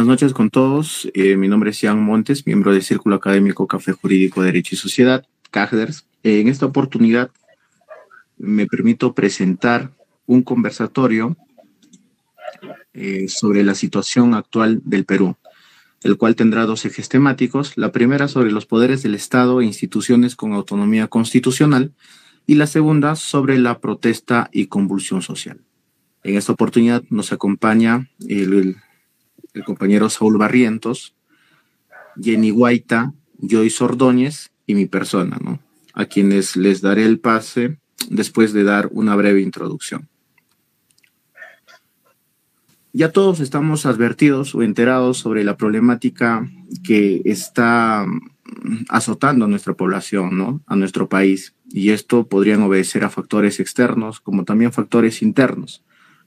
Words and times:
Buenas 0.00 0.22
noches 0.22 0.32
con 0.32 0.48
todos. 0.48 1.10
Eh, 1.12 1.36
mi 1.36 1.46
nombre 1.46 1.72
es 1.72 1.80
Ian 1.82 2.02
Montes, 2.02 2.46
miembro 2.46 2.72
del 2.72 2.82
Círculo 2.82 3.16
Académico 3.16 3.66
Café 3.66 3.92
Jurídico, 3.92 4.42
Derecho 4.42 4.74
y 4.74 4.78
Sociedad, 4.78 5.26
CAGDERS. 5.50 6.06
en 6.22 6.48
esta 6.48 6.64
oportunidad 6.64 7.30
me 8.38 8.64
permito 8.64 9.12
presentar 9.14 9.90
un 10.24 10.42
conversatorio 10.42 11.36
eh, 12.94 13.28
sobre 13.28 13.62
la 13.62 13.74
situación 13.74 14.32
actual 14.32 14.80
del 14.86 15.04
Perú, 15.04 15.36
el 16.02 16.16
cual 16.16 16.34
tendrá 16.34 16.64
dos 16.64 16.86
ejes 16.86 17.10
temáticos. 17.10 17.76
La 17.76 17.92
primera 17.92 18.26
sobre 18.26 18.52
los 18.52 18.64
poderes 18.64 19.02
del 19.02 19.14
Estado 19.14 19.60
e 19.60 19.66
instituciones 19.66 20.34
con 20.34 20.54
autonomía 20.54 21.08
constitucional 21.08 21.92
y 22.46 22.54
la 22.54 22.66
segunda 22.66 23.16
sobre 23.16 23.58
la 23.58 23.80
protesta 23.80 24.48
y 24.50 24.68
convulsión 24.68 25.20
social. 25.20 25.60
En 26.22 26.38
esta 26.38 26.52
oportunidad 26.52 27.02
nos 27.10 27.34
acompaña 27.34 28.08
el 28.26 28.54
el 28.54 28.76
compañero 29.64 30.10
Saúl 30.10 30.38
Barrientos, 30.38 31.14
Jenny 32.20 32.50
Guaita, 32.50 33.12
Joyce 33.38 33.84
Ordóñez 33.84 34.50
y 34.66 34.74
mi 34.74 34.86
persona, 34.86 35.38
¿no? 35.42 35.60
A 35.94 36.04
quienes 36.06 36.56
les 36.56 36.80
daré 36.80 37.04
el 37.04 37.18
pase 37.18 37.78
después 38.08 38.52
de 38.52 38.64
dar 38.64 38.88
una 38.92 39.16
breve 39.16 39.40
introducción. 39.40 40.08
Ya 42.92 43.12
todos 43.12 43.38
estamos 43.38 43.86
advertidos 43.86 44.54
o 44.54 44.62
enterados 44.62 45.18
sobre 45.18 45.44
la 45.44 45.56
problemática 45.56 46.50
que 46.82 47.22
está 47.24 48.04
azotando 48.88 49.44
a 49.44 49.48
nuestra 49.48 49.74
población, 49.74 50.36
¿no? 50.36 50.60
A 50.66 50.74
nuestro 50.74 51.08
país. 51.08 51.54
Y 51.70 51.90
esto 51.90 52.26
podrían 52.26 52.62
obedecer 52.62 53.04
a 53.04 53.10
factores 53.10 53.60
externos 53.60 54.20
como 54.20 54.44
también 54.44 54.72
factores 54.72 55.22
internos, 55.22 55.84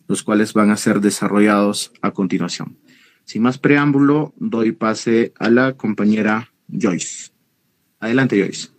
los 0.08 0.24
cuales 0.24 0.54
van 0.54 0.72
a 0.72 0.78
ser 0.78 1.02
desarrollados 1.02 1.92
a 2.02 2.12
continuación. 2.12 2.78
Sin 3.26 3.42
más 3.42 3.58
preámbulo, 3.58 4.34
doy 4.38 4.72
pase 4.72 5.34
a 5.40 5.50
la 5.50 5.74
compañera 5.74 6.52
Joyce. 6.68 7.32
Adelante, 8.00 8.40
Joyce. 8.40 8.70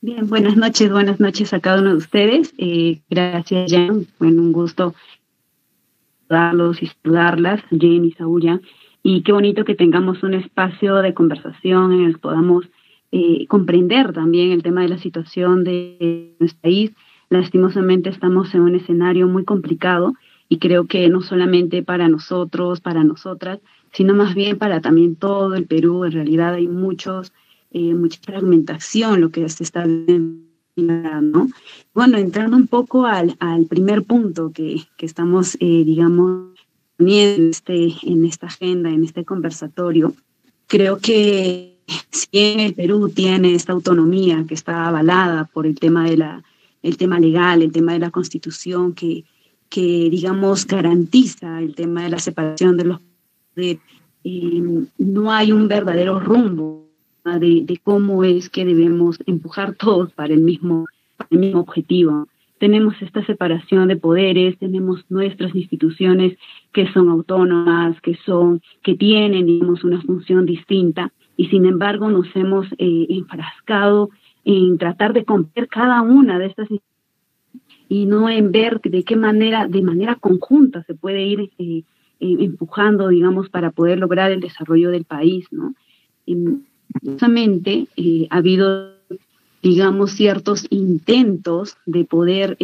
Bien, 0.00 0.28
buenas 0.28 0.56
noches, 0.56 0.90
buenas 0.90 1.18
noches 1.18 1.54
a 1.54 1.60
cada 1.60 1.80
uno 1.80 1.90
de 1.90 1.96
ustedes. 1.96 2.52
Eh, 2.58 3.00
gracias, 3.08 3.72
Jan. 3.72 4.06
Bueno, 4.18 4.42
un 4.42 4.52
gusto 4.52 4.94
saludarlos 6.28 6.82
y 6.82 6.86
saludarlas, 6.86 7.62
Jen 7.70 8.04
y 8.04 8.12
Saúl. 8.12 8.60
Y 9.02 9.22
qué 9.22 9.32
bonito 9.32 9.64
que 9.64 9.74
tengamos 9.74 10.22
un 10.22 10.34
espacio 10.34 10.96
de 10.96 11.14
conversación 11.14 11.92
en 11.92 12.04
el 12.04 12.14
que 12.14 12.20
podamos 12.20 12.68
eh, 13.12 13.46
comprender 13.46 14.12
también 14.12 14.50
el 14.52 14.62
tema 14.62 14.82
de 14.82 14.88
la 14.88 14.98
situación 14.98 15.64
de 15.64 16.34
nuestro 16.38 16.60
país 16.60 16.92
Lastimosamente 17.30 18.10
estamos 18.10 18.54
en 18.54 18.62
un 18.62 18.74
escenario 18.74 19.26
muy 19.26 19.44
complicado 19.44 20.14
y 20.48 20.58
creo 20.58 20.86
que 20.86 21.08
no 21.08 21.20
solamente 21.22 21.82
para 21.82 22.08
nosotros, 22.08 22.80
para 22.80 23.04
nosotras, 23.04 23.60
sino 23.92 24.14
más 24.14 24.34
bien 24.34 24.58
para 24.58 24.80
también 24.80 25.16
todo 25.16 25.54
el 25.54 25.66
Perú. 25.66 26.04
En 26.04 26.12
realidad 26.12 26.54
hay 26.54 26.68
muchos, 26.68 27.32
eh, 27.70 27.94
mucha 27.94 28.20
fragmentación 28.22 29.20
lo 29.20 29.30
que 29.30 29.48
se 29.48 29.62
está 29.62 29.84
viendo. 29.84 30.44
¿no? 30.76 31.48
Bueno, 31.94 32.18
entrando 32.18 32.56
un 32.56 32.66
poco 32.66 33.06
al, 33.06 33.36
al 33.38 33.66
primer 33.66 34.02
punto 34.02 34.50
que, 34.52 34.82
que 34.96 35.06
estamos, 35.06 35.56
eh, 35.60 35.84
digamos, 35.84 36.54
en, 36.98 37.50
este, 37.50 37.94
en 38.02 38.24
esta 38.24 38.46
agenda, 38.46 38.90
en 38.90 39.04
este 39.04 39.24
conversatorio, 39.24 40.14
creo 40.66 40.98
que 40.98 41.78
si 42.10 42.28
el 42.32 42.74
Perú 42.74 43.08
tiene 43.08 43.54
esta 43.54 43.72
autonomía 43.72 44.44
que 44.48 44.54
está 44.54 44.86
avalada 44.86 45.44
por 45.52 45.66
el 45.66 45.78
tema 45.78 46.04
de 46.04 46.16
la 46.16 46.44
el 46.84 46.98
tema 46.98 47.18
legal, 47.18 47.62
el 47.62 47.72
tema 47.72 47.94
de 47.94 47.98
la 47.98 48.10
constitución 48.10 48.92
que, 48.92 49.24
que 49.70 50.08
digamos, 50.10 50.66
garantiza 50.66 51.60
el 51.60 51.74
tema 51.74 52.02
de 52.04 52.10
la 52.10 52.18
separación 52.18 52.76
de 52.76 52.84
los 52.84 53.00
poderes. 53.54 53.80
Eh, 54.22 54.62
no 54.98 55.32
hay 55.32 55.50
un 55.50 55.66
verdadero 55.66 56.20
rumbo 56.20 56.86
de, 57.24 57.62
de, 57.64 57.80
cómo 57.82 58.22
es 58.22 58.50
que 58.50 58.66
debemos 58.66 59.18
empujar 59.26 59.74
todos 59.74 60.12
para 60.12 60.34
el 60.34 60.42
mismo, 60.42 60.84
para 61.16 61.28
el 61.30 61.38
mismo 61.38 61.60
objetivo. 61.60 62.28
Tenemos 62.58 62.94
esta 63.00 63.24
separación 63.24 63.88
de 63.88 63.96
poderes, 63.96 64.58
tenemos 64.58 65.04
nuestras 65.08 65.54
instituciones 65.54 66.36
que 66.72 66.86
son 66.92 67.08
autónomas, 67.08 67.98
que 68.02 68.16
son, 68.26 68.60
que 68.82 68.94
tienen, 68.94 69.46
digamos, 69.46 69.84
una 69.84 70.02
función 70.02 70.44
distinta, 70.44 71.12
y 71.36 71.46
sin 71.46 71.64
embargo 71.64 72.10
nos 72.10 72.26
hemos 72.36 72.66
eh, 72.78 73.06
enfrascado 73.08 74.10
en 74.44 74.78
tratar 74.78 75.12
de 75.12 75.24
comprender 75.24 75.68
cada 75.68 76.02
una 76.02 76.38
de 76.38 76.46
estas 76.46 76.68
y 77.88 78.06
no 78.06 78.28
en 78.28 78.52
ver 78.52 78.80
de 78.80 79.04
qué 79.04 79.16
manera, 79.16 79.68
de 79.68 79.82
manera 79.82 80.16
conjunta 80.16 80.82
se 80.84 80.94
puede 80.94 81.24
ir 81.24 81.40
eh, 81.58 81.82
eh, 82.20 82.36
empujando, 82.40 83.08
digamos, 83.08 83.48
para 83.48 83.70
poder 83.70 83.98
lograr 83.98 84.32
el 84.32 84.40
desarrollo 84.40 84.90
del 84.90 85.04
país, 85.04 85.46
¿no? 85.50 85.74
Justamente 87.04 87.86
eh, 87.96 88.26
ha 88.30 88.38
habido, 88.38 88.94
digamos, 89.62 90.12
ciertos 90.12 90.66
intentos 90.70 91.76
de 91.86 92.04
poder 92.04 92.56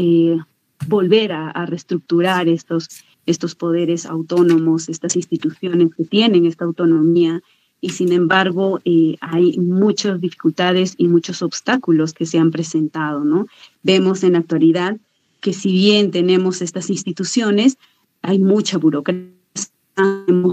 volver 0.89 1.33
a, 1.33 1.51
a, 1.51 1.67
reestructurar 1.67 2.49
estos, 2.49 2.89
estos 3.27 3.55
poderes 3.55 4.07
autónomos, 4.07 4.89
estas 4.89 5.17
instituciones 5.17 5.95
que 5.95 6.05
tienen 6.05 6.47
esta 6.47 6.65
autonomía 6.65 7.43
y 7.81 7.91
sin 7.91 8.13
embargo 8.13 8.81
eh, 8.85 9.17
hay 9.21 9.59
muchas 9.59 10.21
dificultades 10.21 10.95
y 10.99 11.09
muchos 11.09 11.43
obstáculos 11.43 12.13
que 12.13 12.27
se 12.27 12.39
han 12.39 12.51
presentado, 12.51 13.25
¿no? 13.25 13.47
Vemos 13.83 14.23
en 14.23 14.35
la 14.35 14.41
actualidad 14.41 14.99
que 15.41 15.53
si 15.53 15.73
bien 15.73 16.11
tenemos 16.11 16.61
estas 16.61 16.91
instituciones, 16.91 17.79
hay 18.23 18.39
mucha 18.39 18.77
burocracia, 18.79 19.31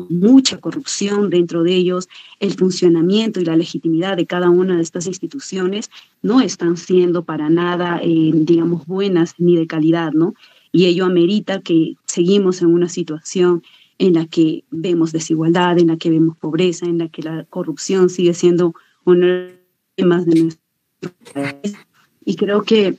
mucha 0.10 0.58
corrupción 0.58 1.30
dentro 1.30 1.64
de 1.64 1.76
ellos, 1.76 2.08
el 2.40 2.54
funcionamiento 2.54 3.40
y 3.40 3.46
la 3.46 3.56
legitimidad 3.56 4.18
de 4.18 4.26
cada 4.26 4.50
una 4.50 4.78
de 4.78 4.82
estas 4.82 5.08
instituciones 5.08 5.90
no 6.22 6.42
están 6.42 6.78
siendo 6.78 7.24
para 7.24 7.50
nada, 7.50 8.00
eh, 8.02 8.32
digamos, 8.34 8.86
buenas 8.86 9.36
ni 9.38 9.56
de 9.56 9.68
calidad, 9.68 10.12
¿no? 10.14 10.34
Y 10.72 10.86
ello 10.86 11.06
amerita 11.06 11.62
que 11.62 11.96
seguimos 12.06 12.62
en 12.62 12.68
una 12.68 12.90
situación 12.90 13.64
en 14.00 14.14
la 14.14 14.26
que 14.28 14.64
vemos 14.70 15.12
desigualdad, 15.12 15.80
en 15.80 15.88
la 15.88 15.98
que 15.98 16.10
vemos 16.10 16.38
pobreza, 16.38 16.86
en 16.86 17.00
la 17.00 17.10
que 17.10 17.24
la 17.24 17.46
corrupción 17.46 18.10
sigue 18.10 18.34
siendo 18.34 18.76
uno 19.06 19.26
de 19.26 19.44
los 19.44 19.96
temas 19.96 20.26
de 20.26 20.42
nuestro 20.42 20.62
país. 21.34 21.76
Y 22.24 22.36
creo 22.36 22.64
que 22.64 22.96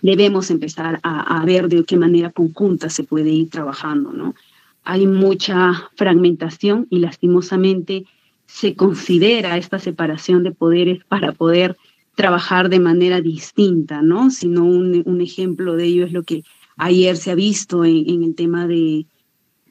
debemos 0.00 0.50
empezar 0.50 1.00
a, 1.02 1.40
a, 1.40 1.44
ver 1.44 1.68
de 1.68 1.84
qué 1.84 1.96
manera 1.96 2.30
conjunta 2.30 2.88
se 2.88 3.04
puede 3.04 3.30
ir 3.30 3.50
trabajando, 3.50 4.12
¿no? 4.12 4.34
Hay 4.82 5.06
mucha 5.06 5.90
fragmentación 5.96 6.86
y 6.90 6.98
lastimosamente 6.98 8.04
se 8.46 8.74
considera 8.76 9.56
esta 9.56 9.78
separación 9.78 10.42
de 10.42 10.52
poderes 10.52 11.02
para 11.06 11.32
poder 11.32 11.76
trabajar 12.14 12.68
de 12.68 12.80
manera 12.80 13.20
distinta, 13.20 14.02
¿no? 14.02 14.30
Sino 14.30 14.64
un, 14.64 15.02
un 15.06 15.20
ejemplo 15.20 15.74
de 15.74 15.86
ello 15.86 16.04
es 16.04 16.12
lo 16.12 16.22
que 16.22 16.44
ayer 16.76 17.16
se 17.16 17.30
ha 17.30 17.34
visto 17.34 17.84
en, 17.84 18.08
en 18.08 18.22
el 18.24 18.34
tema 18.34 18.66
de, 18.66 19.06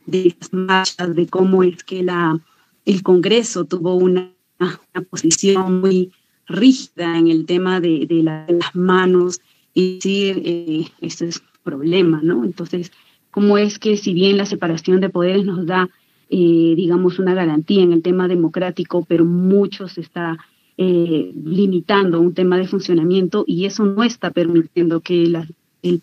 de 0.05 0.35
las 0.39 0.53
marchas, 0.53 1.15
de 1.15 1.27
cómo 1.27 1.63
es 1.63 1.83
que 1.83 2.03
la, 2.03 2.39
el 2.85 3.03
Congreso 3.03 3.65
tuvo 3.65 3.95
una, 3.95 4.31
una 4.59 5.05
posición 5.09 5.81
muy 5.81 6.11
rígida 6.47 7.17
en 7.17 7.27
el 7.27 7.45
tema 7.45 7.79
de, 7.79 8.05
de, 8.05 8.23
la, 8.23 8.45
las 8.47 8.75
manos 8.75 9.41
y 9.73 9.95
decir, 9.95 10.41
eh, 10.45 10.85
este 11.01 11.27
es 11.27 11.41
problema, 11.63 12.21
¿no? 12.21 12.43
Entonces, 12.43 12.91
¿cómo 13.31 13.57
es 13.57 13.79
que 13.79 13.97
si 13.97 14.13
bien 14.13 14.37
la 14.37 14.45
separación 14.45 14.99
de 14.99 15.09
poderes 15.09 15.45
nos 15.45 15.65
da, 15.65 15.89
eh, 16.29 16.73
digamos, 16.75 17.19
una 17.19 17.33
garantía 17.33 17.83
en 17.83 17.93
el 17.93 18.01
tema 18.01 18.27
democrático, 18.27 19.05
pero 19.05 19.25
mucho 19.25 19.87
se 19.87 20.01
está 20.01 20.37
eh, 20.77 21.31
limitando 21.35 22.19
un 22.19 22.33
tema 22.33 22.57
de 22.57 22.67
funcionamiento 22.67 23.43
y 23.47 23.65
eso 23.65 23.85
no 23.85 24.03
está 24.03 24.31
permitiendo 24.31 25.01
que 25.01 25.27
la, 25.27 25.47
el 25.81 26.01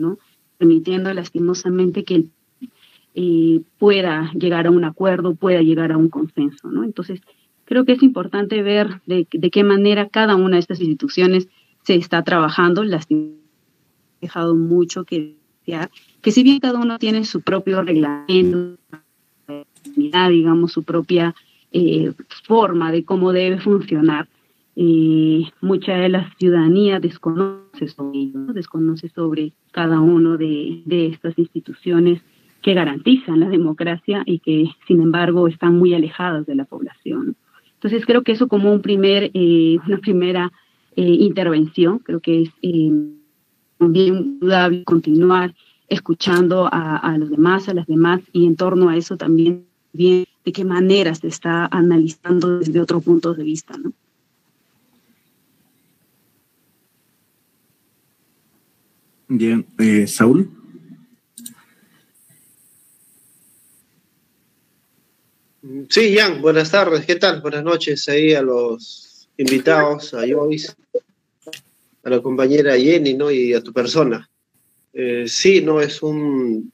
¿no? 0.00 0.18
Permitiendo 0.58 1.12
lastimosamente 1.12 2.04
que 2.04 2.14
el 2.14 2.30
eh, 3.18 3.62
pueda 3.78 4.30
llegar 4.34 4.66
a 4.66 4.70
un 4.70 4.84
acuerdo, 4.84 5.34
pueda 5.34 5.62
llegar 5.62 5.90
a 5.90 5.96
un 5.96 6.10
consenso, 6.10 6.70
¿no? 6.70 6.84
Entonces, 6.84 7.22
creo 7.64 7.86
que 7.86 7.92
es 7.92 8.02
importante 8.02 8.62
ver 8.62 9.00
de, 9.06 9.24
qué 9.24 9.64
manera 9.64 10.10
cada 10.10 10.36
una 10.36 10.56
de 10.56 10.60
estas 10.60 10.80
instituciones 10.80 11.48
se 11.82 11.94
está 11.94 12.22
trabajando, 12.24 12.84
las 12.84 13.06
dejado 14.20 14.54
mucho 14.54 15.04
que 15.04 15.36
que 16.22 16.30
si 16.30 16.44
bien 16.44 16.60
cada 16.60 16.78
uno 16.78 16.98
tiene 16.98 17.24
su 17.24 17.40
propio 17.40 17.82
reglamento, 17.82 18.78
digamos, 19.86 20.72
su 20.72 20.84
propia 20.84 21.34
eh, 21.72 22.12
forma 22.44 22.92
de 22.92 23.04
cómo 23.04 23.32
debe 23.32 23.58
funcionar, 23.58 24.28
eh, 24.76 25.42
mucha 25.60 25.94
de 25.94 26.08
la 26.08 26.32
ciudadanía 26.38 27.00
desconoce 27.00 27.88
sobre 27.88 28.30
desconoce 28.52 29.08
sobre 29.08 29.54
cada 29.72 30.00
uno 30.00 30.36
de 30.36 30.82
estas 31.12 31.36
instituciones 31.38 32.22
que 32.66 32.74
garantizan 32.74 33.38
la 33.38 33.48
democracia 33.48 34.24
y 34.26 34.40
que, 34.40 34.68
sin 34.88 35.00
embargo, 35.00 35.46
están 35.46 35.78
muy 35.78 35.94
alejadas 35.94 36.46
de 36.46 36.56
la 36.56 36.64
población. 36.64 37.36
Entonces, 37.74 38.04
creo 38.04 38.24
que 38.24 38.32
eso 38.32 38.48
como 38.48 38.72
un 38.72 38.82
primer, 38.82 39.30
eh, 39.34 39.78
una 39.86 39.98
primera 39.98 40.50
eh, 40.96 41.02
intervención, 41.04 42.00
creo 42.00 42.18
que 42.18 42.42
es 42.42 42.48
eh, 42.62 42.90
también 43.78 44.40
continuar 44.84 45.54
escuchando 45.86 46.68
a, 46.68 47.16
los 47.16 47.30
demás, 47.30 47.68
a 47.68 47.74
las 47.74 47.86
demás, 47.86 48.20
y 48.32 48.46
en 48.46 48.56
torno 48.56 48.88
a 48.88 48.96
eso 48.96 49.16
también 49.16 49.66
bien 49.92 50.24
de 50.44 50.50
qué 50.50 50.64
manera 50.64 51.14
se 51.14 51.28
está 51.28 51.66
analizando 51.66 52.58
desde 52.58 52.80
otro 52.80 53.00
punto 53.00 53.32
de 53.32 53.44
vista, 53.44 53.78
¿no? 53.78 53.92
Bien, 59.28 59.64
eh, 59.78 60.08
Saúl. 60.08 60.55
Sí, 65.88 66.16
Jan, 66.16 66.40
buenas 66.42 66.70
tardes, 66.70 67.04
¿qué 67.06 67.16
tal? 67.16 67.40
Buenas 67.40 67.64
noches 67.64 68.08
ahí 68.08 68.34
a 68.34 68.42
los 68.42 69.28
invitados, 69.36 70.14
a 70.14 70.20
Joyce, 70.20 70.74
a 72.04 72.10
la 72.10 72.22
compañera 72.22 72.78
Jenny, 72.78 73.14
¿no? 73.14 73.32
Y 73.32 73.52
a 73.52 73.60
tu 73.60 73.72
persona. 73.72 74.30
Eh, 74.92 75.24
sí, 75.26 75.62
no, 75.62 75.80
es 75.80 76.02
un, 76.02 76.72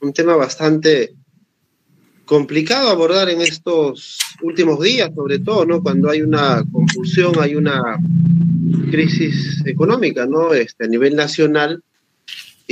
un 0.00 0.12
tema 0.14 0.36
bastante 0.36 1.14
complicado 2.24 2.88
abordar 2.88 3.28
en 3.28 3.42
estos 3.42 4.18
últimos 4.40 4.80
días, 4.80 5.10
sobre 5.14 5.40
todo, 5.40 5.66
¿no? 5.66 5.82
Cuando 5.82 6.08
hay 6.08 6.22
una 6.22 6.64
confusión, 6.72 7.34
hay 7.40 7.56
una 7.56 7.98
crisis 8.90 9.62
económica, 9.66 10.24
¿no? 10.24 10.54
Este, 10.54 10.84
a 10.84 10.88
nivel 10.88 11.14
nacional 11.14 11.82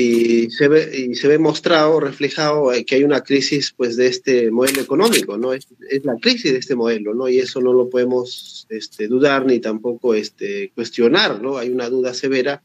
y 0.01 0.49
se 0.53 0.69
ve, 0.69 0.97
y 0.97 1.17
se 1.17 1.27
ve 1.27 1.41
mostrado, 1.41 1.99
reflejado 1.99 2.71
que 2.87 2.95
hay 2.95 3.03
una 3.03 3.23
crisis 3.23 3.75
pues 3.77 3.97
de 3.97 4.07
este 4.07 4.49
modelo 4.49 4.81
económico, 4.81 5.37
¿no? 5.37 5.53
Es, 5.53 5.67
la 6.05 6.15
crisis 6.21 6.53
de 6.53 6.59
este 6.59 6.77
modelo, 6.77 7.15
¿no? 7.15 7.29
Y 7.29 7.41
eso 7.41 7.61
no 7.61 7.73
lo 7.73 7.91
podemos 7.91 8.65
este, 8.69 9.09
dudar 9.09 9.45
ni 9.45 9.59
tampoco 9.59 10.15
este, 10.15 10.71
cuestionar, 10.73 11.43
¿no? 11.43 11.59
Hay 11.59 11.71
una 11.71 11.89
duda 11.91 12.15
severa 12.15 12.63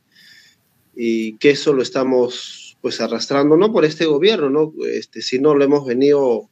y 0.96 1.36
que 1.38 1.50
eso 1.50 1.74
lo 1.74 1.82
estamos 1.82 2.78
pues 2.82 3.02
arrastrando, 3.02 3.58
no 3.58 3.74
por 3.74 3.84
este 3.84 4.06
gobierno, 4.06 4.52
¿no? 4.52 4.72
Este, 4.86 5.24
sino 5.24 5.56
lo 5.56 5.64
hemos 5.64 5.88
venido 5.88 6.52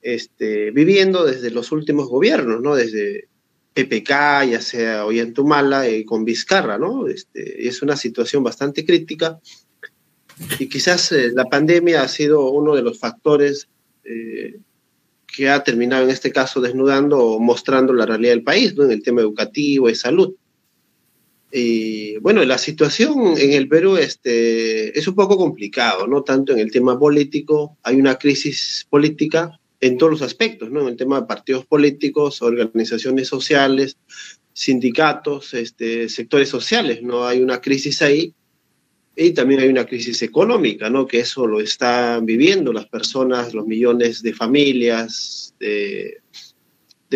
este, 0.00 0.70
viviendo 0.70 1.24
desde 1.24 1.50
los 1.50 1.72
últimos 1.72 2.06
gobiernos, 2.06 2.60
¿no? 2.62 2.76
Desde 2.76 3.26
PPK, 3.74 4.10
ya 4.48 4.60
sea 4.60 5.04
hoy 5.04 5.18
en 5.18 5.34
Tumala, 5.34 5.88
y 5.90 6.04
con 6.04 6.24
Vizcarra, 6.24 6.78
¿no? 6.78 7.08
Este, 7.08 7.66
es 7.66 7.82
una 7.82 7.96
situación 7.96 8.44
bastante 8.44 8.86
crítica 8.86 9.40
y 10.58 10.68
quizás 10.68 11.12
eh, 11.12 11.30
la 11.34 11.44
pandemia 11.44 12.02
ha 12.02 12.08
sido 12.08 12.50
uno 12.50 12.74
de 12.74 12.82
los 12.82 12.98
factores 12.98 13.68
eh, 14.04 14.58
que 15.26 15.48
ha 15.48 15.62
terminado 15.62 16.04
en 16.04 16.10
este 16.10 16.32
caso 16.32 16.60
desnudando 16.60 17.18
o 17.18 17.40
mostrando 17.40 17.92
la 17.92 18.06
realidad 18.06 18.32
del 18.32 18.42
país, 18.42 18.74
¿no? 18.74 18.84
En 18.84 18.92
el 18.92 19.02
tema 19.02 19.20
educativo 19.20 19.90
y 19.90 19.94
salud. 19.94 20.34
Y 21.50 22.18
bueno, 22.18 22.44
la 22.44 22.58
situación 22.58 23.38
en 23.38 23.52
el 23.52 23.68
Perú 23.68 23.96
este, 23.96 24.98
es 24.98 25.08
un 25.08 25.14
poco 25.14 25.36
complicado, 25.36 26.06
no 26.06 26.22
tanto 26.22 26.52
en 26.52 26.58
el 26.58 26.70
tema 26.70 26.98
político, 26.98 27.78
hay 27.82 27.96
una 27.96 28.16
crisis 28.16 28.86
política 28.88 29.58
en 29.80 29.96
todos 29.96 30.12
los 30.12 30.22
aspectos, 30.22 30.70
¿no? 30.70 30.82
En 30.82 30.88
el 30.88 30.96
tema 30.96 31.20
de 31.20 31.26
partidos 31.26 31.64
políticos, 31.66 32.42
organizaciones 32.42 33.28
sociales, 33.28 33.96
sindicatos, 34.52 35.54
este, 35.54 36.08
sectores 36.08 36.48
sociales, 36.48 37.02
¿no? 37.02 37.26
Hay 37.26 37.40
una 37.40 37.60
crisis 37.60 38.02
ahí 38.02 38.34
y 39.20 39.32
también 39.32 39.60
hay 39.60 39.68
una 39.68 39.84
crisis 39.84 40.22
económica, 40.22 40.88
¿no? 40.88 41.06
Que 41.06 41.18
eso 41.18 41.44
lo 41.44 41.60
están 41.60 42.24
viviendo 42.24 42.72
las 42.72 42.86
personas, 42.86 43.52
los 43.52 43.66
millones 43.66 44.22
de 44.22 44.32
familias, 44.32 45.54
de, 45.58 46.20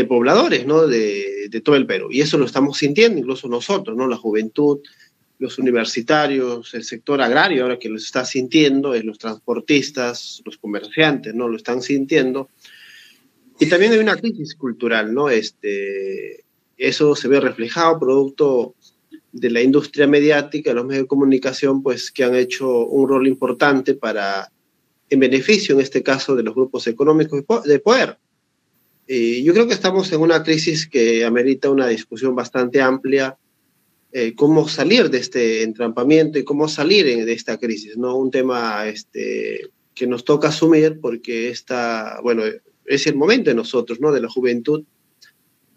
pobladores, 0.09 0.67
¿no? 0.67 0.89
De, 0.89 1.49
de, 1.49 1.61
todo 1.61 1.77
el 1.77 1.87
Perú. 1.87 2.09
Y 2.11 2.21
eso 2.21 2.39
lo 2.39 2.47
estamos 2.47 2.79
sintiendo 2.79 3.21
incluso 3.21 3.47
nosotros, 3.47 3.97
¿no? 3.97 4.09
La 4.09 4.17
juventud, 4.17 4.81
los 5.39 5.59
universitarios, 5.59 6.75
el 6.75 6.83
sector 6.83 7.23
agrario, 7.23 7.63
ahora 7.63 7.79
que 7.79 7.89
lo 7.89 7.99
está 7.99 8.25
sintiendo, 8.25 8.95
los 9.03 9.19
transportistas, 9.19 10.43
los 10.45 10.59
comerciantes, 10.59 11.35
¿no? 11.35 11.47
Lo 11.47 11.57
están 11.57 11.83
sintiendo. 11.83 12.49
Y 13.61 13.67
también 13.67 13.93
hay 13.93 13.99
una 13.99 14.17
crisis 14.17 14.57
cultural, 14.57 15.15
¿no? 15.15 15.31
Este, 15.31 16.43
eso 16.77 17.15
se 17.15 17.29
ve 17.29 17.39
reflejado 17.39 18.01
producto 18.01 18.75
de 19.33 19.51
la 19.51 19.63
industria 19.63 20.07
mediática, 20.07 20.75
los 20.75 20.85
medios 20.85 21.05
de 21.05 21.09
comunicación, 21.09 21.83
pues 21.83 22.13
que 22.13 22.25
han 22.25 22.35
hecho 22.35 22.87
un 22.87 23.09
rol 23.09 23.27
importante 23.27 23.95
para, 23.95 24.53
en 25.09 25.21
beneficio 25.21 25.75
en 25.75 25.81
este 25.81 26.03
caso 26.03 26.37
de 26.37 26.43
los 26.43 26.55
grupos 26.55 26.87
económicos 26.87 27.65
de 27.65 27.79
poder. 27.79 28.19
Y 29.07 29.43
yo 29.43 29.53
creo 29.53 29.67
que 29.67 29.75
estamos 29.75 30.13
en 30.13 30.21
una 30.21 30.43
crisis 30.43 30.87
que 30.87 31.25
amerita 31.25 31.71
una 31.71 31.89
discusión 31.89 32.35
bastante 32.35 32.81
amplia, 32.81 33.37
eh, 34.13 34.35
cómo 34.35 34.69
salir 34.69 35.11
de 35.11 35.19
este 35.19 35.63
entrampamiento 35.63 36.39
y 36.39 36.45
cómo 36.45 36.69
salir 36.69 37.25
de 37.25 37.33
esta 37.33 37.59
crisis, 37.59 37.97
¿no? 37.97 38.17
Un 38.17 38.31
tema 38.31 38.87
este, 38.87 39.71
que 39.95 40.07
nos 40.07 40.25
toca 40.25 40.49
asumir 40.49 41.01
porque 41.01 41.49
esta, 41.49 42.21
bueno, 42.23 42.43
es 42.85 43.07
el 43.07 43.17
momento 43.17 43.51
de 43.51 43.57
nosotros, 43.57 44.01
¿no? 44.01 44.13
De 44.13 44.21
la 44.21 44.29
juventud, 44.29 44.85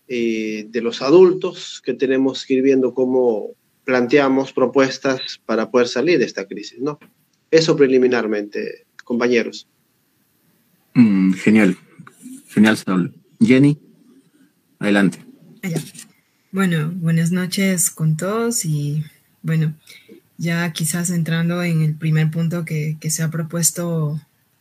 eh, 0.08 0.68
de 0.70 0.82
los 0.82 1.02
adultos 1.02 1.82
que 1.84 1.94
tenemos 1.94 2.46
que 2.46 2.56
ir 2.56 2.64
viendo 2.64 2.94
cómo 2.94 3.52
planteamos 3.84 4.54
propuestas 4.54 5.42
para 5.46 5.70
poder 5.70 5.88
salir 5.88 6.20
de 6.20 6.26
esta 6.26 6.46
crisis, 6.48 6.80
¿no? 6.80 7.00
Eso 7.52 7.76
preliminarmente, 7.76 8.86
compañeros. 9.04 9.68
Mm, 10.94 11.34
genial, 11.34 11.78
genial, 12.48 12.78
Saúl. 12.78 13.14
Jenny, 13.40 13.78
adelante. 14.80 15.20
Bueno, 16.52 16.92
buenas 16.96 17.32
noches 17.32 17.90
con 17.90 18.18
todos 18.18 18.66
y 18.66 19.04
bueno, 19.42 19.76
ya 20.38 20.72
quizás 20.74 21.10
entrando 21.10 21.64
en 21.64 21.82
el 21.82 21.96
primer 21.96 22.32
punto 22.32 22.66
que, 22.66 22.98
se 23.10 23.24
ha 23.24 23.30
propuesto 23.30 24.20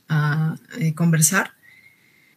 a 0.09 0.57
eh, 0.79 0.95
conversar, 0.95 1.53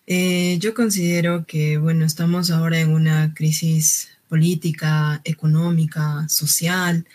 eh, 0.08 0.58
yo 0.60 0.74
considero 0.74 1.46
que, 1.46 1.78
bueno, 1.78 2.06
estamos 2.06 2.50
ahora 2.50 2.80
en 2.80 2.90
una 2.90 3.34
crisis 3.34 4.10
política, 4.30 5.22
económica, 5.26 6.28
social, 6.30 7.06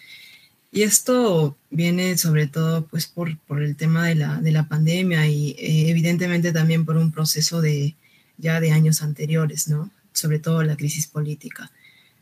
y 0.70 0.82
esto 0.82 1.56
viene 1.70 2.16
sobre 2.16 2.46
todo 2.46 2.86
pues 2.86 3.06
por, 3.06 3.38
por 3.40 3.62
el 3.62 3.76
tema 3.76 4.06
de 4.06 4.14
la, 4.14 4.40
de 4.40 4.52
la 4.52 4.68
pandemia 4.68 5.26
y 5.26 5.50
eh, 5.58 5.90
evidentemente 5.90 6.52
también 6.52 6.86
por 6.86 6.96
un 6.96 7.12
proceso 7.12 7.60
de 7.60 7.94
ya 8.38 8.58
de 8.60 8.72
años 8.72 9.02
anteriores, 9.02 9.68
¿no? 9.68 9.90
Sobre 10.12 10.38
todo 10.38 10.62
la 10.62 10.76
crisis 10.76 11.06
política. 11.06 11.70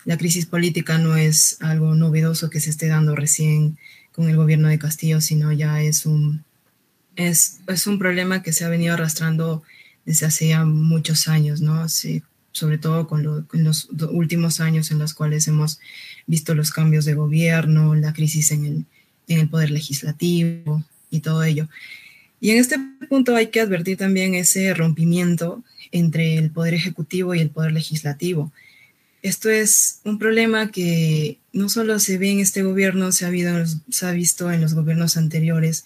La 0.04 0.16
crisis 0.18 0.46
política 0.46 0.98
no 0.98 1.16
es 1.16 1.58
algo 1.60 1.94
novedoso 1.94 2.50
que 2.50 2.60
se 2.60 2.70
esté 2.70 2.88
dando 2.88 3.14
recién 3.14 3.78
con 4.12 4.28
el 4.28 4.36
gobierno 4.36 4.68
de 4.68 4.78
Castillo, 4.78 5.20
sino 5.20 5.52
ya 5.52 5.82
es 5.82 6.06
un, 6.06 6.44
es, 7.14 7.60
es 7.68 7.86
un 7.86 7.98
problema 7.98 8.42
que 8.42 8.52
se 8.52 8.64
ha 8.64 8.68
venido 8.68 8.94
arrastrando 8.94 9.62
desde 10.10 10.26
hace 10.26 10.48
ya 10.48 10.64
muchos 10.64 11.28
años, 11.28 11.60
¿no? 11.60 11.88
Sí, 11.88 12.24
sobre 12.50 12.78
todo 12.78 13.06
con, 13.06 13.46
los 13.52 13.88
últimos 14.10 14.58
años 14.58 14.90
en 14.90 14.98
los 14.98 15.14
cuales 15.14 15.46
hemos 15.46 15.78
visto 16.26 16.52
los 16.56 16.72
cambios 16.72 17.04
de 17.04 17.14
gobierno, 17.14 17.94
la 17.94 18.12
crisis 18.12 18.50
en 18.50 18.64
el, 18.64 18.84
en 19.28 19.38
el 19.38 19.48
poder 19.48 19.70
legislativo 19.70 20.82
y 21.12 21.20
todo 21.20 21.44
ello. 21.44 21.68
Y 22.40 22.50
en 22.50 22.58
este 22.58 22.76
punto 23.08 23.36
hay 23.36 23.50
que 23.50 23.60
advertir 23.60 23.98
también 23.98 24.34
ese 24.34 24.74
rompimiento 24.74 25.62
entre 25.92 26.38
el 26.38 26.50
poder 26.50 26.74
ejecutivo 26.74 27.32
y 27.36 27.38
el 27.38 27.50
poder 27.50 27.70
legislativo. 27.70 28.50
Esto 29.22 29.48
es 29.48 30.00
un 30.02 30.18
problema 30.18 30.72
que 30.72 31.38
no 31.52 31.68
solo 31.68 32.00
se 32.00 32.18
ve 32.18 32.32
en 32.32 32.40
este 32.40 32.64
gobierno, 32.64 33.12
se 33.12 33.26
ha, 33.26 33.64
se 33.90 34.06
ha 34.06 34.10
visto 34.10 34.50
en 34.50 34.60
los 34.60 34.74
gobiernos 34.74 35.16
anteriores 35.16 35.84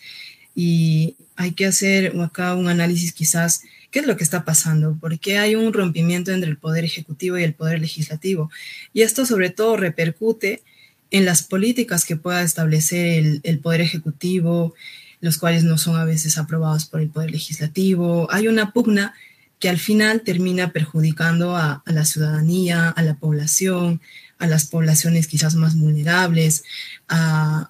y 0.55 1.17
hay 1.37 1.53
que 1.53 1.67
hacer 1.67 2.19
acá 2.23 2.55
un 2.55 2.69
análisis 2.69 3.13
quizás 3.13 3.61
¿Qué 3.95 4.01
es 4.01 4.09
lo 4.09 4.17
que 4.17 4.25
está 4.25 4.45
pasando? 4.45 4.97
¿Por 5.01 5.21
qué 5.21 5.39
hay 5.39 5.55
un 5.55 5.73
rompimiento 5.73 6.33
entre 6.33 6.51
el 6.51 6.59
poder 6.59 6.85
ejecutivo 6.85 7.39
y 7.39 7.45
el 7.45 7.55
poder 7.55 7.79
legislativo? 7.79 8.51
Y 8.93 9.03
esto 9.03 9.25
sobre 9.25 9.51
todo 9.51 9.77
repercute 9.77 10.65
en 11.13 11.25
las 11.25 11.45
políticas 11.45 12.05
que 12.05 12.17
pueda 12.17 12.43
establecer 12.43 13.41
el, 13.45 13.59
poder 13.61 13.83
ejecutivo, 13.83 14.75
los 15.21 15.39
cuales 15.39 15.63
no 15.63 15.79
son 15.79 15.95
a 15.95 16.05
veces 16.05 16.39
aprobados 16.39 16.87
por 16.87 17.03
el 17.03 17.09
poder 17.09 17.31
legislativo. 17.31 18.27
Hay 18.33 18.49
una 18.49 18.73
pugna 18.73 19.15
que 19.61 19.69
al 19.69 19.79
final 19.79 20.23
termina 20.23 20.73
perjudicando 20.73 21.57
a, 21.57 21.85
la 21.87 22.05
ciudadanía, 22.05 22.89
a 22.89 23.01
la 23.01 23.15
población, 23.15 24.01
a 24.41 24.49
las 24.49 24.67
poblaciones 24.67 25.29
quizás 25.29 25.55
más 25.55 25.77
vulnerables, 25.77 26.65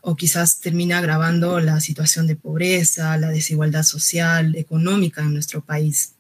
o 0.01 0.17
quizás 0.17 0.61
termina 0.61 0.97
agravando 0.97 1.61
la 1.61 1.81
situación 1.81 2.27
de 2.27 2.37
pobreza, 2.37 3.19
la 3.19 3.29
desigualdad 3.29 3.83
social, 3.83 4.57
económica 4.57 5.21
en 5.21 5.35
nuestro 5.35 5.63
país. 5.63 6.14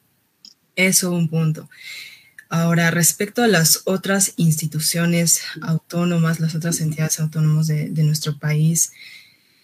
Eso 0.77 1.13
un 1.13 1.29
punto. 1.29 1.69
Ahora, 2.49 2.91
respecto 2.91 3.43
a 3.43 3.49
las 3.49 3.83
otras 3.85 4.35
instituciones 4.37 5.41
autónomas, 5.61 6.41
las 6.41 6.55
otras 6.55 6.81
entidades 6.81 7.19
autónomas 7.19 7.67
de, 7.67 7.91
nuestro 8.05 8.39
país, 8.39 8.93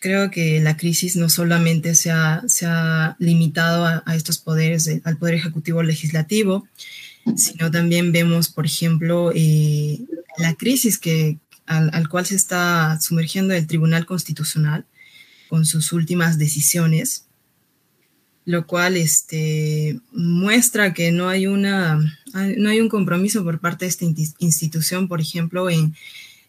creo 0.00 0.31
que 0.31 0.61
la 0.61 0.76
crisis 0.76 1.14
no 1.14 1.29
solamente 1.29 1.95
se 1.95 2.11
ha, 2.11 2.43
se 2.49 2.67
ha 2.67 3.17
limitado 3.19 4.02
a, 4.05 4.17
estos 4.17 4.38
poderes, 4.38 4.90
al 5.05 5.19
poder 5.19 5.35
ejecutivo 5.35 5.83
legislativo, 5.83 6.67
sino 7.37 7.71
también 7.71 8.11
vemos, 8.12 8.49
por 8.49 8.67
ejemplo, 8.67 9.31
eh, 9.35 10.00
la 10.38 10.55
crisis 10.55 10.99
que, 10.99 11.38
al, 11.67 11.90
al, 11.93 12.09
cual 12.09 12.26
se 12.26 12.35
está 12.35 12.99
sumergiendo 13.00 13.55
el 13.55 13.67
Tribunal 13.67 14.07
Constitucional, 14.07 14.85
con 15.49 15.67
sus 15.67 15.93
últimas 15.93 16.38
decisiones, 16.38 17.26
lo 18.44 18.66
cual 18.66 18.97
este, 18.97 20.00
muestra 20.12 20.92
que 20.94 21.12
no 21.12 21.28
hay, 21.28 21.47
una, 21.47 21.99
no 22.56 22.68
hay 22.70 22.80
un 22.80 22.88
compromiso 22.88 23.44
por 23.44 23.61
parte 23.61 23.85
de 23.85 23.90
esta 23.90 24.04
institución, 24.38 25.09
por 25.09 25.20
ejemplo, 25.20 25.70
en, 25.70 25.94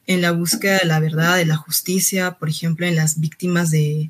en 0.08 0.22
la 0.22 0.32
búsqueda 0.32 0.80
de 0.80 0.86
la 0.86 1.00
verdad, 1.00 1.38
de 1.38 1.46
la 1.46 1.58
justicia, 1.58 2.32
por 2.40 2.50
ejemplo, 2.50 2.86
en 2.86 2.96
las 2.96 3.20
víctimas 3.20 3.72
de, 3.72 4.10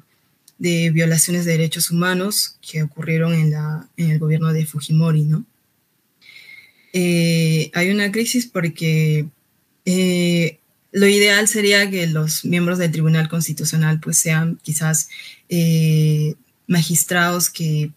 de 0.57 0.91
violaciones 0.91 1.43
de 1.45 1.53
derechos 1.53 1.89
humanos 1.89 2.57
que 2.61 2.83
ocurrieron 2.83 3.33
en, 3.33 3.51
la, 3.51 3.89
en 3.97 4.11
el 4.11 4.19
gobierno 4.19 4.53
de 4.53 4.65
Fujimori, 4.65 5.23
¿no? 5.23 5.43
Eh, 6.93 7.71
hay 7.73 7.89
una 7.89 8.11
crisis 8.11 8.45
porque 8.47 9.27
eh, 9.85 10.59
lo 10.91 11.07
ideal 11.07 11.47
sería 11.47 11.89
que 11.89 12.05
los 12.05 12.45
miembros 12.45 12.77
del 12.77 12.91
Tribunal 12.91 13.29
Constitucional 13.29 13.99
pues 13.99 14.17
sean 14.17 14.59
quizás 14.61 15.09
eh, 15.49 16.35
magistrados 16.71 17.49
que 17.49 17.91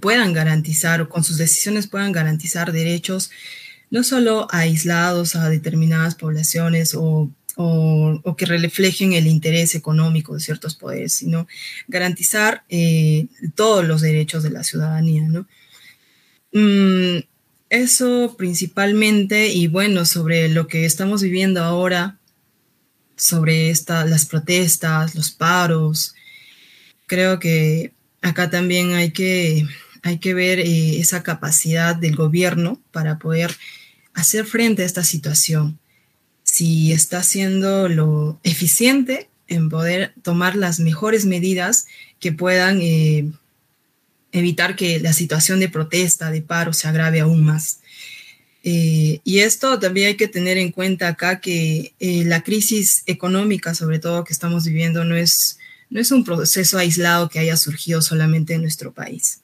puedan 0.00 0.32
garantizar 0.32 1.00
o 1.00 1.08
con 1.08 1.24
sus 1.24 1.38
decisiones 1.38 1.88
puedan 1.88 2.12
garantizar 2.12 2.72
derechos 2.72 3.30
no 3.90 4.04
solo 4.04 4.48
aislados 4.50 5.36
a 5.36 5.48
determinadas 5.48 6.14
poblaciones 6.14 6.94
o, 6.94 7.30
o, 7.56 8.36
que 8.36 8.46
reflejen 8.46 9.12
el 9.12 9.26
interés 9.26 9.74
económico 9.74 10.34
de 10.34 10.40
ciertos 10.40 10.74
poderes, 10.74 11.14
sino 11.14 11.46
garantizar 11.88 12.64
todos 13.54 13.86
los 13.86 14.00
derechos 14.00 14.42
de 14.42 14.50
la 14.50 14.64
ciudadanía, 14.64 15.22
¿no? 15.28 15.46
Mm, 16.52 17.24
eso 17.70 18.34
principalmente, 18.36 19.48
y 19.48 19.68
bueno, 19.68 20.04
sobre 20.04 20.48
lo 20.48 20.66
que 20.66 20.84
estamos 20.84 21.22
viviendo 21.22 21.62
ahora, 21.62 22.18
sobre 23.16 23.70
esta, 23.70 24.04
las 24.04 24.26
protestas, 24.26 25.14
los 25.14 25.30
paros, 25.30 26.14
creo 27.06 27.38
que 27.38 27.92
acá 28.22 28.50
también 28.50 28.94
hay 28.94 29.12
que, 29.12 29.66
hay 30.02 30.18
que 30.18 30.34
ver 30.34 30.58
eh, 30.60 31.00
esa 31.00 31.22
capacidad 31.22 31.96
del 31.96 32.16
gobierno 32.16 32.80
para 32.92 33.18
poder 33.18 33.56
hacer 34.14 34.44
frente 34.44 34.82
a 34.82 34.86
esta 34.86 35.04
situación. 35.04 35.78
Si 36.42 36.92
está 36.92 37.22
siendo 37.22 37.88
lo 37.88 38.38
eficiente 38.42 39.28
en 39.48 39.68
poder 39.68 40.12
tomar 40.22 40.56
las 40.56 40.80
mejores 40.80 41.24
medidas 41.24 41.86
que 42.18 42.32
puedan 42.32 42.80
eh, 42.80 43.30
evitar 44.32 44.74
que 44.74 45.00
la 45.00 45.12
situación 45.12 45.60
de 45.60 45.68
protesta, 45.68 46.30
de 46.30 46.42
paro, 46.42 46.72
se 46.72 46.88
agrave 46.88 47.20
aún 47.20 47.44
más. 47.44 47.80
Eh, 48.64 49.20
y 49.22 49.38
esto 49.40 49.78
también 49.78 50.08
hay 50.08 50.16
que 50.16 50.26
tener 50.26 50.58
en 50.58 50.72
cuenta 50.72 51.06
acá 51.06 51.40
que 51.40 51.92
la 52.00 52.42
crisis 52.42 53.04
económica, 53.06 53.74
sobre 53.74 54.00
todo 54.00 54.24
que 54.24 54.32
estamos 54.32 54.64
viviendo, 54.64 55.04
no 55.04 55.14
es, 55.14 55.58
no 55.90 56.00
es 56.00 56.10
un 56.10 56.24
proceso 56.24 56.78
aislado 56.78 57.28
que 57.28 57.38
haya 57.38 57.56
surgido 57.56 58.02
solamente 58.02 58.54
en 58.54 58.62
nuestro 58.62 58.92
país, 58.92 59.40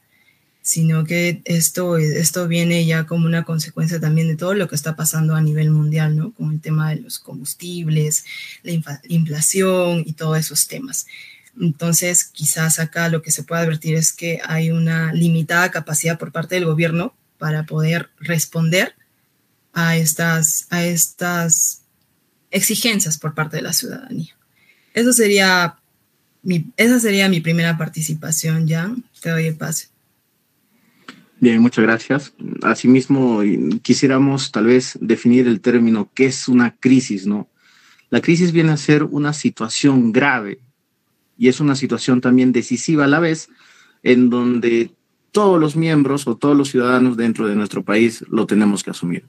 sino 0.60 1.04
que 1.04 1.42
esto, 1.44 1.96
esto 1.96 2.48
viene 2.48 2.84
ya 2.86 3.04
como 3.06 3.26
una 3.26 3.44
consecuencia 3.44 4.00
también 4.00 4.28
de 4.28 4.36
todo 4.36 4.54
lo 4.54 4.68
que 4.68 4.74
está 4.74 4.96
pasando 4.96 5.34
a 5.34 5.40
nivel 5.40 5.70
mundial, 5.70 6.16
¿no? 6.16 6.32
Con 6.32 6.52
el 6.52 6.60
tema 6.60 6.90
de 6.90 7.00
los 7.00 7.18
combustibles, 7.18 8.24
la 8.62 8.72
inflación 9.08 10.02
y 10.06 10.12
todos 10.12 10.38
esos 10.38 10.68
temas. 10.68 11.06
Entonces, 11.60 12.24
quizás 12.24 12.78
acá 12.78 13.08
lo 13.08 13.22
que 13.22 13.30
se 13.30 13.42
puede 13.42 13.62
advertir 13.62 13.96
es 13.96 14.12
que 14.12 14.40
hay 14.44 14.70
una 14.70 15.12
limitada 15.12 15.70
capacidad 15.70 16.18
por 16.18 16.32
parte 16.32 16.54
del 16.54 16.64
gobierno 16.64 17.14
para 17.38 17.66
poder 17.66 18.10
responder 18.18 18.94
a 19.72 19.96
estas, 19.96 20.66
a 20.70 20.84
estas 20.84 21.82
exigencias 22.50 23.18
por 23.18 23.34
parte 23.34 23.56
de 23.56 23.62
la 23.62 23.72
ciudadanía. 23.72 24.36
Eso 24.94 25.12
sería 25.12 25.78
esa 26.76 27.00
sería 27.00 27.28
mi 27.28 27.40
primera 27.40 27.78
participación, 27.78 28.66
ya. 28.66 28.94
Te 29.20 29.30
doy 29.30 29.46
el 29.46 29.56
pase. 29.56 29.88
Bien, 31.40 31.60
muchas 31.60 31.82
gracias. 31.82 32.34
Asimismo, 32.62 33.40
quisiéramos 33.82 34.52
tal 34.52 34.66
vez 34.66 34.96
definir 35.00 35.48
el 35.48 35.60
término 35.60 36.08
qué 36.14 36.26
es 36.26 36.46
una 36.46 36.76
crisis, 36.76 37.26
¿no? 37.26 37.48
La 38.10 38.20
crisis 38.20 38.52
viene 38.52 38.72
a 38.72 38.76
ser 38.76 39.02
una 39.02 39.32
situación 39.32 40.12
grave 40.12 40.60
y 41.36 41.48
es 41.48 41.60
una 41.60 41.74
situación 41.74 42.20
también 42.20 42.52
decisiva 42.52 43.04
a 43.04 43.08
la 43.08 43.18
vez, 43.18 43.48
en 44.02 44.30
donde 44.30 44.92
todos 45.32 45.58
los 45.58 45.74
miembros 45.74 46.28
o 46.28 46.36
todos 46.36 46.56
los 46.56 46.70
ciudadanos 46.70 47.16
dentro 47.16 47.48
de 47.48 47.56
nuestro 47.56 47.82
país 47.82 48.24
lo 48.28 48.46
tenemos 48.46 48.84
que 48.84 48.90
asumir. 48.90 49.24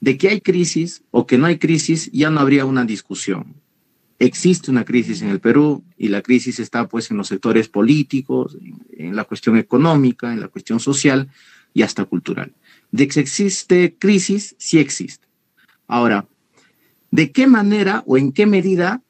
De 0.00 0.18
que 0.18 0.28
hay 0.28 0.40
crisis 0.40 1.02
o 1.10 1.26
que 1.26 1.38
no 1.38 1.46
hay 1.46 1.58
crisis, 1.58 2.08
ya 2.12 2.30
no 2.30 2.38
habría 2.38 2.66
una 2.66 2.84
discusión. 2.84 3.54
Existe 4.18 4.70
una 4.70 4.84
crisis 4.84 5.22
en 5.22 5.28
el 5.28 5.40
Perú 5.40 5.84
y 5.96 6.08
la 6.08 6.22
crisis 6.22 6.58
está 6.58 6.88
pues 6.88 7.10
en 7.10 7.18
los 7.18 7.28
sectores 7.28 7.68
políticos, 7.68 8.56
en 8.96 9.14
la 9.14 9.24
cuestión 9.24 9.56
económica, 9.56 10.32
en 10.32 10.40
la 10.40 10.48
cuestión 10.48 10.80
social 10.80 11.28
y 11.74 11.82
hasta 11.82 12.04
cultural. 12.04 12.52
De 12.90 13.08
que 13.08 13.20
existe 13.20 13.96
crisis, 13.98 14.54
sí 14.58 14.78
existe. 14.78 15.26
Ahora, 15.86 16.26
¿de 17.10 17.30
qué 17.30 17.46
manera 17.46 18.02
o 18.06 18.16
en 18.16 18.32
qué 18.32 18.46
medida 18.46 19.02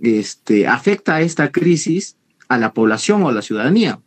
este, 0.00 0.66
afecta 0.66 1.20
esta 1.20 1.50
crisis 1.50 2.16
a 2.48 2.58
la 2.58 2.72
población 2.72 3.22
o 3.22 3.28
a 3.28 3.32
la 3.32 3.42
ciudadanía. 3.42 4.00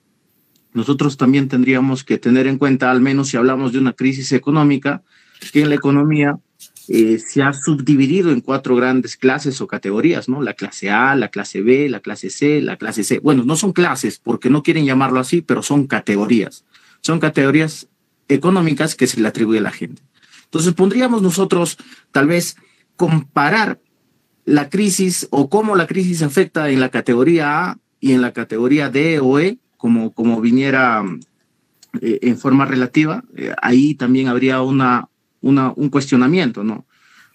Nosotros 0.73 1.17
también 1.17 1.47
tendríamos 1.47 2.03
que 2.03 2.17
tener 2.17 2.47
en 2.47 2.57
cuenta, 2.57 2.91
al 2.91 3.01
menos 3.01 3.29
si 3.29 3.37
hablamos 3.37 3.73
de 3.73 3.79
una 3.79 3.93
crisis 3.93 4.31
económica, 4.31 5.03
que 5.51 5.61
en 5.61 5.69
la 5.69 5.75
economía 5.75 6.39
eh, 6.93 7.19
se 7.19 7.41
ha 7.41 7.53
subdividido 7.53 8.31
en 8.31 8.41
cuatro 8.41 8.75
grandes 8.75 9.15
clases 9.15 9.61
o 9.61 9.67
categorías, 9.67 10.27
¿no? 10.27 10.41
La 10.41 10.55
clase 10.55 10.89
A, 10.89 11.15
la 11.15 11.29
clase 11.29 11.61
B, 11.61 11.87
la 11.87 12.01
clase 12.01 12.29
C, 12.29 12.61
la 12.61 12.75
clase 12.75 13.05
C. 13.05 13.19
Bueno, 13.19 13.43
no 13.45 13.55
son 13.55 13.71
clases 13.71 14.19
porque 14.19 14.49
no 14.49 14.61
quieren 14.61 14.85
llamarlo 14.85 15.21
así, 15.21 15.41
pero 15.41 15.63
son 15.63 15.87
categorías. 15.87 16.65
Son 16.99 17.21
categorías 17.21 17.87
económicas 18.27 18.95
que 18.95 19.07
se 19.07 19.21
le 19.21 19.29
atribuye 19.29 19.59
a 19.59 19.61
la 19.61 19.71
gente. 19.71 20.01
Entonces, 20.43 20.73
pondríamos 20.73 21.21
nosotros 21.21 21.77
tal 22.11 22.27
vez 22.27 22.57
comparar 22.97 23.79
la 24.43 24.69
crisis 24.69 25.29
o 25.31 25.49
cómo 25.49 25.77
la 25.77 25.87
crisis 25.87 26.21
afecta 26.23 26.69
en 26.71 26.81
la 26.81 26.89
categoría 26.89 27.69
A 27.69 27.77
y 28.01 28.11
en 28.11 28.21
la 28.21 28.33
categoría 28.33 28.89
D 28.89 29.21
o 29.21 29.39
E, 29.39 29.59
como, 29.77 30.11
como 30.11 30.41
viniera 30.41 31.05
eh, 32.01 32.19
en 32.21 32.37
forma 32.37 32.65
relativa, 32.65 33.23
eh, 33.37 33.53
ahí 33.61 33.95
también 33.95 34.27
habría 34.27 34.61
una, 34.61 35.07
una, 35.41 35.73
un 35.75 35.89
cuestionamiento, 35.89 36.63
¿no? 36.63 36.85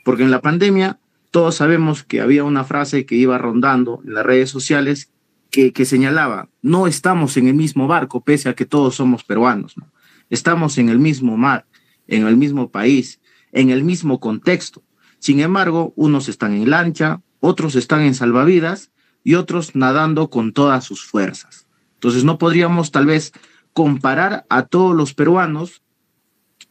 Porque 0.04 0.22
en 0.22 0.30
la 0.30 0.40
pandemia 0.40 0.98
todos 1.30 1.56
sabemos 1.56 2.04
que 2.04 2.20
había 2.20 2.44
una 2.44 2.64
frase 2.64 3.04
que 3.04 3.16
iba 3.16 3.38
rondando 3.38 4.00
en 4.04 4.14
las 4.14 4.24
redes 4.24 4.50
sociales 4.50 5.12
que, 5.50 5.72
que 5.72 5.84
señalaba, 5.84 6.48
no 6.62 6.86
estamos 6.86 7.36
en 7.36 7.48
el 7.48 7.54
mismo 7.54 7.86
barco, 7.88 8.22
pese 8.22 8.48
a 8.48 8.54
que 8.54 8.66
todos 8.66 8.94
somos 8.94 9.24
peruanos, 9.24 9.76
¿no? 9.76 9.90
Estamos 10.28 10.78
en 10.78 10.88
el 10.88 10.98
mismo 10.98 11.36
mar, 11.36 11.66
en 12.08 12.26
el 12.26 12.36
mismo 12.36 12.70
país, 12.70 13.20
en 13.52 13.70
el 13.70 13.84
mismo 13.84 14.18
contexto. 14.20 14.82
Sin 15.18 15.40
embargo, 15.40 15.92
unos 15.96 16.28
están 16.28 16.52
en 16.52 16.70
lancha, 16.70 17.20
otros 17.40 17.76
están 17.76 18.02
en 18.02 18.14
salvavidas 18.14 18.90
y 19.22 19.34
otros 19.34 19.74
nadando 19.74 20.30
con 20.30 20.52
todas 20.52 20.84
sus 20.84 21.04
fuerzas. 21.04 21.66
Entonces 21.94 22.24
no 22.24 22.38
podríamos 22.38 22.92
tal 22.92 23.06
vez 23.06 23.32
comparar 23.72 24.46
a 24.48 24.62
todos 24.62 24.94
los 24.94 25.14
peruanos, 25.14 25.82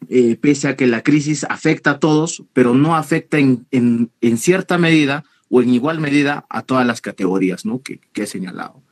eh, 0.10 0.36
pese 0.36 0.68
a 0.68 0.76
que 0.76 0.88
la 0.88 1.02
crisis 1.02 1.46
afecta 1.50 1.92
a 1.92 2.00
todos, 2.00 2.44
pero 2.54 2.74
no 2.74 2.96
afecta 2.96 3.40
en, 3.40 3.68
en, 3.72 4.38
cierta 4.38 4.78
medida 4.78 5.24
o 5.50 5.62
en 5.62 5.70
igual 5.70 6.00
medida 6.00 6.46
a 6.50 6.62
todas 6.62 6.86
las 6.86 7.02
categorías 7.02 7.66
¿no? 7.66 7.82
que, 7.82 8.00
que 8.14 8.24
he 8.24 8.28
señalado. 8.28 8.84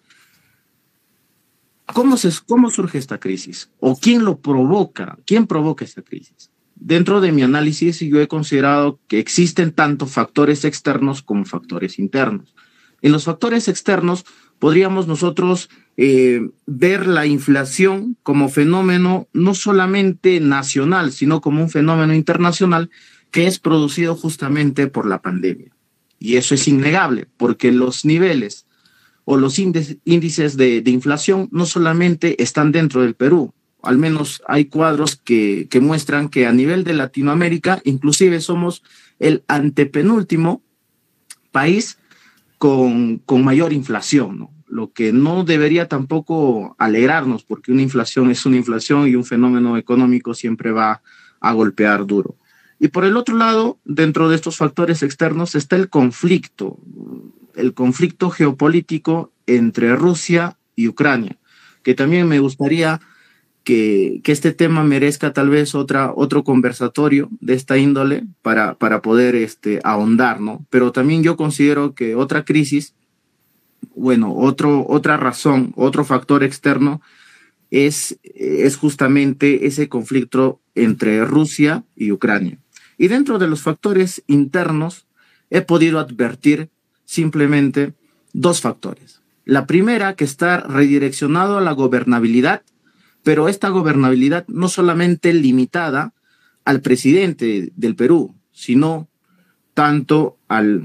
¿Cómo, 1.94 2.18
se, 2.18 2.32
¿Cómo 2.48 2.70
surge 2.70 2.98
esta 2.98 3.20
crisis? 3.20 3.70
¿O 3.80 3.96
quién 3.96 4.26
lo 4.26 4.40
provoca? 4.40 5.20
¿Quién 5.26 5.46
provoca 5.46 5.86
esta 5.86 6.02
crisis? 6.02 6.50
Dentro 6.76 7.22
de 7.22 7.32
mi 7.32 7.44
análisis 7.44 8.00
yo 8.00 8.20
he 8.20 8.28
considerado 8.28 9.00
que 9.08 9.20
existen 9.20 9.72
tanto 9.72 10.08
factores 10.08 10.66
externos 10.66 11.22
como 11.22 11.46
factores 11.46 12.00
internos. 12.00 12.56
En 13.02 13.12
los 13.12 13.26
factores 13.26 13.68
externos 13.68 14.26
podríamos 14.64 15.08
nosotros 15.08 15.70
eh, 15.98 16.50
ver 16.66 17.06
la 17.06 17.26
inflación 17.26 18.16
como 18.24 18.48
fenómeno 18.48 19.28
no 19.34 19.56
solamente 19.56 20.40
nacional, 20.40 21.12
sino 21.12 21.42
como 21.42 21.62
un 21.62 21.70
fenómeno 21.70 22.14
internacional 22.14 22.90
que 23.30 23.46
es 23.46 23.60
producido 23.60 24.16
justamente 24.16 24.88
por 24.88 25.06
la 25.06 25.22
pandemia. 25.22 25.76
Y 26.18 26.38
eso 26.38 26.56
es 26.56 26.66
innegable, 26.70 27.28
porque 27.36 27.74
los 27.74 28.06
niveles 28.06 28.66
o 29.26 29.36
los 29.36 29.60
índices 29.60 30.56
de, 30.56 30.82
inflación 30.86 31.50
no 31.52 31.66
solamente 31.66 32.42
están 32.42 32.72
dentro 32.72 33.02
del 33.02 33.16
Perú, 33.16 33.54
al 33.82 33.98
menos 33.98 34.42
hay 34.48 34.64
cuadros 34.64 35.18
que, 35.18 35.68
muestran 35.82 36.30
que 36.30 36.48
a 36.48 36.54
nivel 36.54 36.86
de 36.86 36.94
Latinoamérica, 36.94 37.82
inclusive 37.84 38.40
somos 38.40 38.82
el 39.20 39.44
antepenúltimo 39.50 40.64
país 41.52 41.98
con, 42.58 43.18
con 43.18 43.44
mayor 43.44 43.74
inflación, 43.74 44.40
¿no? 44.40 44.53
Lo 44.74 44.92
que 44.92 45.14
no 45.14 45.44
debería 45.44 45.88
tampoco 45.88 46.76
alegrarnos, 46.80 47.44
porque 47.44 47.72
una 47.72 47.84
inflación 47.84 48.32
es 48.32 48.44
una 48.48 48.58
inflación 48.58 49.08
y 49.08 49.16
un 49.16 49.24
fenómeno 49.24 49.78
económico 49.78 50.34
siempre 50.34 50.72
va 50.72 51.04
a 51.40 51.54
golpear 51.54 52.08
duro. 52.08 52.36
Y 52.80 52.88
por 52.88 53.06
el 53.06 53.16
otro 53.16 53.38
lado, 53.38 53.78
dentro 53.86 54.30
de 54.30 54.36
estos 54.36 54.58
factores 54.58 55.04
externos 55.04 55.54
está 55.54 55.76
el 55.76 55.90
conflicto. 55.90 56.80
el 57.56 57.76
conflicto 57.76 58.32
geopolítico 58.32 59.32
entre 59.46 59.96
Rusia 59.96 60.58
y 60.76 60.88
Ucrania, 60.88 61.38
que 61.84 61.94
también 61.94 62.28
me 62.28 62.40
gustaría 62.40 63.00
que, 63.64 64.22
este 64.26 64.54
tema 64.54 64.84
merezca 64.84 65.34
tal 65.34 65.50
vez 65.50 65.76
otra, 65.76 66.12
otro 66.16 66.44
conversatorio 66.44 67.30
de 67.42 67.54
esta 67.54 67.78
índole 67.78 68.24
para, 68.42 68.74
para 68.74 69.04
poder 69.04 69.36
este, 69.36 69.80
ahondar, 69.84 70.42
¿no? 70.42 70.66
Pero 70.72 70.92
también 70.92 71.22
yo 71.22 71.38
considero 71.38 71.94
que 71.94 72.16
otra 72.16 72.44
crisis, 72.44 72.96
bueno, 73.96 74.34
otro, 74.36 74.86
otra 74.88 75.18
razón, 75.18 75.74
otro 75.76 76.06
factor 76.06 76.44
externo 76.44 77.02
es, 77.72 78.20
es 78.24 78.78
justamente 78.78 79.66
ese 79.66 79.90
conflicto 79.90 80.62
entre 80.76 81.24
Rusia 81.26 81.84
y 81.96 82.12
Ucrania. 82.12 82.60
Y 82.98 83.08
dentro 83.08 83.40
de 83.40 83.48
los 83.48 83.62
factores 83.62 84.24
internos, 84.28 85.08
he 85.50 85.62
podido 85.62 86.00
advertir 86.00 86.70
simplemente 87.06 87.94
dos 88.34 88.62
factores. 88.62 89.22
La 89.46 89.66
primera, 89.68 90.16
que 90.16 90.24
está 90.24 90.60
redireccionado 90.62 91.58
a 91.58 91.62
la 91.62 91.74
gobernabilidad 91.74 92.64
pero 93.24 93.48
esta 93.48 93.70
gobernabilidad 93.70 94.46
no 94.48 94.68
solamente 94.68 95.34
limitada 95.34 96.14
al 96.66 96.82
presidente 96.82 97.72
del 97.76 97.96
Perú, 97.96 98.36
sino 98.52 99.08
tanto 99.74 100.38
al 100.48 100.84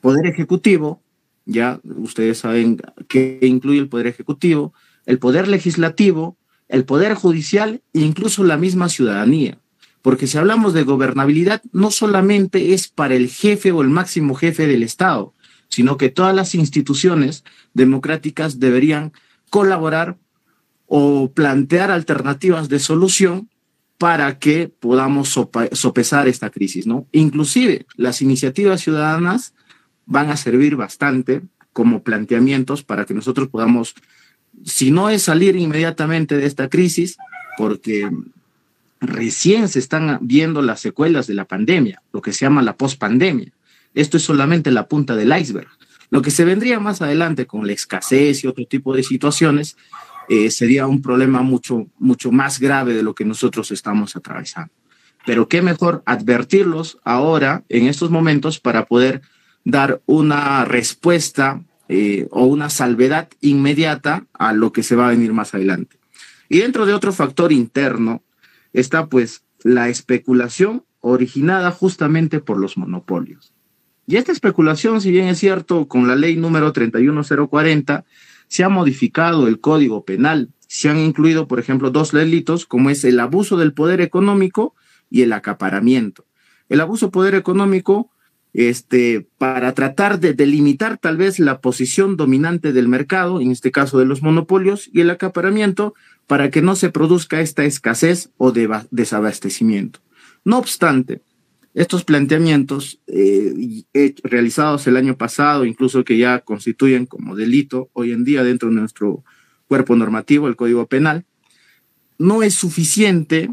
Poder 0.00 0.26
Ejecutivo, 0.26 1.02
ya 1.48 1.80
ustedes 1.96 2.38
saben 2.38 2.78
que 3.08 3.38
incluye 3.42 3.80
el 3.80 3.88
Poder 3.88 4.06
Ejecutivo, 4.06 4.74
el 5.06 5.18
Poder 5.18 5.48
Legislativo, 5.48 6.36
el 6.68 6.84
Poder 6.84 7.14
Judicial 7.14 7.80
e 7.94 8.00
incluso 8.00 8.44
la 8.44 8.58
misma 8.58 8.90
ciudadanía. 8.90 9.58
Porque 10.02 10.26
si 10.26 10.36
hablamos 10.36 10.74
de 10.74 10.84
gobernabilidad, 10.84 11.62
no 11.72 11.90
solamente 11.90 12.74
es 12.74 12.88
para 12.88 13.14
el 13.14 13.28
jefe 13.30 13.72
o 13.72 13.80
el 13.80 13.88
máximo 13.88 14.34
jefe 14.34 14.66
del 14.66 14.82
Estado, 14.82 15.32
sino 15.68 15.96
que 15.96 16.10
todas 16.10 16.34
las 16.34 16.54
instituciones 16.54 17.44
democráticas 17.72 18.60
deberían 18.60 19.12
colaborar 19.48 20.18
o 20.86 21.32
plantear 21.32 21.90
alternativas 21.90 22.68
de 22.68 22.78
solución 22.78 23.48
para 23.96 24.38
que 24.38 24.68
podamos 24.68 25.34
sopesar 25.72 26.28
esta 26.28 26.50
crisis, 26.50 26.86
¿no? 26.86 27.06
Inclusive 27.12 27.86
las 27.96 28.20
iniciativas 28.20 28.82
ciudadanas 28.82 29.54
van 30.08 30.30
a 30.30 30.36
servir 30.36 30.74
bastante 30.74 31.42
como 31.72 32.02
planteamientos 32.02 32.82
para 32.82 33.04
que 33.04 33.14
nosotros 33.14 33.48
podamos, 33.48 33.94
si 34.64 34.90
no 34.90 35.10
es 35.10 35.22
salir 35.22 35.54
inmediatamente 35.54 36.36
de 36.36 36.46
esta 36.46 36.68
crisis, 36.68 37.18
porque 37.56 38.10
recién 39.00 39.68
se 39.68 39.78
están 39.78 40.18
viendo 40.22 40.62
las 40.62 40.80
secuelas 40.80 41.26
de 41.26 41.34
la 41.34 41.44
pandemia, 41.44 42.02
lo 42.12 42.22
que 42.22 42.32
se 42.32 42.46
llama 42.46 42.62
la 42.62 42.76
pospandemia. 42.76 43.52
Esto 43.94 44.16
es 44.16 44.22
solamente 44.24 44.70
la 44.70 44.88
punta 44.88 45.14
del 45.14 45.36
iceberg. 45.38 45.68
Lo 46.10 46.22
que 46.22 46.30
se 46.30 46.44
vendría 46.44 46.80
más 46.80 47.02
adelante 47.02 47.46
con 47.46 47.66
la 47.66 47.74
escasez 47.74 48.42
y 48.42 48.46
otro 48.46 48.64
tipo 48.64 48.94
de 48.94 49.02
situaciones 49.02 49.76
eh, 50.30 50.50
sería 50.50 50.86
un 50.86 51.02
problema 51.02 51.42
mucho, 51.42 51.86
mucho 51.98 52.32
más 52.32 52.58
grave 52.60 52.94
de 52.94 53.02
lo 53.02 53.14
que 53.14 53.26
nosotros 53.26 53.70
estamos 53.70 54.16
atravesando. 54.16 54.72
Pero 55.26 55.48
qué 55.48 55.60
mejor 55.60 56.02
advertirlos 56.06 56.98
ahora, 57.04 57.62
en 57.68 57.86
estos 57.86 58.10
momentos, 58.10 58.58
para 58.58 58.86
poder 58.86 59.20
dar 59.68 60.00
una 60.06 60.64
respuesta 60.64 61.62
eh, 61.90 62.26
o 62.30 62.46
una 62.46 62.70
salvedad 62.70 63.28
inmediata 63.42 64.24
a 64.32 64.54
lo 64.54 64.72
que 64.72 64.82
se 64.82 64.96
va 64.96 65.06
a 65.06 65.10
venir 65.10 65.34
más 65.34 65.54
adelante. 65.54 65.98
Y 66.48 66.60
dentro 66.60 66.86
de 66.86 66.94
otro 66.94 67.12
factor 67.12 67.52
interno 67.52 68.22
está 68.72 69.08
pues 69.08 69.42
la 69.62 69.90
especulación 69.90 70.84
originada 71.00 71.70
justamente 71.70 72.40
por 72.40 72.58
los 72.58 72.78
monopolios. 72.78 73.52
Y 74.06 74.16
esta 74.16 74.32
especulación, 74.32 75.02
si 75.02 75.10
bien 75.10 75.28
es 75.28 75.38
cierto, 75.38 75.86
con 75.86 76.08
la 76.08 76.16
ley 76.16 76.36
número 76.36 76.72
31040, 76.72 78.06
se 78.46 78.64
ha 78.64 78.70
modificado 78.70 79.48
el 79.48 79.60
código 79.60 80.06
penal, 80.06 80.48
se 80.66 80.88
han 80.88 80.98
incluido, 80.98 81.46
por 81.46 81.60
ejemplo, 81.60 81.90
dos 81.90 82.12
delitos 82.12 82.64
como 82.64 82.88
es 82.88 83.04
el 83.04 83.20
abuso 83.20 83.58
del 83.58 83.74
poder 83.74 84.00
económico 84.00 84.74
y 85.10 85.20
el 85.20 85.34
acaparamiento. 85.34 86.24
El 86.70 86.80
abuso 86.80 87.06
del 87.06 87.12
poder 87.12 87.34
económico, 87.34 88.10
este, 88.58 89.28
para 89.38 89.72
tratar 89.72 90.18
de 90.18 90.34
delimitar 90.34 90.98
tal 90.98 91.16
vez 91.16 91.38
la 91.38 91.60
posición 91.60 92.16
dominante 92.16 92.72
del 92.72 92.88
mercado, 92.88 93.40
en 93.40 93.52
este 93.52 93.70
caso 93.70 94.00
de 94.00 94.04
los 94.04 94.20
monopolios, 94.20 94.90
y 94.92 95.00
el 95.00 95.10
acaparamiento 95.10 95.94
para 96.26 96.50
que 96.50 96.60
no 96.60 96.74
se 96.74 96.90
produzca 96.90 97.40
esta 97.40 97.64
escasez 97.64 98.32
o 98.36 98.50
desabastecimiento. 98.50 100.00
No 100.44 100.58
obstante, 100.58 101.22
estos 101.72 102.02
planteamientos 102.02 103.00
eh, 103.06 103.84
realizados 104.24 104.88
el 104.88 104.96
año 104.96 105.16
pasado, 105.16 105.64
incluso 105.64 106.02
que 106.02 106.18
ya 106.18 106.40
constituyen 106.40 107.06
como 107.06 107.36
delito 107.36 107.90
hoy 107.92 108.10
en 108.10 108.24
día 108.24 108.42
dentro 108.42 108.70
de 108.70 108.74
nuestro 108.74 109.22
cuerpo 109.68 109.94
normativo, 109.94 110.48
el 110.48 110.56
Código 110.56 110.88
Penal, 110.88 111.26
no 112.18 112.42
es 112.42 112.54
suficiente 112.54 113.50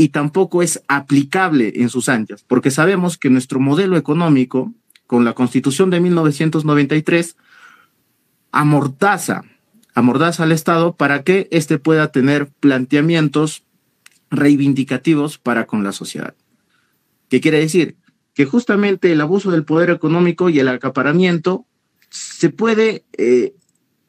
y 0.00 0.08
tampoco 0.08 0.62
es 0.62 0.82
aplicable 0.88 1.74
en 1.76 1.90
sus 1.90 2.08
anchas, 2.08 2.42
porque 2.48 2.70
sabemos 2.70 3.18
que 3.18 3.28
nuestro 3.28 3.60
modelo 3.60 3.98
económico, 3.98 4.72
con 5.06 5.26
la 5.26 5.34
Constitución 5.34 5.90
de 5.90 6.00
1993, 6.00 7.36
amordaza, 8.50 9.42
amordaza 9.94 10.44
al 10.44 10.52
Estado 10.52 10.96
para 10.96 11.22
que 11.22 11.48
éste 11.50 11.76
pueda 11.78 12.10
tener 12.12 12.48
planteamientos 12.48 13.64
reivindicativos 14.30 15.36
para 15.36 15.66
con 15.66 15.84
la 15.84 15.92
sociedad. 15.92 16.34
¿Qué 17.28 17.42
quiere 17.42 17.58
decir? 17.58 17.96
Que 18.32 18.46
justamente 18.46 19.12
el 19.12 19.20
abuso 19.20 19.50
del 19.50 19.66
poder 19.66 19.90
económico 19.90 20.48
y 20.48 20.60
el 20.60 20.68
acaparamiento 20.68 21.66
se 22.08 22.48
puede 22.48 23.04
eh, 23.18 23.52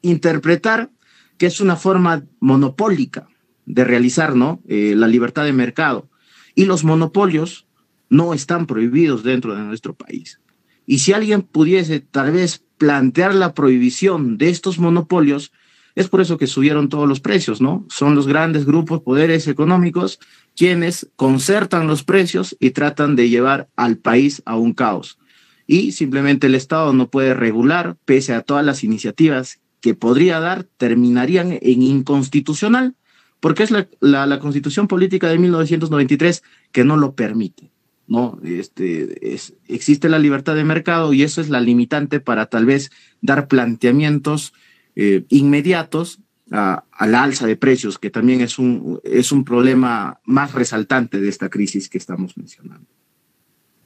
interpretar 0.00 0.88
que 1.36 1.44
es 1.44 1.60
una 1.60 1.76
forma 1.76 2.24
monopólica 2.40 3.28
de 3.66 3.84
realizar 3.84 4.34
¿no? 4.36 4.60
Eh, 4.68 4.94
la 4.96 5.08
libertad 5.08 5.44
de 5.44 5.52
mercado. 5.52 6.08
Y 6.54 6.64
los 6.64 6.84
monopolios 6.84 7.66
no 8.08 8.34
están 8.34 8.66
prohibidos 8.66 9.22
dentro 9.22 9.54
de 9.54 9.62
nuestro 9.62 9.94
país. 9.94 10.40
Y 10.86 10.98
si 10.98 11.12
alguien 11.12 11.42
pudiese 11.42 12.00
tal 12.00 12.32
vez 12.32 12.64
plantear 12.76 13.34
la 13.34 13.54
prohibición 13.54 14.36
de 14.36 14.50
estos 14.50 14.78
monopolios, 14.78 15.52
es 15.94 16.08
por 16.08 16.20
eso 16.20 16.38
que 16.38 16.46
subieron 16.46 16.88
todos 16.88 17.08
los 17.08 17.20
precios, 17.20 17.60
¿no? 17.60 17.86
Son 17.88 18.14
los 18.14 18.26
grandes 18.26 18.64
grupos, 18.64 19.02
poderes 19.02 19.46
económicos, 19.46 20.18
quienes 20.56 21.10
concertan 21.16 21.86
los 21.86 22.02
precios 22.02 22.56
y 22.58 22.70
tratan 22.70 23.14
de 23.14 23.28
llevar 23.28 23.68
al 23.76 23.98
país 23.98 24.42
a 24.44 24.56
un 24.56 24.72
caos. 24.72 25.18
Y 25.66 25.92
simplemente 25.92 26.48
el 26.48 26.54
Estado 26.54 26.92
no 26.92 27.08
puede 27.08 27.34
regular, 27.34 27.96
pese 28.04 28.34
a 28.34 28.42
todas 28.42 28.64
las 28.64 28.84
iniciativas 28.84 29.60
que 29.80 29.94
podría 29.94 30.40
dar, 30.40 30.64
terminarían 30.64 31.58
en 31.60 31.82
inconstitucional, 31.82 32.94
porque 33.42 33.64
es 33.64 33.72
la, 33.72 33.88
la, 34.00 34.38
constitución 34.38 34.86
política 34.86 35.28
de 35.28 35.36
1993 35.36 36.44
que 36.70 36.84
no 36.84 36.96
lo 36.96 37.16
permite. 37.16 37.72
¿no? 38.06 38.38
Este, 38.44 39.34
es, 39.34 39.54
existe 39.66 40.08
la 40.08 40.20
libertad 40.20 40.54
de 40.54 40.62
mercado 40.62 41.12
y 41.12 41.24
eso 41.24 41.40
es 41.40 41.48
la 41.50 41.60
limitante 41.60 42.20
para 42.20 42.46
tal 42.46 42.66
vez 42.66 42.92
dar 43.20 43.48
planteamientos 43.48 44.52
eh, 44.94 45.24
inmediatos 45.28 46.20
a, 46.52 46.84
la 47.00 47.24
alza 47.24 47.48
de 47.48 47.56
precios, 47.56 47.98
que 47.98 48.10
también 48.10 48.42
es 48.42 48.60
un, 48.60 49.00
es 49.02 49.32
un 49.32 49.44
problema 49.44 50.20
más 50.24 50.52
resaltante 50.54 51.20
de 51.20 51.28
esta 51.28 51.48
crisis 51.48 51.88
que 51.88 51.98
estamos 51.98 52.36
mencionando. 52.36 52.86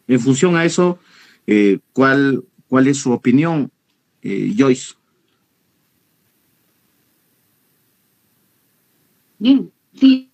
En 0.07 0.21
función 0.21 0.57
a 0.57 0.66
eso, 0.66 0.99
eh, 1.47 1.79
¿cuál, 1.95 2.45
¿cuál 2.69 2.88
es 2.88 2.99
su 2.99 3.11
opinión, 3.11 3.71
eh, 4.21 4.53
Joyce? 4.55 4.97
Bien, 9.38 9.70
sí, 9.94 10.31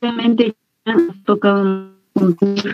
realmente 0.00 0.54
has 0.84 1.24
tocado 1.24 1.90
puntos 2.12 2.64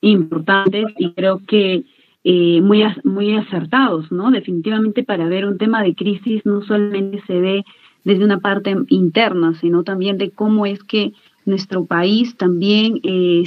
importantes 0.00 0.86
y 0.98 1.12
creo 1.12 1.40
que 1.46 1.84
eh, 2.24 2.60
muy, 2.62 2.82
muy 3.04 3.36
acertados, 3.36 4.10
¿no? 4.12 4.30
Definitivamente 4.30 5.02
para 5.02 5.28
ver 5.28 5.44
un 5.46 5.58
tema 5.58 5.82
de 5.82 5.94
crisis 5.94 6.44
no 6.46 6.62
solamente 6.62 7.22
se 7.26 7.40
ve 7.40 7.64
desde 8.04 8.24
una 8.24 8.38
parte 8.38 8.76
interna, 8.88 9.54
sino 9.60 9.82
también 9.82 10.18
de 10.18 10.30
cómo 10.30 10.66
es 10.66 10.82
que 10.84 11.12
nuestro 11.44 11.84
país 11.84 12.36
también 12.36 13.00
eh, 13.02 13.44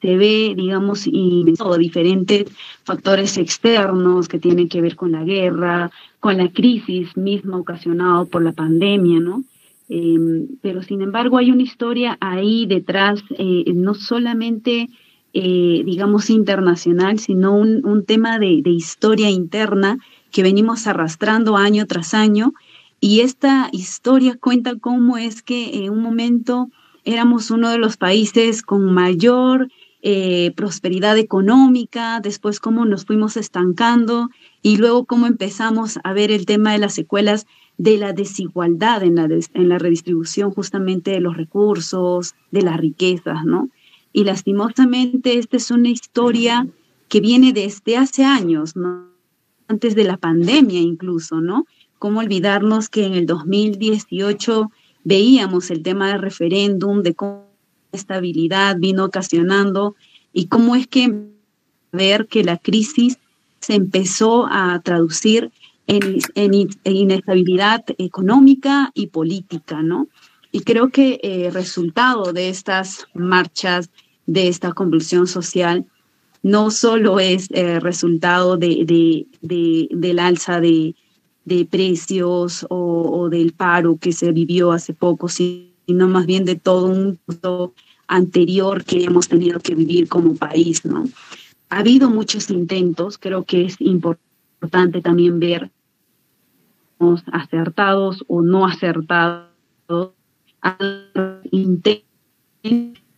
se 0.00 0.16
ve, 0.16 0.54
digamos, 0.56 1.06
y 1.06 1.44
diferentes 1.78 2.46
factores 2.84 3.36
externos 3.36 4.28
que 4.28 4.38
tienen 4.38 4.68
que 4.68 4.80
ver 4.80 4.96
con 4.96 5.12
la 5.12 5.24
guerra, 5.24 5.90
con 6.20 6.36
la 6.36 6.48
crisis 6.48 7.16
misma 7.16 7.58
ocasionada 7.58 8.24
por 8.24 8.42
la 8.42 8.52
pandemia, 8.52 9.20
¿no? 9.20 9.44
Em, 9.92 10.46
pero 10.62 10.82
sin 10.82 11.02
embargo 11.02 11.36
hay 11.36 11.50
una 11.50 11.62
historia 11.62 12.16
ahí 12.20 12.64
detrás, 12.66 13.22
eh, 13.36 13.64
no 13.74 13.94
solamente 13.94 14.88
eh, 15.32 15.82
digamos, 15.84 16.28
internacional, 16.28 17.20
sino 17.20 17.54
un, 17.54 18.04
tema 18.04 18.40
de, 18.40 18.62
historia 18.64 19.30
interna 19.30 19.98
que 20.32 20.42
venimos 20.42 20.88
arrastrando 20.88 21.56
año 21.56 21.86
tras 21.86 22.14
año. 22.14 22.52
Y 23.00 23.20
esta 23.20 23.68
historia 23.70 24.36
cuenta 24.40 24.76
cómo 24.76 25.18
es 25.18 25.42
que 25.42 25.84
en 25.84 25.90
un 25.90 26.02
momento 26.02 26.68
éramos 27.04 27.52
uno 27.52 27.70
de 27.70 27.78
los 27.78 27.96
países 27.96 28.62
con 28.62 28.92
mayor 28.92 29.68
eh, 30.02 30.52
prosperidad 30.56 31.16
económica, 31.16 32.18
después 32.20 32.58
cómo 32.58 32.84
nos 32.84 33.04
fuimos 33.04 33.36
estancando 33.36 34.30
y 34.62 34.78
luego 34.78 35.04
cómo 35.04 35.28
empezamos 35.28 36.00
a 36.02 36.12
ver 36.12 36.32
el 36.32 36.44
tema 36.44 36.72
de 36.72 36.78
las 36.78 36.94
secuelas 36.94 37.46
de 37.80 37.96
la 37.96 38.12
desigualdad 38.12 39.02
en 39.02 39.14
la, 39.14 39.24
en 39.24 39.68
la 39.70 39.78
redistribución 39.78 40.50
justamente 40.50 41.12
de 41.12 41.20
los 41.20 41.34
recursos, 41.34 42.34
de 42.50 42.60
las 42.60 42.76
riquezas, 42.76 43.46
¿no? 43.46 43.70
Y 44.12 44.24
lastimosamente 44.24 45.38
esta 45.38 45.56
es 45.56 45.70
una 45.70 45.88
historia 45.88 46.68
que 47.08 47.20
viene 47.20 47.54
desde 47.54 47.96
hace 47.96 48.22
años, 48.22 48.76
¿no? 48.76 49.06
Antes 49.66 49.94
de 49.94 50.04
la 50.04 50.18
pandemia 50.18 50.78
incluso, 50.78 51.40
¿no? 51.40 51.64
Cómo 51.98 52.20
olvidarnos 52.20 52.90
que 52.90 53.06
en 53.06 53.14
el 53.14 53.24
2018 53.24 54.70
veíamos 55.04 55.70
el 55.70 55.82
tema 55.82 56.08
del 56.08 56.20
referéndum, 56.20 57.02
de 57.02 57.14
cómo 57.14 57.46
estabilidad 57.92 58.76
vino 58.78 59.06
ocasionando 59.06 59.94
y 60.34 60.48
cómo 60.48 60.76
es 60.76 60.86
que 60.86 61.14
ver 61.92 62.26
que 62.26 62.44
la 62.44 62.58
crisis 62.58 63.16
se 63.60 63.74
empezó 63.74 64.46
a 64.50 64.78
traducir 64.84 65.50
en, 65.90 66.68
inestabilidad 66.84 67.84
económica 67.98 68.90
y 68.94 69.08
política, 69.08 69.82
¿no? 69.82 70.08
Y 70.52 70.60
creo 70.60 70.90
que 70.90 71.20
eh, 71.22 71.50
resultado 71.52 72.32
de 72.32 72.48
estas 72.48 73.06
marchas, 73.14 73.90
de 74.26 74.48
esta 74.48 74.72
convulsión 74.72 75.26
social, 75.26 75.86
no 76.42 76.70
solo 76.70 77.20
es 77.20 77.48
eh, 77.50 77.80
resultado 77.80 78.56
de, 78.56 79.26
del 79.40 80.18
alza 80.18 80.60
de, 80.60 80.94
precios 81.68 82.64
o, 82.70 83.10
o, 83.10 83.28
del 83.28 83.52
paro 83.52 83.96
que 83.96 84.12
se 84.12 84.30
vivió 84.30 84.70
hace 84.70 84.94
poco, 84.94 85.28
sino 85.28 86.08
más 86.08 86.26
bien 86.26 86.44
de 86.44 86.54
todo 86.54 86.86
un 86.86 87.18
mundo 87.26 87.74
anterior 88.06 88.84
que 88.84 89.02
hemos 89.02 89.28
tenido 89.28 89.58
que 89.58 89.74
vivir 89.74 90.08
como 90.08 90.36
país, 90.36 90.84
¿no? 90.84 91.04
Ha 91.68 91.78
habido 91.78 92.10
muchos 92.10 92.50
intentos, 92.50 93.18
creo 93.18 93.44
que 93.44 93.64
es 93.64 93.80
importante 93.80 95.00
también 95.00 95.40
ver 95.40 95.70
acertados 97.32 98.24
o 98.28 98.42
no 98.42 98.66
acertados 98.66 99.48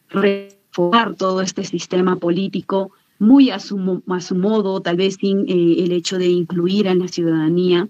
reformar 0.08 1.14
todo 1.16 1.40
este 1.40 1.64
sistema 1.64 2.16
político 2.16 2.92
muy 3.18 3.50
a 3.50 3.60
su, 3.60 3.76
modo, 3.76 4.80
tal 4.80 4.96
vez 4.96 5.16
sin 5.20 5.48
eh, 5.48 5.84
el 5.84 5.92
hecho 5.92 6.18
de 6.18 6.28
incluir 6.28 6.88
a 6.88 6.94
la 6.94 7.08
ciudadanía 7.08 7.88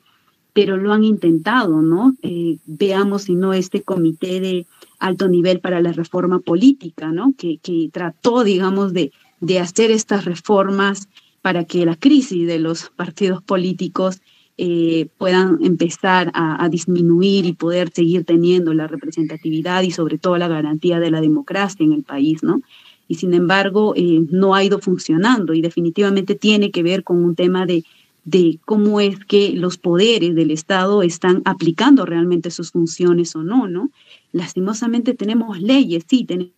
pero 0.52 0.76
lo 0.76 0.92
han 0.92 1.04
intentado, 1.04 1.80
¿no? 1.80 2.14
Eh, 2.22 2.58
veamos 2.66 3.22
si 3.22 3.34
no 3.34 3.54
este 3.54 3.82
comité 3.82 4.40
de 4.40 4.66
alto 4.98 5.28
nivel 5.28 5.60
para 5.60 5.80
la 5.80 5.92
reforma 5.92 6.40
política, 6.40 7.10
¿no? 7.10 7.34
Que, 7.36 7.58
trató, 7.92 8.44
digamos, 8.44 8.92
de, 8.92 9.12
de, 9.40 9.60
hacer 9.60 9.90
estas 9.90 10.24
reformas 10.24 11.08
para 11.40 11.64
que 11.64 11.86
la 11.86 11.96
crisis 11.96 12.46
de 12.46 12.58
los 12.58 12.90
partidos 12.90 13.42
políticos 13.42 14.20
eh, 14.58 15.08
puedan 15.18 15.58
empezar 15.62 16.30
a, 16.34 16.68
disminuir 16.68 17.46
y 17.46 17.52
poder 17.52 17.90
seguir 17.92 18.24
teniendo 18.24 18.74
la 18.74 18.86
representatividad 18.86 19.82
y 19.82 19.90
sobre 19.90 20.18
todo 20.18 20.36
la 20.36 20.48
garantía 20.48 21.00
de 21.00 21.10
la 21.10 21.20
democracia 21.20 21.84
en 21.84 21.92
el 21.92 22.02
país, 22.02 22.42
¿no? 22.42 22.60
Y 23.08 23.16
sin 23.16 23.34
embargo, 23.34 23.94
eh, 23.96 24.20
no 24.30 24.54
ha 24.54 24.64
ido 24.64 24.78
funcionando 24.78 25.54
y 25.54 25.60
definitivamente 25.60 26.34
tiene 26.34 26.70
que 26.70 26.82
ver 26.82 27.02
con 27.02 27.24
un 27.24 27.34
tema 27.34 27.66
de 27.66 27.84
de 28.24 28.60
cómo 28.64 29.00
es 29.00 29.18
que 29.24 29.52
los 29.52 29.78
poderes 29.78 30.34
del 30.34 30.50
Estado 30.50 31.02
están 31.02 31.42
aplicando 31.44 32.06
realmente 32.06 32.50
sus 32.50 32.70
funciones 32.70 33.34
o 33.34 33.42
no, 33.42 33.66
¿no? 33.66 33.90
Lastimosamente 34.32 35.14
tenemos 35.14 35.60
leyes, 35.60 36.04
sí, 36.08 36.24
tenemos 36.24 36.52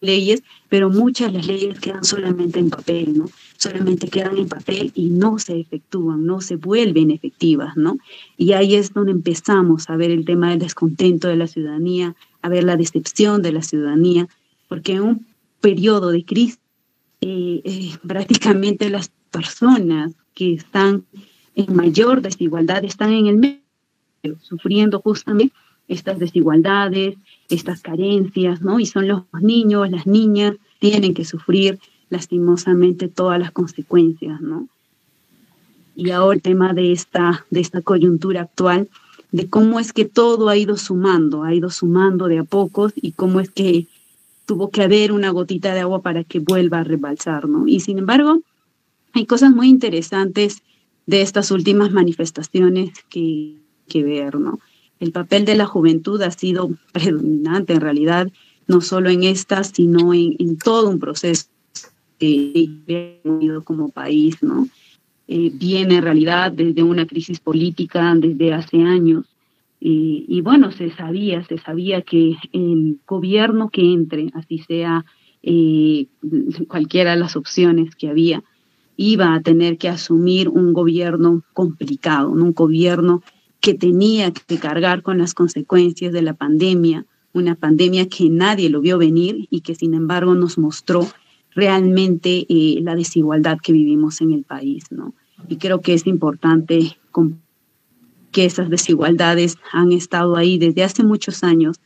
leyes, 0.00 0.42
pero 0.68 0.88
muchas 0.88 1.32
de 1.32 1.38
las 1.38 1.46
leyes 1.46 1.80
quedan 1.80 2.04
solamente 2.04 2.58
en 2.58 2.70
papel, 2.70 3.18
¿no? 3.18 3.30
Solamente 3.62 4.08
quedan 4.08 4.38
en 4.38 4.48
papel 4.48 4.90
y 4.94 5.10
no 5.10 5.38
se 5.38 5.60
efectúan, 5.60 6.24
no 6.24 6.40
se 6.40 6.56
vuelven 6.56 7.10
efectivas, 7.10 7.76
¿no? 7.76 7.98
Y 8.38 8.52
ahí 8.52 8.74
es 8.74 8.94
donde 8.94 9.12
empezamos 9.12 9.90
a 9.90 9.96
ver 9.96 10.10
el 10.10 10.24
tema 10.24 10.48
del 10.48 10.60
descontento 10.60 11.28
de 11.28 11.36
la 11.36 11.46
ciudadanía, 11.46 12.16
a 12.40 12.48
ver 12.48 12.64
la 12.64 12.78
decepción 12.78 13.42
de 13.42 13.52
la 13.52 13.60
ciudadanía, 13.60 14.28
porque 14.66 14.92
en 14.92 15.02
un 15.02 15.26
periodo 15.60 16.10
de 16.10 16.24
crisis 16.24 16.58
eh, 17.20 17.60
eh, 17.64 17.90
prácticamente 18.06 18.88
las 18.88 19.12
personas 19.30 20.12
que 20.32 20.54
están 20.54 21.04
en 21.54 21.76
mayor 21.76 22.22
desigualdad 22.22 22.82
están 22.84 23.12
en 23.12 23.26
el 23.26 23.36
medio, 23.36 24.38
sufriendo 24.40 25.00
justamente 25.00 25.54
estas 25.86 26.18
desigualdades, 26.18 27.16
estas 27.50 27.82
carencias, 27.82 28.62
¿no? 28.62 28.80
Y 28.80 28.86
son 28.86 29.06
los 29.06 29.24
niños, 29.42 29.90
las 29.90 30.06
niñas, 30.06 30.54
tienen 30.78 31.12
que 31.12 31.24
sufrir 31.24 31.78
lastimosamente 32.10 33.08
todas 33.08 33.38
las 33.38 33.52
consecuencias, 33.52 34.40
¿no? 34.40 34.68
Y 35.96 36.10
ahora 36.10 36.36
el 36.36 36.42
tema 36.42 36.72
de 36.74 36.92
esta, 36.92 37.46
de 37.50 37.60
esta 37.60 37.82
coyuntura 37.82 38.42
actual, 38.42 38.88
de 39.32 39.48
cómo 39.48 39.80
es 39.80 39.92
que 39.92 40.04
todo 40.04 40.48
ha 40.48 40.56
ido 40.56 40.76
sumando, 40.76 41.44
ha 41.44 41.54
ido 41.54 41.70
sumando 41.70 42.26
de 42.26 42.38
a 42.38 42.44
pocos 42.44 42.92
y 42.96 43.12
cómo 43.12 43.40
es 43.40 43.50
que 43.50 43.86
tuvo 44.46 44.70
que 44.70 44.82
haber 44.82 45.12
una 45.12 45.30
gotita 45.30 45.72
de 45.72 45.80
agua 45.80 46.02
para 46.02 46.24
que 46.24 46.40
vuelva 46.40 46.80
a 46.80 46.84
rebalsar, 46.84 47.48
¿no? 47.48 47.68
Y 47.68 47.80
sin 47.80 47.98
embargo, 47.98 48.40
hay 49.12 49.26
cosas 49.26 49.52
muy 49.52 49.68
interesantes 49.68 50.62
de 51.06 51.22
estas 51.22 51.50
últimas 51.50 51.92
manifestaciones 51.92 52.90
que, 53.08 53.54
que 53.88 54.02
ver, 54.02 54.36
¿no? 54.36 54.58
El 55.00 55.12
papel 55.12 55.44
de 55.44 55.56
la 55.56 55.66
juventud 55.66 56.20
ha 56.22 56.30
sido 56.30 56.70
predominante 56.92 57.72
en 57.72 57.80
realidad, 57.80 58.30
no 58.66 58.80
solo 58.80 59.10
en 59.10 59.24
estas, 59.24 59.72
sino 59.74 60.14
en, 60.14 60.56
todo 60.58 60.88
un 60.88 61.00
proceso 61.00 61.46
vivido 62.20 63.64
como 63.64 63.88
país, 63.88 64.42
¿no? 64.42 64.68
Eh, 65.26 65.50
viene 65.54 65.96
en 65.96 66.02
realidad 66.02 66.52
desde 66.52 66.82
una 66.82 67.06
crisis 67.06 67.40
política 67.40 68.14
desde 68.16 68.52
hace 68.52 68.82
años. 68.82 69.24
y 69.82 70.40
bueno, 70.42 70.72
se 70.72 70.90
sabía, 70.90 71.42
se 71.44 71.56
sabía 71.56 72.02
que 72.02 72.36
el 72.52 72.98
gobierno 73.06 73.70
que 73.70 73.92
entre, 73.92 74.30
así 74.34 74.58
sea 74.58 75.06
eh, 75.42 76.06
cualquiera 76.68 77.12
de 77.12 77.16
las 77.16 77.34
opciones 77.34 77.94
que 77.94 78.08
había, 78.08 78.42
iba 78.96 79.34
a 79.34 79.40
tener 79.40 79.78
que 79.78 79.88
asumir 79.88 80.50
un 80.50 80.74
gobierno 80.74 81.42
complicado, 81.54 82.30
un 82.30 82.52
gobierno 82.52 83.22
que 83.60 83.72
tenía 83.72 84.30
que 84.32 84.58
cargar 84.58 85.02
con 85.02 85.16
las 85.18 85.32
consecuencias 85.32 86.12
de 86.12 86.20
la 86.20 86.34
pandemia, 86.34 87.06
una 87.32 87.54
pandemia 87.54 88.08
que 88.08 88.28
nadie 88.28 88.68
lo 88.68 88.82
vio 88.82 88.98
venir 88.98 89.46
y 89.50 89.62
que 89.62 89.74
sin 89.74 89.94
embargo 89.94 90.34
nos 90.34 90.58
mostró 90.58 91.06
realmente 91.54 92.46
eh, 92.48 92.80
la 92.82 92.94
desigualdad 92.94 93.58
que 93.62 93.72
vivimos 93.72 94.20
en 94.20 94.32
el 94.32 94.44
país, 94.44 94.84
¿no? 94.90 95.14
Y 95.48 95.56
creo 95.56 95.80
que 95.80 95.94
es 95.94 96.06
importante 96.06 96.96
que 98.30 98.44
esas 98.44 98.70
desigualdades 98.70 99.56
han 99.72 99.92
estado 99.92 100.36
ahí 100.36 100.58
desde 100.58 100.84
hace 100.84 101.02
muchos 101.02 101.42
años 101.42 101.80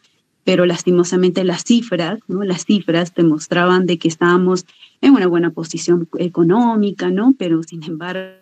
pero 0.45 0.67
lastimosamente 0.67 1.43
las 1.43 1.65
cifras, 1.65 2.21
¿no? 2.29 2.45
Las 2.45 2.67
cifras 2.67 3.15
demostraban 3.15 3.87
de 3.87 3.99
que 3.99 4.09
estábamos 4.09 4.67
en 5.01 5.15
una 5.15 5.27
buena 5.27 5.51
posición 5.51 6.07
económica, 6.19 7.11
¿no? 7.11 7.35
Pero 7.39 7.63
sin 7.63 7.83
embargo, 7.83 8.37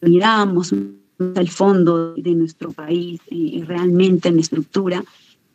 miramos 0.00 0.72
el 0.72 1.48
fondo 1.48 2.14
de 2.14 2.34
nuestro 2.34 2.72
país 2.72 3.20
y 3.28 3.62
realmente 3.62 4.28
en 4.28 4.36
la 4.36 4.40
estructura, 4.40 5.04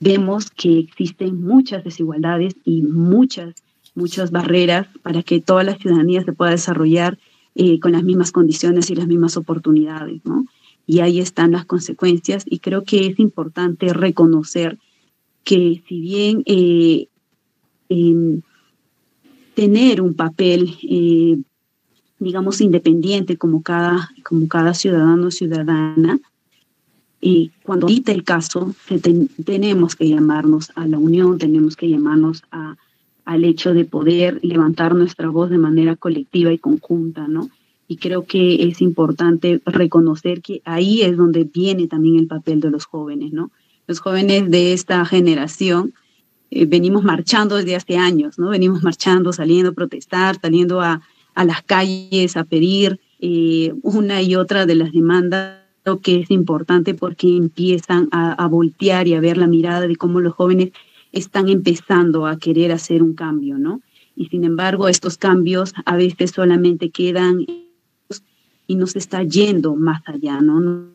vemos 0.01 0.51
que 0.51 0.77
existen 0.79 1.41
muchas 1.41 1.86
desigualdades 1.86 2.55
y 2.65 2.81
muchas, 2.81 3.55
muchas 3.95 4.32
barreras 4.32 4.88
para 5.01 5.23
que 5.23 5.41
toda 5.41 5.63
la 5.63 5.75
ciudadanía 5.75 6.23
se 6.23 6.34
pueda 6.34 6.51
desarrollar 6.51 7.17
eh, 7.56 7.79
con 7.79 7.91
las 7.91 8.03
mismas 8.03 8.32
condiciones 8.32 8.89
y 8.89 8.95
las 8.95 9.08
mismas 9.08 9.38
oportunidades, 9.38 10.21
¿no? 10.25 10.45
Y 10.86 10.99
ahí 10.99 11.19
están 11.19 11.51
las 11.51 11.65
consecuencias 11.65 12.43
y 12.45 12.60
creo 12.60 12.84
que 12.84 13.06
es 13.06 13.19
importante 13.19 13.93
reconocer 13.93 14.79
que 15.43 15.82
si 15.88 16.01
bien 16.01 16.43
eh, 16.45 17.08
em, 17.89 18.41
tener 19.53 20.01
un 20.01 20.15
papel, 20.15 20.75
eh, 20.82 21.38
digamos, 22.19 22.60
independiente 22.60 23.38
como 23.38 23.62
cada, 23.62 24.10
como 24.23 24.47
cada 24.47 24.73
ciudadano 24.73 25.27
o 25.27 25.32
ciudadana, 25.32 26.19
cuando 27.63 27.86
ahorita 27.86 28.12
el 28.12 28.25
caso, 28.25 28.75
tenemos 29.45 29.95
que 29.95 30.10
llamarnos 30.10 30.71
a 30.75 30.86
la 30.86 30.97
unión, 30.97 31.38
tenemos 31.38 31.77
que 31.77 31.89
llamarnos 31.89 32.43
a, 32.51 32.75
al 33.25 33.45
hecho 33.45 33.73
de 33.73 33.86
poder 33.86 34.39
levantar 34.43 34.95
nuestra 34.95 35.29
voz 35.29 35.49
de 35.49 35.57
manera 35.57 35.95
colectiva 35.95 36.51
y 36.51 36.57
conjunta, 36.57 37.27
¿no? 37.27 37.49
Y 37.88 37.97
creo 37.97 38.25
que 38.25 38.63
es 38.63 38.81
importante 38.81 39.62
reconocer 39.65 40.41
que 40.41 40.62
ahí 40.65 41.01
es 41.01 41.17
donde 41.17 41.43
viene 41.43 41.88
también 41.88 42.17
el 42.17 42.27
papel 42.27 42.59
de 42.59 42.71
los 42.71 42.86
jóvenes, 42.86 43.33
¿no? 43.33 43.51
los 43.88 43.99
jóvenes 43.99 44.49
de 44.49 44.73
esta 44.73 45.05
generación 45.05 45.93
eh, 46.51 46.65
venimos 46.65 47.03
marchando 47.03 47.55
desde 47.55 47.75
hace 47.75 47.97
años, 47.97 48.38
¿no? 48.38 48.49
Venimos 48.49 48.83
marchando, 48.83 49.33
saliendo 49.33 49.71
a 49.71 49.73
protestar, 49.73 50.39
saliendo 50.39 50.81
a, 50.81 51.01
las 51.36 51.63
calles 51.63 52.38
a 52.38 52.43
pedir 52.43 52.99
eh, 53.19 53.73
una 53.81 54.21
y 54.21 54.36
otra 54.36 54.65
de 54.67 54.75
las 54.75 54.91
demandas 54.91 55.63
lo 55.86 55.99
que 55.99 56.21
es 56.21 56.31
importante 56.31 56.93
porque 56.93 57.36
empiezan 57.36 58.07
a, 58.12 58.47
voltear 58.47 59.07
y 59.07 59.15
a 59.15 59.19
ver 59.19 59.38
la 59.38 59.47
mirada 59.47 59.81
de 59.81 59.97
cómo 59.97 60.21
los 60.21 60.33
jóvenes 60.33 60.71
están 61.13 61.47
empezando 61.47 62.26
a 62.26 62.38
querer 62.38 62.71
hacer 62.71 63.02
un 63.02 63.13
cambio, 63.13 63.58
¿no? 63.58 63.82
Y 64.15 64.26
sin 64.26 64.43
embargo, 64.43 64.89
estos 64.89 65.17
cambios 65.17 65.73
a 65.86 65.95
veces 65.95 66.32
solamente 66.32 66.89
quedan 66.89 67.45
y 68.67 68.76
no 68.76 68.88
se 68.88 68.99
está 68.99 69.23
yendo 69.23 69.76
más 69.76 70.02
allá, 70.06 70.41
¿no? 70.41 70.60
No 70.60 70.88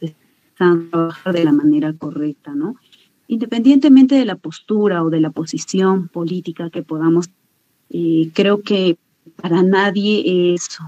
se 0.00 0.06
están 0.06 0.90
trabajando 0.90 1.38
de 1.38 1.44
la 1.44 1.52
manera 1.52 1.92
correcta, 1.92 2.54
¿no? 2.54 2.76
Independientemente 3.28 4.16
de 4.16 4.24
la 4.24 4.36
postura 4.36 5.04
o 5.04 5.10
de 5.10 5.20
la 5.20 5.30
posición 5.30 6.08
política 6.08 6.70
que 6.70 6.82
podamos, 6.82 7.30
eh, 7.90 8.30
creo 8.34 8.62
que 8.62 8.98
para 9.36 9.62
nadie 9.62 10.54
es, 10.54 10.78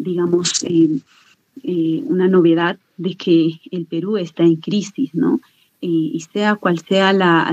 digamos, 0.00 0.64
eh, 0.64 0.98
eh, 1.62 2.02
una 2.06 2.26
novedad 2.26 2.78
de 2.96 3.14
que 3.14 3.60
el 3.70 3.86
Perú 3.86 4.16
está 4.16 4.42
en 4.42 4.56
crisis, 4.56 5.14
¿no? 5.14 5.40
Y, 5.86 6.24
sea 6.32 6.54
cual 6.54 6.78
sea 6.78 7.12
la, 7.12 7.52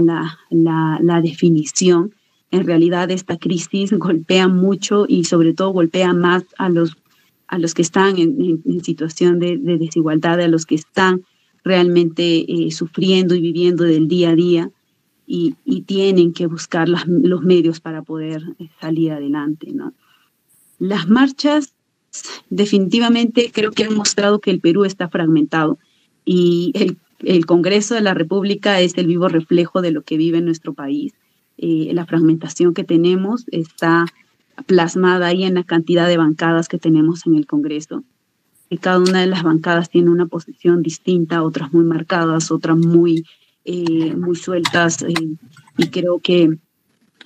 la, 0.49 0.99
la, 1.01 1.21
definición, 1.21 2.15
en 2.49 2.65
realidad 2.65 3.11
esta 3.11 3.37
crisis 3.37 3.91
golpea 3.91 4.47
mucho 4.47 5.05
y 5.05 5.25
sobre 5.25 5.53
todo 5.53 5.71
golpea 5.71 6.13
más 6.13 6.45
a 6.57 6.69
los, 6.69 6.95
a 7.47 7.57
los 7.57 7.73
que 7.73 7.81
están 7.81 8.17
en, 8.17 8.63
situación 8.83 9.39
de, 9.39 9.57
desigualdad, 9.57 10.39
a 10.39 10.47
los 10.47 10.65
que 10.65 10.75
están 10.75 11.23
realmente 11.65 12.45
eh, 12.47 12.71
sufriendo 12.71 13.35
y 13.35 13.41
viviendo 13.41 13.83
del 13.83 14.07
día 14.07 14.29
a 14.29 14.35
día 14.35 14.71
y, 15.27 15.55
tienen 15.85 16.31
que 16.31 16.47
buscar 16.47 16.87
los 16.87 17.41
medios 17.41 17.81
para 17.81 18.01
poder 18.01 18.43
salir 18.79 19.11
adelante, 19.11 19.71
¿no? 19.73 19.93
Las 20.79 21.09
marchas 21.09 21.73
definitivamente 22.49 23.51
creo 23.53 23.71
que 23.71 23.83
han 23.83 23.95
mostrado 23.95 24.39
que 24.39 24.51
el 24.51 24.61
Perú 24.61 24.85
está 24.85 25.09
fragmentado 25.09 25.79
y 26.23 26.71
el, 26.75 26.97
Congreso 27.45 27.95
de 27.95 28.01
la 28.01 28.13
República 28.13 28.79
es 28.79 28.97
el 28.97 29.07
vivo 29.07 29.27
reflejo 29.27 29.81
de 29.81 29.91
lo 29.91 30.01
que 30.01 30.17
vive 30.17 30.41
nuestro 30.41 30.73
país. 30.73 31.13
Eh, 31.57 31.91
la 31.93 32.05
fragmentación 32.05 32.73
que 32.73 32.83
tenemos 32.83 33.45
está 33.51 34.05
plasmada 34.65 35.27
ahí 35.27 35.43
en 35.43 35.55
la 35.55 35.63
cantidad 35.63 36.07
de 36.07 36.17
bancadas 36.17 36.67
que 36.67 36.77
tenemos 36.77 37.25
en 37.25 37.35
el 37.35 37.45
Congreso. 37.45 38.03
Y 38.69 38.77
cada 38.77 38.99
una 38.99 39.21
de 39.21 39.27
las 39.27 39.43
bancadas 39.43 39.89
tiene 39.89 40.09
una 40.09 40.25
posición 40.25 40.81
distinta, 40.81 41.43
otras 41.43 41.73
muy 41.73 41.83
marcadas, 41.83 42.51
otras 42.51 42.77
muy, 42.77 43.25
eh, 43.65 44.15
muy 44.15 44.35
sueltas. 44.35 45.03
Eh, 45.03 45.13
y 45.77 45.87
creo 45.87 46.19
que 46.19 46.57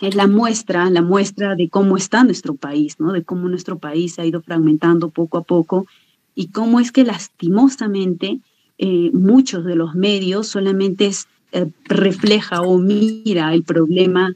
es 0.01 0.15
la 0.15 0.27
muestra, 0.27 0.89
la 0.89 1.01
muestra 1.01 1.55
de 1.55 1.69
cómo 1.69 1.97
está 1.97 2.23
nuestro 2.23 2.55
país, 2.55 2.99
¿no? 2.99 3.13
De 3.13 3.23
cómo 3.23 3.47
nuestro 3.47 3.77
país 3.77 4.15
se 4.15 4.21
ha 4.21 4.25
ido 4.25 4.41
fragmentando 4.41 5.09
poco 5.09 5.37
a 5.37 5.43
poco 5.43 5.85
y 6.33 6.47
cómo 6.47 6.79
es 6.79 6.91
que 6.91 7.03
lastimosamente 7.03 8.39
eh, 8.77 9.09
muchos 9.13 9.65
de 9.65 9.75
los 9.75 9.95
medios 9.95 10.47
solamente 10.47 11.09
eh, 11.51 11.67
refleja 11.85 12.61
o 12.61 12.77
mira 12.77 13.53
el 13.53 13.63
problema 13.63 14.33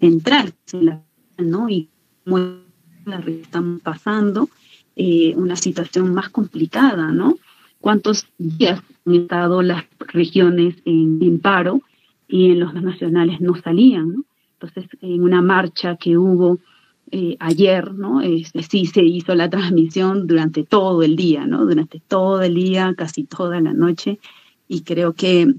central, 0.00 0.54
¿no? 1.38 1.68
Y 1.68 1.88
cómo 2.24 2.38
la 3.04 3.18
estamos 3.20 3.80
pasando 3.82 4.48
eh, 4.96 5.34
una 5.36 5.56
situación 5.56 6.12
más 6.12 6.28
complicada, 6.30 7.12
¿no? 7.12 7.38
¿Cuántos 7.80 8.26
días 8.38 8.82
han 9.04 9.14
estado 9.14 9.62
las 9.62 9.84
regiones 9.98 10.76
en 10.84 11.38
paro? 11.40 11.82
y 12.28 12.50
en 12.50 12.60
los 12.60 12.74
nacionales 12.74 13.40
no 13.40 13.54
salían. 13.56 14.24
Entonces, 14.54 14.86
en 15.00 15.22
una 15.22 15.42
marcha 15.42 15.96
que 15.96 16.16
hubo 16.16 16.58
eh, 17.12 17.36
ayer, 17.38 17.94
¿no? 17.94 18.20
Este, 18.20 18.62
sí 18.62 18.86
se 18.86 19.02
hizo 19.02 19.34
la 19.34 19.48
transmisión 19.48 20.26
durante 20.26 20.64
todo 20.64 21.02
el 21.02 21.14
día, 21.14 21.46
¿no? 21.46 21.64
Durante 21.64 22.00
todo 22.00 22.42
el 22.42 22.54
día, 22.54 22.94
casi 22.96 23.24
toda 23.24 23.60
la 23.60 23.72
noche, 23.72 24.18
y 24.68 24.80
creo 24.82 25.12
que 25.12 25.54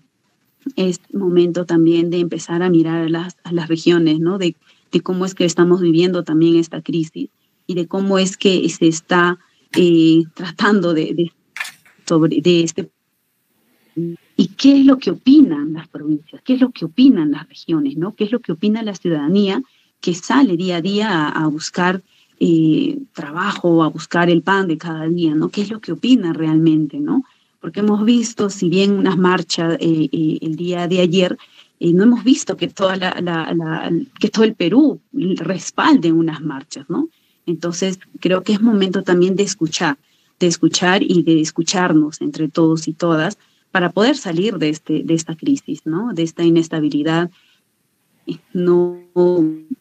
es 0.76 1.00
momento 1.14 1.66
también 1.66 2.10
de 2.10 2.20
empezar 2.20 2.62
a 2.64 2.70
mirar 2.70 3.04
a 3.04 3.10
las, 3.10 3.38
a 3.44 3.54
las 3.54 3.70
regiones, 3.70 4.20
¿no? 4.20 4.38
De, 4.38 4.56
de, 4.92 5.02
cómo 5.02 5.26
es 5.26 5.36
que 5.36 5.46
estamos 5.46 5.80
viviendo 5.80 6.24
también 6.24 6.58
esta 6.58 6.82
crisis 6.82 7.30
y 7.66 7.76
de 7.76 7.88
cómo 7.88 8.20
es 8.20 8.36
que 8.36 8.68
se 8.70 8.88
está 8.88 9.40
eh, 9.76 10.24
tratando 10.34 10.94
de, 10.94 11.14
de, 11.14 11.32
sobre, 12.06 12.42
de 12.42 12.64
este 12.64 12.90
y 14.36 14.48
qué 14.50 14.80
es 14.80 14.86
lo 14.86 14.98
que 14.98 15.12
opinan 15.12 15.74
las 15.74 15.88
provincias, 15.88 16.42
qué 16.44 16.54
es 16.54 16.62
lo 16.62 16.72
que 16.72 16.86
opinan 16.86 17.32
las 17.32 17.48
regiones, 17.48 17.98
¿no? 17.98 18.14
¿Qué 18.14 18.26
es 18.26 18.32
lo 18.32 18.40
que 18.40 18.52
opina 18.52 18.84
la 18.84 18.94
ciudadanía 18.94 19.64
que 20.02 20.14
sale 20.14 20.58
día 20.58 20.78
a 20.78 20.82
día 20.82 21.28
a, 21.30 21.48
buscar 21.48 22.02
eh, 22.40 23.00
trabajo, 23.14 23.84
a 23.84 23.90
buscar 23.90 24.30
el 24.30 24.42
pan 24.42 24.68
de 24.68 24.78
cada 24.78 25.08
día, 25.08 25.34
¿no? 25.36 25.50
¿Qué 25.50 25.62
es 25.62 25.70
lo 25.70 25.80
que 25.80 25.92
opina 25.92 26.34
realmente, 26.34 27.00
¿no? 27.00 27.24
Porque 27.60 27.80
hemos 27.80 28.06
visto, 28.06 28.50
si 28.50 28.70
bien 28.70 28.92
unas 28.92 29.18
marchas 29.18 29.78
eh, 29.80 30.10
eh, 30.12 30.38
el 30.42 30.56
día 30.56 30.88
de 30.88 31.00
ayer, 31.00 31.38
no 31.80 32.04
hemos 32.04 32.24
visto 32.24 32.58
que, 32.58 32.68
que 32.68 34.30
todo 34.30 34.44
el 34.44 34.56
Perú 34.56 35.00
respalde 35.14 36.12
unas 36.12 36.42
marchas, 36.42 36.90
¿no? 36.90 37.10
Entonces, 37.46 38.00
creo 38.20 38.44
que 38.44 38.54
es 38.54 38.62
momento 38.62 39.04
también 39.04 39.36
de 39.36 39.44
escuchar, 39.44 39.98
de 40.40 40.48
escuchar 40.48 41.02
y 41.02 41.24
de 41.24 41.40
escucharnos 41.40 42.22
entre 42.22 42.50
todos 42.50 42.88
y 42.88 42.94
todas 42.94 43.38
para 43.72 43.92
poder 43.92 44.18
salir 44.18 44.58
de, 44.58 44.70
este, 44.70 45.04
de 45.04 45.14
esta 45.14 45.36
crisis, 45.36 45.86
¿no? 45.86 46.14
de 46.14 46.24
esta 46.24 46.44
inestabilidad. 46.44 47.30
No 48.54 48.98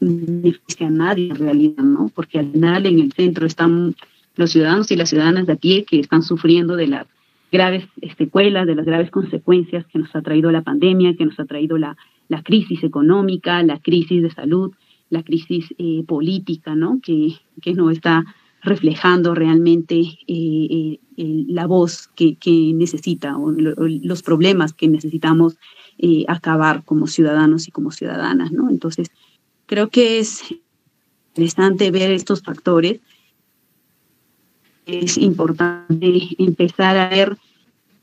beneficia 0.01 0.87
a 0.87 0.91
nadie 0.91 1.29
en 1.31 1.37
realidad, 1.37 1.83
¿no? 1.83 2.11
porque 2.15 2.39
al 2.39 2.53
final 2.53 2.87
en 2.87 3.01
el 3.01 3.13
centro 3.13 3.47
están 3.47 3.95
los 4.37 4.51
ciudadanos 4.51 4.91
y 4.91 4.97
las 4.97 5.11
ciudadanas 5.11 5.47
de 5.47 5.55
a 5.55 5.57
pie 5.57 5.85
que 5.85 5.99
están 5.99 6.23
sufriendo 6.23 6.77
de 6.77 6.87
las 6.87 7.07
graves 7.51 7.85
secuelas, 8.19 8.67
de 8.67 8.75
las 8.75 8.85
graves 8.85 9.11
consecuencias 9.11 9.87
que 9.87 9.99
nos 9.99 10.15
ha 10.15 10.23
traído 10.23 10.51
la 10.51 10.63
pandemia, 10.63 11.17
que 11.17 11.25
nos 11.25 11.39
ha 11.41 11.47
traído 11.47 11.79
la, 11.79 11.97
la 12.29 12.43
crisis 12.43 12.83
económica, 12.85 13.63
la 13.63 13.79
crisis 13.79 14.23
de 14.23 14.31
salud, 14.31 14.73
la 15.11 15.23
crisis 15.23 15.75
eh, 15.79 16.03
política, 16.07 16.75
¿no? 16.75 17.01
Que, 17.03 17.35
que 17.63 17.73
no 17.73 17.91
está 17.91 18.25
reflejando 18.63 19.35
realmente 19.35 20.01
eh, 20.27 20.99
eh, 21.17 21.45
la 21.47 21.67
voz 21.67 22.09
que, 22.17 22.37
necesita 22.75 23.39
o, 23.39 23.53
los 23.53 24.23
problemas 24.23 24.73
que 24.73 24.89
necesitamos 24.89 25.57
eh, 25.99 26.25
acabar 26.29 26.85
como 26.85 27.07
ciudadanos 27.07 27.69
y 27.69 27.71
como 27.71 27.91
ciudadanas, 27.91 28.53
¿no? 28.53 28.71
Entonces, 28.71 29.11
creo 29.67 29.89
que 29.89 30.19
es 30.19 30.43
interesante 31.35 31.91
ver 31.91 32.11
estos 32.11 32.43
factores. 32.43 33.01
Es 34.87 35.19
importante 35.19 36.37
empezar 36.39 36.97
a 36.97 37.09
ver 37.09 37.37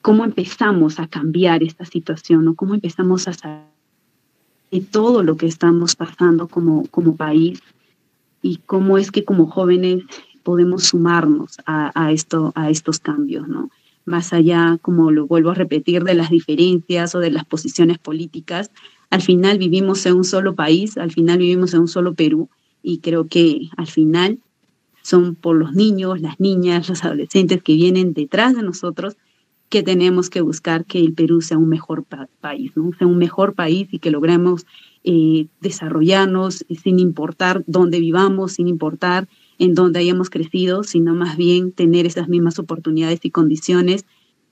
cómo 0.01 0.25
empezamos 0.25 0.99
a 0.99 1.07
cambiar 1.07 1.63
esta 1.63 1.85
situación 1.85 2.47
o 2.47 2.55
cómo 2.55 2.73
empezamos 2.73 3.27
a 3.27 3.33
saber 3.33 3.73
de 4.71 4.81
todo 4.81 5.21
lo 5.21 5.37
que 5.37 5.45
estamos 5.45 5.95
pasando 5.95 6.47
como, 6.47 6.87
como 6.87 7.15
país 7.15 7.61
y 8.41 8.57
cómo 8.65 8.97
es 8.97 9.11
que 9.11 9.23
como 9.23 9.45
jóvenes 9.45 10.03
podemos 10.43 10.85
sumarnos 10.85 11.57
a, 11.65 12.11
esto, 12.11 12.51
a 12.55 12.69
estos 12.69 12.99
cambios, 12.99 13.47
¿no? 13.47 13.69
Más 14.05 14.33
allá, 14.33 14.77
como 14.81 15.11
lo 15.11 15.27
vuelvo 15.27 15.51
a 15.51 15.55
repetir, 15.55 16.03
de 16.03 16.13
las 16.13 16.29
diferencias 16.29 17.15
o 17.15 17.19
de 17.19 17.31
las 17.31 17.45
posiciones 17.45 17.99
políticas, 17.99 18.71
al 19.09 19.21
final 19.21 19.57
vivimos 19.57 20.05
en 20.05 20.15
un 20.15 20.23
solo 20.23 20.55
país, 20.55 20.97
al 20.97 21.11
final 21.11 21.37
vivimos 21.37 21.73
en 21.73 21.81
un 21.81 21.87
solo 21.87 22.13
Perú 22.13 22.49
y 22.81 22.97
creo 22.99 23.27
que 23.27 23.69
al 23.77 23.87
final 23.87 24.39
son 25.03 25.35
por 25.35 25.55
los 25.55 25.73
niños, 25.73 26.21
las 26.21 26.39
niñas, 26.39 26.89
los 26.89 27.03
adolescentes 27.03 27.61
que 27.61 27.75
vienen 27.75 28.13
detrás 28.13 28.55
de 28.55 28.63
nosotros 28.63 29.17
que 29.69 29.83
tenemos 29.83 30.29
que 30.29 30.41
buscar 30.41 30.85
que 30.85 30.99
el 30.99 31.13
Perú 31.13 31.41
sea 31.41 31.57
un 31.57 31.67
mejor 31.67 32.05
país, 32.41 32.71
¿no? 32.75 32.91
sea 32.97 33.07
un 33.07 33.17
mejor 33.17 33.55
país 33.55 33.87
y 33.91 33.99
que 33.99 34.11
logremos 34.11 34.65
eh, 35.03 35.47
desarrollarnos 35.61 36.63
sin 36.81 36.99
importar 36.99 37.63
dónde 37.65 37.99
vivamos, 37.99 38.53
sin 38.53 38.67
importar 38.67 39.27
en 39.59 39.73
donde 39.75 39.99
hayamos 39.99 40.29
crecido, 40.29 40.83
sino 40.83 41.13
más 41.13 41.37
bien 41.37 41.71
tener 41.71 42.05
esas 42.05 42.27
mismas 42.27 42.59
oportunidades 42.59 43.19
y 43.23 43.31
condiciones 43.31 44.05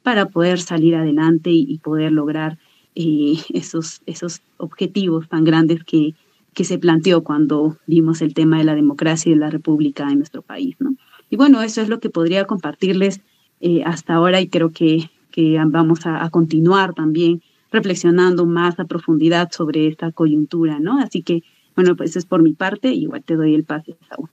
para 0.03 0.27
poder 0.27 0.59
salir 0.59 0.95
adelante 0.95 1.51
y, 1.51 1.77
poder 1.79 2.11
lograr 2.11 2.57
eh, 2.95 3.37
esos, 3.53 4.01
esos 4.05 4.41
objetivos 4.57 5.27
tan 5.29 5.43
grandes 5.43 5.83
que, 5.83 6.15
que 6.53 6.63
se 6.63 6.77
planteó 6.77 7.23
cuando 7.23 7.77
vimos 7.87 8.21
el 8.21 8.33
tema 8.33 8.57
de 8.57 8.63
la 8.63 8.75
democracia 8.75 9.29
y 9.29 9.33
de 9.33 9.39
la 9.39 9.49
república 9.49 10.09
en 10.09 10.17
nuestro 10.17 10.41
país. 10.41 10.75
¿no? 10.79 10.95
Y 11.29 11.37
bueno, 11.37 11.61
eso 11.61 11.81
es 11.81 11.89
lo 11.89 11.99
que 11.99 12.09
podría 12.09 12.45
compartirles 12.45 13.21
eh, 13.61 13.83
hasta 13.85 14.15
ahora 14.15 14.41
y 14.41 14.47
creo 14.47 14.71
que, 14.71 15.09
que 15.31 15.57
vamos 15.67 16.05
a, 16.05 16.23
a, 16.23 16.29
continuar 16.29 16.93
también 16.93 17.41
reflexionando 17.71 18.45
más 18.45 18.79
a 18.79 18.85
profundidad 18.85 19.49
sobre 19.51 19.87
esta 19.87 20.11
coyuntura, 20.11 20.79
¿no? 20.79 20.99
Así 20.99 21.21
que, 21.21 21.43
bueno, 21.75 21.95
pues 21.95 22.09
eso 22.09 22.19
es 22.19 22.25
por 22.25 22.41
mi 22.41 22.53
parte, 22.53 22.91
igual 22.91 23.23
te 23.23 23.35
doy 23.35 23.55
el 23.55 23.63
pase, 23.63 23.95
Saúl. 24.09 24.29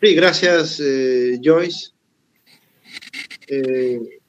Sí, 0.00 0.14
gracias, 0.14 0.78
eh, 0.78 1.40
Joyce. 1.42 1.90
Eh, 3.48 4.20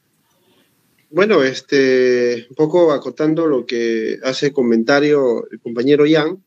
bueno, 1.11 1.43
este, 1.43 2.47
un 2.49 2.55
poco 2.55 2.91
acotando 2.91 3.45
lo 3.45 3.67
que 3.67 4.17
hace 4.23 4.51
comentario 4.51 5.47
el 5.51 5.59
compañero 5.59 6.07
Yang. 6.07 6.39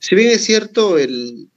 Si 0.00 0.16
bien 0.16 0.30
es 0.30 0.44
cierto, 0.44 0.98
el, 0.98 1.48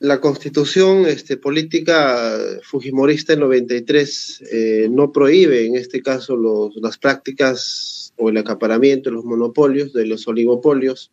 la 0.00 0.20
constitución 0.20 1.06
este, 1.06 1.38
política 1.38 2.38
fujimorista 2.62 3.32
en 3.32 3.40
93 3.40 4.44
eh, 4.52 4.88
no 4.90 5.12
prohíbe, 5.12 5.64
en 5.64 5.76
este 5.76 6.02
caso, 6.02 6.36
los, 6.36 6.76
las 6.76 6.98
prácticas 6.98 8.12
o 8.16 8.28
el 8.28 8.36
acaparamiento 8.36 9.08
de 9.08 9.16
los 9.16 9.24
monopolios, 9.24 9.94
de 9.94 10.04
los 10.04 10.28
oligopolios, 10.28 11.10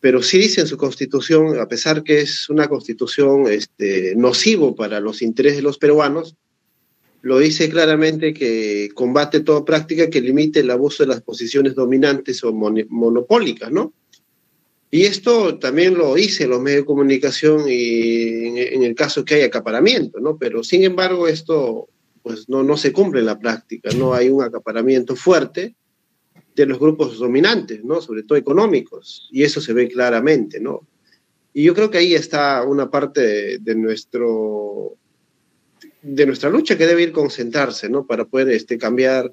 pero 0.00 0.22
sí 0.22 0.38
dice 0.38 0.62
en 0.62 0.66
su 0.66 0.78
constitución, 0.78 1.60
a 1.60 1.68
pesar 1.68 2.02
que 2.02 2.20
es 2.20 2.48
una 2.48 2.68
constitución 2.68 3.46
este, 3.48 4.14
nocivo 4.16 4.74
para 4.74 4.98
los 4.98 5.20
intereses 5.20 5.58
de 5.58 5.62
los 5.62 5.78
peruanos, 5.78 6.36
lo 7.22 7.38
dice 7.38 7.68
claramente 7.68 8.32
que 8.32 8.88
combate 8.94 9.40
toda 9.40 9.64
práctica 9.64 10.08
que 10.08 10.22
limite 10.22 10.60
el 10.60 10.70
abuso 10.70 11.02
de 11.02 11.08
las 11.08 11.20
posiciones 11.20 11.74
dominantes 11.74 12.42
o 12.44 12.52
monopólicas, 12.52 13.70
¿no? 13.70 13.92
Y 14.90 15.02
esto 15.02 15.58
también 15.58 15.94
lo 15.94 16.14
dice 16.14 16.48
los 16.48 16.60
medios 16.60 16.80
de 16.80 16.86
comunicación 16.86 17.64
y 17.68 18.58
en, 18.58 18.82
el 18.82 18.94
caso 18.94 19.24
que 19.24 19.34
hay 19.34 19.42
acaparamiento, 19.42 20.18
¿no? 20.18 20.36
Pero 20.38 20.64
sin 20.64 20.82
embargo 20.82 21.28
esto 21.28 21.88
pues 22.22 22.48
no, 22.48 22.62
no 22.62 22.76
se 22.76 22.92
cumple 22.92 23.20
en 23.20 23.26
la 23.26 23.38
práctica, 23.38 23.90
no 23.96 24.14
hay 24.14 24.30
un 24.30 24.42
acaparamiento 24.42 25.14
fuerte 25.14 25.76
de 26.54 26.66
los 26.66 26.78
grupos 26.78 27.18
dominantes, 27.18 27.84
¿no? 27.84 28.00
Sobre 28.00 28.22
todo 28.22 28.36
económicos, 28.36 29.28
y 29.30 29.42
eso 29.42 29.60
se 29.60 29.72
ve 29.72 29.88
claramente, 29.88 30.60
¿no? 30.60 30.86
Y 31.52 31.64
yo 31.64 31.74
creo 31.74 31.90
que 31.90 31.98
ahí 31.98 32.14
está 32.14 32.62
una 32.64 32.90
parte 32.90 33.58
de 33.58 33.74
nuestro 33.74 34.96
de 36.02 36.26
nuestra 36.26 36.48
lucha 36.48 36.78
que 36.78 36.86
debe 36.86 37.02
ir 37.02 37.12
concentrarse, 37.12 37.88
¿no? 37.88 38.06
Para 38.06 38.24
poder 38.24 38.50
este, 38.50 38.78
cambiar 38.78 39.32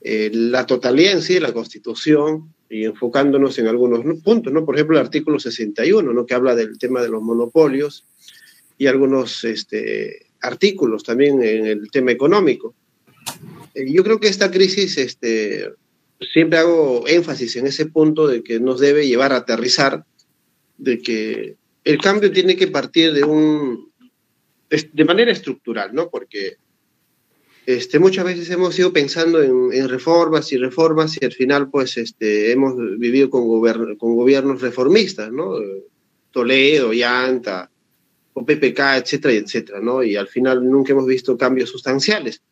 eh, 0.00 0.30
la 0.32 0.64
totalidad 0.64 1.12
en 1.12 1.22
sí 1.22 1.34
de 1.34 1.40
la 1.40 1.52
Constitución 1.52 2.54
y 2.70 2.84
enfocándonos 2.84 3.58
en 3.58 3.66
algunos 3.66 4.04
puntos, 4.22 4.52
¿no? 4.52 4.64
Por 4.64 4.76
ejemplo, 4.76 4.96
el 4.96 5.04
artículo 5.04 5.40
61, 5.40 6.12
¿no? 6.12 6.26
Que 6.26 6.34
habla 6.34 6.54
del 6.54 6.78
tema 6.78 7.02
de 7.02 7.08
los 7.08 7.22
monopolios 7.22 8.06
y 8.76 8.86
algunos 8.86 9.42
este, 9.44 10.26
artículos 10.40 11.02
también 11.02 11.42
en 11.42 11.66
el 11.66 11.90
tema 11.90 12.12
económico. 12.12 12.74
Eh, 13.74 13.90
yo 13.90 14.04
creo 14.04 14.20
que 14.20 14.28
esta 14.28 14.50
crisis, 14.50 14.98
este, 14.98 15.72
siempre 16.20 16.58
hago 16.58 17.06
énfasis 17.06 17.56
en 17.56 17.66
ese 17.66 17.86
punto 17.86 18.26
de 18.26 18.42
que 18.42 18.60
nos 18.60 18.80
debe 18.80 19.06
llevar 19.06 19.32
a 19.32 19.36
aterrizar, 19.36 20.04
de 20.76 20.98
que 20.98 21.56
el 21.84 21.98
cambio 21.98 22.30
tiene 22.32 22.56
que 22.56 22.68
partir 22.68 23.12
de 23.12 23.24
un, 23.24 23.90
de 24.68 25.04
manera 25.04 25.32
estructural, 25.32 25.94
¿no? 25.94 26.10
Porque 26.10 26.56
este, 27.66 27.98
muchas 27.98 28.24
veces 28.24 28.50
hemos 28.50 28.78
ido 28.78 28.92
pensando 28.92 29.42
en, 29.42 29.88
reformas 29.88 30.52
y 30.52 30.56
reformas 30.56 31.20
y 31.20 31.24
al 31.24 31.32
final 31.32 31.70
pues 31.70 31.96
este, 31.98 32.52
hemos 32.52 32.74
vivido 32.98 33.30
con, 33.30 33.96
con 33.96 34.16
gobiernos 34.16 34.60
reformistas, 34.60 35.30
¿no? 35.30 35.52
Toledo, 36.30 36.92
Yanta, 36.92 37.70
o 38.32 38.44
PPK, 38.44 38.80
etcétera, 38.96 39.34
etcétera, 39.34 39.80
¿no? 39.80 40.02
Y 40.02 40.16
al 40.16 40.28
final 40.28 40.64
nunca 40.68 40.92
hemos 40.92 41.06
visto 41.06 41.36
cambios 41.36 41.70
sustanciales. 41.70 42.42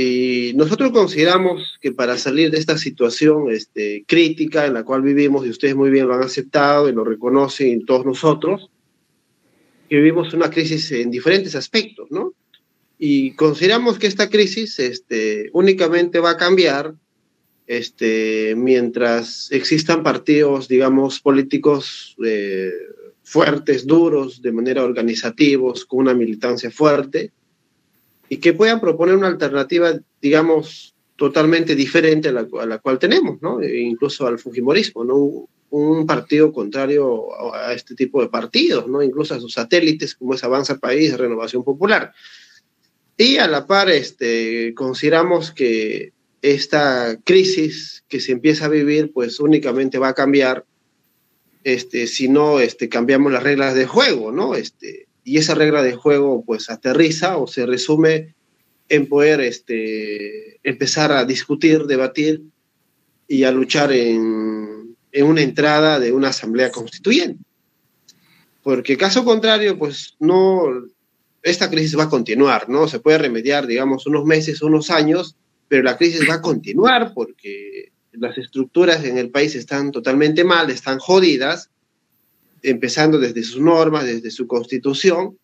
Y 0.00 0.52
nosotros 0.54 0.92
consideramos 0.92 1.76
que 1.80 1.90
para 1.90 2.16
salir 2.16 2.52
de 2.52 2.58
esta 2.58 2.78
situación 2.78 3.50
este, 3.50 4.04
crítica 4.06 4.64
en 4.64 4.74
la 4.74 4.84
cual 4.84 5.02
vivimos, 5.02 5.44
y 5.44 5.50
ustedes 5.50 5.74
muy 5.74 5.90
bien 5.90 6.06
lo 6.06 6.14
han 6.14 6.22
aceptado 6.22 6.88
y 6.88 6.92
lo 6.92 7.02
reconocen 7.02 7.84
todos 7.84 8.06
nosotros, 8.06 8.70
que 9.88 9.96
vivimos 9.96 10.32
una 10.34 10.50
crisis 10.50 10.92
en 10.92 11.10
diferentes 11.10 11.56
aspectos, 11.56 12.12
¿no? 12.12 12.32
Y 12.96 13.32
consideramos 13.32 13.98
que 13.98 14.06
esta 14.06 14.30
crisis 14.30 14.78
este, 14.78 15.50
únicamente 15.52 16.20
va 16.20 16.30
a 16.30 16.36
cambiar 16.36 16.94
este, 17.66 18.54
mientras 18.56 19.50
existan 19.50 20.04
partidos, 20.04 20.68
digamos, 20.68 21.18
políticos 21.18 22.14
eh, 22.24 22.70
fuertes, 23.24 23.84
duros, 23.84 24.42
de 24.42 24.52
manera 24.52 24.84
organizativos, 24.84 25.84
con 25.84 25.98
una 25.98 26.14
militancia 26.14 26.70
fuerte, 26.70 27.32
y 28.28 28.38
que 28.38 28.52
puedan 28.52 28.80
proponer 28.80 29.16
una 29.16 29.28
alternativa, 29.28 29.92
digamos, 30.20 30.94
totalmente 31.16 31.74
diferente 31.74 32.28
a 32.28 32.32
la, 32.32 32.46
a 32.60 32.66
la 32.66 32.78
cual 32.78 32.98
tenemos, 32.98 33.40
¿no? 33.42 33.60
E 33.60 33.78
incluso 33.80 34.26
al 34.26 34.38
Fujimorismo, 34.38 35.04
¿no? 35.04 35.48
un 35.70 36.06
partido 36.06 36.52
contrario 36.52 37.54
a 37.54 37.72
este 37.72 37.94
tipo 37.94 38.22
de 38.22 38.28
partidos, 38.28 38.88
¿no? 38.88 39.02
incluso 39.02 39.34
a 39.34 39.40
sus 39.40 39.52
satélites 39.52 40.14
como 40.14 40.34
es 40.34 40.44
Avanza 40.44 40.78
País, 40.78 41.16
Renovación 41.16 41.62
Popular. 41.62 42.12
Y 43.16 43.36
a 43.38 43.46
la 43.48 43.66
par 43.66 43.90
este, 43.90 44.72
consideramos 44.74 45.50
que 45.50 46.12
esta 46.40 47.18
crisis 47.24 48.04
que 48.08 48.20
se 48.20 48.32
empieza 48.32 48.66
a 48.66 48.68
vivir 48.68 49.12
pues 49.12 49.40
únicamente 49.40 49.98
va 49.98 50.08
a 50.08 50.14
cambiar 50.14 50.64
este, 51.64 52.06
si 52.06 52.28
no 52.28 52.60
este, 52.60 52.88
cambiamos 52.88 53.32
las 53.32 53.42
reglas 53.42 53.74
de 53.74 53.86
juego, 53.86 54.30
¿no? 54.30 54.54
Este, 54.54 55.07
y 55.28 55.38
esa 55.38 55.54
regla 55.54 55.82
de 55.82 55.94
juego 55.94 56.42
pues 56.44 56.70
aterriza 56.70 57.36
o 57.36 57.46
se 57.46 57.66
resume 57.66 58.34
en 58.88 59.06
poder 59.06 59.40
este, 59.40 60.58
empezar 60.62 61.12
a 61.12 61.24
discutir, 61.24 61.84
debatir 61.84 62.42
y 63.26 63.44
a 63.44 63.52
luchar 63.52 63.92
en 63.92 64.68
en 65.12 65.26
una 65.26 65.42
entrada 65.42 65.98
de 65.98 66.12
una 66.12 66.28
asamblea 66.28 66.70
constituyente. 66.70 67.42
Porque 68.62 68.96
caso 68.96 69.24
contrario, 69.24 69.78
pues 69.78 70.16
no, 70.18 70.64
esta 71.42 71.70
crisis 71.70 71.98
va 71.98 72.04
a 72.04 72.08
continuar, 72.08 72.68
¿no? 72.68 72.88
Se 72.88 73.00
puede 73.00 73.18
remediar, 73.18 73.66
digamos, 73.66 74.06
unos 74.06 74.24
meses, 74.24 74.62
unos 74.62 74.90
años, 74.90 75.36
pero 75.68 75.82
la 75.82 75.96
crisis 75.96 76.28
va 76.28 76.34
a 76.34 76.42
continuar 76.42 77.12
porque 77.14 77.92
las 78.12 78.36
estructuras 78.36 79.04
en 79.04 79.16
el 79.16 79.30
país 79.30 79.54
están 79.54 79.92
totalmente 79.92 80.44
mal, 80.44 80.70
están 80.70 80.98
jodidas, 80.98 81.70
empezando 82.62 83.18
desde 83.18 83.42
sus 83.42 83.60
normas, 83.60 84.04
desde 84.04 84.30
su 84.30 84.46
constitución, 84.46 85.38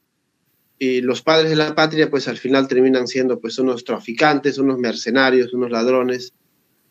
y 0.78 1.00
los 1.00 1.22
padres 1.22 1.50
de 1.50 1.56
la 1.56 1.74
patria, 1.74 2.10
pues 2.10 2.28
al 2.28 2.36
final 2.36 2.66
terminan 2.68 3.06
siendo 3.06 3.40
pues 3.40 3.58
unos 3.58 3.84
traficantes, 3.84 4.58
unos 4.58 4.78
mercenarios, 4.78 5.52
unos 5.52 5.70
ladrones, 5.70 6.32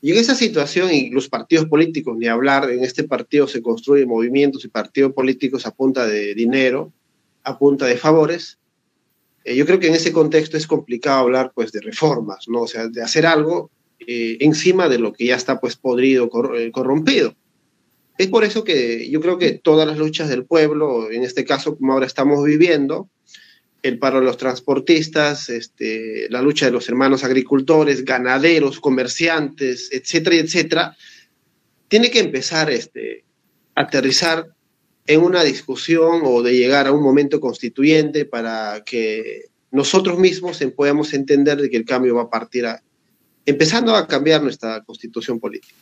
y 0.04 0.12
en 0.12 0.18
esa 0.18 0.36
situación, 0.36 0.92
y 0.92 1.10
los 1.12 1.30
partidos 1.30 1.68
políticos, 1.68 2.18
ni 2.18 2.28
hablar, 2.28 2.70
en 2.70 2.84
este 2.84 3.06
partido 3.06 3.48
se 3.48 3.62
construyen 3.62 4.10
movimientos 4.10 4.66
y 4.66 4.68
partidos 4.68 5.14
políticos 5.14 5.66
a 5.66 5.72
punta 5.72 6.06
de 6.06 6.36
dinero, 6.36 6.92
a 7.46 7.58
punta 7.58 7.86
de 7.86 7.96
favores. 7.96 8.60
Eh, 9.46 9.56
yo 9.56 9.66
creo 9.66 9.80
que 9.80 9.88
en 9.88 9.94
ese 9.94 10.12
contexto 10.12 10.58
es 10.58 10.68
complicado 10.68 11.20
hablar 11.20 11.54
pues 11.56 11.72
de 11.72 11.80
reformas, 11.80 12.50
¿no? 12.50 12.64
O 12.64 12.68
sea, 12.68 12.90
de 12.90 13.02
hacer 13.02 13.26
algo 13.26 13.72
eh, 14.06 14.36
encima 14.42 14.90
de 14.90 15.00
lo 15.00 15.14
que 15.14 15.28
ya 15.28 15.38
está 15.38 15.62
pues 15.62 15.78
podrido, 15.78 16.30
eh, 16.54 16.70
corrompido. 16.72 17.34
Es 18.24 18.30
por 18.30 18.46
eso 18.46 18.64
que 18.64 19.10
yo 19.10 19.20
creo 19.20 19.38
que 19.38 19.52
todas 19.52 19.86
las 19.86 19.98
luchas 19.98 20.30
del 20.30 20.46
pueblo, 20.46 21.12
en 21.12 21.24
este 21.24 21.44
caso 21.44 21.78
como 21.78 21.92
ahora 21.92 22.06
estamos 22.06 22.42
viviendo, 22.46 23.10
el 23.82 24.00
paro 24.00 24.22
de 24.22 24.26
los 24.26 24.38
transportistas, 24.38 25.50
este, 25.50 26.28
la 26.30 26.42
lucha 26.42 26.66
de 26.66 26.72
los 26.72 26.88
hermanos 26.88 27.26
agricultores, 27.26 28.06
ganaderos, 28.06 28.80
comerciantes, 28.80 29.90
etcétera, 29.92 30.38
etcétera, 30.38 30.98
tiene 31.90 32.10
que 32.12 32.20
empezar 32.20 32.72
este, 32.72 33.26
a 33.76 33.82
aterrizar 33.82 34.48
en 35.06 35.20
una 35.20 35.44
discusión 35.44 36.22
o 36.24 36.42
de 36.42 36.56
llegar 36.56 36.88
a 36.88 36.94
un 36.94 37.04
momento 37.04 37.42
constituyente 37.42 38.24
para 38.24 38.84
que 38.86 39.48
nosotros 39.70 40.18
mismos 40.18 40.64
podamos 40.78 41.14
entender 41.14 41.58
de 41.58 41.70
que 41.70 41.76
el 41.76 41.84
cambio 41.84 42.16
va 42.16 42.22
a 42.22 42.30
partir 42.30 42.68
a, 42.68 42.82
empezando 43.46 43.94
a 43.94 44.08
cambiar 44.08 44.42
nuestra 44.42 44.82
constitución 44.86 45.42
política. 45.42 45.76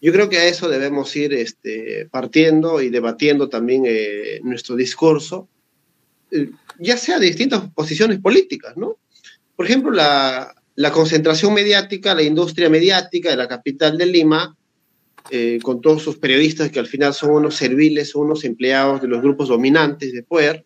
Yo 0.00 0.12
creo 0.12 0.28
que 0.28 0.38
a 0.38 0.46
eso 0.46 0.68
debemos 0.68 1.14
ir 1.16 1.32
este, 1.34 2.06
partiendo 2.10 2.80
y 2.80 2.88
debatiendo 2.88 3.48
también 3.48 3.82
eh, 3.86 4.40
nuestro 4.42 4.76
discurso 4.76 5.48
eh, 6.30 6.50
ya 6.78 6.96
sea 6.96 7.18
de 7.18 7.26
distintas 7.26 7.62
posiciones 7.70 8.20
políticas, 8.20 8.76
¿no? 8.76 8.98
Por 9.56 9.66
ejemplo, 9.66 9.90
la, 9.90 10.54
concentración 10.92 11.52
mediática, 11.52 12.14
la 12.14 12.22
industria 12.22 12.70
mediática 12.70 13.30
de 13.30 13.36
la 13.36 13.48
capital 13.48 13.98
de 13.98 14.06
Lima, 14.06 14.56
eh, 15.30 15.58
con 15.62 15.80
todos 15.80 16.02
sus 16.02 16.18
periodistas 16.18 16.70
que 16.70 16.78
al 16.78 16.86
final 16.86 17.12
son 17.12 17.30
unos 17.30 17.56
serviles, 17.56 18.10
son 18.10 18.26
unos 18.26 18.44
empleados 18.44 19.02
de 19.02 19.08
los 19.08 19.20
grupos 19.20 19.48
dominantes 19.48 20.12
de 20.12 20.22
poder, 20.22 20.64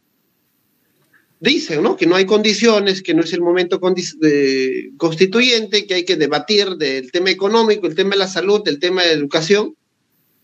dicen 1.42 1.82
¿no? 1.82 1.96
que 1.96 2.06
no 2.06 2.14
hay 2.14 2.24
condiciones, 2.24 3.02
que 3.02 3.14
no 3.14 3.22
es 3.22 3.32
el 3.32 3.40
momento 3.40 3.80
constituyente, 3.80 5.86
que 5.86 5.94
hay 5.94 6.04
que 6.04 6.14
debatir 6.14 6.76
del 6.76 7.10
tema 7.10 7.30
económico, 7.30 7.88
el 7.88 7.96
tema 7.96 8.10
de 8.10 8.18
la 8.18 8.28
salud, 8.28 8.62
el 8.66 8.78
tema 8.78 9.02
de 9.02 9.08
la 9.08 9.14
educación, 9.14 9.74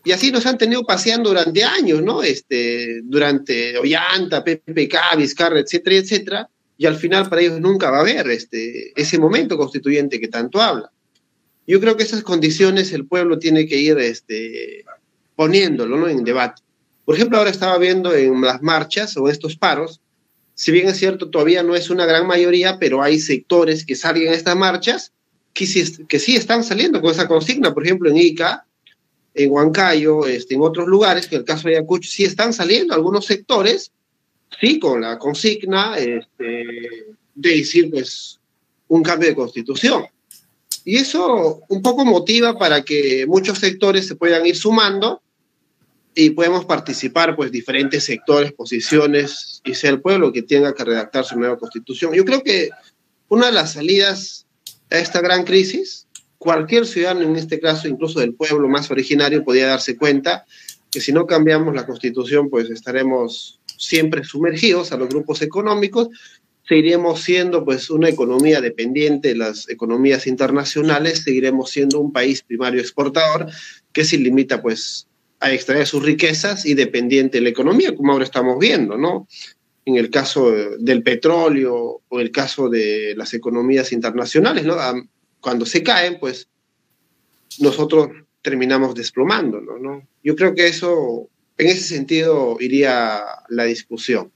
y 0.03 0.11
así 0.11 0.29
nos 0.29 0.45
han 0.45 0.57
tenido 0.57 0.85
paseando 0.85 1.29
durante 1.29 1.63
años, 1.63 2.01
¿no? 2.01 2.21
Este, 2.21 3.01
durante 3.03 3.77
Ollanta, 3.77 4.43
PPK, 4.43 5.15
Vizcarra, 5.17 5.59
etcétera, 5.59 5.97
etcétera. 5.97 6.49
Y 6.77 6.85
al 6.85 6.95
final 6.95 7.29
para 7.29 7.41
ellos 7.41 7.59
nunca 7.59 7.91
va 7.91 7.97
a 7.97 8.01
haber 8.01 8.29
este, 8.29 8.93
ese 8.99 9.17
momento 9.17 9.57
constituyente 9.57 10.19
que 10.19 10.27
tanto 10.27 10.61
habla. 10.61 10.91
Yo 11.67 11.79
creo 11.79 11.95
que 11.95 12.03
esas 12.03 12.23
condiciones 12.23 12.91
el 12.91 13.05
pueblo 13.05 13.39
tiene 13.39 13.67
que 13.67 13.77
ir 13.77 13.97
este, 13.99 14.85
poniéndolo 15.35 15.97
¿no? 15.97 16.09
en 16.09 16.23
debate. 16.23 16.61
Por 17.05 17.15
ejemplo, 17.15 17.37
ahora 17.37 17.51
estaba 17.51 17.77
viendo 17.77 18.13
en 18.13 18.41
las 18.41 18.61
marchas 18.61 19.15
o 19.17 19.29
estos 19.29 19.55
paros, 19.55 20.01
si 20.59 20.73
bien 20.73 20.89
es 20.89 20.97
cierto, 20.97 21.29
todavía 21.29 21.63
no 21.63 21.73
es 21.73 21.89
una 21.89 22.05
gran 22.05 22.27
mayoría, 22.27 22.79
pero 22.79 23.01
hay 23.01 23.17
sectores 23.17 23.85
que 23.85 23.95
salen 23.95 24.27
a 24.27 24.33
estas 24.33 24.57
marchas 24.57 25.13
que 25.53 25.65
sí, 25.65 26.05
que 26.05 26.19
sí 26.19 26.35
están 26.35 26.65
saliendo 26.65 26.99
con 26.99 27.11
esa 27.11 27.29
consigna. 27.29 27.73
Por 27.73 27.85
ejemplo, 27.85 28.09
en 28.09 28.17
ICA, 28.17 28.65
en 29.35 29.51
Huancayo, 29.51 30.27
este, 30.27 30.55
en 30.55 30.61
otros 30.61 30.89
lugares, 30.89 31.27
que 31.27 31.37
el 31.37 31.45
caso 31.45 31.69
de 31.69 31.75
Ayacucho, 31.75 32.09
sí 32.09 32.25
están 32.25 32.51
saliendo 32.51 32.93
algunos 32.93 33.25
sectores, 33.25 33.93
sí, 34.59 34.79
con 34.79 34.99
la 34.99 35.17
consigna 35.17 35.97
este, 35.97 36.65
de 37.35 37.49
decir, 37.49 37.89
pues, 37.89 38.37
un 38.89 39.01
cambio 39.01 39.29
de 39.29 39.35
constitución. 39.35 40.07
Y 40.83 40.97
eso 40.97 41.61
un 41.69 41.81
poco 41.81 42.03
motiva 42.03 42.59
para 42.59 42.83
que 42.83 43.25
muchos 43.27 43.59
sectores 43.59 44.07
se 44.07 44.17
puedan 44.17 44.45
ir 44.45 44.57
sumando 44.57 45.21
y 46.19 46.31
podemos 46.31 46.65
participar, 46.65 47.37
pues, 47.37 47.49
diferentes 47.49 48.03
sectores, 48.03 48.51
posiciones, 48.51 49.61
y 49.63 49.73
sea 49.73 49.91
el 49.91 50.01
pueblo 50.01 50.33
que 50.33 50.41
tenga 50.41 50.73
que 50.73 50.83
redactar 50.83 51.23
su 51.23 51.39
nueva 51.39 51.57
constitución. 51.57 52.13
Yo 52.13 52.25
creo 52.25 52.43
que 52.43 52.69
una 53.29 53.45
de 53.45 53.53
las 53.53 53.73
salidas 53.73 54.45
a 54.91 54.97
esta 54.97 55.21
gran 55.21 55.45
crisis, 55.45 56.07
cualquier 56.37 56.85
ciudadano, 56.85 57.21
en 57.21 57.37
este 57.37 57.61
caso, 57.61 57.87
incluso 57.87 58.19
del 58.19 58.33
pueblo 58.33 58.67
más 58.67 58.91
originario, 58.91 59.45
podía 59.45 59.67
darse 59.67 59.95
cuenta 59.95 60.45
que 60.91 60.99
si 60.99 61.13
no 61.13 61.25
cambiamos 61.25 61.73
la 61.73 61.85
constitución, 61.85 62.49
pues 62.49 62.69
estaremos 62.69 63.61
siempre 63.77 64.25
sumergidos 64.25 64.91
a 64.91 64.97
los 64.97 65.07
grupos 65.07 65.41
económicos, 65.41 66.09
seguiremos 66.67 67.21
siendo 67.21 67.63
pues 67.63 67.89
una 67.89 68.09
economía 68.09 68.59
dependiente 68.59 69.29
de 69.29 69.35
las 69.35 69.69
economías 69.69 70.27
internacionales, 70.27 71.23
seguiremos 71.23 71.71
siendo 71.71 71.99
un 71.99 72.11
país 72.11 72.41
primario 72.41 72.81
exportador 72.81 73.47
que 73.93 74.03
se 74.03 74.17
limita 74.17 74.61
pues 74.61 75.07
a 75.39 75.51
extraer 75.51 75.87
sus 75.87 76.03
riquezas 76.03 76.65
y 76.65 76.73
dependiente 76.73 77.37
de 77.37 77.43
la 77.43 77.49
economía, 77.49 77.95
como 77.95 78.11
ahora 78.11 78.25
estamos 78.25 78.59
viendo, 78.59 78.97
¿no? 78.97 79.27
En 79.85 79.95
el 79.95 80.09
caso 80.09 80.51
del 80.79 81.01
petróleo 81.01 82.01
o 82.07 82.19
el 82.19 82.31
caso 82.31 82.69
de 82.69 83.13
las 83.15 83.33
economías 83.33 83.91
internacionales, 83.91 84.65
¿no? 84.65 84.75
Cuando 85.39 85.65
se 85.65 85.81
caen, 85.81 86.19
pues 86.19 86.47
nosotros 87.59 88.09
terminamos 88.41 88.95
desplomándonos, 88.95 89.79
¿no? 89.81 90.07
Yo 90.23 90.35
creo 90.35 90.53
que 90.53 90.67
eso, 90.67 91.29
en 91.57 91.67
ese 91.67 91.81
sentido, 91.81 92.57
iría 92.59 93.21
la 93.47 93.63
discusión. 93.63 94.31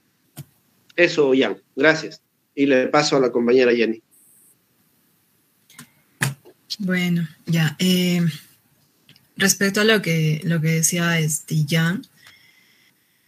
Eso, 0.96 1.32
Jan, 1.36 1.58
gracias. 1.76 2.22
Y 2.54 2.66
le 2.66 2.88
paso 2.88 3.16
a 3.16 3.20
la 3.20 3.30
compañera 3.30 3.74
Jenny. 3.74 4.02
Bueno, 6.78 7.28
ya. 7.46 7.76
Eh, 7.78 8.20
respecto 9.36 9.80
a 9.80 9.84
lo 9.84 10.02
que, 10.02 10.40
lo 10.44 10.60
que 10.60 10.68
decía 10.68 11.18
este 11.18 11.64
Jan, 11.68 12.06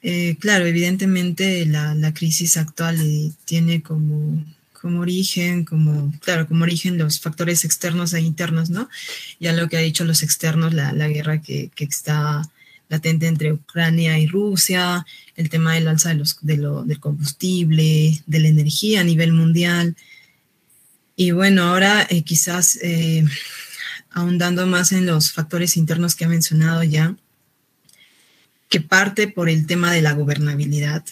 eh, 0.03 0.37
claro, 0.39 0.67
evidentemente 0.67 1.67
la, 1.67 1.95
la 1.95 2.15
crisis 2.15 2.57
actual 2.57 2.99
tiene 3.45 3.83
como 3.83 4.45
como 4.87 5.01
origen, 5.01 5.65
como, 5.65 6.13
claro, 6.21 6.47
como 6.47 6.63
origen 6.63 6.97
los 6.97 7.19
factores 7.19 7.65
externos 7.65 8.15
e 8.15 8.21
internos, 8.21 8.71
¿no? 8.71 8.89
Ya 9.41 9.53
lo 9.53 9.69
que 9.69 9.77
ha 9.77 9.81
dicho 9.81 10.05
los 10.05 10.23
externos, 10.23 10.75
la, 10.75 10.93
la 10.93 11.09
guerra 11.09 11.43
que, 11.43 11.71
que, 11.75 11.85
está 11.85 12.49
latente 12.89 13.27
entre 13.27 13.53
Ucrania 13.53 14.17
y 14.21 14.29
Rusia, 14.29 15.05
el 15.35 15.49
tema 15.49 15.75
del 15.75 15.89
alza 15.89 16.11
de 16.11 16.15
los, 16.15 16.39
de 16.41 16.57
lo, 16.59 16.85
del 16.85 17.01
combustible, 17.01 18.23
de 18.27 18.39
la 18.39 18.47
energía 18.47 19.01
a 19.01 19.05
nivel 19.05 19.33
mundial. 19.33 19.97
Y 21.17 21.33
bueno, 21.33 21.65
ahora 21.65 22.07
eh, 22.09 22.23
quizás 22.23 22.79
eh, 22.81 23.25
ahondando 24.17 24.67
más 24.67 24.93
en 24.93 25.05
los 25.05 25.31
factores 25.31 25.77
internos 25.77 26.15
que 26.15 26.25
ha 26.25 26.29
mencionado 26.29 26.83
ya, 26.83 27.15
que 28.71 28.81
parte 28.81 29.29
por 29.29 29.51
el 29.51 29.67
tema 29.67 29.93
de 29.93 30.01
la 30.01 30.15
gobernabilidad. 30.15 31.05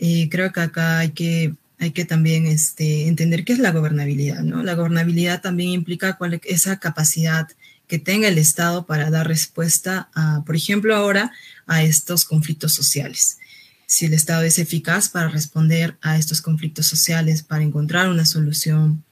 Eh, 0.00 0.28
creo 0.28 0.52
que 0.52 0.60
acá 0.60 0.98
hay 0.98 1.10
que 1.10 1.54
hay 1.78 1.92
que 1.92 2.04
también 2.04 2.46
este, 2.46 3.06
entender 3.08 3.44
qué 3.44 3.52
es 3.52 3.58
la 3.58 3.70
gobernabilidad, 3.70 4.40
¿no? 4.42 4.62
La 4.62 4.74
gobernabilidad 4.74 5.42
también 5.42 5.70
implica 5.70 6.16
cuál, 6.16 6.40
esa 6.44 6.78
capacidad 6.80 7.48
que 7.86 7.98
tenga 7.98 8.26
el 8.26 8.38
Estado 8.38 8.86
para 8.86 9.10
dar 9.10 9.28
respuesta 9.28 10.08
a, 10.14 10.42
por 10.44 10.56
ejemplo, 10.56 10.96
ahora 10.96 11.30
a 11.66 11.82
estos 11.82 12.24
conflictos 12.24 12.74
sociales. 12.74 13.38
Si 13.86 14.06
el 14.06 14.14
Estado 14.14 14.42
es 14.42 14.58
eficaz 14.58 15.08
para 15.08 15.28
responder 15.28 15.96
a 16.00 16.16
estos 16.16 16.40
conflictos 16.40 16.86
sociales, 16.86 17.42
para 17.42 17.62
encontrar 17.62 18.08
una 18.08 18.24
solución, 18.24 19.04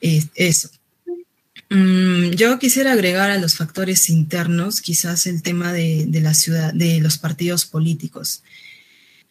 es 0.00 0.28
eso. 0.34 0.70
Mm, 1.70 2.30
yo 2.30 2.58
quisiera 2.58 2.92
agregar 2.92 3.30
a 3.30 3.38
los 3.38 3.56
factores 3.56 4.10
internos, 4.10 4.80
quizás 4.80 5.26
el 5.26 5.40
tema 5.42 5.72
de, 5.72 6.04
de 6.06 6.20
la 6.20 6.34
ciudad, 6.34 6.74
de 6.74 7.00
los 7.00 7.16
partidos 7.16 7.64
políticos. 7.64 8.42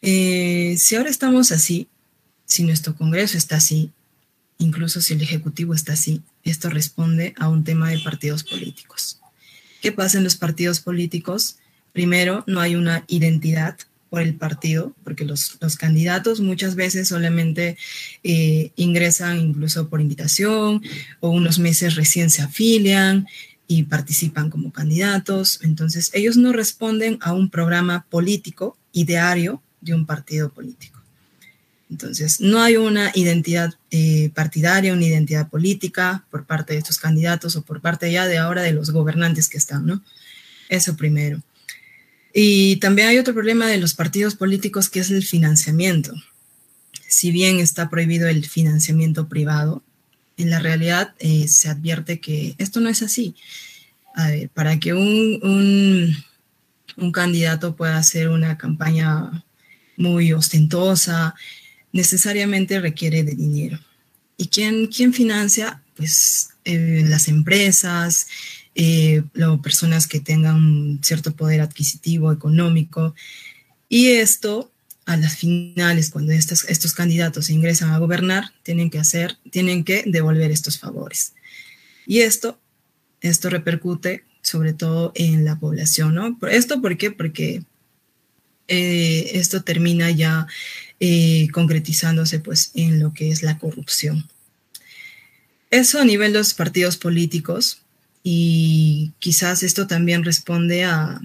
Eh, 0.00 0.76
si 0.78 0.96
ahora 0.96 1.10
estamos 1.10 1.52
así, 1.52 1.88
si 2.46 2.64
nuestro 2.64 2.96
Congreso 2.96 3.36
está 3.36 3.56
así, 3.56 3.92
incluso 4.58 5.02
si 5.02 5.14
el 5.14 5.22
Ejecutivo 5.22 5.74
está 5.74 5.92
así, 5.92 6.22
esto 6.42 6.70
responde 6.70 7.34
a 7.38 7.48
un 7.48 7.62
tema 7.62 7.90
de 7.90 7.98
partidos 7.98 8.42
políticos. 8.42 9.20
¿Qué 9.82 9.92
pasa 9.92 10.18
en 10.18 10.24
los 10.24 10.36
partidos 10.36 10.80
políticos? 10.80 11.58
Primero, 11.92 12.44
no 12.46 12.60
hay 12.60 12.74
una 12.74 13.04
identidad 13.08 13.76
por 14.10 14.20
el 14.20 14.34
partido, 14.34 14.94
porque 15.04 15.24
los, 15.24 15.56
los 15.60 15.76
candidatos 15.76 16.40
muchas 16.40 16.74
veces 16.74 17.08
solamente 17.08 17.78
eh, 18.24 18.72
ingresan 18.74 19.38
incluso 19.38 19.88
por 19.88 20.00
invitación 20.00 20.82
o 21.20 21.30
unos 21.30 21.60
meses 21.60 21.94
recién 21.94 22.28
se 22.28 22.42
afilian 22.42 23.26
y 23.68 23.84
participan 23.84 24.50
como 24.50 24.72
candidatos. 24.72 25.60
Entonces, 25.62 26.10
ellos 26.12 26.36
no 26.36 26.52
responden 26.52 27.18
a 27.20 27.32
un 27.32 27.50
programa 27.50 28.04
político 28.10 28.76
ideario 28.92 29.62
de 29.80 29.94
un 29.94 30.06
partido 30.06 30.50
político. 30.50 31.00
Entonces, 31.88 32.40
no 32.40 32.60
hay 32.62 32.76
una 32.76 33.12
identidad 33.14 33.74
eh, 33.92 34.30
partidaria, 34.34 34.92
una 34.92 35.06
identidad 35.06 35.48
política 35.48 36.24
por 36.30 36.46
parte 36.46 36.72
de 36.72 36.80
estos 36.80 36.98
candidatos 36.98 37.54
o 37.54 37.62
por 37.62 37.80
parte 37.80 38.10
ya 38.10 38.26
de 38.26 38.38
ahora 38.38 38.62
de 38.62 38.72
los 38.72 38.90
gobernantes 38.90 39.48
que 39.48 39.58
están, 39.58 39.86
¿no? 39.86 40.02
Eso 40.68 40.96
primero. 40.96 41.40
Y 42.32 42.76
también 42.76 43.08
hay 43.08 43.18
otro 43.18 43.34
problema 43.34 43.66
de 43.66 43.78
los 43.78 43.94
partidos 43.94 44.34
políticos 44.34 44.88
que 44.88 45.00
es 45.00 45.10
el 45.10 45.24
financiamiento. 45.24 46.14
Si 47.08 47.32
bien 47.32 47.58
está 47.58 47.90
prohibido 47.90 48.28
el 48.28 48.46
financiamiento 48.46 49.28
privado, 49.28 49.82
en 50.36 50.50
la 50.50 50.60
realidad 50.60 51.14
eh, 51.18 51.48
se 51.48 51.68
advierte 51.68 52.20
que 52.20 52.54
esto 52.58 52.80
no 52.80 52.88
es 52.88 53.02
así. 53.02 53.34
Para 54.54 54.78
que 54.78 54.92
un, 54.92 55.40
un, 55.42 56.16
un 56.96 57.12
candidato 57.12 57.74
pueda 57.76 57.96
hacer 57.96 58.28
una 58.28 58.58
campaña 58.58 59.44
muy 59.96 60.32
ostentosa, 60.32 61.34
necesariamente 61.92 62.80
requiere 62.80 63.22
de 63.22 63.34
dinero. 63.34 63.78
¿Y 64.36 64.48
quién, 64.48 64.86
quién 64.86 65.12
financia? 65.12 65.82
Pues 65.96 66.50
eh, 66.64 67.04
las 67.06 67.28
empresas, 67.28 68.26
eh, 68.74 69.22
personas 69.62 70.06
que 70.06 70.20
tengan 70.20 71.00
cierto 71.02 71.34
poder 71.34 71.60
adquisitivo, 71.60 72.32
económico. 72.32 73.14
Y 73.88 74.08
esto, 74.08 74.70
a 75.06 75.16
las 75.16 75.36
finales, 75.36 76.10
cuando 76.10 76.32
estos, 76.32 76.64
estos 76.64 76.92
candidatos 76.92 77.50
ingresan 77.50 77.90
a 77.90 77.98
gobernar, 77.98 78.52
tienen 78.62 78.90
que 78.90 78.98
hacer, 78.98 79.36
tienen 79.50 79.84
que 79.84 80.04
devolver 80.06 80.50
estos 80.50 80.78
favores. 80.78 81.34
Y 82.06 82.20
esto, 82.20 82.58
esto 83.20 83.50
repercute 83.50 84.24
sobre 84.42 84.72
todo 84.72 85.12
en 85.14 85.44
la 85.44 85.58
población, 85.58 86.14
¿no? 86.14 86.38
¿Esto 86.48 86.80
por 86.80 86.96
qué? 86.96 87.10
Porque 87.10 87.62
eh, 88.68 89.32
esto 89.34 89.62
termina 89.62 90.10
ya 90.10 90.46
eh, 91.00 91.48
concretizándose 91.52 92.38
pues 92.40 92.70
en 92.74 93.00
lo 93.00 93.12
que 93.12 93.30
es 93.30 93.42
la 93.42 93.58
corrupción. 93.58 94.28
Eso 95.70 96.00
a 96.00 96.04
nivel 96.04 96.32
de 96.32 96.38
los 96.38 96.54
partidos 96.54 96.96
políticos 96.96 97.82
y 98.22 99.12
quizás 99.18 99.62
esto 99.62 99.86
también 99.86 100.24
responde 100.24 100.84
a, 100.84 101.20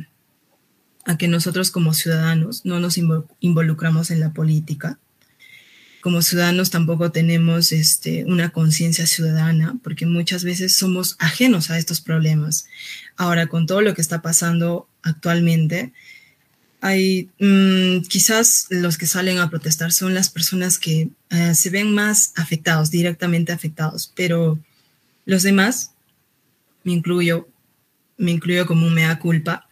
a 1.06 1.18
que 1.18 1.28
nosotros 1.28 1.72
como 1.72 1.94
ciudadanos 1.94 2.66
no 2.66 2.80
nos 2.80 2.98
involucramos 3.40 4.12
en 4.12 4.20
la 4.20 4.34
política. 4.34 5.00
Como 6.02 6.22
ciudadanos 6.22 6.70
tampoco 6.70 7.12
tenemos 7.12 7.72
este, 7.72 8.26
una 8.26 8.50
conciencia 8.50 9.08
ciudadana 9.08 9.78
porque 9.84 10.06
muchas 10.06 10.44
veces 10.44 10.76
somos 10.76 11.16
ajenos 11.20 11.70
a 11.70 11.78
estos 11.78 12.00
problemas. 12.00 12.68
Ahora, 13.18 13.48
con 13.48 13.66
todo 13.66 13.82
lo 13.82 13.94
que 13.94 14.02
está 14.02 14.22
pasando 14.22 14.88
actualmente, 15.02 15.94
hay 16.82 17.32
mm, 17.40 18.02
quizás 18.08 18.68
los 18.70 19.00
que 19.00 19.08
salen 19.08 19.40
a 19.40 19.50
protestar 19.50 19.92
son 19.92 20.14
las 20.14 20.30
personas 20.30 20.78
que 20.78 21.10
eh, 21.32 21.56
se 21.56 21.72
ven 21.72 21.92
más 21.92 22.34
afectados, 22.36 22.92
directamente 22.92 23.52
afectados, 23.52 24.12
pero 24.16 24.60
los 25.26 25.42
demás, 25.42 25.95
me 26.86 26.94
incluyo, 26.94 27.50
me 28.16 28.32
incluyo 28.32 28.66
como 28.66 28.90
mea 28.90 29.20
culpa, 29.20 29.68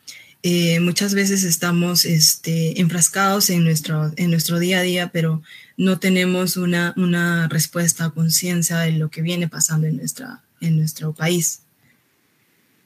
eh, 0.45 0.81
muchas 0.81 1.13
veces 1.13 1.45
estamos 1.45 2.03
este, 2.03 2.81
enfrascados 2.81 3.49
en 3.49 3.63
nuestro, 3.63 4.11
en 4.17 4.29
nuestro 4.29 4.59
día 4.59 4.79
a 4.79 4.81
día, 4.81 5.09
pero 5.13 5.41
no 5.77 5.99
tenemos 5.99 6.57
una, 6.57 6.93
una 6.97 7.47
respuesta 7.47 8.03
a 8.03 8.09
conciencia 8.09 8.79
de 8.79 8.91
lo 8.91 9.09
que 9.09 9.21
viene 9.21 9.47
pasando 9.47 9.87
en, 9.87 9.95
nuestra, 9.95 10.43
en 10.59 10.77
nuestro 10.77 11.13
país. 11.13 11.61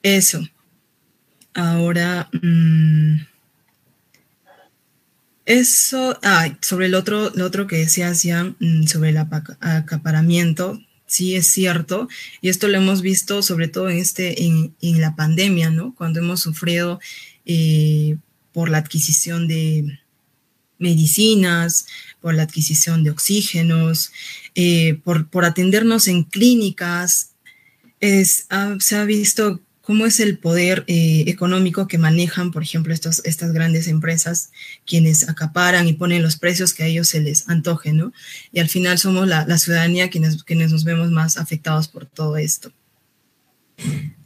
Eso. 0.03 0.47
Ahora... 1.55 2.30
Mm, 2.43 3.21
eso, 5.47 6.19
ah, 6.23 6.49
sobre 6.61 6.88
el 6.88 6.93
otro, 6.93 7.32
lo 7.34 7.45
otro 7.45 7.67
que 7.67 7.78
decías 7.78 8.21
ya, 8.21 8.43
mm, 8.59 8.84
sobre 8.84 9.11
el 9.11 9.17
acaparamiento, 9.17 10.78
sí 11.08 11.36
es 11.36 11.47
cierto, 11.47 12.08
y 12.41 12.49
esto 12.49 12.68
lo 12.68 12.78
hemos 12.78 13.01
visto 13.01 13.41
sobre 13.41 13.68
todo 13.68 13.89
en, 13.89 13.97
este, 13.97 14.43
en, 14.43 14.76
la 14.82 15.16
pandemia, 15.16 15.72
¿no? 15.72 15.95
Cuando 15.95 16.20
hemos 16.20 16.41
sufrido 16.41 16.99
eh, 17.45 18.18
por 18.51 18.70
la 18.70 18.78
adquisición 18.78 19.47
de 19.47 19.99
medicinas, 20.78 21.88
por 22.22 22.36
la 22.36 22.43
adquisición 22.43 23.03
de 23.03 23.10
oxígenos, 23.10 24.12
eh, 24.53 24.99
por, 25.03 25.45
atendernos 25.45 26.08
en 26.08 26.24
clínicas, 26.24 27.32
se 27.99 28.95
ha 28.95 29.05
visto 29.05 29.62
cómo 29.88 30.05
es 30.05 30.19
el 30.19 30.38
poder 30.38 30.83
eh, 30.88 31.23
económico 31.27 31.88
que 31.88 31.97
manejan, 31.97 32.51
por 32.51 32.61
ejemplo, 32.61 32.93
estos, 32.93 33.21
estas 33.23 33.53
grandes 33.53 33.88
empresas, 33.88 34.51
quienes 34.85 35.29
acaparan 35.29 35.88
y 35.88 35.93
ponen 35.93 36.21
los 36.21 36.35
precios 36.35 36.73
que 36.73 36.83
a 36.83 36.88
ellos 36.88 37.07
se 37.07 37.21
les 37.21 37.47
antoje, 37.47 37.93
¿no? 37.93 38.11
Y 38.51 38.59
al 38.59 38.67
final 38.67 38.97
somos 38.97 39.29
la, 39.29 39.57
ciudadanía 39.57 40.09
quienes, 40.09 40.43
quienes 40.43 40.73
nos 40.73 40.83
vemos 40.83 41.09
más 41.09 41.38
afectados 41.38 41.88
por 41.88 42.05
todo 42.05 42.35
esto. 42.35 42.73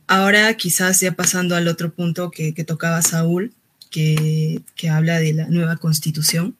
Ahora 0.08 0.52
quizás 0.56 1.00
ya 1.00 1.12
pasando 1.12 1.56
al 1.56 1.68
otro 1.68 1.94
punto 1.94 2.32
que, 2.32 2.52
tocaba 2.64 3.04
Saúl, 3.04 3.54
que, 3.92 4.64
que, 4.76 4.90
habla 4.90 5.20
de 5.20 5.34
la 5.34 5.46
nueva 5.46 5.78
constitución. 5.78 6.58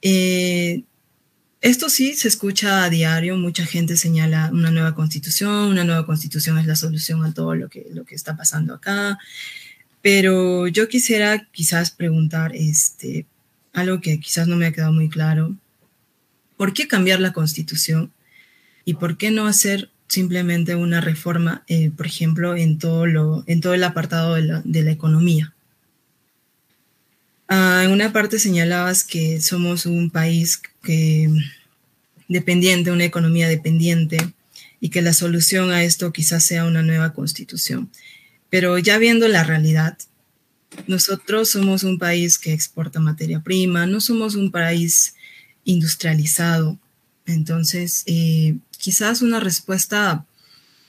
Eh, 0.00 0.82
esto 1.62 1.88
sí 1.88 2.14
se 2.14 2.26
escucha 2.26 2.84
a 2.84 2.90
diario, 2.90 3.36
mucha 3.36 3.64
gente 3.64 3.96
señala 3.96 4.50
una 4.52 4.72
nueva 4.72 4.96
constitución, 4.96 5.70
una 5.70 5.84
nueva 5.84 6.04
constitución 6.04 6.58
es 6.58 6.66
la 6.66 6.74
solución 6.74 7.24
a 7.24 7.32
todo 7.32 7.54
lo 7.54 7.68
que, 7.68 7.86
lo 7.92 8.04
que 8.04 8.16
está 8.16 8.36
pasando 8.36 8.74
acá, 8.74 9.18
pero 10.02 10.66
yo 10.66 10.88
quisiera 10.88 11.48
quizás 11.52 11.92
preguntar 11.92 12.50
este, 12.56 13.26
algo 13.72 14.00
que 14.00 14.18
quizás 14.18 14.48
no 14.48 14.56
me 14.56 14.66
ha 14.66 14.72
quedado 14.72 14.92
muy 14.92 15.08
claro. 15.08 15.56
¿Por 16.56 16.74
qué 16.74 16.88
cambiar 16.88 17.20
la 17.20 17.32
constitución? 17.32 18.12
¿Y 18.84 18.94
por 18.94 19.16
qué 19.16 19.30
no 19.30 19.46
hacer 19.46 19.88
simplemente 20.08 20.74
una 20.74 21.00
reforma, 21.00 21.62
eh, 21.68 21.92
por 21.96 22.06
ejemplo, 22.06 22.56
en 22.56 22.78
todo, 22.78 23.06
lo, 23.06 23.44
en 23.46 23.60
todo 23.60 23.74
el 23.74 23.84
apartado 23.84 24.34
de 24.34 24.42
la, 24.42 24.62
de 24.64 24.82
la 24.82 24.90
economía? 24.90 25.54
Ah, 27.54 27.82
en 27.84 27.90
una 27.90 28.14
parte 28.14 28.38
señalabas 28.38 29.04
que 29.04 29.42
somos 29.42 29.84
un 29.84 30.08
país 30.08 30.62
que, 30.82 31.28
dependiente, 32.26 32.90
una 32.90 33.04
economía 33.04 33.46
dependiente, 33.46 34.16
y 34.80 34.88
que 34.88 35.02
la 35.02 35.12
solución 35.12 35.70
a 35.70 35.84
esto 35.84 36.14
quizás 36.14 36.44
sea 36.44 36.64
una 36.64 36.80
nueva 36.82 37.12
constitución. 37.12 37.90
Pero 38.48 38.78
ya 38.78 38.96
viendo 38.96 39.28
la 39.28 39.44
realidad, 39.44 39.98
nosotros 40.86 41.50
somos 41.50 41.82
un 41.82 41.98
país 41.98 42.38
que 42.38 42.54
exporta 42.54 43.00
materia 43.00 43.40
prima, 43.40 43.84
no 43.84 44.00
somos 44.00 44.34
un 44.34 44.50
país 44.50 45.14
industrializado. 45.64 46.78
Entonces, 47.26 48.02
eh, 48.06 48.56
quizás 48.78 49.20
una 49.20 49.40
respuesta 49.40 50.24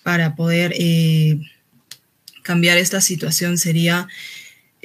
para 0.01 0.37
poder 0.37 0.73
eh, 0.77 1.41
cambiar 2.41 2.77
esta 2.77 3.01
situación 3.01 3.57
sería 3.57 4.07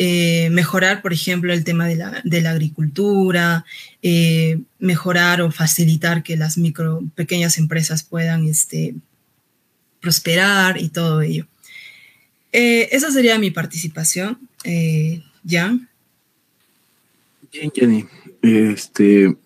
eh, 0.00 0.48
mejorar, 0.50 1.02
por 1.02 1.12
ejemplo, 1.12 1.52
el 1.52 1.64
tema 1.64 1.88
de 1.88 1.96
la, 1.96 2.50
agricultura, 2.50 3.64
eh, 4.00 4.60
mejorar 4.78 5.42
o 5.42 5.50
facilitar 5.50 6.22
que 6.22 6.36
las 6.36 6.56
micro, 6.56 7.02
pequeñas 7.16 7.58
empresas 7.58 8.04
puedan 8.04 8.46
este, 8.46 8.94
prosperar 10.00 10.80
y 10.80 10.90
todo 10.90 11.20
ello. 11.20 11.48
Eh, 12.52 12.88
esa 12.92 13.10
sería 13.10 13.40
mi 13.40 13.50
participación. 13.50 14.38
Jan. 15.44 15.88
Bien, 17.50 17.72
Jenny. 17.74 18.06
Este, 18.40 19.36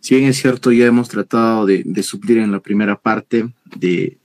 si 0.00 0.14
bien 0.14 0.30
es 0.30 0.38
cierto, 0.38 0.72
ya 0.72 0.86
hemos 0.86 1.10
tratado 1.10 1.66
de, 1.66 2.02
suplir 2.02 2.38
en 2.38 2.50
la 2.50 2.60
primera 2.60 2.98
parte 2.98 3.50
de, 3.76 4.16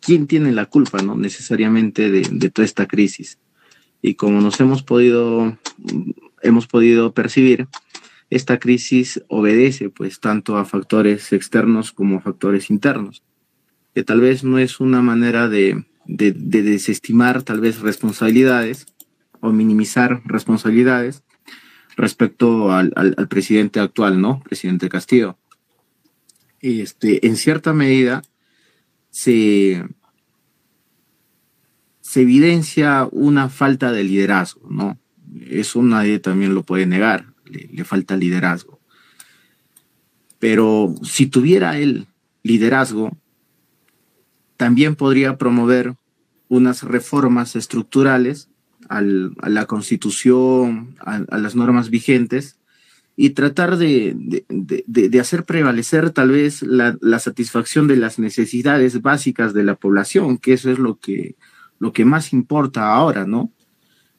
quién 0.00 0.28
tiene 0.28 0.52
la 0.52 0.66
culpa, 0.66 1.02
¿no? 1.02 1.16
Necesariamente 1.16 2.12
de 2.12 2.50
toda 2.50 2.64
esta 2.64 2.86
crisis 2.86 3.38
y 4.02 4.14
como 4.14 4.40
nos 4.40 4.60
hemos 4.60 4.82
podido, 4.82 5.56
hemos 6.42 6.66
podido 6.66 7.14
percibir, 7.14 7.68
esta 8.28 8.58
crisis 8.58 9.22
obedece 9.28 9.90
pues 9.90 10.18
tanto 10.18 10.56
a 10.56 10.64
factores 10.64 11.32
externos 11.32 11.92
como 11.92 12.16
a 12.16 12.20
factores 12.20 12.68
internos, 12.68 13.22
que 13.94 14.02
tal 14.02 14.20
vez 14.20 14.42
no 14.42 14.58
es 14.58 14.80
una 14.80 15.02
manera 15.02 15.48
de, 15.48 15.84
desestimar 16.06 17.44
tal 17.44 17.60
vez 17.60 17.80
responsabilidades 17.80 18.86
o 19.40 19.52
minimizar 19.52 20.22
responsabilidades 20.24 21.22
respecto 21.96 22.72
al, 22.72 22.92
al, 22.96 23.28
presidente 23.28 23.78
actual, 23.78 24.20
¿no? 24.20 24.42
Presidente 24.42 24.88
Castillo. 24.88 25.36
Y 26.60 26.80
este, 26.80 27.26
en 27.26 27.36
cierta 27.36 27.72
medida 27.72 28.22
se, 29.10 29.84
se 32.12 32.20
evidencia 32.20 33.08
una 33.10 33.48
falta 33.48 33.90
de 33.90 34.04
liderazgo, 34.04 34.68
¿no? 34.68 34.98
Eso 35.48 35.82
nadie 35.82 36.18
también 36.18 36.54
lo 36.54 36.62
puede 36.62 36.84
negar, 36.84 37.32
le, 37.46 37.84
falta 37.84 38.18
liderazgo. 38.18 38.80
Pero 40.38 40.94
si 41.02 41.26
tuviera 41.26 41.78
el 41.78 42.08
liderazgo, 42.42 43.16
también 44.58 44.94
podría 44.94 45.38
promover 45.38 45.94
unas 46.48 46.82
reformas 46.82 47.56
estructurales 47.56 48.50
a 48.90 49.00
la 49.00 49.64
constitución, 49.64 50.94
a, 51.00 51.38
las 51.38 51.56
normas 51.56 51.88
vigentes, 51.88 52.58
y 53.16 53.30
tratar 53.30 53.78
de, 53.78 54.44
hacer 55.18 55.44
prevalecer 55.46 56.10
tal 56.10 56.32
vez 56.32 56.60
la, 56.60 56.94
la, 57.00 57.18
satisfacción 57.20 57.88
de 57.88 57.96
las 57.96 58.18
necesidades 58.18 59.00
básicas 59.00 59.54
de 59.54 59.64
la 59.64 59.76
población, 59.76 60.36
que 60.36 60.52
eso 60.52 60.70
es 60.70 60.78
lo 60.78 60.98
que 60.98 61.36
lo 61.82 61.92
que 61.92 62.04
más 62.04 62.32
importa 62.32 62.94
ahora, 62.94 63.26
¿no? 63.26 63.50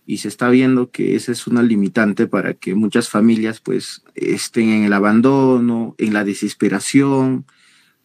Y 0.05 0.17
se 0.17 0.27
está 0.27 0.49
viendo 0.49 0.91
que 0.91 1.15
esa 1.15 1.31
es 1.31 1.47
una 1.47 1.63
limitante 1.63 2.27
para 2.27 2.55
que 2.55 2.75
muchas 2.75 3.07
familias 3.07 3.61
pues 3.61 4.03
estén 4.15 4.67
en 4.67 4.83
el 4.83 4.91
abandono, 4.91 5.95
en 5.97 6.13
la 6.13 6.25
desesperación 6.25 7.45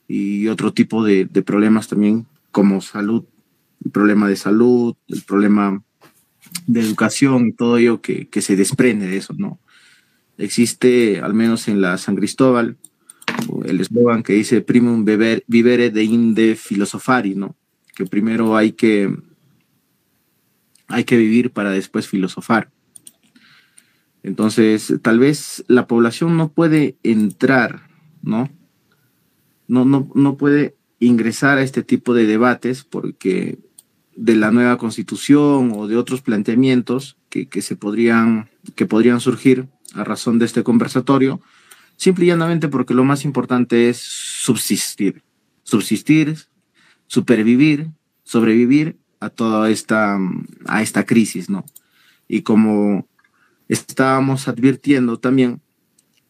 y 0.06 0.46
otro 0.46 0.72
tipo 0.72 1.02
de, 1.02 1.26
problemas 1.44 1.88
también 1.88 2.24
como 2.52 2.80
salud, 2.80 3.24
el 3.84 3.90
problema 3.90 4.28
de 4.28 4.36
salud, 4.36 4.94
el 5.08 5.22
problema 5.22 5.82
de 6.68 6.80
educación 6.80 7.52
todo 7.52 7.78
ello 7.78 8.00
que, 8.00 8.28
se 8.40 8.54
desprende 8.54 9.08
de 9.08 9.16
eso, 9.16 9.34
¿no? 9.36 9.58
Existe, 10.36 11.18
al 11.20 11.34
menos 11.34 11.66
en 11.66 11.80
la 11.80 11.98
San 11.98 12.14
Cristóbal, 12.14 12.76
el 13.64 13.80
eslogan 13.80 14.22
que 14.22 14.34
dice 14.34 14.60
primum 14.60 15.04
vivere 15.04 15.90
de 15.90 16.04
inde 16.04 16.54
filosofari, 16.54 17.34
¿no? 17.34 17.56
Que 17.96 18.06
primero 18.06 18.56
hay 18.56 18.70
que 18.70 19.12
hay 20.88 21.04
que 21.04 21.16
vivir 21.16 21.52
para 21.52 21.70
después 21.70 22.08
filosofar. 22.08 22.70
Entonces, 24.22 24.94
tal 25.02 25.18
vez 25.18 25.64
la 25.68 25.86
población 25.86 26.36
no 26.36 26.52
puede 26.52 26.96
entrar, 27.02 27.88
¿no? 28.22 28.50
No, 29.68 29.84
no, 29.84 30.36
puede 30.36 30.76
ingresar 30.98 31.58
a 31.58 31.62
este 31.62 31.82
tipo 31.82 32.14
de 32.14 32.26
debates 32.26 32.84
porque 32.84 33.58
de 34.16 34.34
la 34.34 34.50
nueva 34.50 34.78
constitución 34.78 35.72
o 35.74 35.86
de 35.86 35.96
otros 35.96 36.22
planteamientos 36.22 37.18
que, 37.28 37.62
se 37.62 37.76
podrían, 37.76 38.48
que 38.74 38.86
podrían 38.86 39.20
surgir 39.20 39.68
a 39.94 40.04
razón 40.04 40.38
de 40.38 40.46
este 40.46 40.62
conversatorio, 40.62 41.40
simple 41.96 42.24
y 42.24 42.28
llanamente 42.28 42.68
porque 42.68 42.94
lo 42.94 43.04
más 43.04 43.24
importante 43.24 43.90
es 43.90 43.98
subsistir, 43.98 45.22
subsistir, 45.62 46.36
supervivir, 47.06 47.90
sobrevivir 48.24 48.96
a 49.20 49.30
toda 49.30 49.70
esta, 49.70 50.18
a 50.66 50.82
esta 50.82 51.04
crisis, 51.04 51.50
¿no? 51.50 51.64
Y 52.28 52.42
como 52.42 53.06
estábamos 53.68 54.48
advirtiendo 54.48 55.18
también 55.18 55.60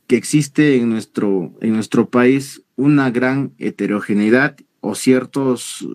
que 0.07 0.17
existe 0.17 0.77
en 0.77 0.89
nuestro, 0.89 1.53
en 1.61 1.75
nuestro 1.75 2.09
país 2.09 2.63
una 2.77 3.11
gran 3.11 3.53
heterogeneidad 3.59 4.57
o 4.81 4.95
ciertos, 4.95 5.89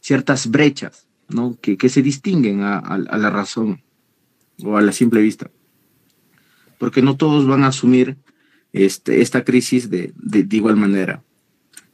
ciertas 0.00 0.50
brechas, 0.50 1.06
¿no? 1.28 1.56
Que, 1.60 1.76
que 1.76 1.88
se 1.88 2.02
distinguen 2.02 2.62
a, 2.62 2.98
la 2.98 3.30
razón 3.30 3.82
o 4.62 4.76
a 4.76 4.82
la 4.82 4.92
simple 4.92 5.22
vista. 5.22 5.50
Porque 6.78 7.02
no 7.02 7.16
todos 7.16 7.46
van 7.46 7.62
a 7.62 7.68
asumir 7.68 8.16
este, 8.72 9.20
esta 9.20 9.44
crisis 9.44 9.88
de, 9.90 10.12
de, 10.16 10.42
de 10.42 10.56
igual 10.56 10.76
manera. 10.76 11.22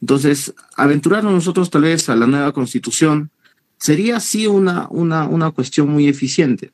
Entonces, 0.00 0.54
aventurarnos 0.76 1.32
nosotros 1.32 1.70
tal 1.70 1.82
vez 1.82 2.08
a 2.08 2.16
la 2.16 2.26
nueva 2.26 2.52
constitución, 2.52 3.30
sería 3.78 4.16
así 4.16 4.46
una, 4.46 4.88
una, 4.90 5.26
una 5.28 5.50
cuestión 5.50 5.88
muy 5.88 6.08
eficiente. 6.08 6.72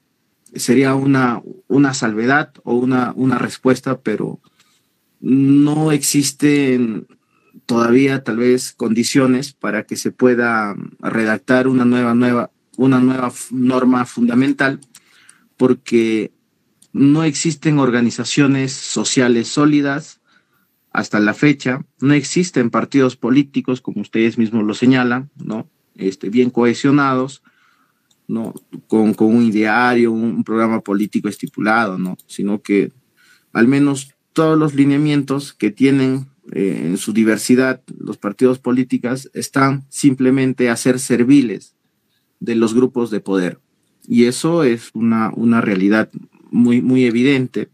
Sería 0.54 0.94
una, 0.94 1.42
una 1.68 1.94
salvedad 1.94 2.52
o 2.64 2.74
una, 2.74 3.12
una 3.16 3.38
respuesta, 3.38 4.00
pero 4.00 4.40
no 5.20 5.92
existen 5.92 7.06
todavía 7.66 8.22
tal 8.22 8.38
vez 8.38 8.72
condiciones 8.72 9.52
para 9.52 9.84
que 9.84 9.96
se 9.96 10.10
pueda 10.10 10.74
redactar 10.98 11.68
una 11.68 11.84
nueva, 11.84 12.14
nueva, 12.14 12.50
una 12.76 13.00
nueva 13.00 13.32
norma 13.50 14.04
fundamental, 14.04 14.80
porque 15.56 16.32
no 16.92 17.24
existen 17.24 17.78
organizaciones 17.78 18.72
sociales 18.72 19.48
sólidas 19.48 20.20
hasta 20.90 21.20
la 21.20 21.32
fecha, 21.32 21.86
no 22.00 22.12
existen 22.12 22.68
partidos 22.70 23.16
políticos, 23.16 23.80
como 23.80 24.02
ustedes 24.02 24.36
mismos 24.36 24.64
lo 24.64 24.74
señalan, 24.74 25.30
¿no? 25.36 25.68
Este, 25.96 26.30
bien 26.30 26.50
cohesionados, 26.50 27.42
¿no? 28.28 28.54
Con, 28.86 29.14
un 29.18 29.42
ideario, 29.44 30.12
un, 30.12 30.42
programa 30.44 30.80
político 30.80 31.28
estipulado, 31.28 31.98
¿no? 31.98 32.16
Sino 32.26 32.62
que 32.62 32.92
al 33.52 33.68
menos 33.68 34.14
todos 34.32 34.58
los 34.58 34.74
lineamientos 34.74 35.52
que 35.52 35.70
tienen 35.70 36.26
eh, 36.52 36.82
en 36.86 36.96
su 36.96 37.12
diversidad, 37.12 37.82
los 37.98 38.16
partidos 38.16 38.58
políticos 38.58 39.30
están 39.34 39.84
simplemente 39.90 40.70
a 40.70 40.76
ser 40.76 40.98
serviles 40.98 41.74
de 42.40 42.56
los 42.56 42.74
grupos 42.74 43.10
de 43.10 43.20
poder. 43.20 43.60
Y 44.08 44.24
eso 44.24 44.64
es 44.64 44.90
una, 44.94 45.30
una 45.34 45.60
realidad 45.60 46.10
muy, 46.50 46.82
muy 46.82 47.04
evidente 47.04 47.68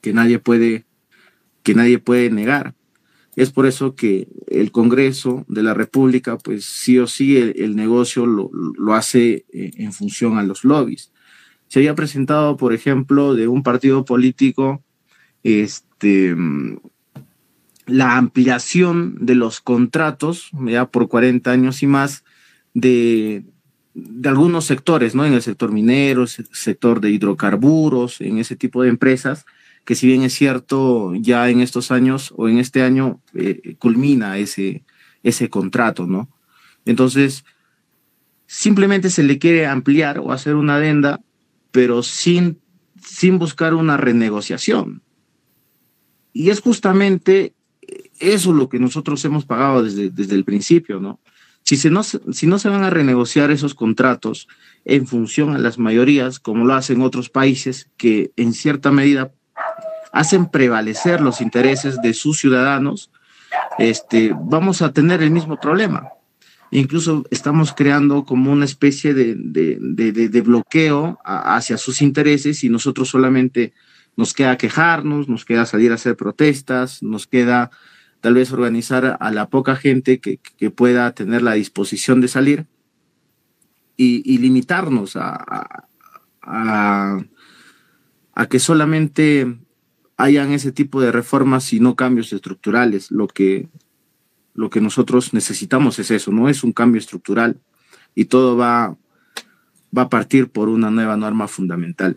que 0.00 0.12
nadie 0.12 0.38
puede, 0.38 0.84
que 1.62 1.74
nadie 1.74 1.98
puede 1.98 2.30
negar. 2.30 2.74
Es 3.34 3.50
por 3.50 3.66
eso 3.66 3.94
que 3.94 4.28
el 4.48 4.72
Congreso 4.72 5.44
de 5.48 5.62
la 5.62 5.72
República, 5.72 6.36
pues 6.36 6.66
sí 6.66 6.98
o 6.98 7.06
sí, 7.06 7.36
el, 7.38 7.76
negocio 7.76 8.26
lo, 8.26 8.50
lo 8.52 8.94
hace 8.94 9.46
eh, 9.52 9.70
en 9.76 9.92
función 9.92 10.38
a 10.38 10.42
los 10.42 10.64
lobbies. 10.64 11.12
Se 11.68 11.78
había 11.78 11.94
presentado, 11.94 12.58
por 12.58 12.74
ejemplo, 12.74 13.34
de 13.34 13.48
un 13.48 13.62
partido 13.62 14.04
político, 14.04 14.82
este, 15.42 16.36
la 17.86 18.18
ampliación 18.18 19.16
de 19.24 19.34
los 19.34 19.62
contratos, 19.62 20.50
ya 20.66 20.86
por 20.86 21.08
40 21.08 21.50
años 21.50 21.82
y 21.82 21.86
más, 21.86 22.24
de, 22.74 23.44
de 23.94 24.28
algunos 24.28 24.66
sectores, 24.66 25.14
¿no? 25.14 25.24
En 25.24 25.32
el 25.32 25.42
sector 25.42 25.72
minero, 25.72 26.26
sector 26.26 27.00
de 27.00 27.10
hidrocarburos, 27.10 28.20
en 28.20 28.36
ese 28.38 28.56
tipo 28.56 28.82
de 28.82 28.90
empresas, 28.90 29.46
que 29.84 29.94
si 29.94 30.06
bien 30.06 30.22
es 30.22 30.32
cierto, 30.32 31.14
ya 31.14 31.48
en 31.48 31.60
estos 31.60 31.90
años 31.90 32.32
o 32.36 32.48
en 32.48 32.58
este 32.58 32.82
año 32.82 33.20
eh, 33.34 33.76
culmina 33.78 34.38
ese, 34.38 34.84
ese 35.22 35.48
contrato, 35.48 36.06
¿no? 36.06 36.28
Entonces, 36.84 37.44
simplemente 38.46 39.10
se 39.10 39.22
le 39.22 39.38
quiere 39.38 39.66
ampliar 39.66 40.18
o 40.18 40.32
hacer 40.32 40.54
una 40.54 40.76
adenda, 40.76 41.20
pero 41.70 42.02
sin, 42.02 42.60
sin 43.02 43.38
buscar 43.38 43.74
una 43.74 43.96
renegociación. 43.96 45.02
Y 46.32 46.50
es 46.50 46.60
justamente 46.60 47.54
eso 48.18 48.52
lo 48.52 48.68
que 48.68 48.78
nosotros 48.78 49.24
hemos 49.24 49.44
pagado 49.44 49.82
desde, 49.82 50.10
desde 50.10 50.34
el 50.34 50.44
principio, 50.44 51.00
¿no? 51.00 51.20
Si, 51.64 51.76
se 51.76 51.90
no, 51.90 52.02
si 52.02 52.46
no 52.46 52.58
se 52.58 52.68
van 52.68 52.82
a 52.82 52.90
renegociar 52.90 53.50
esos 53.52 53.74
contratos 53.74 54.48
en 54.84 55.06
función 55.06 55.54
a 55.54 55.58
las 55.58 55.78
mayorías, 55.78 56.40
como 56.40 56.64
lo 56.64 56.74
hacen 56.74 57.02
otros 57.02 57.30
países 57.30 57.88
que 57.96 58.32
en 58.36 58.52
cierta 58.52 58.90
medida 58.90 59.32
hacen 60.12 60.46
prevalecer 60.46 61.20
los 61.20 61.40
intereses 61.40 62.00
de 62.02 62.14
sus 62.14 62.38
ciudadanos, 62.38 63.10
este, 63.78 64.34
vamos 64.38 64.82
a 64.82 64.92
tener 64.92 65.22
el 65.22 65.30
mismo 65.30 65.58
problema. 65.58 66.08
Incluso 66.70 67.24
estamos 67.30 67.74
creando 67.74 68.24
como 68.24 68.50
una 68.50 68.64
especie 68.64 69.12
de, 69.12 69.34
de, 69.36 69.78
de, 70.12 70.40
bloqueo 70.40 71.18
hacia 71.24 71.76
sus 71.76 72.00
intereses 72.00 72.64
y 72.64 72.70
nosotros 72.70 73.10
solamente 73.10 73.74
nos 74.16 74.32
queda 74.32 74.56
quejarnos, 74.56 75.28
nos 75.28 75.44
queda 75.44 75.66
salir 75.66 75.92
a 75.92 75.96
hacer 75.96 76.16
protestas, 76.16 77.02
nos 77.02 77.26
queda 77.26 77.70
tal 78.22 78.34
vez 78.34 78.52
organizar 78.52 79.18
a 79.20 79.30
la 79.32 79.48
poca 79.50 79.76
gente 79.76 80.20
que, 80.20 80.38
que 80.38 80.70
pueda 80.70 81.12
tener 81.12 81.42
la 81.42 81.54
disposición 81.54 82.20
de 82.22 82.28
salir 82.28 82.66
y, 83.96 84.22
y 84.24 84.38
limitarnos 84.38 85.16
a, 85.16 85.44
a, 86.42 87.18
a, 88.34 88.46
que 88.46 88.58
solamente 88.58 89.58
hayan 90.16 90.52
ese 90.52 90.72
tipo 90.72 91.00
de 91.00 91.12
reformas 91.12 91.72
y 91.72 91.80
no 91.80 91.96
cambios 91.96 92.32
estructurales. 92.32 93.10
Lo 93.10 93.28
que, 93.28 93.68
lo 94.54 94.70
que 94.70 94.80
nosotros 94.80 95.34
necesitamos 95.34 95.98
es 95.98 96.10
eso, 96.10 96.32
no 96.32 96.48
es 96.48 96.64
un 96.64 96.72
cambio 96.72 96.98
estructural 96.98 97.58
y 98.14 98.26
todo 98.26 98.56
va, 98.56 98.96
va 99.96 100.02
a 100.02 100.08
partir 100.08 100.48
por 100.48 100.68
una 100.68 100.90
nueva 100.90 101.16
norma 101.16 101.48
fundamental. 101.48 102.16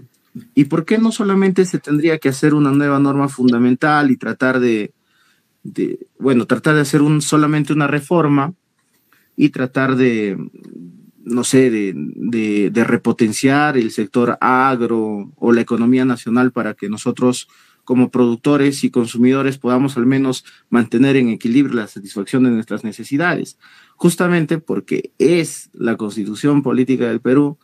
¿Y 0.53 0.65
por 0.65 0.85
qué 0.85 0.97
no 0.97 1.11
solamente 1.11 1.65
se 1.65 1.79
tendría 1.79 2.17
que 2.17 2.29
hacer 2.29 2.53
una 2.53 2.71
nueva 2.71 2.99
norma 2.99 3.29
fundamental 3.29 4.11
y 4.11 4.17
tratar 4.17 4.59
de, 4.59 4.93
bueno, 6.19 6.45
tratar 6.45 6.75
de 6.75 6.81
hacer 6.81 7.01
un, 7.01 7.21
solamente 7.21 7.71
una 7.71 7.87
reforma 7.87 8.53
y 9.37 9.49
tratar 9.49 9.95
de, 9.95 10.37
no 11.23 11.43
sé, 11.45 11.69
de, 11.69 11.93
de, 11.95 12.83
repotenciar 12.83 13.77
el 13.77 13.91
sector 13.91 14.37
agro 14.41 15.31
o 15.35 15.51
la 15.53 15.61
economía 15.61 16.03
nacional 16.03 16.51
para 16.51 16.73
que 16.73 16.89
nosotros 16.89 17.47
como 17.85 18.11
productores 18.11 18.83
y 18.83 18.89
consumidores 18.89 19.57
podamos 19.57 19.95
al 19.95 20.05
menos 20.05 20.43
mantener 20.69 21.15
en 21.15 21.29
equilibrio 21.29 21.75
la 21.75 21.87
satisfacción 21.87 22.43
de 22.43 22.49
nuestras 22.49 22.83
necesidades, 22.83 23.57
justamente 23.95 24.57
porque 24.57 25.13
es 25.19 25.69
la 25.73 25.95
constitución 25.95 26.63
política 26.63 27.07
del 27.07 27.21
Perú 27.21 27.57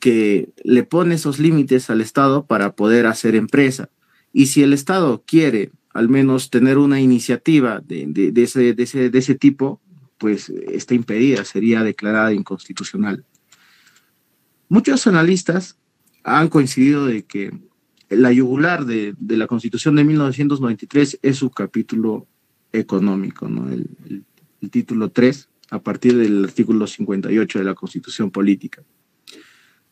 que 0.00 0.52
le 0.64 0.82
pone 0.82 1.14
esos 1.14 1.38
límites 1.38 1.88
al 1.88 2.00
Estado 2.00 2.44
para 2.44 2.74
poder 2.74 3.06
hacer 3.06 3.36
empresa. 3.36 3.88
Y 4.32 4.46
si 4.46 4.62
el 4.62 4.72
Estado 4.72 5.22
quiere 5.24 5.70
al 5.94 6.08
menos 6.08 6.50
tener 6.50 6.78
una 6.78 7.00
iniciativa 7.00 7.80
de, 7.80 8.06
de, 8.08 8.32
de, 8.32 8.42
ese, 8.42 8.74
de, 8.74 9.18
ese, 9.18 9.34
tipo, 9.34 9.80
pues 10.18 10.48
está 10.48 10.94
impedida, 10.94 11.44
sería 11.44 11.82
declarada 11.84 12.32
inconstitucional. 12.32 13.24
Muchos 14.68 15.06
analistas 15.06 15.78
han 16.24 16.48
coincidido 16.48 17.06
de 17.06 17.24
que 17.24 17.52
la 18.16 18.32
yugular 18.32 18.84
de, 18.84 19.14
la 19.28 19.46
Constitución 19.46 19.96
de 19.96 20.04
1993 20.04 21.18
es 21.22 21.36
su 21.36 21.50
capítulo 21.50 22.26
económico, 22.72 23.46
el 23.46 24.70
título 24.70 25.10
3, 25.10 25.48
a 25.72 25.80
partir 25.80 26.16
del 26.16 26.44
artículo 26.44 26.86
58 26.86 27.58
de 27.58 27.64
la 27.64 27.74
Constitución 27.74 28.30
Política. 28.30 28.82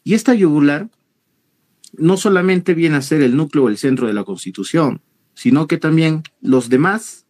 Y 0.05 0.13
esta 0.13 0.35
yugular 0.35 0.91
no 1.97 2.17
solamente 2.19 2.75
viene 2.75 2.97
a 2.97 3.03
ser 3.03 3.23
el 3.23 3.35
núcleo 3.35 3.65
o 3.65 3.69
el 3.69 3.79
centro 3.79 4.07
de 4.07 4.13
la 4.13 4.25
Constitución, 4.25 5.01
sino 5.35 5.67
que 5.67 5.79
también 5.79 6.23
los 6.43 6.69
demás, 6.69 7.25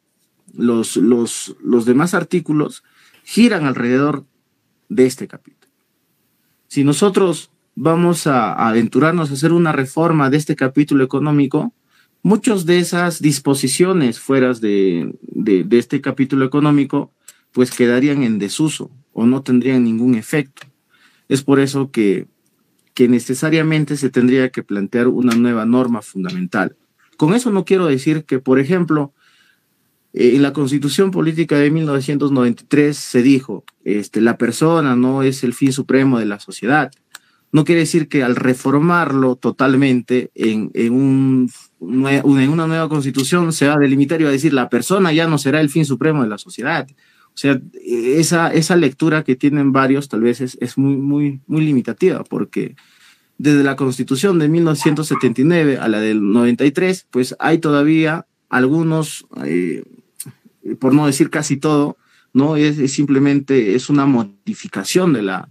los, 0.53 0.97
los, 0.97 1.57
los 1.62 1.84
demás 1.84 2.12
artículos 2.12 2.82
giran 3.22 3.66
alrededor 3.66 4.24
de 4.88 5.07
este 5.07 5.28
capítulo. 5.28 5.72
Si 6.66 6.82
nosotros 6.82 7.51
vamos 7.83 8.26
a, 8.26 8.53
aventurarnos 8.53 9.31
a 9.31 9.33
hacer 9.33 9.53
una 9.53 9.72
reforma 9.72 10.28
de 10.28 10.37
este 10.37 10.55
capítulo 10.55 11.03
económico, 11.03 11.72
muchas 12.22 12.66
de 12.66 12.78
esas 12.78 13.22
disposiciones 13.22 14.20
fuera 14.20 14.53
de, 14.53 15.14
de, 15.22 15.64
de, 15.64 15.78
este 15.78 16.03
capítulo 16.03 16.45
económico, 16.45 17.11
pues 17.53 17.70
quedarían 17.70 18.22
en 18.22 18.39
desuso 18.39 18.91
o 19.14 19.24
no 19.24 19.43
tendrían 19.43 19.83
ningún 19.83 20.14
efecto. 20.14 20.66
Es 21.31 21.43
por 21.43 21.59
eso 21.59 21.91
que, 21.91 22.26
que 22.93 23.09
necesariamente 23.09 23.97
se 23.97 24.11
tendría 24.11 24.51
que 24.51 24.62
plantear 24.62 25.09
una 25.09 25.35
nueva 25.35 25.64
norma 25.64 26.03
fundamental. 26.03 26.76
Con 27.16 27.33
eso 27.33 27.51
no 27.51 27.64
quiero 27.64 27.87
decir 27.87 28.24
que, 28.24 28.41
por 28.41 28.59
ejemplo, 28.59 29.14
eh, 30.12 30.33
en 30.35 30.43
la 30.43 30.53
Constitución 30.53 31.11
Política 31.11 31.57
de 31.57 31.70
1993 31.70 32.95
se 32.95 33.22
dijo, 33.22 33.64
este, 33.85 34.20
la 34.20 34.37
persona 34.37 34.97
no 34.97 35.22
es 35.22 35.45
el 35.45 35.55
fin 35.55 35.72
supremo 35.72 36.18
de 36.18 36.26
la 36.26 36.41
sociedad. 36.41 36.91
No 37.53 37.64
quiere 37.64 37.80
decir 37.80 38.09
que 38.09 38.22
al 38.22 38.36
reformarlo 38.36 39.36
totalmente 39.36 40.30
en, 40.34 40.70
en, 40.74 40.92
un, 40.92 41.51
en 41.80 42.48
una 42.48 42.66
nueva 42.66 42.88
constitución 42.88 43.53
se 43.53 43.66
va 43.66 43.74
a 43.74 43.78
delimitar 43.78 44.20
y 44.20 44.24
va 44.24 44.30
a 44.30 44.32
decir 44.34 44.53
la 44.53 44.68
persona 44.68 45.12
ya 45.12 45.26
no 45.26 45.36
será 45.36 45.61
el 45.61 45.68
fin 45.68 45.84
supremo 45.84 46.22
de 46.22 46.28
la 46.28 46.38
sociedad. 46.38 46.86
O 47.34 47.36
sea, 47.36 47.61
esa, 47.84 48.53
esa 48.53 48.76
lectura 48.76 49.24
que 49.24 49.34
tienen 49.34 49.72
varios 49.72 50.09
tal 50.09 50.20
vez 50.20 50.40
es, 50.40 50.59
es 50.61 50.78
muy, 50.78 50.96
muy, 50.96 51.40
muy 51.46 51.64
limitativa 51.64 52.22
porque 52.22 52.76
desde 53.38 53.64
la 53.64 53.74
constitución 53.74 54.38
de 54.38 54.48
1979 54.48 55.78
a 55.78 55.88
la 55.88 56.01
del 56.01 56.32
93, 56.32 57.07
pues 57.11 57.34
hay 57.38 57.59
todavía 57.59 58.26
algunos, 58.51 59.26
eh, 59.44 59.82
por 60.78 60.92
no 60.92 61.07
decir 61.07 61.30
casi 61.30 61.57
todo, 61.57 61.96
no 62.32 62.57
es, 62.57 62.78
es, 62.78 62.92
simplemente 62.92 63.74
es 63.74 63.88
una 63.88 64.05
modificación 64.05 65.14
de 65.14 65.22
la, 65.22 65.48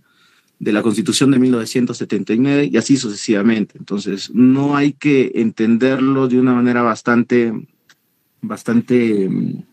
de 0.60 0.74
la 0.74 0.82
constitución 0.82 1.32
de 1.32 1.40
1979 1.40 2.70
y 2.72 2.78
así 2.78 2.98
sucesivamente. 2.98 3.78
Entonces, 3.78 4.30
no 4.34 4.76
hay 4.76 4.94
que 4.94 5.32
entenderlo 5.36 6.28
de 6.28 6.40
una 6.40 6.54
manera 6.54 6.82
bastante, 6.82 7.54
bastante 8.42 9.28
um, 9.28 9.64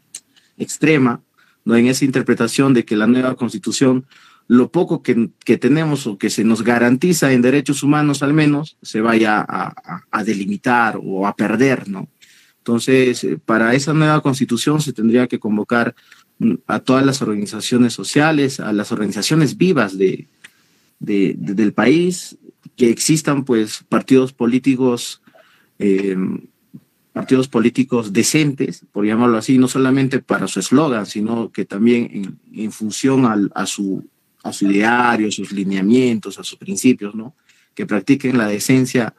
extrema, 0.56 1.20
¿no? 1.64 1.76
en 1.76 1.88
esa 1.88 2.04
interpretación 2.04 2.72
de 2.72 2.84
que 2.84 2.96
la 2.96 3.08
nueva 3.08 3.34
constitución 3.34 4.06
lo 4.48 4.70
poco 4.70 5.02
que, 5.02 5.30
que, 5.44 5.58
tenemos 5.58 6.06
o 6.06 6.18
que 6.18 6.30
se 6.30 6.44
nos 6.44 6.62
garantiza 6.62 7.32
en 7.32 7.42
derechos 7.42 7.82
humanos 7.82 8.22
al 8.22 8.32
menos 8.32 8.76
se 8.80 9.00
vaya 9.00 9.44
a 9.48 10.24
delimitar 10.24 11.00
o 11.02 11.26
a 11.26 11.34
perder, 11.34 11.88
¿no? 11.88 12.08
Entonces, 12.66 13.22
eh, 13.22 13.38
para 13.44 13.74
esa 13.74 13.92
nueva 13.92 14.20
constitución 14.20 14.80
se 14.80 14.92
tendría 14.92 15.28
que 15.28 15.38
convocar 15.38 15.94
mm, 16.40 16.54
a 16.66 16.80
todas 16.80 17.06
las 17.06 17.22
organizaciones 17.22 17.92
sociales, 17.92 18.58
a 18.58 18.72
las 18.72 18.90
organizaciones 18.90 19.56
vivas 19.56 19.96
de, 19.96 20.26
de, 20.98 21.34
de 21.36 21.54
del 21.54 21.72
país, 21.72 22.38
que 22.76 22.90
existan 22.90 23.44
pues 23.44 23.84
partidos 23.88 24.32
políticos, 24.32 25.22
eh, 25.78 26.16
partidos 27.12 27.48
políticos 27.48 28.12
decentes, 28.12 28.84
por 28.92 29.06
llamarlo 29.06 29.38
así, 29.38 29.58
no 29.58 29.68
solamente 29.68 30.20
para 30.20 30.46
su 30.46 30.60
eslogan, 30.60 31.06
sino 31.06 31.50
que 31.50 31.64
también 31.64 32.38
en, 32.52 32.72
función 32.72 33.50
a 33.54 33.66
su 33.66 34.04
a 34.46 34.52
su 34.52 34.70
ideario, 34.70 35.28
a 35.28 35.32
sus 35.32 35.50
lineamientos, 35.50 36.38
a 36.38 36.44
sus 36.44 36.56
principios, 36.56 37.14
¿no? 37.14 37.34
Que 37.74 37.84
practiquen 37.84 38.38
la 38.38 38.46
decencia 38.46 39.14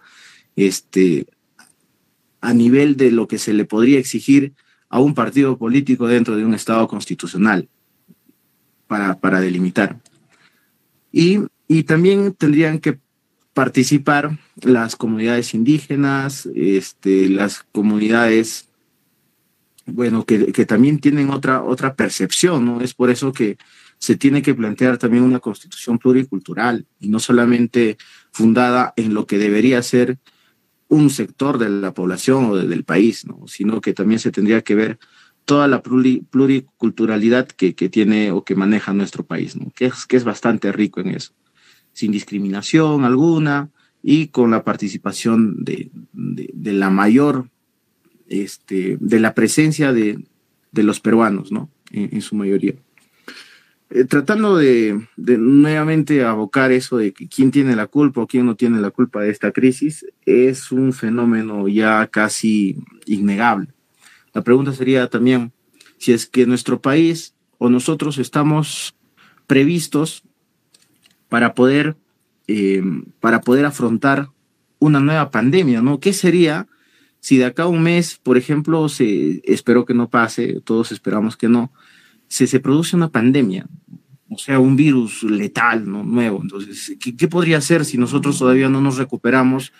este, 0.55 1.27
a 2.39 2.53
nivel 2.53 2.95
de 2.95 3.11
lo 3.11 3.27
que 3.27 3.37
se 3.37 3.53
le 3.53 3.65
podría 3.65 3.99
exigir 3.99 4.53
a 4.89 5.01
un 5.01 5.13
partido 5.13 5.57
político 5.57 6.07
dentro 6.07 6.37
de 6.37 6.45
un 6.45 6.53
Estado 6.53 6.87
constitucional 6.87 7.67
para, 8.87 9.19
para 9.19 9.41
delimitar. 9.41 9.99
Y, 11.11 11.39
y 11.67 11.83
también 11.83 12.33
tendrían 12.33 12.79
que 12.79 12.99
participar 13.53 14.37
las 14.61 14.95
comunidades 14.95 15.53
indígenas, 15.53 16.47
este, 16.55 17.29
las 17.29 17.63
comunidades, 17.71 18.69
bueno, 19.85 20.25
que, 20.25 20.51
que, 20.51 20.65
también 20.65 20.99
tienen 20.99 21.29
otra, 21.29 21.63
otra 21.63 21.95
percepción, 21.95 22.65
¿no? 22.65 22.81
Es 22.81 22.93
por 22.93 23.09
eso 23.09 23.33
que 23.33 23.57
se 23.99 24.15
tiene 24.15 24.41
que 24.41 24.53
plantear 24.53 24.97
también 24.97 25.23
una 25.23 25.39
constitución 25.39 25.97
pluricultural 25.97 26.85
y 26.99 27.09
no 27.09 27.19
solamente 27.19 27.97
fundada 28.31 28.93
en 28.95 29.13
lo 29.13 29.25
que 29.25 29.37
debería 29.37 29.81
ser 29.81 30.19
un 30.87 31.09
sector 31.09 31.57
de 31.57 31.69
la 31.69 31.93
población 31.93 32.45
o 32.45 32.55
del 32.55 32.83
país, 32.83 33.25
¿no? 33.25 33.47
sino 33.47 33.81
que 33.81 33.93
también 33.93 34.19
se 34.19 34.31
tendría 34.31 34.61
que 34.61 34.75
ver 34.75 34.99
toda 35.45 35.67
la 35.67 35.81
pluriculturalidad 35.81 37.47
que, 37.47 37.73
que, 37.75 37.89
tiene 37.89 38.31
o 38.31 38.43
que 38.43 38.55
maneja 38.55 38.93
nuestro 38.93 39.25
país, 39.25 39.55
¿no? 39.55 39.71
que, 39.75 39.85
es, 39.85 40.05
que 40.05 40.17
es 40.17 40.23
bastante 40.23 40.71
rico 40.71 40.99
en 41.01 41.09
eso, 41.09 41.33
sin 41.97 42.11
discriminación 42.11 43.05
alguna 43.05 43.71
y 44.03 44.27
con 44.27 44.51
la 44.51 44.63
participación 44.63 45.63
de, 45.63 45.89
la 46.13 46.91
mayor, 46.91 47.49
este, 48.27 48.97
de 48.99 49.19
la 49.19 49.33
presencia 49.33 49.91
de, 49.93 50.23
los 50.73 50.99
peruanos, 50.99 51.51
¿no? 51.51 51.71
en, 51.89 52.21
su 52.21 52.35
mayoría. 52.35 52.75
Eh, 53.89 54.03
tratando 54.03 54.57
de, 54.57 55.07
nuevamente 55.17 56.23
abocar 56.23 56.71
eso 56.71 56.97
de 56.97 57.13
quién 57.13 57.49
tiene 57.49 57.75
la 57.75 57.87
culpa 57.87 58.21
o 58.21 58.27
quién 58.27 58.45
no 58.45 58.55
tiene 58.55 58.79
la 58.79 58.91
culpa 58.91 59.23
de 59.23 59.31
esta 59.31 59.51
crisis, 59.51 60.05
es 60.23 60.71
un 60.71 60.93
fenómeno 60.93 61.67
ya 61.67 62.05
casi 62.05 62.77
innegable. 63.07 63.69
La 64.35 64.43
pregunta 64.43 64.71
sería 64.71 65.09
también 65.09 65.51
si 65.97 66.13
es 66.13 66.27
que 66.27 66.45
nuestro 66.45 66.79
país 66.79 67.33
o 67.57 67.71
nosotros 67.71 68.19
estamos 68.19 68.95
previstos 69.47 70.23
para 71.29 71.53
poder, 71.53 71.97
eh, 72.47 72.83
para 73.19 73.41
poder 73.41 73.65
afrontar 73.65 74.29
una 74.79 74.99
nueva 74.99 75.31
pandemia, 75.31 75.81
¿no? 75.81 75.99
¿Qué 75.99 76.13
sería 76.13 76.67
si 77.19 77.37
de 77.37 77.45
acá 77.45 77.63
a 77.63 77.67
un 77.67 77.81
mes, 77.81 78.19
por 78.21 78.37
ejemplo, 78.37 78.87
se, 78.89 79.41
espero 79.43 79.85
que 79.85 79.93
no 79.93 80.09
pase, 80.09 80.61
todos 80.63 80.91
esperamos 80.91 81.35
que 81.35 81.49
no, 81.49 81.71
se, 82.27 82.47
se 82.47 82.59
produce 82.59 82.95
una 82.95 83.09
pandemia, 83.09 83.67
o 84.29 84.37
sea, 84.37 84.59
un 84.59 84.75
virus 84.75 85.23
letal, 85.23 85.89
¿no? 85.89 86.03
Nuevo. 86.03 86.39
Entonces, 86.41 86.95
¿qué, 86.99 87.15
¿qué, 87.15 87.27
podría 87.27 87.59
ser 87.61 87.85
si 87.85 87.97
nosotros 87.97 88.37
todavía 88.37 88.69
no 88.69 88.81
nos 88.81 88.97
recuperamos 88.97 89.73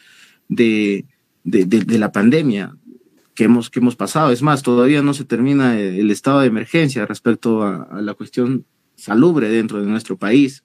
de, 0.47 1.05
de 1.43 1.97
la 1.99 2.11
pandemia 2.11 2.75
que 3.35 3.45
hemos, 3.45 3.69
que 3.69 3.79
hemos 3.79 3.95
pasado? 3.95 4.31
Es 4.31 4.41
más, 4.41 4.63
todavía 4.63 5.01
no 5.01 5.13
se 5.13 5.25
termina 5.25 5.79
el 5.79 6.09
estado 6.11 6.39
de 6.41 6.47
emergencia 6.47 7.05
respecto 7.05 7.63
a, 7.63 7.83
a 7.83 8.01
la 8.01 8.13
cuestión 8.13 8.65
salubre 8.95 9.49
dentro 9.49 9.79
de 9.79 9.87
nuestro 9.87 10.17
país. 10.17 10.63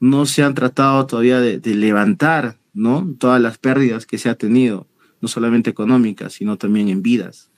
No 0.00 0.26
se 0.26 0.42
han 0.42 0.54
tratado 0.54 1.06
todavía 1.06 1.40
de, 1.40 1.74
levantar, 1.74 2.58
¿no? 2.74 3.14
Todas 3.18 3.40
las 3.40 3.58
pérdidas 3.58 4.06
que 4.06 4.18
se 4.18 4.28
ha 4.28 4.34
tenido, 4.34 4.86
no 5.20 5.28
solamente 5.28 5.70
económicas, 5.70 6.34
sino 6.34 6.56
también 6.56 6.88
en 6.88 7.02
vidas 7.02 7.50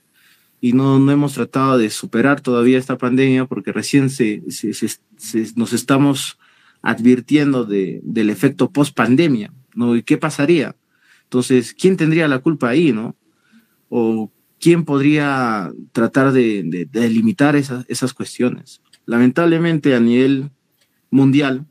y 0.61 0.73
no, 0.73 0.99
no 0.99 1.11
hemos 1.11 1.33
tratado 1.33 1.77
de 1.77 1.89
superar 1.89 2.41
todavía 2.41 2.77
esta 2.77 2.97
pandemia 2.97 3.45
porque 3.45 3.71
recién 3.71 4.09
se, 4.09 4.43
se, 4.49 5.53
nos 5.55 5.73
estamos 5.73 6.37
advirtiendo 6.81 7.65
de, 7.65 8.01
del 8.03 8.29
efecto 8.29 8.71
post 8.71 8.95
pandemia, 8.95 9.53
¿no? 9.73 9.95
¿Y 9.95 10.03
qué 10.03 10.17
pasaría? 10.17 10.75
Entonces, 11.23 11.73
¿quién 11.73 11.97
tendría 11.97 12.27
la 12.27 12.39
culpa 12.39 12.69
ahí, 12.69 12.91
no? 12.91 13.15
O 13.89 14.31
quién 14.59 14.83
podría 14.83 15.71
tratar 15.91 16.31
de, 16.31 16.63
de, 16.63 16.85
de 16.85 17.09
limitar 17.09 17.55
esas, 17.55 17.85
esas 17.87 18.13
cuestiones. 18.13 18.81
Lamentablemente, 19.05 19.95
a 19.95 19.99
nivel 19.99 20.51
mundial, 21.09 21.65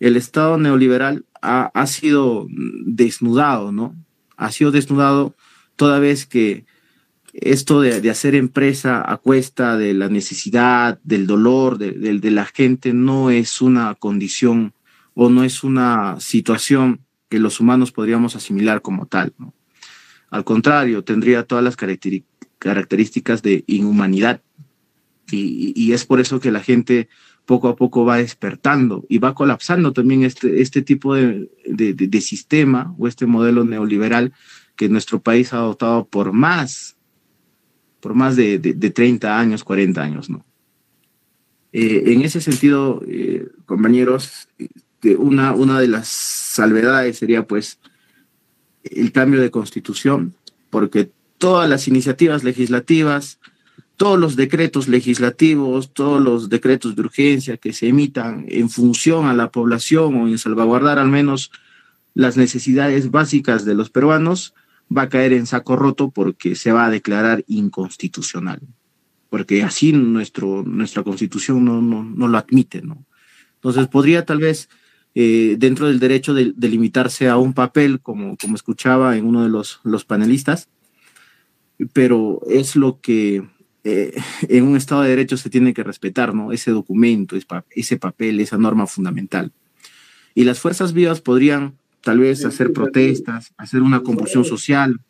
el 0.00 0.16
Estado 0.16 0.58
neoliberal 0.58 1.24
ha, 1.42 1.70
ha 1.74 1.86
sido 1.86 2.46
desnudado, 2.50 3.72
¿no? 3.72 3.94
Ha 4.36 4.52
sido 4.52 4.70
desnudado 4.70 5.34
toda 5.76 5.98
vez 5.98 6.26
que 6.26 6.64
esto 7.32 7.80
de, 7.80 8.00
de, 8.00 8.10
hacer 8.10 8.34
empresa 8.34 9.02
a 9.06 9.16
cuesta 9.16 9.76
de 9.76 9.94
la 9.94 10.08
necesidad, 10.08 10.98
del 11.04 11.26
dolor 11.26 11.78
de, 11.78 11.92
de, 11.92 12.30
la 12.30 12.46
gente, 12.46 12.92
no 12.92 13.30
es 13.30 13.60
una 13.60 13.94
condición 13.94 14.72
o 15.14 15.30
no 15.30 15.44
es 15.44 15.62
una 15.62 16.18
situación 16.20 17.00
que 17.28 17.38
los 17.38 17.60
humanos 17.60 17.92
podríamos 17.92 18.34
asimilar 18.34 18.82
como 18.82 19.06
tal. 19.06 19.34
¿no? 19.38 19.54
Al 20.30 20.44
contrario, 20.44 21.04
tendría 21.04 21.44
todas 21.44 21.64
las 21.64 21.76
características 21.76 23.42
de 23.42 23.64
inhumanidad. 23.66 24.42
Y, 25.30 25.72
y, 25.76 25.92
es 25.92 26.06
por 26.06 26.20
eso 26.20 26.40
que 26.40 26.50
la 26.50 26.60
gente 26.60 27.08
poco 27.48 27.68
a 27.68 27.76
poco 27.76 28.04
va 28.04 28.18
despertando 28.18 29.06
y 29.08 29.16
va 29.16 29.34
colapsando 29.34 29.94
también 29.94 30.22
este, 30.22 30.60
este 30.60 30.82
tipo 30.82 31.14
de, 31.14 31.48
de, 31.64 32.20
sistema 32.20 32.94
o 32.98 33.08
este 33.08 33.24
modelo 33.24 33.64
neoliberal 33.64 34.34
que 34.76 34.90
nuestro 34.90 35.22
país 35.22 35.54
ha 35.54 35.56
adoptado 35.56 36.06
por 36.06 36.32
más 36.32 36.98
por 38.00 38.12
más 38.12 38.36
de, 38.36 38.58
de, 38.58 38.74
de 38.74 38.90
30 38.90 39.40
años, 39.40 39.64
40 39.64 40.02
años, 40.02 40.28
¿no? 40.28 40.44
Eh, 41.72 42.12
en 42.12 42.20
ese 42.20 42.42
sentido, 42.42 43.02
eh, 43.08 43.48
compañeros, 43.64 44.48
una, 45.16 45.54
una 45.54 45.80
de 45.80 45.88
las 45.88 46.06
salvedades 46.06 47.16
sería 47.16 47.46
pues 47.46 47.78
el 48.82 49.10
cambio 49.10 49.40
de 49.40 49.50
constitución, 49.50 50.34
porque 50.68 51.10
todas 51.38 51.68
las 51.68 51.88
iniciativas 51.88 52.44
legislativas, 52.44 53.40
todos 53.98 54.18
los 54.18 54.36
decretos 54.36 54.86
legislativos, 54.86 55.92
todos 55.92 56.22
los 56.22 56.48
decretos 56.48 56.94
de 56.94 57.02
urgencia 57.02 57.56
que 57.56 57.72
se 57.72 57.88
emitan 57.88 58.46
en 58.48 58.70
función 58.70 59.26
a 59.26 59.34
la 59.34 59.50
población 59.50 60.14
o 60.14 60.28
en 60.28 60.38
salvaguardar 60.38 61.00
al 61.00 61.08
menos 61.08 61.50
las 62.14 62.36
necesidades 62.36 63.10
básicas 63.10 63.64
de 63.64 63.74
los 63.74 63.90
peruanos, 63.90 64.54
va 64.96 65.02
a 65.02 65.08
caer 65.08 65.32
en 65.32 65.46
saco 65.46 65.74
roto 65.74 66.10
porque 66.10 66.54
se 66.54 66.70
va 66.70 66.86
a 66.86 66.90
declarar 66.90 67.44
inconstitucional, 67.48 68.60
porque 69.30 69.64
así 69.64 69.92
nuestro, 69.92 70.62
nuestra 70.62 71.02
constitución 71.02 71.64
no, 71.64 71.82
no, 71.82 72.04
no 72.04 72.28
lo 72.28 72.38
admite, 72.38 72.80
¿no? 72.82 73.04
Entonces 73.56 73.88
podría 73.88 74.24
tal 74.24 74.38
vez, 74.38 74.68
eh, 75.16 75.56
dentro 75.58 75.88
del 75.88 75.98
derecho 75.98 76.34
de, 76.34 76.52
de, 76.54 76.68
limitarse 76.68 77.28
a 77.28 77.36
un 77.36 77.52
papel, 77.52 77.98
como, 78.00 78.36
como 78.36 78.54
escuchaba 78.54 79.16
en 79.16 79.26
uno 79.26 79.42
de 79.42 79.48
los, 79.48 79.80
los 79.82 80.04
panelistas, 80.04 80.68
pero 81.92 82.40
es 82.48 82.76
lo 82.76 83.00
que 83.00 83.42
eh, 83.90 84.12
en 84.48 84.64
un 84.64 84.76
Estado 84.76 85.00
de 85.00 85.08
Derecho 85.08 85.38
se 85.38 85.48
tiene 85.48 85.72
que 85.72 85.82
respetar, 85.82 86.34
¿no? 86.34 86.52
Ese 86.52 86.72
documento, 86.72 87.36
ese 87.70 87.96
papel, 87.96 88.38
esa 88.40 88.58
norma 88.58 88.86
fundamental. 88.86 89.50
Y 90.34 90.44
las 90.44 90.60
fuerzas 90.60 90.92
vivas 90.92 91.22
podrían 91.22 91.74
tal 92.02 92.18
vez 92.18 92.44
hacer 92.44 92.74
protestas, 92.74 93.54
hacer 93.56 93.80
una 93.80 94.02
convulsión 94.02 94.44
social, 94.44 95.00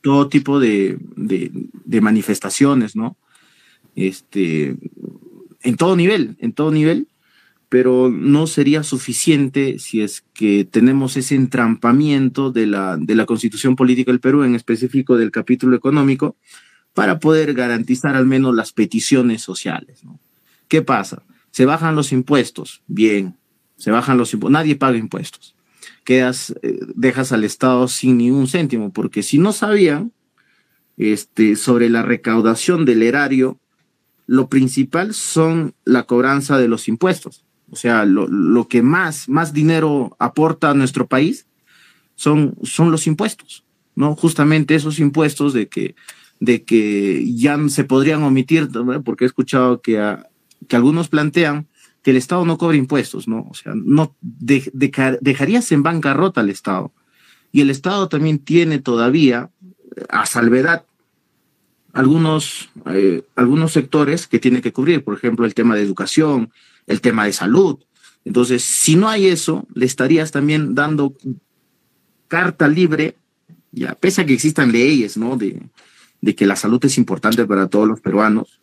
todo 0.00 0.28
tipo 0.28 0.58
de, 0.58 0.98
de, 1.16 1.52
de, 1.84 2.00
manifestaciones, 2.00 2.96
¿no? 2.96 3.16
Este, 3.94 4.76
en 5.62 5.76
todo 5.76 5.94
nivel, 5.94 6.36
en 6.40 6.52
todo 6.52 6.72
nivel, 6.72 7.06
pero 7.68 8.10
no 8.10 8.48
sería 8.48 8.82
suficiente 8.82 9.78
si 9.78 10.02
es 10.02 10.24
que 10.34 10.64
tenemos 10.64 11.16
ese 11.16 11.36
entrampamiento 11.36 12.50
de 12.50 12.66
la, 12.66 12.96
de 12.96 13.14
la 13.14 13.24
constitución 13.24 13.76
política 13.76 14.10
del 14.10 14.20
Perú, 14.20 14.42
en 14.42 14.56
específico 14.56 15.16
del 15.16 15.30
capítulo 15.30 15.76
económico, 15.76 16.36
para 16.94 17.18
poder 17.18 17.52
garantizar 17.54 18.16
al 18.16 18.26
menos 18.26 18.54
las 18.54 18.72
peticiones 18.72 19.42
sociales. 19.42 20.02
¿Qué 20.68 20.80
pasa? 20.80 21.22
Se 21.50 21.66
bajan 21.66 21.94
los 21.94 22.12
impuestos, 22.12 22.82
bien, 22.86 23.36
se 23.76 23.90
bajan 23.90 24.16
los 24.16 24.32
impuestos, 24.32 24.52
nadie 24.52 24.76
paga 24.76 24.96
impuestos. 24.96 25.54
Quedas, 26.04 26.54
eh, 26.62 26.78
dejas 26.94 27.32
al 27.32 27.44
Estado 27.44 27.88
sin 27.88 28.18
ni 28.18 28.30
un 28.30 28.46
céntimo, 28.46 28.92
porque 28.92 29.22
si 29.22 29.38
no 29.38 29.52
sabían 29.52 30.12
este, 30.96 31.56
sobre 31.56 31.90
la 31.90 32.02
recaudación 32.02 32.84
del 32.84 33.02
erario, 33.02 33.58
lo 34.26 34.48
principal 34.48 35.14
son 35.14 35.74
la 35.84 36.04
cobranza 36.04 36.58
de 36.58 36.68
los 36.68 36.88
impuestos. 36.88 37.44
O 37.70 37.76
sea, 37.76 38.04
lo, 38.04 38.28
lo 38.28 38.68
que 38.68 38.82
más, 38.82 39.28
más 39.28 39.52
dinero 39.52 40.16
aporta 40.18 40.70
a 40.70 40.74
nuestro 40.74 41.06
país 41.08 41.46
son, 42.14 42.54
son 42.62 42.90
los 42.90 43.06
impuestos, 43.06 43.64
¿no? 43.96 44.14
Justamente 44.14 44.74
esos 44.74 44.98
impuestos 45.00 45.52
de 45.52 45.68
que, 45.68 45.96
de 46.44 46.64
que 46.64 47.24
ya 47.34 47.58
se 47.68 47.84
podrían 47.84 48.22
omitir, 48.22 48.68
porque 49.04 49.24
he 49.24 49.26
escuchado 49.26 49.80
que, 49.80 50.16
que 50.68 50.76
algunos 50.76 51.08
plantean 51.08 51.66
que 52.02 52.10
el 52.10 52.18
Estado 52.18 52.44
no 52.44 52.58
cobre 52.58 52.76
impuestos, 52.76 53.26
¿no? 53.26 53.46
O 53.50 53.54
sea, 53.54 53.72
no 53.74 54.14
de, 54.20 54.70
de, 54.74 55.18
dejarías 55.22 55.72
en 55.72 55.82
bancarrota 55.82 56.42
al 56.42 56.50
Estado. 56.50 56.92
Y 57.50 57.62
el 57.62 57.70
Estado 57.70 58.08
también 58.08 58.38
tiene 58.38 58.78
todavía, 58.78 59.50
a 60.10 60.26
salvedad, 60.26 60.84
algunos, 61.94 62.68
eh, 62.86 63.22
algunos 63.36 63.72
sectores 63.72 64.26
que 64.26 64.38
tiene 64.38 64.60
que 64.60 64.72
cubrir, 64.72 65.02
por 65.02 65.16
ejemplo, 65.16 65.46
el 65.46 65.54
tema 65.54 65.76
de 65.76 65.82
educación, 65.82 66.50
el 66.86 67.00
tema 67.00 67.24
de 67.24 67.32
salud. 67.32 67.78
Entonces, 68.24 68.62
si 68.62 68.96
no 68.96 69.08
hay 69.08 69.28
eso, 69.28 69.66
le 69.72 69.86
estarías 69.86 70.30
también 70.30 70.74
dando 70.74 71.14
carta 72.28 72.68
libre, 72.68 73.16
ya, 73.72 73.94
pese 73.94 74.22
a 74.22 74.26
que 74.26 74.34
existan 74.34 74.72
leyes, 74.72 75.16
¿no? 75.16 75.36
De, 75.36 75.62
de 76.24 76.34
que 76.34 76.46
la 76.46 76.56
salud 76.56 76.82
es 76.84 76.96
importante 76.96 77.44
para 77.44 77.68
todos 77.68 77.86
los 77.86 78.00
peruanos, 78.00 78.58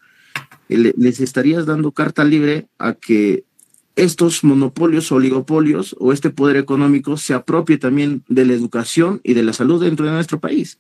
les 0.68 1.20
estarías 1.20 1.68
dando 1.68 1.92
carta 1.92 2.24
libre 2.24 2.68
a 2.80 2.94
que 2.94 3.44
estos 3.96 4.44
monopolios, 4.44 5.12
oligopolios 5.12 5.96
o 6.00 6.12
este 6.12 6.32
poder 6.32 6.58
económico 6.58 7.18
se 7.18 7.36
apropie 7.36 7.78
también 7.78 8.24
de 8.28 8.46
la 8.46 8.54
educación 8.54 9.22
y 9.24 9.36
de 9.36 9.44
la 9.44 9.54
salud 9.54 9.84
dentro 9.84 10.06
de 10.08 10.14
nuestro 10.14 10.40
país. 10.40 10.80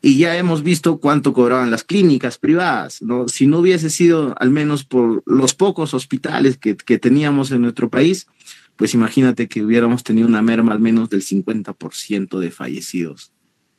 Y 0.00 0.16
ya 0.16 0.36
hemos 0.38 0.62
visto 0.62 0.98
cuánto 0.98 1.34
cobraban 1.34 1.70
las 1.70 1.84
clínicas 1.84 2.38
privadas, 2.38 3.02
¿no? 3.02 3.28
Si 3.28 3.46
no 3.46 3.58
hubiese 3.58 3.90
sido 3.90 4.34
al 4.38 4.50
menos 4.50 4.84
por 4.84 5.22
los 5.26 5.54
pocos 5.54 5.92
hospitales 5.92 6.56
que, 6.56 6.76
que 6.76 6.98
teníamos 6.98 7.50
en 7.50 7.60
nuestro 7.60 7.90
país, 7.90 8.28
pues 8.76 8.94
imagínate 8.94 9.48
que 9.48 9.62
hubiéramos 9.62 10.04
tenido 10.04 10.28
una 10.28 10.40
merma 10.40 10.72
al 10.72 10.80
menos 10.80 11.10
del 11.10 11.22
50% 11.22 12.38
de 12.38 12.50
fallecidos 12.50 13.32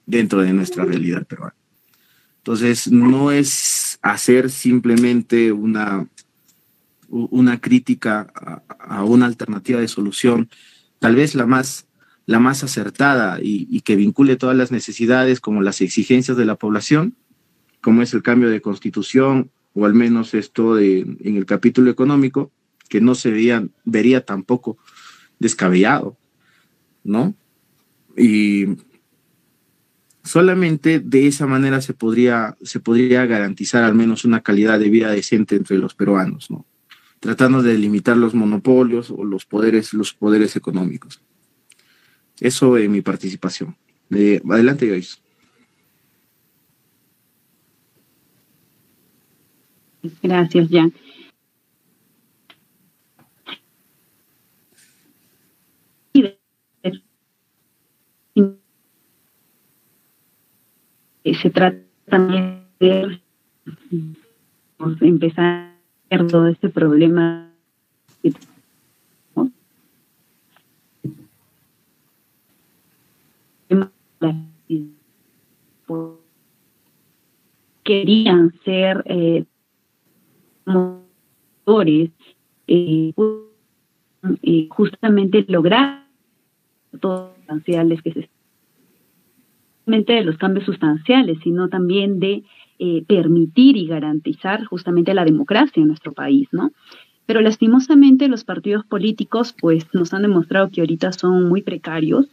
dentro 0.09 0.41
de 0.41 0.53
nuestra 0.53 0.85
realidad 0.85 1.25
peruana. 1.25 1.55
Entonces, 2.37 2.91
no 2.91 3.31
es 3.31 3.99
hacer 4.01 4.49
simplemente 4.49 5.51
una, 5.51 6.07
una 7.07 7.61
crítica 7.61 8.31
a, 8.79 9.03
una 9.03 9.27
alternativa 9.27 9.79
de 9.79 9.87
solución, 9.87 10.49
tal 10.97 11.15
vez 11.15 11.35
la 11.35 11.45
más, 11.45 11.85
la 12.25 12.39
más 12.39 12.63
acertada 12.63 13.37
y, 13.39 13.81
que 13.81 13.95
vincule 13.95 14.35
todas 14.35 14.57
las 14.57 14.71
necesidades 14.71 15.39
como 15.39 15.61
las 15.61 15.79
exigencias 15.79 16.37
de 16.37 16.45
la 16.45 16.55
población, 16.55 17.15
como 17.81 18.01
es 18.01 18.13
el 18.15 18.23
cambio 18.23 18.49
de 18.49 18.61
constitución 18.61 19.51
o 19.75 19.85
al 19.85 19.93
menos 19.93 20.33
esto 20.33 20.73
de, 20.73 21.01
en 21.01 21.37
el 21.37 21.45
capítulo 21.45 21.91
económico, 21.91 22.51
que 22.89 22.99
no 22.99 23.13
se 23.13 23.29
veía, 23.29 23.63
vería 23.85 24.25
tampoco 24.25 24.79
descabellado, 25.37 26.17
¿no? 27.03 27.35
Y 28.17 28.65
solamente 30.29 30.99
de 30.99 31.25
esa 31.25 31.47
manera 31.47 31.81
se 31.81 31.95
podría, 31.95 32.55
se 32.61 32.79
podría 32.79 33.25
garantizar 33.25 33.83
al 33.83 33.95
menos 33.95 34.25
una 34.25 34.41
calidad 34.41 34.77
de 34.77 34.89
vida 34.89 35.09
decente 35.09 35.55
entre 35.55 35.79
los 35.79 35.95
peruanos, 35.95 36.51
¿no? 36.51 36.67
Tratando 37.19 37.63
de 37.63 37.75
limitar 37.79 38.15
los 38.15 38.35
monopolios 38.35 39.09
o 39.09 39.23
los 39.23 39.45
poderes, 39.45 39.91
los 39.91 40.13
poderes 40.13 40.55
económicos. 40.55 41.19
Eso 42.39 42.77
es 42.77 42.87
mi 42.87 43.01
participación. 43.01 43.75
adelante, 44.11 44.87
Joyce. 44.87 45.17
Gracias, 50.21 50.67
Jan. 50.69 50.93
Se 61.23 61.49
trata 61.49 61.77
también 62.05 62.63
de 62.79 63.19
empezar 65.01 65.75
todo 66.29 66.47
este 66.47 66.69
problema 66.69 67.49
querían 77.89 78.53
ser 78.63 79.01
eh, 79.07 79.45
motores 80.63 82.11
eh, 82.67 83.13
eh, 84.43 84.67
justamente 84.69 85.43
lograr 85.47 86.05
todos 86.99 87.31
los 87.47 88.01
que 88.03 88.13
se 88.13 88.29
de 89.89 90.23
los 90.23 90.37
cambios 90.37 90.65
sustanciales, 90.65 91.39
sino 91.43 91.69
también 91.69 92.19
de 92.19 92.43
eh, 92.79 93.03
permitir 93.07 93.75
y 93.75 93.87
garantizar 93.87 94.63
justamente 94.65 95.13
la 95.13 95.25
democracia 95.25 95.81
en 95.81 95.87
nuestro 95.87 96.13
país, 96.13 96.47
¿no? 96.51 96.71
Pero 97.25 97.41
lastimosamente 97.41 98.27
los 98.27 98.43
partidos 98.43 98.85
políticos 98.85 99.53
pues 99.59 99.85
nos 99.93 100.13
han 100.13 100.21
demostrado 100.21 100.69
que 100.69 100.81
ahorita 100.81 101.11
son 101.11 101.49
muy 101.49 101.61
precarios 101.61 102.27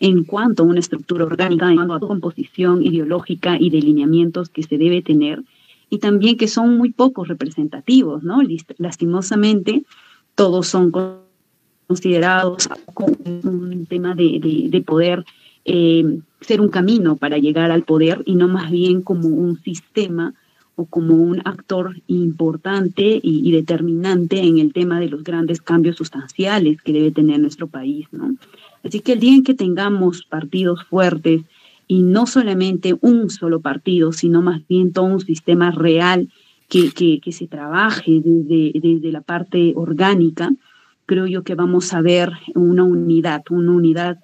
en 0.00 0.24
cuanto 0.24 0.62
a 0.62 0.66
una 0.66 0.80
estructura 0.80 1.24
orgánica, 1.24 1.68
en 1.68 1.76
cuanto 1.76 1.94
a 1.94 2.00
composición 2.00 2.82
ideológica 2.82 3.56
y 3.58 3.70
de 3.70 3.80
lineamientos 3.80 4.48
que 4.48 4.62
se 4.62 4.78
debe 4.78 5.02
tener, 5.02 5.42
y 5.88 5.98
también 5.98 6.36
que 6.36 6.48
son 6.48 6.76
muy 6.76 6.90
pocos 6.90 7.28
representativos, 7.28 8.22
¿no? 8.22 8.40
Lastimosamente, 8.78 9.84
todos 10.34 10.66
son 10.66 10.92
considerados 11.86 12.68
como 12.92 13.16
un 13.24 13.86
tema 13.86 14.14
de, 14.14 14.68
de 14.70 14.80
poder 14.80 15.24
eh, 15.68 16.20
ser 16.40 16.60
un 16.60 16.68
camino 16.68 17.16
para 17.16 17.38
llegar 17.38 17.72
al 17.72 17.82
poder 17.82 18.22
y 18.24 18.36
no 18.36 18.46
más 18.46 18.70
bien 18.70 19.02
como 19.02 19.26
un 19.28 19.60
sistema 19.62 20.32
o 20.76 20.84
como 20.84 21.14
un 21.14 21.40
actor 21.44 21.96
importante 22.06 23.18
y, 23.20 23.50
determinante 23.50 24.38
en 24.38 24.58
el 24.58 24.72
tema 24.72 25.00
de 25.00 25.08
los 25.08 25.24
grandes 25.24 25.60
cambios 25.60 25.96
sustanciales 25.96 26.80
que 26.82 26.92
debe 26.92 27.10
tener 27.10 27.40
nuestro 27.40 27.66
país, 27.66 28.06
¿no? 28.12 28.36
Así 28.84 29.00
que 29.00 29.14
el 29.14 29.20
día 29.20 29.34
en 29.34 29.42
que 29.42 29.54
tengamos 29.54 30.22
partidos 30.24 30.84
fuertes 30.84 31.42
y 31.88 32.02
no 32.02 32.26
solamente 32.26 32.96
un 33.00 33.28
solo 33.30 33.60
partido, 33.60 34.12
sino 34.12 34.42
más 34.42 34.64
bien 34.68 34.92
todo 34.92 35.06
un 35.06 35.20
sistema 35.20 35.72
real 35.72 36.28
que, 36.68 36.92
que, 36.92 37.32
se 37.32 37.48
trabaje 37.48 38.20
desde, 38.24 38.78
desde 38.78 39.10
la 39.10 39.22
parte 39.22 39.72
orgánica, 39.74 40.52
creo 41.06 41.26
yo 41.26 41.42
que 41.42 41.54
vamos 41.54 41.92
a 41.92 42.02
ver 42.02 42.32
una 42.54 42.84
unidad, 42.84 43.42
una 43.50 43.72
unidad 43.72 44.18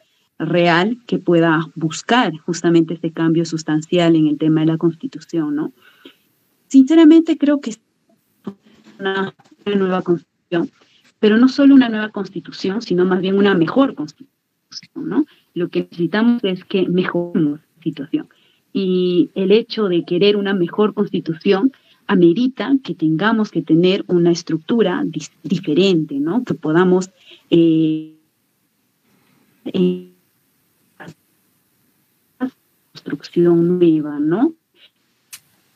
real 0.44 0.98
que 1.06 1.18
pueda 1.18 1.68
buscar 1.74 2.36
justamente 2.38 2.94
este 2.94 3.12
cambio 3.12 3.44
sustancial 3.44 4.16
en 4.16 4.26
el 4.26 4.38
tema 4.38 4.60
de 4.60 4.66
la 4.66 4.78
constitución, 4.78 5.54
¿no? 5.54 5.72
Sinceramente 6.68 7.38
creo 7.38 7.60
que 7.60 7.70
es 7.70 7.80
una, 8.98 9.34
nueva 9.64 10.02
constitución, 10.02 10.70
pero 11.18 11.36
no 11.36 11.48
solo 11.48 11.74
una 11.74 11.88
nueva 11.88 12.08
constitución, 12.10 12.82
sino 12.82 13.04
más 13.04 13.20
bien 13.20 13.36
una 13.36 13.54
mejor 13.54 13.94
constitución, 13.94 14.30
¿no? 14.94 15.24
Lo 15.54 15.68
que 15.68 15.80
necesitamos 15.80 16.42
es 16.44 16.64
que 16.64 16.88
mejoremos 16.88 17.60
la 17.60 17.82
situación. 17.82 18.28
Y 18.72 19.30
el 19.34 19.52
hecho 19.52 19.88
de 19.88 20.04
querer 20.04 20.36
una 20.36 20.54
mejor 20.54 20.94
constitución 20.94 21.72
amerita 22.06 22.74
que 22.82 22.94
tengamos 22.94 23.50
que 23.50 23.62
tener 23.62 24.04
una 24.08 24.32
estructura 24.32 25.04
diferente, 25.42 26.18
¿no? 26.20 26.42
Que 26.42 26.54
podamos 26.54 27.10
eh, 27.50 28.14
eh, 29.66 30.11
construcción 33.02 33.78
nueva, 33.78 34.18
¿no? 34.18 34.54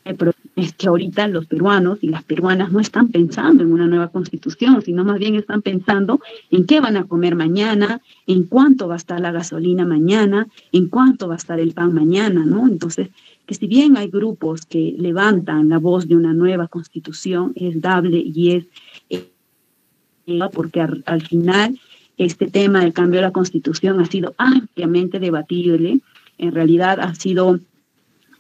Pero 0.05 0.33
es 0.55 0.73
que 0.75 0.87
ahorita 0.87 1.27
los 1.27 1.47
peruanos 1.47 1.99
y 2.01 2.09
las 2.09 2.23
peruanas 2.23 2.71
no 2.71 2.79
están 2.79 3.09
pensando 3.09 3.65
en 3.65 3.73
una 3.73 3.89
nueva 3.89 4.09
constitución, 4.09 4.81
sino 4.83 5.05
más 5.05 5.19
bien 5.19 5.35
están 5.35 5.63
pensando 5.63 6.21
en 6.51 6.65
qué 6.65 6.81
van 6.81 6.97
a 6.97 7.05
comer 7.05 7.35
mañana, 7.35 8.01
en 8.29 8.45
cuánto 8.45 8.87
va 8.87 8.95
a 8.95 8.99
estar 8.99 9.21
la 9.21 9.33
gasolina 9.33 9.85
mañana, 9.85 10.47
en 10.71 10.89
cuánto 10.89 11.27
va 11.27 11.35
a 11.35 11.39
estar 11.39 11.59
el 11.59 11.73
pan 11.73 11.93
mañana, 11.93 12.47
¿no? 12.47 12.69
Entonces, 12.69 13.09
que 13.47 13.55
si 13.55 13.67
bien 13.67 13.97
hay 13.97 14.09
grupos 14.09 14.65
que 14.65 14.95
levantan 14.97 15.69
la 15.69 15.79
voz 15.79 16.07
de 16.07 16.15
una 16.15 16.33
nueva 16.33 16.69
constitución, 16.69 17.53
es 17.57 17.81
dable 17.81 18.19
y 18.19 18.53
es 18.53 18.65
eh, 19.11 19.29
porque 20.53 20.81
al 20.81 21.23
final 21.23 21.79
este 22.17 22.47
tema 22.47 22.81
del 22.81 22.93
cambio 22.93 23.21
de 23.21 23.27
la 23.27 23.33
constitución 23.33 24.01
ha 24.01 24.07
sido 24.07 24.35
ampliamente 24.39 25.19
debatible 25.19 26.01
en 26.39 26.53
realidad 26.53 27.01
ha 27.01 27.15
sido 27.15 27.61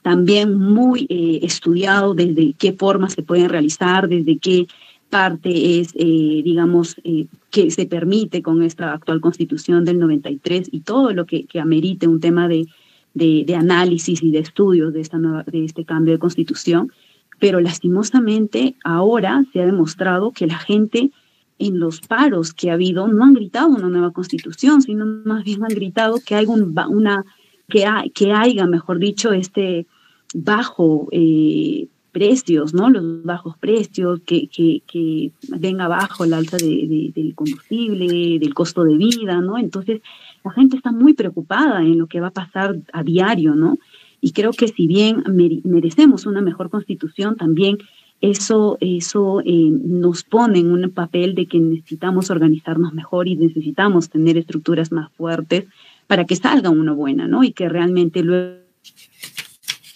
también 0.03 0.55
muy 0.55 1.07
eh, 1.09 1.41
estudiado 1.43 2.15
desde 2.15 2.53
qué 2.53 2.73
formas 2.73 3.15
se 3.15 3.23
pueden 3.23 3.49
realizar, 3.49 4.09
desde 4.09 4.39
qué 4.39 4.69
parte 5.11 5.81
es, 5.81 5.93
eh, 5.95 6.43
digamos, 6.45 6.97
eh, 7.05 7.27
que 7.51 7.71
se 7.71 7.87
permite 7.87 8.43
con 8.43 8.63
esta 8.63 8.93
actual 8.93 9.21
constitución 9.21 9.85
del 9.85 9.99
93 9.99 10.69
y 10.71 10.81
todo 10.81 11.13
lo 11.13 11.27
que, 11.27 11.45
que 11.47 11.59
amerite 11.59 12.07
un 12.07 12.21
tema 12.21 12.47
de, 12.49 12.67
de, 13.15 13.55
análisis 13.57 14.23
y 14.23 14.31
de 14.31 14.41
estudios 14.41 14.93
de, 14.93 15.01
esta 15.01 15.19
de 15.19 15.65
este 15.65 15.85
cambio 15.85 16.13
de 16.13 16.19
constitución. 16.19 16.93
Pero 17.41 17.61
lastimosamente 17.61 18.77
ahora 18.85 19.45
se 19.53 19.61
ha 19.61 19.67
demostrado 19.67 20.31
que 20.31 20.47
la 20.47 20.59
gente 20.59 21.11
en 21.59 21.79
los 21.81 22.01
paros 22.01 22.53
que 22.53 22.71
ha 22.71 22.75
habido 22.75 23.09
no 23.09 23.25
han 23.25 23.35
gritado 23.35 23.69
una 23.69 23.89
nueva 23.89 24.13
constitución, 24.13 24.83
sino 24.83 25.05
más 25.05 25.45
bien 25.45 25.65
han 25.65 25.75
gritado 25.75 26.21
que 26.25 26.35
hay 26.35 26.47
un, 26.47 26.75
una 26.91 27.25
que, 27.69 27.85
que 28.15 28.33
haya, 28.33 28.67
mejor 28.67 28.99
dicho, 28.99 29.33
este 29.33 29.87
bajo 30.35 31.09
eh, 31.13 31.89
precios, 32.13 32.73
¿no? 32.73 32.89
Los 32.89 33.25
bajos 33.25 33.59
precios, 33.59 34.21
que, 34.25 34.49
que, 34.49 34.83
que 34.87 35.33
venga 35.49 35.87
bajo 35.87 36.25
el 36.25 36.33
alza 36.33 36.57
de, 36.57 37.13
del 37.15 37.35
combustible, 37.35 38.39
del 38.39 38.55
costo 38.55 38.85
de 38.85 38.97
vida, 38.97 39.41
¿no? 39.41 39.59
Entonces, 39.59 40.01
la 40.45 40.51
gente 40.53 40.77
está 40.77 40.93
muy 40.93 41.13
preocupada 41.13 41.81
en 41.81 41.99
lo 41.99 42.07
que 42.07 42.21
va 42.21 42.29
a 42.29 42.33
pasar 42.33 42.77
a 42.93 43.03
diario, 43.03 43.55
¿no? 43.55 43.79
Y 44.21 44.33
creo 44.33 44.53
que 44.53 44.69
si 44.69 44.87
bien 44.87 45.25
merecemos 45.65 46.25
una 46.25 46.41
mejor 46.41 46.71
constitución, 46.71 47.37
también 47.37 47.77
eso, 48.23 48.79
eso 48.81 49.43
eh, 49.45 49.71
nos 49.71 50.25
pone 50.25 50.61
en 50.61 50.73
un 50.73 50.91
papel 50.91 51.35
de 51.35 51.45
que 51.45 51.61
necesitamos 51.61 52.31
organizarnos 52.31 52.95
mejor 52.95 53.29
y 53.29 53.37
necesitamos 53.37 54.09
tener 54.09 54.39
estructuras 54.39 54.91
más 54.91 55.13
fuertes 55.13 55.67
para 56.07 56.25
que 56.25 56.37
salga 56.37 56.71
una 56.71 56.93
buena, 56.93 57.27
¿no? 57.27 57.45
Y 57.45 57.53
que 57.53 57.69
realmente 57.69 58.23
luego 58.23 58.61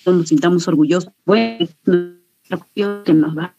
nos 0.06 0.28
sintamos 0.28 0.66
orgullosos, 0.68 1.12
bueno, 1.24 1.68
que 3.04 3.14
nos 3.14 3.36
va 3.36 3.54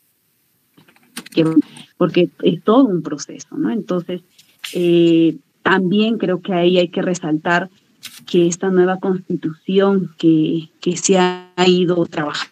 porque 1.97 2.29
es 2.43 2.63
todo 2.63 2.85
un 2.85 3.01
proceso, 3.01 3.55
¿no? 3.57 3.69
Entonces, 3.69 4.21
eh, 4.73 5.37
también 5.61 6.17
creo 6.17 6.41
que 6.41 6.53
ahí 6.53 6.77
hay 6.77 6.89
que 6.89 7.01
resaltar 7.01 7.69
que 8.25 8.47
esta 8.47 8.69
nueva 8.69 8.97
constitución 8.97 10.11
que, 10.17 10.69
que 10.79 10.97
se 10.97 11.17
ha 11.17 11.53
ido 11.65 12.05
trabajando 12.05 12.51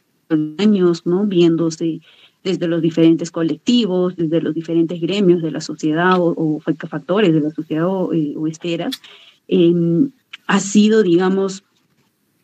años, 0.59 1.05
¿no? 1.05 1.25
Viéndose 1.25 2.01
desde 2.43 2.67
los 2.67 2.81
diferentes 2.81 3.31
colectivos, 3.31 4.15
desde 4.15 4.41
los 4.41 4.53
diferentes 4.53 5.01
gremios 5.01 5.41
de 5.41 5.51
la 5.51 5.61
sociedad 5.61 6.17
o, 6.19 6.61
factores 6.89 7.33
de 7.33 7.41
la 7.41 7.49
sociedad 7.49 7.87
o, 7.87 8.13
eh, 8.13 8.35
esferas, 8.49 9.01
em, 9.49 10.11
ha 10.47 10.59
sido, 10.59 11.03
digamos, 11.03 11.63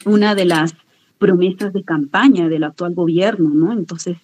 una 0.06 0.36
de 0.36 0.46
las 0.46 0.76
promesas 1.18 1.74
de 1.74 1.84
campaña 1.84 2.50
del 2.50 2.64
actual 2.64 2.94
gobierno, 2.94 3.50
¿no? 3.50 3.72
Entonces, 3.72 4.18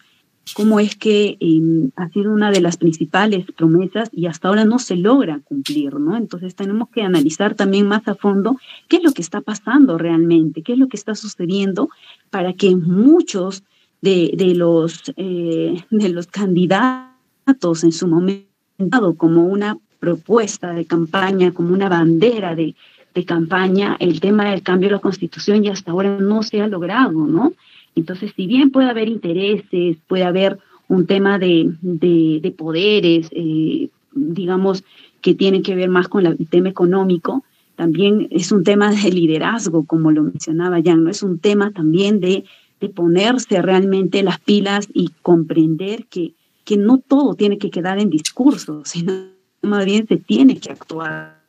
cómo 0.54 0.80
es 0.80 0.96
que 0.96 1.38
em, 1.40 1.92
ha 1.96 2.10
sido 2.10 2.32
una 2.32 2.52
de 2.52 2.62
las 2.62 2.78
principales 2.78 3.46
promesas 3.56 4.10
y 4.12 4.26
hasta 4.26 4.48
ahora 4.48 4.66
no 4.66 4.80
se 4.80 4.96
logra 4.96 5.40
cumplir, 5.44 5.96
¿no? 5.96 6.18
Entonces 6.18 6.56
tenemos 6.56 6.90
que 6.90 7.04
analizar 7.04 7.56
también 7.56 7.88
más 7.88 8.08
a 8.08 8.16
fondo 8.16 8.58
qué 8.88 8.98
es 8.98 9.04
lo 9.04 9.14
que 9.14 9.22
está 9.22 9.42
pasando 9.42 9.98
realmente, 9.98 10.62
qué 10.62 10.74
es 10.74 10.80
lo 10.80 10.88
que 10.88 10.98
está 10.98 11.16
sucediendo 11.16 11.90
para 12.30 12.54
que 12.54 12.76
muchos 12.76 13.64
de, 14.02 14.34
de 14.36 14.56
los, 14.56 15.14
eh, 15.16 15.84
de 15.90 16.10
los 16.10 16.28
candidatos 16.28 17.84
en 17.84 17.92
su 17.92 18.08
momento 18.08 19.16
como 19.16 19.46
una 19.46 19.78
propuesta 20.02 20.74
de 20.74 20.86
campaña, 20.86 21.54
como 21.54 21.74
una 21.74 21.88
bandera 21.88 22.56
de, 22.56 22.74
de 23.14 23.24
campaña, 23.24 23.96
el 24.00 24.20
tema 24.20 24.50
del 24.50 24.64
cambio 24.64 24.90
de 24.90 24.96
la 24.96 25.00
constitución 25.00 25.64
y 25.64 25.70
hasta 25.70 25.92
ahora 25.92 26.18
no 26.20 26.42
se 26.42 26.60
ha 26.60 26.68
logrado, 26.68 27.28
¿no? 27.28 27.54
Entonces, 27.96 28.34
si 28.36 28.48
bien 28.48 28.72
puede 28.72 28.90
haber 28.90 29.08
intereses, 29.08 29.98
puede 30.08 30.24
haber 30.24 30.58
un 30.88 31.06
tema 31.06 31.38
de, 31.38 31.72
de, 31.82 32.54
poderes, 32.58 33.30
eh, 33.32 33.90
digamos, 34.14 34.84
que 35.22 35.36
tiene 35.36 35.62
que 35.62 35.76
ver 35.76 35.90
más 35.90 36.08
con 36.08 36.26
el 36.26 36.48
tema 36.48 36.70
económico, 36.70 37.44
también 37.76 38.28
es 38.32 38.52
un 38.52 38.64
tema 38.64 38.92
de 38.92 39.12
liderazgo, 39.12 39.86
como 39.86 40.12
lo 40.12 40.24
mencionaba 40.24 40.82
Jan, 40.84 41.04
¿no? 41.04 41.12
Es 41.12 41.22
un 41.22 41.38
tema 41.38 41.72
también 41.72 42.20
de, 42.20 42.46
de 42.80 42.90
ponerse 42.90 43.62
realmente 43.62 44.24
las 44.24 44.40
pilas 44.40 44.88
y 44.94 45.12
comprender 45.22 46.06
que, 46.08 46.34
que 46.66 46.78
no 46.78 46.98
todo 46.98 47.36
tiene 47.36 47.58
que 47.58 47.70
quedar 47.70 48.00
en 48.00 48.10
discurso, 48.10 48.82
sino 48.86 49.31
más 49.62 49.86
bien 49.86 50.08
se 50.08 50.18
tiene 50.18 50.60
que 50.60 50.72
actuar. 50.72 51.42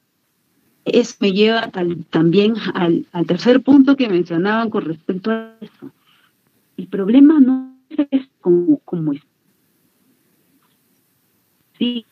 Eso 0.85 1.15
me 1.21 1.33
lleva 1.33 1.71
también 2.11 2.55
al, 2.75 3.07
tercer 3.27 3.63
punto 3.63 3.97
que 3.97 4.09
mencionaban 4.09 4.69
con 4.69 4.85
respecto 4.85 5.31
a 5.31 5.55
eso 5.61 5.93
el 6.77 6.89
problema 6.89 7.41
no 7.41 7.77
es 8.11 8.27
como, 8.41 8.79
como 8.79 9.13
es. 9.13 9.23
Sí. 11.79 12.05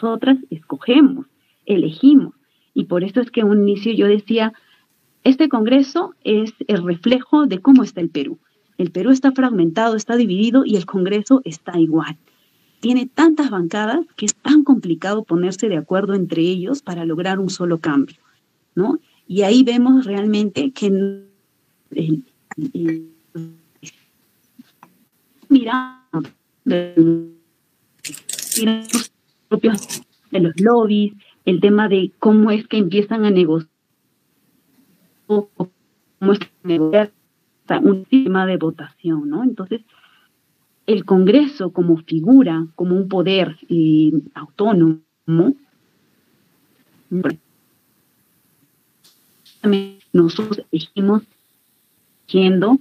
Nosotras 0.00 0.38
escogemos, 0.50 1.26
elegimos. 1.64 2.34
Y 2.74 2.84
por 2.84 3.04
eso 3.04 3.20
es 3.20 3.30
que 3.30 3.40
a 3.40 3.46
un 3.46 3.68
inicio 3.68 3.92
yo 3.92 4.06
decía, 4.06 4.52
este 5.24 5.48
Congreso 5.48 6.14
es 6.24 6.52
el 6.68 6.84
reflejo 6.84 7.46
de 7.46 7.60
cómo 7.60 7.82
está 7.82 8.00
el 8.00 8.10
Perú. 8.10 8.38
El 8.78 8.90
Perú 8.90 9.10
está 9.10 9.32
fragmentado, 9.32 9.96
está 9.96 10.16
dividido 10.16 10.64
y 10.64 10.76
el 10.76 10.84
Congreso 10.84 11.40
está 11.44 11.78
igual. 11.78 12.16
Tiene 12.80 13.06
tantas 13.06 13.50
bancadas 13.50 14.00
que 14.16 14.26
es 14.26 14.34
tan 14.34 14.62
complicado 14.64 15.24
ponerse 15.24 15.68
de 15.68 15.76
acuerdo 15.76 16.14
entre 16.14 16.42
ellos 16.42 16.82
para 16.82 17.04
lograr 17.04 17.38
un 17.38 17.50
solo 17.50 17.78
cambio, 17.78 18.16
¿no? 18.74 18.98
Y 19.26 19.42
ahí 19.42 19.64
vemos 19.64 20.04
realmente 20.04 20.70
que 20.70 20.90
mira 25.48 26.02
de, 26.64 26.94
de 30.30 30.40
los 30.40 30.60
lobbies, 30.60 31.14
el 31.44 31.60
tema 31.60 31.88
de 31.88 32.12
cómo 32.18 32.50
es 32.50 32.66
que 32.66 32.78
empiezan 32.78 33.24
a 33.24 33.30
negociar, 33.30 33.70
cómo 35.26 35.48
es 36.32 36.38
que 36.38 36.50
negociar 36.62 37.12
un 37.82 38.06
sistema 38.10 38.46
de 38.46 38.56
votación, 38.56 39.28
¿no? 39.28 39.42
Entonces, 39.42 39.82
el 40.86 41.04
Congreso 41.04 41.70
como 41.70 41.96
figura, 41.98 42.66
como 42.74 42.96
un 42.96 43.08
poder 43.08 43.56
eh, 43.68 44.12
autónomo, 44.34 45.02
nosotros 50.12 50.62
elegimos 50.70 51.22
siendo 52.26 52.78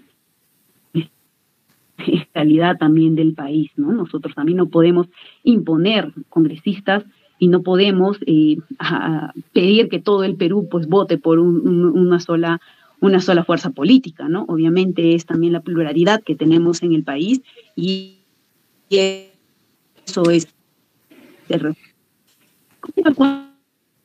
calidad 2.33 2.77
también 2.77 3.15
del 3.15 3.33
país, 3.33 3.71
¿no? 3.75 3.91
Nosotros 3.91 4.35
también 4.35 4.57
no 4.57 4.67
podemos 4.67 5.07
imponer 5.43 6.11
congresistas 6.29 7.03
y 7.39 7.47
no 7.47 7.63
podemos 7.63 8.17
eh, 8.25 8.57
pedir 9.53 9.89
que 9.89 9.99
todo 9.99 10.23
el 10.23 10.35
Perú 10.35 10.67
pues 10.69 10.87
vote 10.87 11.17
por 11.17 11.39
una 11.39 12.19
sola 12.19 12.61
una 13.01 13.19
sola 13.19 13.43
fuerza 13.43 13.71
política, 13.71 14.27
¿no? 14.29 14.45
Obviamente 14.47 15.15
es 15.15 15.25
también 15.25 15.53
la 15.53 15.61
pluralidad 15.61 16.23
que 16.23 16.35
tenemos 16.35 16.83
en 16.83 16.93
el 16.93 17.03
país 17.03 17.41
y, 17.75 18.19
eso 18.89 20.29
es 20.29 20.47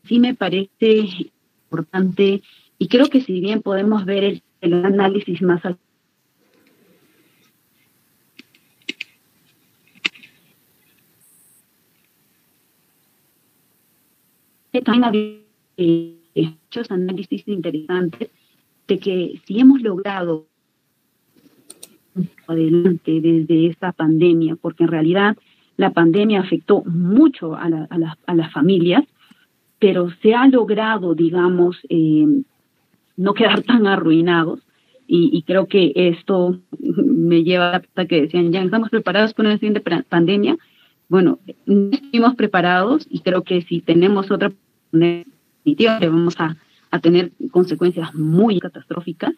sí 0.05 0.19
me 0.19 0.35
parece 0.35 1.31
importante 1.71 2.43
y 2.79 2.89
creo 2.89 3.07
que 3.07 3.21
si 3.21 3.41
bien 3.41 3.63
podemos 3.63 4.05
ver 4.05 4.43
el 4.61 4.85
análisis 4.85 5.43
más 5.43 5.65
al 5.65 5.79
también 14.85 15.05
había 15.05 15.41
muchos 16.37 16.91
análisis 16.91 17.47
interesantes 17.47 18.31
de 18.91 18.99
que 18.99 19.41
si 19.47 19.61
hemos 19.61 19.81
logrado 19.83 20.49
adelante 22.49 23.21
desde 23.21 23.69
esta 23.69 23.93
pandemia, 23.93 24.57
porque 24.57 24.83
en 24.83 24.91
realidad 24.91 25.37
la 25.77 25.93
pandemia 25.93 26.41
afectó 26.41 26.83
mucho 26.85 27.55
a, 27.55 27.69
a, 28.27 28.35
las 28.35 28.53
familias, 28.53 29.05
pero 29.79 30.11
se 30.23 30.35
ha 30.35 30.49
logrado, 30.49 31.15
digamos, 31.15 31.79
eh, 31.89 32.27
no 33.17 33.33
quedar 33.33 33.63
tan 33.71 33.87
arruinados. 33.87 34.61
Y, 35.13 35.43
creo 35.43 35.67
que 35.67 35.93
esto 35.97 36.61
me 36.79 37.43
lleva 37.43 37.83
a 37.97 38.05
que 38.07 38.23
decían, 38.23 38.53
ya 38.53 38.63
estamos 38.63 38.91
preparados 38.91 39.35
para 39.35 39.49
una 39.49 39.59
siguiente 39.59 39.83
pandemia. 40.09 40.57
Bueno, 41.09 41.41
no 41.67 41.91
estuvimos 41.91 42.37
preparados 42.37 43.09
y 43.11 43.19
creo 43.19 43.43
que 43.43 43.63
si 43.63 43.81
tenemos 43.81 44.31
otra 44.31 44.53
definitiva 44.93 45.99
vamos 45.99 46.37
a, 46.39 46.57
tener 46.99 47.31
consecuencias 47.51 48.15
muy 48.15 48.59
catastróficas, 48.59 49.33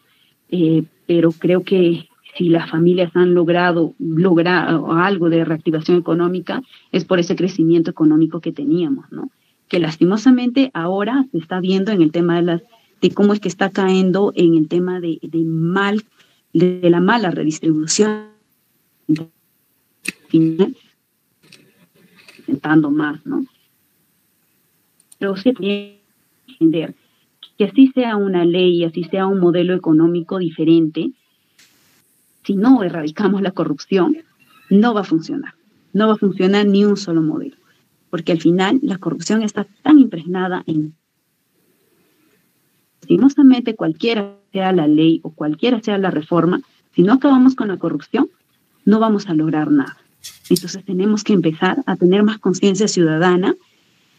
eh, 0.49 0.83
pero 1.05 1.31
creo 1.31 1.63
que 1.63 2.09
si 2.35 2.49
las 2.49 2.69
familias 2.69 3.11
han 3.15 3.35
logrado 3.35 3.93
lograr 3.99 4.81
algo 4.97 5.29
de 5.29 5.45
reactivación 5.45 5.97
económica 5.97 6.63
es 6.91 7.05
por 7.05 7.19
ese 7.19 7.35
crecimiento 7.35 7.91
económico 7.91 8.39
que 8.39 8.51
teníamos, 8.51 9.11
¿no? 9.11 9.29
Que 9.67 9.79
lastimosamente 9.79 10.71
ahora 10.73 11.25
se 11.31 11.37
está 11.37 11.59
viendo 11.59 11.91
en 11.91 12.01
el 12.01 12.11
tema 12.11 12.37
de 12.37 12.41
las 12.41 12.61
de 13.01 13.13
cómo 13.13 13.33
es 13.33 13.41
que 13.41 13.49
está 13.49 13.69
cayendo 13.69 14.31
en 14.33 14.55
el 14.55 14.69
tema 14.69 15.01
de, 15.01 15.19
mal, 15.45 16.05
de, 16.53 16.89
la 16.89 17.01
mala 17.01 17.31
redistribución, 17.31 18.29
intentando 22.41 22.89
más, 22.91 23.25
¿no? 23.25 23.45
Pero 25.19 25.35
sí 25.35 25.53
entender 26.47 26.95
que 27.57 27.65
así 27.65 27.91
sea 27.93 28.15
una 28.15 28.45
ley, 28.45 28.83
así 28.83 29.03
sea 29.05 29.27
un 29.27 29.39
modelo 29.39 29.73
económico 29.73 30.39
diferente, 30.39 31.11
si 32.43 32.55
no 32.55 32.83
erradicamos 32.83 33.41
la 33.41 33.51
corrupción, 33.51 34.17
no 34.69 34.93
va 34.93 35.01
a 35.01 35.05
funcionar. 35.05 35.53
No 35.93 36.07
va 36.07 36.13
a 36.13 36.17
funcionar 36.17 36.65
ni 36.65 36.83
un 36.85 36.97
solo 36.97 37.21
modelo, 37.21 37.55
porque 38.09 38.31
al 38.31 38.41
final 38.41 38.79
la 38.81 38.97
corrupción 38.97 39.43
está 39.43 39.67
tan 39.83 39.99
impregnada 39.99 40.63
en 40.65 40.95
lastimosamente 43.03 43.75
cualquiera 43.75 44.37
sea 44.53 44.71
la 44.71 44.87
ley 44.87 45.19
o 45.23 45.31
cualquiera 45.31 45.81
sea 45.81 45.97
la 45.97 46.09
reforma, 46.09 46.61
si 46.95 47.03
no 47.03 47.13
acabamos 47.13 47.53
con 47.55 47.67
la 47.67 47.77
corrupción, 47.77 48.29
no 48.85 48.99
vamos 48.99 49.27
a 49.27 49.33
lograr 49.33 49.71
nada. 49.71 49.97
Entonces 50.49 50.85
tenemos 50.85 51.23
que 51.23 51.33
empezar 51.33 51.83
a 51.85 51.95
tener 51.97 52.23
más 52.23 52.39
conciencia 52.39 52.87
ciudadana 52.87 53.55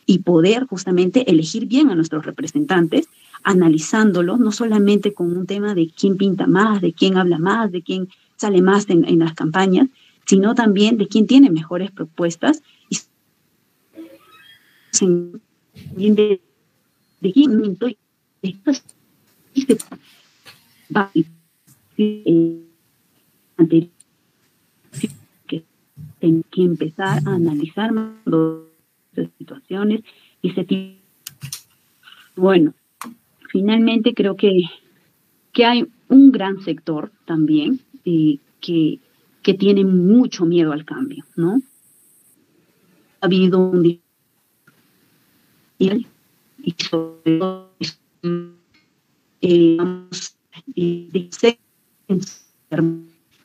y 0.07 0.19
poder 0.19 0.67
justamente 0.67 1.31
elegir 1.31 1.67
bien 1.67 1.91
a 1.91 1.95
nuestros 1.95 2.27
representantes, 2.27 3.09
analizándolos 3.45 4.41
no 4.41 4.51
solamente 4.51 5.13
con 5.13 5.37
un 5.37 5.47
tema 5.47 5.75
de 5.75 5.91
quién 5.91 6.17
pinta 6.17 6.47
más, 6.47 6.81
de 6.81 6.93
quién 6.93 7.19
habla 7.19 7.39
más, 7.39 7.71
de 7.71 7.83
quién 7.83 8.09
sale 8.37 8.63
más 8.63 8.89
en, 8.89 9.19
las 9.19 9.35
campañas, 9.35 9.89
sino 10.27 10.55
también 10.55 10.97
de 10.97 11.07
quién 11.07 11.27
tiene 11.27 11.51
mejores 11.51 11.91
propuestas 11.91 12.63
y 12.89 12.99
de, 16.11 16.41
de 17.21 17.33
quién 17.33 17.77
que 25.47 25.65
que 26.51 26.63
empezar 26.63 27.23
a 27.27 27.35
analizar 27.35 27.93
las 27.93 29.29
situaciones 29.39 30.01
y 30.41 30.51
se 30.53 30.65
bueno 32.37 32.75
finalmente 33.55 34.15
creo 34.15 34.35
que 34.35 34.51
que 35.53 35.65
hay 35.65 35.87
un 36.09 36.33
gran 36.33 36.61
sector 36.63 37.13
también 37.25 37.79
eh, 38.05 38.39
que, 38.61 38.99
que 39.43 39.55
tiene 39.55 39.85
mucho 39.85 40.45
miedo 40.45 40.73
al 40.73 40.85
cambio, 40.85 41.25
¿no? 41.37 41.63
Ha 43.21 43.27
habido 43.27 43.61
un 43.61 44.01
y 45.79 46.75
sobre 46.91 47.39
todo 47.39 47.71
eh, 49.41 49.77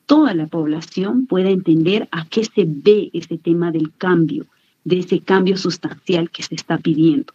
toda 0.07 0.33
la 0.33 0.47
población 0.47 1.27
pueda 1.27 1.49
entender 1.51 2.07
a 2.11 2.25
qué 2.25 2.43
se 2.43 2.65
ve 2.65 3.11
ese 3.13 3.37
tema 3.37 3.71
del 3.71 3.93
cambio, 3.95 4.47
de 4.83 4.99
ese 4.99 5.19
cambio 5.19 5.57
sustancial 5.57 6.31
que 6.31 6.41
se 6.41 6.55
está 6.55 6.79
pidiendo. 6.79 7.33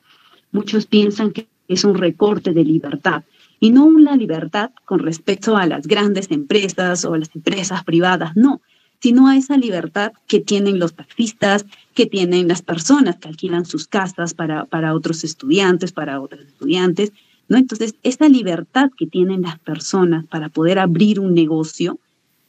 Muchos 0.50 0.86
piensan 0.86 1.30
que 1.30 1.46
es 1.68 1.84
un 1.84 1.94
recorte 1.96 2.52
de 2.52 2.64
libertad, 2.64 3.24
y 3.60 3.70
no 3.70 3.84
una 3.84 4.16
libertad 4.16 4.70
con 4.84 4.98
respecto 4.98 5.56
a 5.56 5.66
las 5.66 5.86
grandes 5.86 6.30
empresas 6.30 7.04
o 7.04 7.16
las 7.16 7.34
empresas 7.34 7.84
privadas, 7.84 8.36
no, 8.36 8.60
sino 9.00 9.28
a 9.28 9.36
esa 9.36 9.56
libertad 9.56 10.12
que 10.26 10.40
tienen 10.40 10.78
los 10.78 10.94
taxistas, 10.94 11.66
que 11.94 12.06
tienen 12.06 12.48
las 12.48 12.62
personas 12.62 13.16
que 13.16 13.28
alquilan 13.28 13.66
sus 13.66 13.86
casas 13.86 14.34
para, 14.34 14.64
para 14.64 14.94
otros 14.94 15.24
estudiantes, 15.24 15.92
para 15.92 16.20
otros 16.20 16.42
estudiantes, 16.46 17.12
¿no? 17.48 17.58
Entonces, 17.58 17.94
esa 18.02 18.28
libertad 18.28 18.90
que 18.96 19.06
tienen 19.06 19.42
las 19.42 19.58
personas 19.58 20.24
para 20.26 20.48
poder 20.48 20.78
abrir 20.78 21.20
un 21.20 21.34
negocio, 21.34 21.98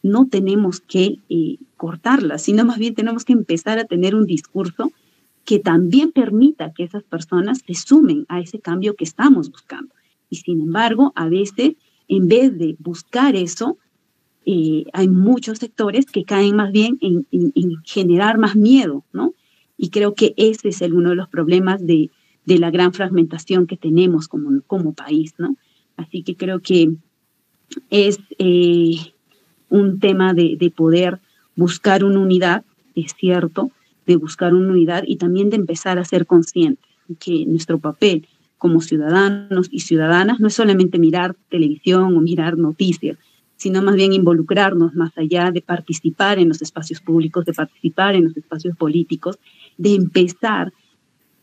no 0.02 0.28
tenemos 0.28 0.80
que 0.82 1.18
eh, 1.30 1.58
cortarla, 1.78 2.38
sino 2.38 2.64
más 2.64 2.78
bien 2.78 2.96
tenemos 2.96 3.26
que 3.26 3.34
empezar 3.34 3.80
a 3.80 3.86
tener 3.86 4.16
un 4.16 4.26
discurso 4.26 4.92
que 5.46 5.60
también 5.60 6.12
permita 6.12 6.74
que 6.74 6.84
esas 6.84 7.04
personas 7.04 7.62
se 7.66 7.76
sumen 7.76 8.26
a 8.28 8.40
ese 8.40 8.60
cambio 8.60 8.96
que 8.96 9.04
estamos 9.04 9.52
buscando. 9.52 9.94
Y 10.30 10.38
sin 10.38 10.60
embargo, 10.60 11.14
a 11.16 11.30
veces, 11.30 11.76
en 12.08 12.28
vez 12.28 12.58
de 12.58 12.76
buscar 12.80 13.36
eso, 13.36 13.78
eh, 14.48 14.86
hay 14.92 15.08
muchos 15.08 15.60
sectores 15.60 16.08
que 16.08 16.26
caen 16.26 16.56
más 16.56 16.72
bien 16.72 16.98
en, 17.02 17.26
generar 17.84 18.40
más 18.40 18.56
miedo, 18.56 19.04
¿no? 19.14 19.34
Y 19.78 19.90
creo 19.90 20.16
que 20.16 20.34
ese 20.36 20.70
es 20.70 20.82
el, 20.82 20.94
uno 20.94 21.10
de 21.10 21.16
los 21.16 21.30
problemas 21.30 21.86
de, 21.86 22.10
la 22.46 22.72
gran 22.72 22.94
fragmentación 22.94 23.68
que 23.68 23.78
tenemos 23.78 24.28
como, 24.28 24.62
como 24.68 24.94
país, 24.94 25.36
¿no? 25.38 25.56
Así 25.96 26.24
que 26.24 26.36
creo 26.36 26.60
que 26.60 26.96
es 27.90 28.20
eh, 28.40 28.98
un 29.70 30.00
tema 30.00 30.34
de, 30.34 30.56
de, 30.58 30.70
poder 30.70 31.20
buscar 31.56 32.04
una 32.04 32.20
unidad, 32.20 32.64
es 32.96 33.16
cierto, 33.18 33.72
de 34.06 34.16
buscar 34.16 34.54
una 34.54 34.72
unidad 34.72 35.04
y 35.06 35.18
también 35.18 35.50
de 35.50 35.58
empezar 35.58 36.00
a 36.00 36.06
ser 36.06 36.26
conscientes 36.26 36.86
que 37.20 37.46
nuestro 37.46 37.78
papel 37.80 38.28
como 38.58 38.82
ciudadanos 38.82 39.68
y 39.72 39.82
ciudadanas 39.82 40.40
no 40.40 40.48
es 40.48 40.54
solamente 40.54 40.98
mirar 40.98 41.36
televisión 41.50 42.16
o 42.16 42.22
mirar 42.22 42.58
noticias, 42.58 43.18
sino 43.58 43.82
más 43.82 43.96
bien 43.96 44.14
involucrarnos 44.14 44.96
más 44.96 45.18
allá 45.18 45.52
de 45.52 45.62
participar 45.62 46.40
en 46.40 46.50
los 46.50 46.62
espacios 46.62 47.00
públicos, 47.02 47.46
de 47.46 47.54
participar 47.54 48.16
en 48.16 48.26
los 48.26 48.38
espacios 48.38 48.76
políticos, 48.76 49.40
de 49.78 49.96
empezar 49.96 50.74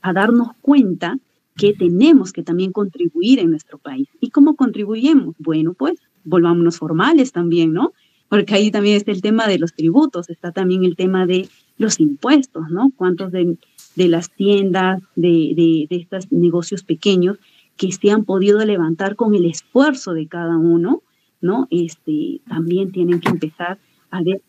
a 0.01 0.13
darnos 0.13 0.49
cuenta 0.61 1.19
que 1.57 1.75
tenemos 1.75 2.33
que 2.33 2.43
también 2.43 2.73
contribuir 2.73 3.39
en 3.39 3.51
nuestro 3.51 3.79
país. 3.79 4.09
¿Y 4.21 4.31
cómo 4.31 4.57
contribuimos? 4.57 5.35
Bueno, 5.39 5.75
pues 5.75 5.95
volvámonos 6.25 6.79
formales 6.79 7.33
también, 7.33 7.73
¿no? 7.73 7.93
Porque 8.29 8.55
ahí 8.55 8.71
también 8.71 8.97
está 8.97 9.11
el 9.11 9.21
tema 9.21 9.47
de 9.47 9.59
los 9.59 9.75
tributos, 9.75 10.31
está 10.31 10.53
también 10.53 10.85
el 10.85 10.97
tema 10.97 11.27
de 11.27 11.49
los 11.83 12.01
impuestos, 12.01 12.71
¿no? 12.71 12.91
¿Cuántos 12.97 13.33
de 13.33 13.57
de 13.95 14.09
las 14.09 14.31
tiendas, 14.31 15.03
de, 15.17 15.53
de, 15.55 15.87
de 15.89 15.97
estos 15.97 16.31
negocios 16.33 16.83
pequeños 16.83 17.39
que 17.77 17.93
se 17.93 18.11
han 18.11 18.25
podido 18.25 18.65
levantar 18.65 19.17
con 19.17 19.35
el 19.35 19.45
esfuerzo 19.45 20.15
de 20.15 20.29
cada 20.29 20.57
uno, 20.57 21.03
¿no? 21.41 21.67
Este, 21.71 22.41
también 22.49 22.93
tienen 22.93 23.21
que 23.21 23.29
empezar 23.29 23.79
a 24.11 24.23
ver 24.23 24.43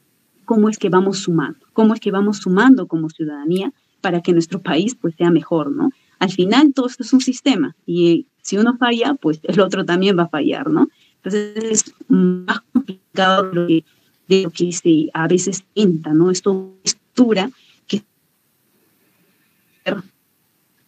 cómo 0.45 0.69
es 0.69 0.77
que 0.77 0.89
vamos 0.89 1.19
sumando, 1.19 1.59
cómo 1.73 1.93
es 1.93 1.99
que 1.99 2.11
vamos 2.11 2.37
sumando 2.37 2.87
como 2.87 3.09
ciudadanía 3.09 3.73
para 4.01 4.21
que 4.21 4.33
nuestro 4.33 4.61
país 4.61 4.95
pues 4.95 5.15
sea 5.15 5.31
mejor, 5.31 5.71
¿no? 5.71 5.89
Al 6.19 6.31
final 6.31 6.73
todo 6.73 6.87
esto 6.87 7.03
es 7.03 7.13
un 7.13 7.21
sistema 7.21 7.75
y 7.85 8.27
si 8.41 8.57
uno 8.57 8.77
falla, 8.77 9.13
pues 9.15 9.39
el 9.43 9.59
otro 9.61 9.85
también 9.85 10.17
va 10.17 10.23
a 10.23 10.29
fallar, 10.29 10.69
¿no? 10.69 10.89
Entonces 11.15 11.63
es 11.63 11.95
más 12.09 12.59
complicado 12.73 13.49
de 13.49 13.55
lo 13.55 13.67
que, 13.67 13.85
de 14.27 14.43
lo 14.43 14.49
que 14.51 14.71
se 14.73 15.09
a 15.13 15.27
veces 15.27 15.63
entra, 15.75 16.13
¿no? 16.13 16.29
Esto 16.29 16.73
estructura 17.13 17.49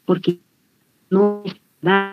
porque 0.05 0.39
no 1.09 1.43
es 1.45 1.55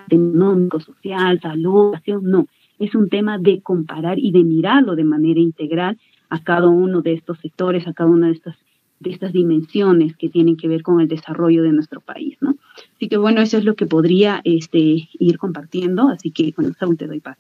económico, 0.09 0.81
social, 0.81 1.41
salud, 1.41 1.95
no. 2.23 2.47
Es 2.79 2.95
un 2.95 3.09
tema 3.09 3.39
de 3.39 3.61
comparar 3.63 4.19
y 4.19 4.33
de 4.33 4.43
mirarlo 4.45 4.97
de 4.97 5.05
manera 5.05 5.41
integral 5.41 5.99
a 6.31 6.43
cada 6.43 6.69
uno 6.69 7.03
de 7.03 7.13
estos 7.13 7.39
sectores, 7.39 7.87
a 7.87 7.93
cada 7.93 8.11
una 8.11 8.27
de 8.27 8.33
estas, 8.33 8.57
de 9.01 9.11
estas 9.11 9.33
dimensiones 9.33 10.17
que 10.17 10.29
tienen 10.29 10.57
que 10.57 10.69
ver 10.69 10.83
con 10.83 11.01
el 11.01 11.09
desarrollo 11.09 11.63
de 11.63 11.73
nuestro 11.73 12.01
país, 12.01 12.37
¿no? 12.41 12.57
Así 12.97 13.09
que 13.09 13.19
bueno, 13.19 13.41
eso 13.41 13.59
es 13.59 13.65
lo 13.65 13.77
que 13.77 13.87
podría 13.87 14.41
este, 14.45 15.09
ir 15.13 15.39
compartiendo. 15.39 16.09
Así 16.09 16.31
que, 16.31 16.53
bueno, 16.57 16.75
Saúl, 16.79 16.97
te 16.97 17.07
doy 17.07 17.21
paz. 17.21 17.39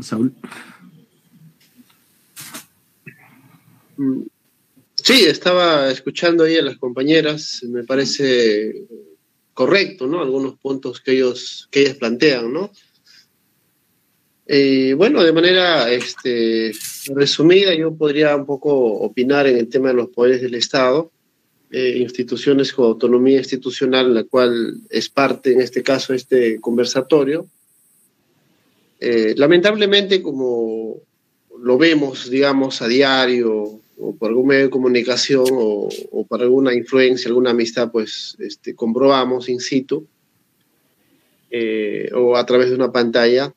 Saúl. 0.00 0.32
Mm, 0.32 0.56
Sí, 4.94 5.24
estaba 5.24 5.90
escuchando 5.90 6.44
ahí 6.44 6.56
a 6.56 6.62
las 6.62 6.78
compañeras, 6.78 7.62
me 7.64 7.84
parece 7.84 8.86
correcto, 9.52 10.06
¿no? 10.06 10.20
Algunos 10.20 10.58
puntos 10.58 11.00
que 11.00 11.12
ellos, 11.12 11.68
que 11.70 11.82
ellas 11.82 11.96
plantean, 11.96 12.52
¿no? 12.52 12.70
Eh, 14.46 14.94
bueno, 14.94 15.24
de 15.24 15.32
manera 15.32 15.90
este, 15.90 16.72
resumida, 17.14 17.74
yo 17.74 17.94
podría 17.94 18.36
un 18.36 18.46
poco 18.46 18.70
opinar 18.74 19.46
en 19.46 19.56
el 19.56 19.68
tema 19.68 19.88
de 19.88 19.94
los 19.94 20.08
poderes 20.08 20.40
del 20.40 20.54
Estado, 20.54 21.10
eh, 21.70 21.98
instituciones 21.98 22.72
con 22.72 22.86
autonomía 22.86 23.38
institucional, 23.38 24.14
la 24.14 24.24
cual 24.24 24.76
es 24.88 25.08
parte, 25.08 25.52
en 25.52 25.60
este 25.60 25.82
caso, 25.82 26.14
este 26.14 26.60
conversatorio. 26.60 27.48
Eh, 29.00 29.34
lamentablemente, 29.36 30.22
como 30.22 31.00
lo 31.60 31.76
vemos, 31.76 32.30
digamos, 32.30 32.80
a 32.82 32.88
diario, 32.88 33.80
o 33.98 34.14
por 34.16 34.28
algún 34.28 34.48
medio 34.48 34.64
de 34.64 34.70
comunicación 34.70 35.46
o, 35.50 35.88
por 36.28 36.42
alguna 36.42 36.74
influencia, 36.74 37.28
alguna 37.28 37.50
amistad, 37.50 37.90
pues 37.90 38.36
este, 38.38 38.74
comprobamos 38.74 39.48
in 39.48 39.60
situ 39.60 40.06
eh, 41.50 42.10
o 42.14 42.36
a 42.36 42.44
través 42.44 42.68
de 42.70 42.76
una 42.76 42.92
pantalla 42.92 43.54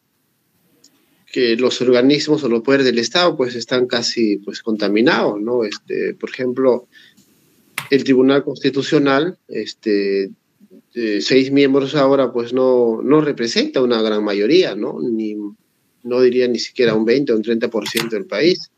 que 1.31 1.55
los 1.57 1.81
organismos 1.81 2.43
o 2.43 2.49
los 2.49 2.61
poderes 2.61 2.85
del 2.85 2.99
Estado 2.99 3.35
pues 3.35 3.55
están 3.55 3.85
casi 3.85 4.37
pues 4.37 4.63
contaminados, 4.63 5.39
¿no? 5.39 5.63
Este, 5.63 6.15
por 6.15 6.29
ejemplo, 6.29 6.87
el 7.91 8.03
Tribunal 8.03 8.43
Constitucional, 8.43 9.37
este, 9.47 10.31
seis 10.93 11.51
miembros 11.51 11.95
ahora 11.95 12.31
pues 12.31 12.51
no, 12.51 13.01
no 13.03 13.21
representa 13.21 13.81
una 13.81 14.01
gran 14.01 14.23
mayoría, 14.23 14.75
¿no? 14.75 14.99
Ni, 15.01 15.35
no 16.03 16.21
diría 16.21 16.47
ni 16.47 16.59
siquiera 16.59 16.95
un 16.95 17.05
20 17.05 17.33
o 17.33 17.35
un 17.35 17.43
30% 17.43 18.09
del 18.09 18.25
país 18.25 18.71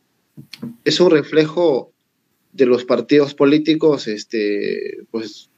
es 0.83 0.99
un 0.99 1.11
reflejo 1.11 1.91
de 2.53 2.65
los 2.65 2.85
partidos 2.85 3.33
políticos, 3.33 4.07
este, 4.07 4.97
pues, 5.09 5.49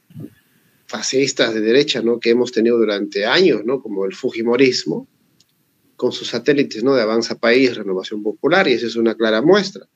fascistas 0.86 1.54
de 1.54 1.60
derecha, 1.60 2.02
¿no? 2.02 2.20
Que 2.20 2.30
hemos 2.30 2.52
tenido 2.52 2.78
durante 2.78 3.26
años, 3.26 3.62
¿no? 3.64 3.82
Como 3.82 4.04
el 4.04 4.14
Fujimorismo, 4.14 5.08
con 5.96 6.12
sus 6.12 6.28
satélites, 6.28 6.84
¿no? 6.84 6.94
De 6.94 7.02
Avanza 7.02 7.36
País, 7.38 7.76
Renovación 7.76 8.22
Popular, 8.22 8.68
y 8.68 8.72
esa 8.72 8.86
es 8.86 8.96
una 8.96 9.14
clara 9.14 9.42
muestra. 9.42 9.86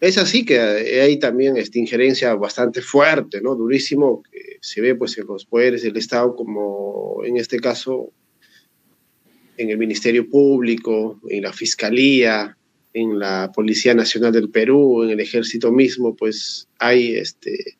Es 0.00 0.18
así 0.18 0.44
que 0.44 0.60
hay 0.60 1.18
también 1.18 1.56
esta 1.56 1.78
injerencia 1.78 2.34
bastante 2.34 2.82
fuerte, 2.82 3.40
¿no? 3.40 3.54
Durísimo, 3.54 4.22
que 4.22 4.58
se 4.60 4.80
ve 4.80 4.94
pues 4.94 5.16
en 5.18 5.26
los 5.26 5.44
poderes 5.44 5.82
del 5.82 5.96
Estado, 5.96 6.36
como 6.36 7.22
en 7.24 7.36
este 7.36 7.58
caso 7.58 8.12
en 9.56 9.70
el 9.70 9.78
Ministerio 9.78 10.28
Público, 10.28 11.20
en 11.28 11.42
la 11.42 11.52
Fiscalía, 11.52 12.57
en 13.00 13.18
la 13.18 13.50
Policía 13.54 13.94
Nacional 13.94 14.32
del 14.32 14.50
Perú, 14.50 15.02
en 15.02 15.10
el 15.10 15.20
ejército 15.20 15.70
mismo, 15.72 16.16
pues 16.16 16.68
hay 16.78 17.16
este, 17.16 17.78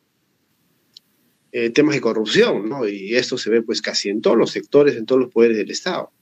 eh, 1.52 1.70
temas 1.70 1.94
de 1.94 2.00
corrupción, 2.00 2.68
¿no? 2.68 2.86
Y 2.86 3.14
esto 3.14 3.38
se 3.38 3.50
ve 3.50 3.62
pues 3.62 3.82
casi 3.82 4.10
en 4.10 4.20
todos 4.20 4.36
los 4.36 4.50
sectores, 4.50 4.96
en 4.96 5.06
todos 5.06 5.20
los 5.22 5.32
poderes 5.32 5.56
del 5.56 5.70
Estado. 5.70 6.12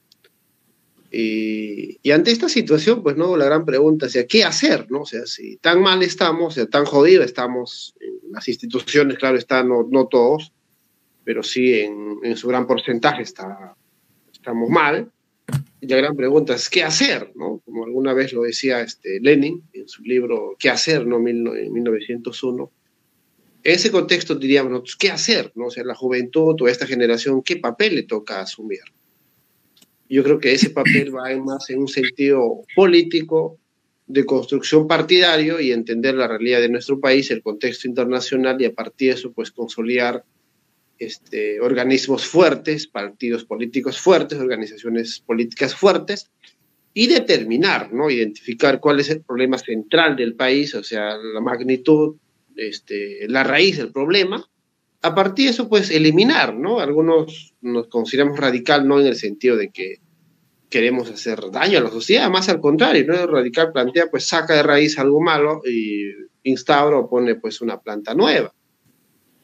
Y, 1.11 1.99
ante 2.11 2.31
esta 2.31 2.49
situación, 2.49 3.01
pues, 3.01 3.15
¿no? 3.15 3.37
La 3.37 3.45
gran 3.45 3.65
pregunta 3.65 4.07
es, 4.07 4.25
¿qué 4.27 4.43
hacer, 4.43 4.89
no? 4.89 5.01
O 5.01 5.05
sea, 5.05 5.25
si 5.25 5.57
tan 5.57 5.81
mal 5.81 6.03
estamos, 6.03 6.53
o 6.53 6.55
sea, 6.55 6.65
tan 6.67 6.85
jodidos 6.85 7.25
estamos, 7.25 7.95
en 7.99 8.31
las 8.31 8.47
instituciones, 8.47 9.17
claro 9.17 9.37
está, 9.37 9.63
no, 9.63 9.87
no 9.89 10.07
todos, 10.07 10.51
pero 11.23 11.43
sí 11.43 11.75
en, 11.75 12.17
en 12.23 12.35
su 12.35 12.47
gran 12.47 12.67
porcentaje 12.67 13.21
está, 13.21 13.75
estamos 14.31 14.69
mal. 14.69 15.11
La 15.81 15.97
gran 15.97 16.15
pregunta 16.15 16.55
es, 16.55 16.69
¿qué 16.69 16.83
hacer? 16.83 17.31
¿no? 17.35 17.61
Como 17.65 17.85
alguna 17.85 18.13
vez 18.13 18.33
lo 18.33 18.43
decía 18.43 18.81
este 18.81 19.19
Lenin 19.21 19.63
en 19.73 19.87
su 19.87 20.03
libro 20.03 20.55
¿Qué 20.57 20.69
hacer? 20.69 21.05
¿no? 21.05 21.17
en 21.17 21.23
1901. 21.73 22.71
En 23.63 23.73
ese 23.73 23.91
contexto 23.91 24.35
diríamos 24.35 24.95
¿qué 24.95 25.11
hacer? 25.11 25.51
¿no? 25.55 25.67
O 25.67 25.71
sea, 25.71 25.83
la 25.83 25.95
juventud 25.95 26.55
o 26.59 26.67
esta 26.67 26.87
generación, 26.87 27.43
¿qué 27.43 27.57
papel 27.57 27.95
le 27.95 28.03
toca 28.03 28.41
asumir? 28.41 28.81
Yo 30.09 30.23
creo 30.23 30.39
que 30.39 30.53
ese 30.53 30.69
papel 30.69 31.13
va 31.15 31.35
más 31.37 31.69
en 31.69 31.79
un 31.79 31.87
sentido 31.87 32.61
político, 32.75 33.59
de 34.07 34.25
construcción 34.25 34.87
partidario 34.87 35.59
y 35.59 35.71
entender 35.71 36.15
la 36.15 36.27
realidad 36.27 36.61
de 36.61 36.69
nuestro 36.69 36.99
país, 36.99 37.29
el 37.29 37.43
contexto 37.43 37.87
internacional 37.87 38.59
y 38.61 38.65
a 38.65 38.73
partir 38.73 39.09
de 39.09 39.15
eso, 39.15 39.33
pues 39.33 39.51
consolidar 39.51 40.23
este, 40.99 41.59
organismos 41.59 42.25
fuertes, 42.25 42.87
partidos 42.87 43.45
políticos 43.45 43.99
fuertes, 43.99 44.39
organizaciones 44.39 45.19
políticas 45.19 45.75
fuertes, 45.75 46.31
y 46.93 47.05
determinar, 47.05 47.93
¿no? 47.93 48.09
Identificar 48.09 48.79
cuál 48.79 48.99
es 48.99 49.11
el 49.11 49.21
problema 49.21 49.59
central 49.59 50.15
del 50.15 50.33
país, 50.33 50.73
o 50.73 50.83
sea, 50.83 51.15
la 51.15 51.39
magnitud, 51.39 52.15
este, 52.55 53.27
la 53.27 53.43
raíz 53.43 53.77
del 53.77 53.91
problema. 53.91 54.43
A 55.03 55.13
partir 55.13 55.45
de 55.45 55.51
eso, 55.51 55.69
pues 55.69 55.91
eliminar, 55.91 56.55
¿no? 56.55 56.79
Algunos 56.79 57.53
nos 57.61 57.87
consideramos 57.87 58.39
radical, 58.39 58.87
no 58.87 58.99
en 58.99 59.05
el 59.05 59.15
sentido 59.15 59.55
de 59.55 59.69
que 59.69 59.99
queremos 60.69 61.09
hacer 61.11 61.51
daño 61.51 61.77
a 61.77 61.83
la 61.83 61.91
sociedad, 61.91 62.29
más 62.29 62.49
al 62.49 62.59
contrario, 62.59 63.05
¿no? 63.05 63.27
radical 63.27 63.71
plantea, 63.71 64.07
pues 64.09 64.25
saca 64.25 64.55
de 64.55 64.63
raíz 64.63 64.97
algo 64.99 65.21
malo 65.21 65.61
y 65.65 66.01
instaura 66.43 66.97
o 66.97 67.09
pone 67.09 67.35
pues 67.35 67.61
una 67.61 67.79
planta 67.79 68.13
nueva. 68.13 68.53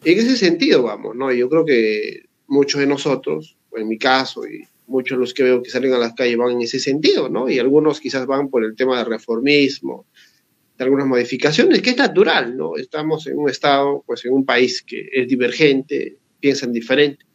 En 0.06 0.20
ese 0.20 0.38
sentido 0.38 0.84
vamos, 0.84 1.16
¿no? 1.16 1.32
Yo 1.32 1.50
creo 1.50 1.66
que 1.66 2.26
muchos 2.48 2.82
de 2.82 2.88
nosotros, 2.88 3.58
en 3.76 3.88
mi 3.88 3.98
caso, 3.98 4.46
y 4.46 4.68
muchos 4.88 5.18
de 5.18 5.20
los 5.20 5.34
que 5.34 5.44
veo 5.44 5.64
que 5.64 5.70
salen 5.70 5.94
a 5.94 5.98
las 5.98 6.14
calles 6.14 6.38
van 6.38 6.52
en 6.52 6.62
ese 6.62 6.80
sentido, 6.80 7.30
¿no? 7.30 7.50
Y 7.50 7.60
algunos 7.60 8.00
quizás 8.00 8.26
van 8.26 8.50
por 8.50 8.64
el 8.64 8.76
tema 8.76 8.98
del 8.98 9.08
reformismo, 9.08 10.06
de 10.78 10.84
algunas 10.84 11.08
modificaciones, 11.08 11.82
que 11.82 11.92
es 11.92 11.98
natural, 11.98 12.58
¿no? 12.58 12.76
Estamos 12.78 13.28
en 13.28 13.38
un 13.38 13.50
estado, 13.50 14.04
pues 14.06 14.26
en 14.26 14.34
un 14.34 14.46
país 14.46 14.82
que 14.82 15.10
es 15.12 15.28
divergente, 15.28 16.18
piensan 16.40 16.74
diferente. 16.74 17.26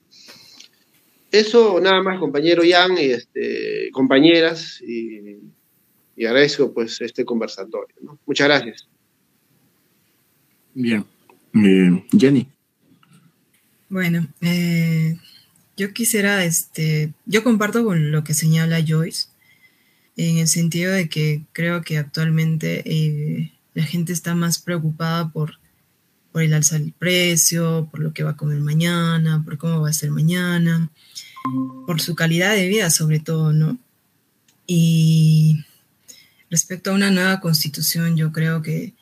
Eso 1.31 1.81
nada 1.81 2.03
más, 2.03 2.19
compañero 2.19 2.63
Jan 2.69 2.97
y 2.99 3.11
este, 3.11 3.91
compañeras, 3.93 4.81
y, 4.81 5.39
y 6.17 6.25
agradezco 6.27 6.73
pues 6.73 7.01
este 7.01 7.25
conversatorio, 7.25 7.95
¿no? 8.03 8.19
Muchas 8.27 8.49
gracias. 8.49 8.89
Bien. 10.75 11.05
Eh, 11.55 12.05
Jenny. 12.17 12.47
Bueno, 13.91 14.29
eh, 14.43 15.17
yo 15.79 15.95
quisiera, 15.95 16.45
este, 16.45 17.15
yo 17.25 17.43
comparto 17.43 17.85
con 17.85 18.13
lo 18.13 18.23
que 18.23 18.35
señala 18.35 18.85
Joyce, 18.87 19.29
en 20.17 20.39
el 20.39 20.49
sentido 20.49 20.93
de 20.93 21.09
que 21.09 21.43
creo 21.53 21.81
que 21.83 21.97
actualmente 21.97 22.83
eh, 22.85 23.53
la 23.73 23.85
gente 23.85 24.13
está 24.13 24.35
más 24.35 24.59
preocupada 24.59 25.31
por, 25.31 25.59
por 26.33 26.43
el 26.43 26.53
alza 26.53 26.79
del 26.79 26.93
precio, 26.93 27.89
por 27.91 28.01
lo 28.01 28.13
que 28.13 28.25
va 28.25 28.31
a 28.31 28.37
comer 28.37 28.59
mañana, 28.59 29.43
por 29.43 29.57
cómo 29.57 29.81
va 29.81 29.89
a 29.89 29.95
ser 29.95 30.11
mañana, 30.11 30.91
por 31.87 32.01
su 32.03 32.15
calidad 32.15 32.55
de 32.55 32.69
vida 32.69 32.91
sobre 32.91 33.21
todo, 33.21 33.53
¿no? 33.53 33.79
Y 34.67 35.65
respecto 36.51 36.91
a 36.91 36.95
una 36.95 37.11
nueva 37.11 37.41
constitución, 37.41 38.17
yo 38.17 38.33
creo 38.33 38.61
que 38.61 38.93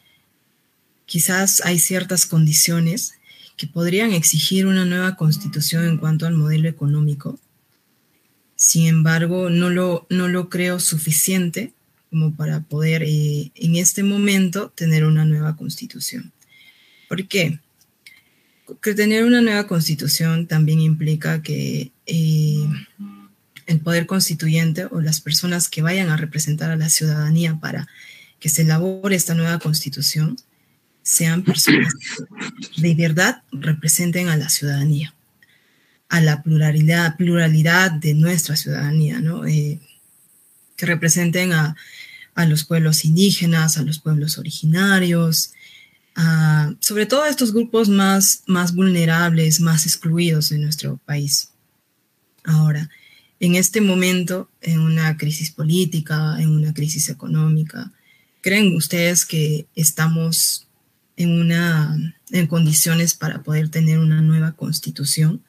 quizás 1.07 1.61
hay 1.65 1.81
ciertas 1.81 2.27
condiciones 2.27 3.15
que 3.57 3.67
podrían 3.67 4.13
exigir 4.13 4.67
una 4.67 4.85
nueva 4.85 5.17
constitución 5.17 5.87
en 5.87 5.97
cuanto 5.97 6.27
al 6.27 6.35
modelo 6.35 6.69
económico. 6.69 7.39
Sin 8.55 8.87
embargo, 8.87 9.51
no 9.51 9.71
lo, 9.71 10.07
no 10.11 10.29
lo 10.29 10.49
creo 10.49 10.79
suficiente 10.79 11.73
como 12.11 12.35
para 12.35 12.61
poder 12.61 13.03
eh, 13.03 13.51
en 13.55 13.77
este 13.77 14.03
momento 14.03 14.71
tener 14.75 15.05
una 15.05 15.25
nueva 15.25 15.57
constitución. 15.57 16.33
¿Por 17.09 17.27
qué? 17.29 17.61
Porque 18.67 18.95
tener 18.95 19.25
una 19.25 19.41
nueva 19.41 19.67
constitución 19.67 20.47
también 20.47 20.81
implica 20.81 21.43
que 21.43 21.93
eh, 22.07 22.67
el 23.67 23.81
poder 23.81 24.07
constituyente 24.07 24.87
o 24.91 25.01
las 25.01 25.21
personas 25.21 25.69
que 25.69 25.83
vayan 25.83 26.11
a 26.11 26.17
representar 26.17 26.71
a 26.71 26.77
la 26.77 26.89
ciudadanía 26.89 27.59
para 27.61 27.89
que 28.39 28.49
se 28.49 28.63
elabore 28.63 29.17
esta 29.17 29.35
nueva 29.35 29.59
constitución 29.59 30.37
sean 31.07 31.45
personas 31.45 31.95
que 32.75 32.83
de 32.83 32.95
verdad 32.97 33.43
representen 33.53 34.29
a 34.29 34.37
la 34.37 34.49
ciudadanía, 34.49 35.15
a 36.09 36.21
la 36.21 36.43
pluralidad, 36.43 37.17
pluralidad 37.17 37.93
de 37.93 38.15
nuestra 38.15 38.57
ciudadanía, 38.57 39.21
¿no? 39.21 39.47
Eh, 39.47 39.79
que 40.77 40.85
representen 40.85 41.53
a, 41.53 41.77
los 42.49 42.65
pueblos 42.65 43.05
indígenas, 43.05 43.79
a 43.79 43.83
los 43.83 44.01
pueblos 44.01 44.37
originarios, 44.37 45.53
sobre 46.81 47.07
todo 47.07 47.23
a 47.23 47.31
estos 47.31 47.53
grupos 47.55 47.89
más, 47.89 48.43
más 48.47 48.75
vulnerables, 48.75 49.61
más 49.61 49.87
excluidos 49.87 50.51
de 50.51 50.59
nuestro 50.59 50.99
país. 51.07 51.51
Ahora, 52.45 52.91
en 53.41 53.55
este 53.55 53.81
momento, 53.81 54.51
en 54.61 54.81
una 54.81 55.17
crisis 55.17 55.51
política, 55.51 56.37
en 56.39 56.51
una 56.51 56.75
crisis 56.75 57.09
económica, 57.09 57.93
¿creen 58.43 58.77
ustedes 58.77 59.25
que 59.25 59.67
estamos 59.75 60.66
en, 61.17 61.41
una, 61.41 62.15
en 62.31 62.47
condiciones 62.47 63.15
para 63.15 63.43
poder 63.43 63.69
tener 63.69 63.99
una 63.99 64.21
nueva 64.23 64.53
constitución. 64.53 65.43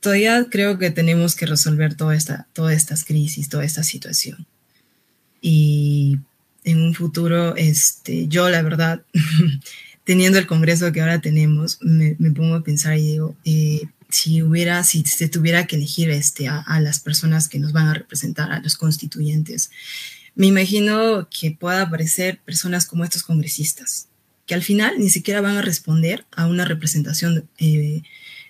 Todavía 0.00 0.46
creo 0.50 0.78
que 0.78 0.90
tenemos 0.90 1.34
que 1.34 1.46
resolver 1.46 1.94
toda 1.94 2.14
esta, 2.14 2.48
todas 2.52 2.76
estas 2.76 3.04
crisis, 3.04 3.48
toda 3.48 3.64
esta 3.64 3.82
situación. 3.82 4.46
Y 5.40 6.18
en 6.64 6.82
un 6.82 6.94
futuro, 6.94 7.56
este, 7.56 8.28
yo 8.28 8.48
la 8.48 8.62
verdad, 8.62 9.04
teniendo 10.04 10.38
el 10.38 10.46
Congreso 10.46 10.92
que 10.92 11.00
ahora 11.00 11.20
tenemos, 11.20 11.78
me, 11.80 12.14
pongo 12.32 12.56
a 12.56 12.64
pensar 12.64 12.96
y 12.98 13.02
digo, 13.02 13.36
eh, 13.44 13.82
si 14.08 14.42
hubiera, 14.42 14.84
si 14.84 15.04
se 15.04 15.28
tuviera 15.28 15.66
que 15.66 15.76
elegir 15.76 16.10
este, 16.10 16.48
a, 16.48 16.60
a, 16.60 16.80
las 16.80 17.00
personas 17.00 17.48
que 17.48 17.58
nos 17.58 17.72
van 17.72 17.88
a 17.88 17.94
representar, 17.94 18.52
a 18.52 18.60
los 18.60 18.76
constituyentes, 18.76 19.70
me 20.34 20.46
imagino 20.46 21.28
que 21.30 21.50
pueda 21.52 21.82
aparecer 21.82 22.40
personas 22.40 22.86
como 22.86 23.04
estos 23.04 23.22
congresistas, 23.22 24.08
que 24.46 24.54
al 24.54 24.62
final 24.62 24.94
ni 24.98 25.08
siquiera 25.08 25.40
van 25.40 25.56
a 25.56 25.62
responder 25.62 26.24
a 26.32 26.46
una 26.46 26.64
representación 26.64 27.48
eh, 27.58 28.02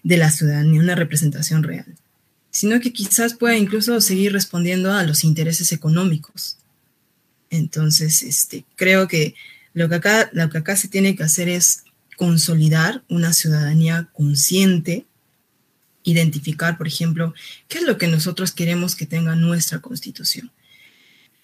de 0.02 0.16
la 0.16 0.30
ciudadanía, 0.30 0.80
una 0.80 0.94
representación 0.94 1.62
real, 1.62 1.86
sino 2.50 2.80
que 2.80 2.92
quizás 2.92 3.34
pueda 3.34 3.56
incluso 3.56 4.00
seguir 4.00 4.32
respondiendo 4.32 4.92
a 4.92 5.04
los 5.04 5.24
intereses 5.24 5.72
económicos. 5.72 6.58
Entonces, 7.50 8.22
este, 8.22 8.64
creo 8.76 9.08
que 9.08 9.34
lo 9.74 9.88
que, 9.88 9.94
acá, 9.96 10.30
lo 10.32 10.48
que 10.50 10.58
acá 10.58 10.76
se 10.76 10.88
tiene 10.88 11.16
que 11.16 11.22
hacer 11.22 11.48
es 11.48 11.84
consolidar 12.16 13.02
una 13.08 13.32
ciudadanía 13.32 14.08
consciente, 14.12 15.06
identificar, 16.04 16.78
por 16.78 16.86
ejemplo, 16.86 17.34
qué 17.68 17.78
es 17.78 17.84
lo 17.84 17.96
que 17.98 18.06
nosotros 18.06 18.52
queremos 18.52 18.96
que 18.96 19.06
tenga 19.06 19.34
nuestra 19.36 19.80
constitución 19.80 20.50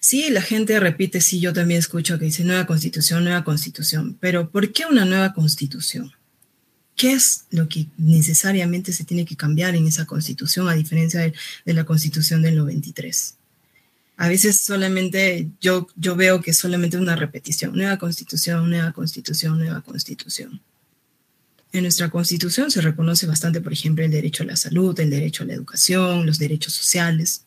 Sí, 0.01 0.29
la 0.29 0.41
gente 0.41 0.79
repite, 0.79 1.19
sí, 1.19 1.41
yo 1.41 1.51
también 1.51 1.79
escucho 1.79 2.17
que 2.17 2.25
dice 2.25 2.45
nueva 2.45 2.65
constitución, 2.65 3.25
nueva 3.25 3.43
constitución, 3.43 4.17
pero 4.19 4.49
¿por 4.49 4.71
qué 4.71 4.85
una 4.85 5.03
nueva 5.03 5.33
constitución? 5.33 6.13
¿Qué 6.95 7.13
es 7.13 7.45
lo 7.49 7.67
que 7.67 7.87
necesariamente 7.97 8.93
se 8.93 9.03
tiene 9.03 9.25
que 9.25 9.35
cambiar 9.35 9.75
en 9.75 9.87
esa 9.87 10.05
constitución 10.05 10.69
a 10.69 10.73
diferencia 10.73 11.19
de, 11.19 11.73
la 11.73 11.83
constitución 11.83 12.41
del 12.41 12.55
93? 12.55 13.35
A 14.17 14.27
veces 14.29 14.61
solamente 14.61 15.49
yo, 15.61 15.87
yo 15.95 16.15
veo 16.15 16.41
que 16.41 16.53
solamente 16.53 16.97
una 16.97 17.15
repetición, 17.15 17.75
nueva 17.75 17.97
constitución, 17.97 18.69
nueva 18.69 18.93
constitución, 18.93 19.59
nueva 19.59 19.81
constitución. 19.81 20.61
En 21.71 21.83
nuestra 21.83 22.09
constitución 22.09 22.71
se 22.71 22.81
reconoce 22.81 23.27
bastante, 23.27 23.61
por 23.61 23.73
ejemplo, 23.73 24.03
el 24.03 24.11
derecho 24.11 24.43
a 24.43 24.47
la 24.47 24.55
salud, 24.55 24.97
el 24.99 25.09
derecho 25.09 25.43
a 25.43 25.47
la 25.47 25.53
educación, 25.53 26.25
los 26.25 26.39
derechos 26.39 26.73
sociales. 26.73 27.43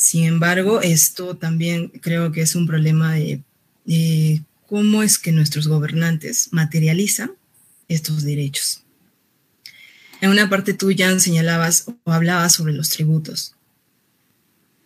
Sin 0.00 0.24
embargo, 0.24 0.80
esto 0.80 1.36
también 1.36 1.88
creo 1.88 2.32
que 2.32 2.40
es 2.40 2.54
un 2.54 2.66
problema 2.66 3.16
de, 3.16 3.42
cómo 4.66 5.02
es 5.02 5.18
que 5.18 5.30
nuestros 5.30 5.68
gobernantes 5.68 6.48
materializan 6.52 7.32
estos 7.86 8.22
derechos. 8.22 8.82
En 10.22 10.30
una 10.30 10.48
parte 10.48 10.72
tú 10.72 10.90
ya 10.90 11.20
señalabas 11.20 11.84
o 12.04 12.12
hablabas 12.12 12.54
sobre 12.54 12.72
los 12.72 12.88
tributos. 12.88 13.54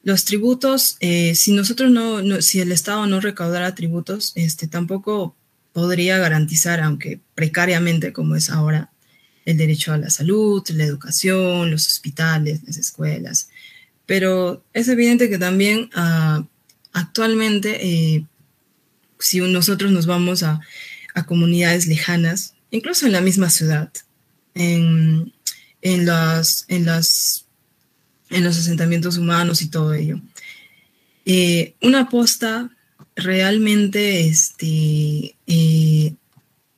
Los 0.02 0.24
tributos, 0.24 0.96
eh, 0.98 1.36
si 1.36 1.52
nosotros 1.52 1.92
no, 1.92 2.42
si 2.42 2.58
el 2.58 2.72
Estado 2.72 3.06
no 3.06 3.20
recaudara 3.20 3.76
tributos, 3.76 4.32
este, 4.34 4.66
tampoco 4.66 5.36
podría 5.72 6.18
garantizar, 6.18 6.80
aunque 6.80 7.20
precariamente 7.36 8.12
como 8.12 8.34
es 8.34 8.50
ahora, 8.50 8.90
el 9.44 9.58
derecho 9.58 9.92
a 9.92 9.98
la 9.98 10.10
salud, 10.10 10.68
la 10.70 10.84
educación, 10.84 11.70
los 11.70 11.86
hospitales, 11.86 12.62
las 12.66 12.78
escuelas, 12.78 13.48
pero 14.06 14.64
es 14.72 14.88
evidente 14.88 15.30
que 15.30 15.38
también 15.38 15.90
ah, 15.94 16.44
actualmente, 16.92 17.86
eh, 17.86 18.24
si 19.18 19.40
nosotros 19.40 19.92
nos 19.92 20.06
vamos 20.06 20.42
a, 20.42 20.60
comunidades 21.26 21.86
lejanas, 21.86 22.54
incluso 22.72 23.06
en 23.06 23.12
la 23.12 23.20
misma 23.20 23.48
ciudad, 23.48 23.88
en, 24.54 25.32
en, 25.80 26.06
las, 26.06 26.64
en, 26.66 26.86
las, 26.86 27.46
en 28.30 28.42
los 28.42 28.58
asentamientos 28.58 29.16
humanos 29.16 29.62
y 29.62 29.68
todo 29.68 29.94
ello. 29.94 30.20
Eh, 31.24 31.74
una 31.82 32.08
posta 32.08 32.70
realmente 33.14 34.26
este, 34.26 35.36
eh, 35.46 36.14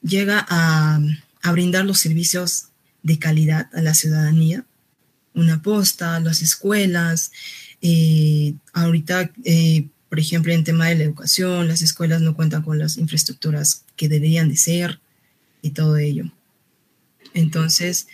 llega 0.03 0.45
a, 0.47 1.01
a, 1.43 1.53
brindar 1.53 1.87
los 1.87 1.99
servicios 1.99 2.67
de 3.03 3.19
calidad 3.19 3.71
a 3.73 3.81
la 3.81 3.95
ciudadanía. 3.95 4.66
Una 5.37 5.63
posta, 5.63 6.19
las 6.19 6.43
escuelas, 6.43 7.31
eh, 7.81 8.55
ahorita, 8.73 9.31
por 10.09 10.19
ejemplo, 10.19 10.53
en 10.53 10.65
tema 10.65 10.89
de 10.89 10.97
la 10.97 11.05
educación, 11.05 11.69
las 11.69 11.83
escuelas 11.83 12.21
no 12.21 12.35
cuentan 12.35 12.63
con 12.63 12.79
las 12.79 12.97
infraestructuras 12.97 13.85
que 13.95 14.09
deberían 14.09 14.49
de 14.49 14.57
ser 14.57 14.99
y 15.63 15.71
todo 15.71 15.97
ello. 15.97 16.33
Entonces, 17.35 18.09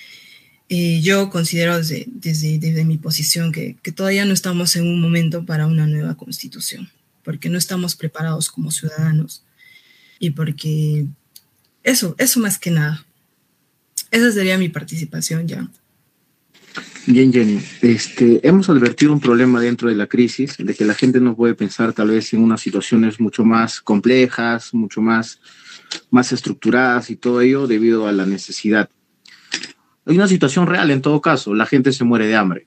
eh, 0.75 1.03
yo 1.03 1.29
considero 1.29 1.77
desde, 1.77 2.07
desde, 2.09 2.85
mi 2.87 2.97
posición 2.97 3.53
que, 3.53 3.77
todavía 3.95 4.25
no 4.25 4.33
estamos 4.33 4.75
en 4.77 4.87
un 4.87 5.03
momento 5.03 5.45
para 5.45 5.67
una 5.67 5.87
nueva 5.87 6.17
constitución, 6.17 6.91
porque 7.23 7.51
no 7.51 7.59
estamos 7.59 7.95
preparados 7.95 8.49
como 8.49 8.71
ciudadanos 8.71 9.45
y 10.19 10.31
porque 10.31 11.07
eso, 11.83 12.15
eso 12.17 12.41
más 12.41 12.59
que 12.59 12.71
nada. 12.71 13.05
Esa 14.11 14.33
sería 14.33 14.57
mi 14.57 14.71
participación 14.71 15.47
ya. 15.47 15.71
Bien, 17.07 17.33
Jenny. 17.33 17.61
Este, 17.81 18.47
hemos 18.47 18.69
advertido 18.69 19.13
un 19.13 19.21
problema 19.21 19.61
dentro 19.61 19.89
de 19.89 19.97
la 19.97 20.07
crisis, 20.07 20.57
de 20.59 20.75
que 20.75 20.85
la 20.85 20.95
gente 20.95 21.21
no 21.21 21.35
puede 21.35 21.55
pensar 21.55 21.93
tal 21.93 22.09
vez 22.09 22.33
en 22.33 22.43
unas 22.43 22.61
situaciones 22.61 23.21
mucho 23.21 23.45
más 23.45 23.81
complejas, 23.81 24.73
mucho 24.73 25.01
más, 25.01 25.41
más 26.11 26.33
estructuradas 26.33 27.11
y 27.11 27.17
todo 27.17 27.41
ello 27.41 27.67
debido 27.67 28.07
a 28.07 28.13
la 28.13 28.25
necesidad 28.25 28.89
hay 30.07 30.17
una 30.17 30.29
situación 30.29 30.67
real 30.67 30.91
en 30.91 31.03
todo 31.03 31.21
caso, 31.21 31.55
la 31.55 31.67
gente 31.67 31.93
se 31.93 32.05
muere 32.05 32.27
de 32.27 32.37
hambre. 32.37 32.67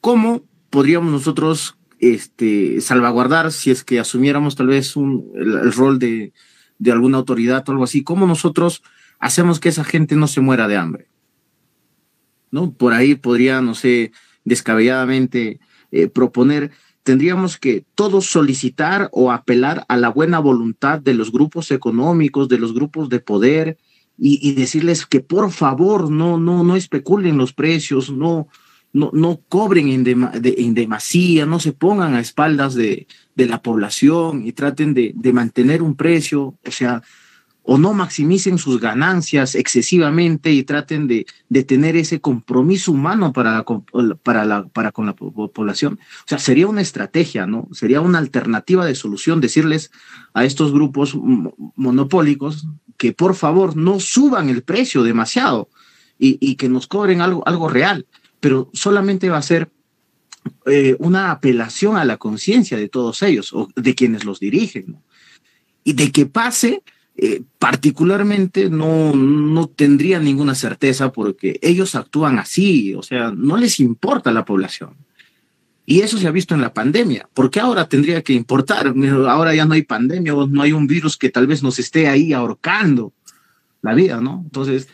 ¿Cómo 0.00 0.42
podríamos 0.70 1.12
nosotros 1.12 1.76
este, 1.98 2.80
salvaguardar 2.80 3.52
si 3.52 3.70
es 3.70 3.84
que 3.84 4.00
asumiéramos 4.00 4.56
tal 4.56 4.68
vez 4.68 4.94
el, 4.96 5.72
rol 5.72 5.98
de, 5.98 6.32
de, 6.78 6.92
alguna 6.92 7.18
autoridad 7.18 7.64
o 7.68 7.72
algo 7.72 7.84
así? 7.84 8.02
¿Cómo 8.02 8.26
nosotros 8.26 8.82
hacemos 9.18 9.60
que 9.60 9.68
esa 9.68 9.84
gente 9.84 10.16
no 10.16 10.26
se 10.26 10.40
muera 10.40 10.68
de 10.68 10.76
hambre? 10.76 11.08
¿No? 12.50 12.72
Por 12.72 12.92
ahí 12.94 13.14
podría, 13.14 13.60
no 13.60 13.74
sé, 13.74 14.12
descabelladamente 14.44 15.60
eh, 15.90 16.08
proponer, 16.08 16.70
tendríamos 17.02 17.56
que 17.56 17.84
todos 17.94 18.26
solicitar 18.26 19.08
o 19.12 19.32
apelar 19.32 19.84
a 19.88 19.96
la 19.96 20.08
buena 20.08 20.38
voluntad 20.38 20.98
de 21.00 21.14
los 21.14 21.32
grupos 21.32 21.70
económicos, 21.70 22.48
de 22.48 22.58
los 22.58 22.74
grupos 22.74 23.08
de 23.08 23.20
poder, 23.20 23.78
y, 24.18 24.52
decirles 24.54 25.06
que 25.06 25.20
por 25.20 25.50
favor 25.52 26.10
no, 26.10 26.38
no, 26.38 26.64
no 26.64 26.74
especulen 26.74 27.38
los 27.38 27.52
precios, 27.52 28.10
no, 28.10 28.48
no, 28.92 29.10
no 29.12 29.40
cobren 29.48 29.88
en, 29.88 30.04
en 30.44 30.74
demasía, 30.74 31.46
no 31.46 31.60
se 31.60 31.72
pongan 31.72 32.14
a 32.14 32.20
espaldas 32.20 32.74
de, 32.74 33.06
de 33.36 33.46
la 33.46 33.62
población 33.62 34.44
y 34.44 34.52
traten 34.52 34.92
de, 34.92 35.12
de, 35.14 35.32
mantener 35.32 35.82
un 35.82 35.94
precio, 35.94 36.58
o 36.66 36.70
sea, 36.70 37.02
o 37.70 37.76
no 37.76 37.92
maximicen 37.92 38.56
sus 38.56 38.80
ganancias 38.80 39.54
excesivamente 39.54 40.50
y 40.50 40.62
traten 40.62 41.06
de, 41.06 41.26
de 41.50 41.64
tener 41.64 41.96
ese 41.96 42.18
compromiso 42.18 42.92
humano 42.92 43.34
para, 43.34 43.62
para, 44.22 44.46
la, 44.46 44.66
para 44.68 44.90
con 44.90 45.04
la 45.04 45.14
población. 45.14 46.00
O 46.20 46.24
sea, 46.24 46.38
sería 46.38 46.66
una 46.66 46.80
estrategia, 46.80 47.46
¿no? 47.46 47.68
Sería 47.72 48.00
una 48.00 48.20
alternativa 48.20 48.86
de 48.86 48.94
solución 48.94 49.42
decirles 49.42 49.90
a 50.32 50.46
estos 50.46 50.72
grupos 50.72 51.14
monopólicos 51.76 52.66
que 52.96 53.12
por 53.12 53.34
favor 53.34 53.76
no 53.76 54.00
suban 54.00 54.48
el 54.48 54.62
precio 54.62 55.02
demasiado 55.02 55.68
y, 56.18 56.54
que 56.54 56.70
nos 56.70 56.86
cobren 56.86 57.20
algo, 57.20 57.46
algo 57.46 57.68
real, 57.68 58.06
pero 58.40 58.70
solamente 58.72 59.28
va 59.28 59.36
a 59.36 59.42
ser 59.42 59.70
eh, 60.64 60.96
una 61.00 61.32
apelación 61.32 61.98
a 61.98 62.06
la 62.06 62.16
conciencia 62.16 62.78
de 62.78 62.88
todos 62.88 63.20
ellos 63.20 63.52
o 63.52 63.68
de 63.76 63.94
quienes 63.94 64.24
los 64.24 64.40
dirigen. 64.40 64.96
Y 65.84 65.92
de 65.92 66.10
que 66.12 66.24
pase, 66.24 66.82
eh, 67.20 67.42
particularmente 67.58 68.70
no, 68.70 69.12
no 69.12 69.66
tendría 69.66 70.20
ninguna 70.20 70.54
certeza 70.54 71.10
porque 71.10 71.58
ellos 71.62 71.96
actúan 71.96 72.38
así, 72.38 72.94
o 72.94 73.02
sea, 73.02 73.32
no 73.32 73.56
les 73.56 73.80
importa 73.80 74.30
la 74.30 74.44
población. 74.44 74.90
Y 75.84 76.02
eso 76.02 76.16
se 76.16 76.28
ha 76.28 76.30
visto 76.30 76.54
en 76.54 76.60
la 76.60 76.72
pandemia. 76.72 77.28
¿Por 77.34 77.50
qué 77.50 77.58
ahora 77.58 77.88
tendría 77.88 78.22
que 78.22 78.34
importar? 78.34 78.94
Ahora 79.26 79.52
ya 79.52 79.64
no 79.64 79.74
hay 79.74 79.82
pandemia 79.82 80.32
no 80.32 80.62
hay 80.62 80.72
un 80.72 80.86
virus 80.86 81.16
que 81.16 81.28
tal 81.28 81.48
vez 81.48 81.60
nos 81.60 81.80
esté 81.80 82.06
ahí 82.06 82.32
ahorcando 82.32 83.12
la 83.82 83.94
vida, 83.94 84.20
¿no? 84.20 84.42
Entonces, 84.44 84.86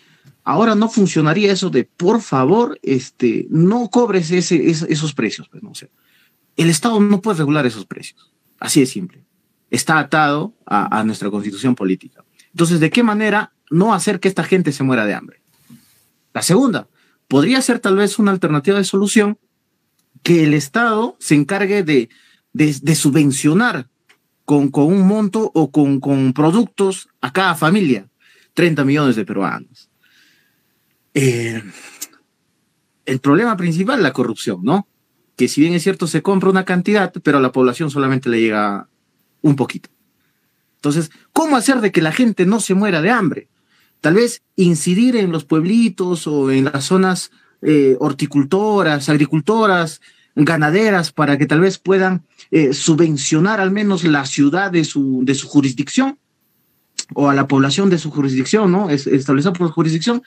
ahora 0.45 0.75
no 0.75 0.89
funcionaría 0.89 1.53
eso 1.53 1.69
de, 1.69 1.85
por 1.85 2.23
favor, 2.23 2.79
este, 2.83 3.47
no 3.51 3.91
cobres 3.91 4.31
esos 4.31 5.13
precios. 5.13 5.49
Pues, 5.51 5.63
¿no? 5.63 5.73
el 6.57 6.71
Estado 6.71 6.99
no 7.01 7.21
puede 7.21 7.39
regular 7.39 7.67
esos 7.67 7.85
precios. 7.85 8.33
Así 8.59 8.81
de 8.81 8.87
simple. 8.87 9.25
Está 9.75 9.99
atado 9.99 10.55
a, 10.67 11.03
nuestra 11.03 11.31
constitución 11.31 11.75
política. 11.75 12.25
Entonces, 12.53 12.79
¿de 12.79 12.91
qué 12.91 13.03
manera 13.03 13.53
no 13.71 13.93
hacer 13.93 14.21
que 14.21 14.29
esta 14.29 14.45
gente 14.45 14.71
se 14.71 14.85
muera 14.85 15.05
de 15.05 15.15
hambre? 15.15 15.43
La 16.33 16.43
segunda, 16.43 16.87
podría 17.27 17.61
ser 17.61 17.81
tal 17.81 17.97
vez 17.97 18.21
una 18.21 18.31
alternativa 18.31 18.79
de 18.79 18.85
solución 18.85 19.37
que 20.23 20.45
el 20.45 20.55
Estado 20.55 21.17
se 21.19 21.35
encargue 21.35 21.83
de, 21.83 22.09
de, 22.53 22.95
subvencionar 22.95 23.89
con, 24.45 24.69
con, 24.69 24.85
un 24.85 25.09
monto 25.09 25.51
o 25.55 25.73
con, 25.73 25.99
con, 25.99 26.33
productos 26.35 27.09
a 27.21 27.33
cada 27.33 27.57
familia, 27.57 28.09
30 28.55 28.85
millones 28.85 29.17
de 29.17 29.25
peruanos. 29.25 29.91
Eh, 31.15 31.65
el 33.07 33.19
problema 33.19 33.57
principal 33.57 34.05
la 34.05 34.13
corrupción, 34.13 34.61
¿no? 34.63 34.87
Que 35.35 35.49
si 35.49 35.63
bien 35.63 35.75
es 35.75 35.83
cierto, 35.83 36.07
se 36.07 36.23
compra 36.23 36.51
una 36.51 36.65
cantidad, 36.65 37.13
pero 37.25 37.39
a 37.39 37.41
la 37.41 37.51
población 37.51 37.91
solamente 37.91 38.29
le 38.29 38.41
llega 38.41 38.89
un 39.45 39.57
poquito. 39.57 39.91
Entonces, 40.77 41.11
¿cómo 41.33 41.57
hacer 41.57 41.81
de 41.81 41.93
que 41.93 42.03
la 42.03 42.13
gente 42.13 42.47
no 42.47 42.61
se 42.61 42.75
muera 42.75 43.01
de 43.01 43.11
hambre? 43.11 43.49
Tal 44.01 44.15
vez 44.15 44.43
incidir 44.57 45.17
en 45.17 45.33
los 45.33 45.45
pueblitos 45.45 46.27
o 46.27 46.51
en 46.51 46.65
las 46.65 46.85
zonas 46.85 47.31
eh, 47.63 47.97
horticultoras, 48.01 49.09
agricultoras, 49.09 50.01
ganaderas, 50.35 51.13
para 51.13 51.39
que 51.39 51.47
tal 51.47 51.61
vez 51.61 51.79
puedan 51.79 52.25
eh, 52.51 52.75
subvencionar 52.75 53.61
al 53.61 53.71
menos 53.71 54.05
la 54.05 54.27
ciudad 54.27 54.71
de 54.71 54.85
su, 54.85 55.21
de 55.25 55.35
su 55.35 55.47
jurisdicción 55.49 56.19
o 57.15 57.29
a 57.29 57.35
la 57.35 57.47
población 57.47 57.91
de 57.91 57.99
su 57.99 58.11
jurisdicción, 58.11 58.73
¿no? 58.73 58.91
Es, 58.91 59.07
establecer 59.07 59.53
por 59.53 59.71
jurisdicción. 59.71 60.23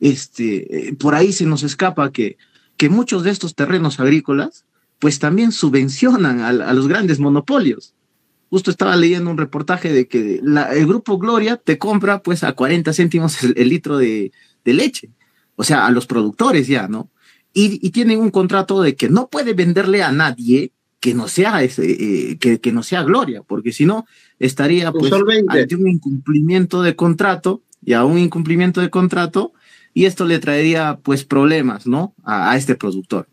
Este, 0.00 0.88
eh, 0.88 0.94
por 0.94 1.14
ahí 1.14 1.32
se 1.32 1.46
nos 1.46 1.62
escapa 1.62 2.10
que, 2.12 2.36
que 2.76 2.88
muchos 2.88 3.24
de 3.24 3.30
estos 3.30 3.54
terrenos 3.54 4.00
agrícolas, 4.00 4.64
pues 4.98 5.18
también 5.18 5.52
subvencionan 5.52 6.40
a, 6.40 6.72
los 6.72 6.88
grandes 6.88 7.18
monopolios. 7.18 7.93
Justo 8.54 8.70
estaba 8.70 8.94
leyendo 8.94 9.30
un 9.30 9.36
reportaje 9.36 9.92
de 9.92 10.06
que 10.06 10.40
el 10.40 10.86
grupo 10.86 11.18
Gloria 11.18 11.56
te 11.56 11.76
compra 11.76 12.22
pues 12.22 12.44
a 12.44 12.52
40 12.52 12.92
céntimos 12.92 13.42
el 13.42 13.68
litro 13.68 13.98
de, 13.98 14.30
de 14.64 14.72
leche 14.72 15.10
o 15.56 15.64
sea, 15.64 15.86
a 15.86 15.90
los 15.90 16.06
productores 16.06 16.66
ya, 16.66 16.88
¿no? 16.88 17.10
Y, 17.56 17.90
tienen 17.90 18.18
un 18.18 18.30
contrato 18.30 18.82
de 18.82 18.96
que 18.96 19.08
no 19.08 19.28
puede 19.28 19.54
venderle 19.54 20.02
a 20.02 20.10
nadie 20.10 20.72
que 20.98 21.14
no 21.14 21.28
sea 21.28 21.62
ese, 21.62 21.84
eh, 22.32 22.38
que, 22.38 22.58
que, 22.58 22.72
no 22.72 22.82
sea 22.82 23.04
Gloria, 23.04 23.42
porque 23.46 23.70
si 23.70 23.86
no 23.86 24.06
estaría 24.40 24.90
pues 24.90 25.12
ante 25.12 25.76
un 25.76 25.88
incumplimiento 25.88 26.82
de 26.82 26.96
contrato 26.96 27.62
y 27.84 27.92
a 27.92 28.04
un 28.04 28.18
incumplimiento 28.18 28.80
de 28.80 28.90
contrato 28.90 29.52
y 29.92 30.06
esto 30.06 30.24
le 30.24 30.40
traería 30.40 30.98
pues 31.00 31.24
problemas, 31.24 31.86
¿no? 31.86 32.14
A, 32.24 32.56
este 32.56 32.74
productor. 32.74 33.28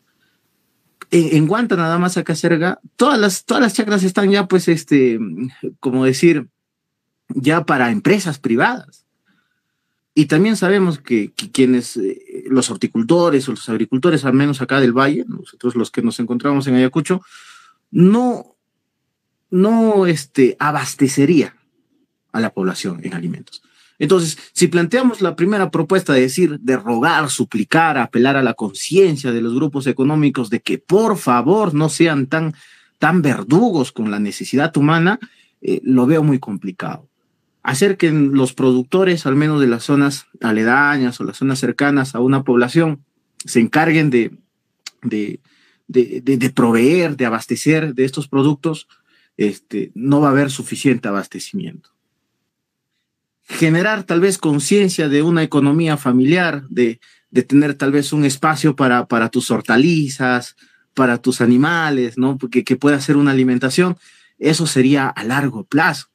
En, 1.13 1.45
Guanta 1.45 1.75
nada 1.75 1.99
más 1.99 2.15
acá 2.15 2.35
cerca, 2.35 2.79
todas 2.95 3.19
las 3.19 3.43
todas 3.43 3.61
las 3.61 3.73
chacras 3.73 4.03
están 4.03 4.31
ya 4.31 4.47
pues 4.47 4.69
este 4.69 5.19
como 5.81 6.05
decir 6.05 6.47
ya 7.35 7.65
para 7.65 7.91
empresas 7.91 8.39
privadas. 8.39 9.05
Y 10.13 10.25
también 10.25 10.57
sabemos 10.57 10.99
que, 10.99 11.31
quienes, 11.53 11.95
eh, 11.95 12.43
los 12.49 12.69
horticultores 12.69 13.47
o 13.47 13.51
los 13.51 13.69
agricultores, 13.69 14.25
al 14.25 14.33
menos 14.33 14.61
acá 14.61 14.81
del 14.81 14.91
valle, 14.91 15.23
nosotros 15.27 15.75
los 15.75 15.89
que 15.89 16.01
nos 16.01 16.19
encontramos 16.19 16.67
en 16.67 16.75
Ayacucho, 16.75 17.21
no, 17.91 18.57
no 19.49 20.05
este, 20.05 20.57
abastecería 20.59 21.55
a 22.33 22.41
la 22.41 22.49
población 22.49 22.99
en 23.03 23.13
alimentos. 23.13 23.61
Entonces, 24.01 24.37
si 24.51 24.67
planteamos 24.67 25.21
la 25.21 25.35
primera 25.35 25.69
propuesta 25.69 26.11
de 26.13 26.21
decir, 26.21 26.59
de 26.59 26.75
rogar, 26.75 27.29
suplicar, 27.29 27.97
apelar 27.97 28.35
a 28.35 28.43
la 28.43 28.55
conciencia 28.55 29.31
de 29.31 29.41
los 29.41 29.53
grupos 29.53 29.85
económicos 29.85 30.49
de 30.49 30.59
que 30.59 30.79
por 30.79 31.17
favor 31.17 31.73
no 31.73 31.87
sean 31.87 32.25
tan, 32.25 32.53
tan 32.97 33.21
verdugos 33.21 33.91
con 33.91 34.09
la 34.09 34.19
necesidad 34.19 34.75
humana, 34.75 35.19
eh, 35.61 35.81
lo 35.83 36.07
veo 36.07 36.23
muy 36.23 36.39
complicado 36.39 37.07
hacer 37.63 37.97
que 37.97 38.11
los 38.11 38.53
productores, 38.53 39.25
al 39.25 39.35
menos 39.35 39.61
de 39.61 39.67
las 39.67 39.83
zonas 39.83 40.25
aledañas 40.41 41.19
o 41.19 41.23
las 41.23 41.37
zonas 41.37 41.59
cercanas 41.59 42.15
a 42.15 42.19
una 42.19 42.43
población, 42.43 43.05
se 43.45 43.59
encarguen 43.59 44.09
de, 44.09 44.31
de, 45.03 45.39
de, 45.87 46.49
proveer, 46.49 47.17
de 47.17 47.25
abastecer 47.25 47.93
de 47.93 48.05
estos 48.05 48.27
productos, 48.27 48.87
este, 49.37 49.91
no 49.93 50.21
va 50.21 50.29
a 50.29 50.31
haber 50.31 50.49
suficiente 50.49 51.07
abastecimiento. 51.07 51.91
Generar 53.51 54.03
tal 54.03 54.21
vez 54.21 54.37
conciencia 54.37 55.09
de 55.09 55.21
una 55.21 55.43
economía 55.43 55.97
familiar, 55.97 56.67
de, 56.69 56.99
de 57.29 57.43
tener 57.43 57.73
tal 57.75 57.91
vez 57.91 58.13
un 58.13 58.25
espacio 58.25 58.75
para, 58.75 59.07
para 59.07 59.29
tus 59.29 59.51
hortalizas, 59.51 60.55
para 60.93 61.17
tus 61.21 61.41
animales, 61.41 62.17
¿no? 62.17 62.37
Porque 62.37 62.63
que 62.63 62.75
pueda 62.75 62.99
ser 62.99 63.17
una 63.17 63.31
alimentación, 63.31 63.97
eso 64.39 64.67
sería 64.67 65.07
a 65.07 65.23
largo 65.23 65.63
plazo, 65.63 66.07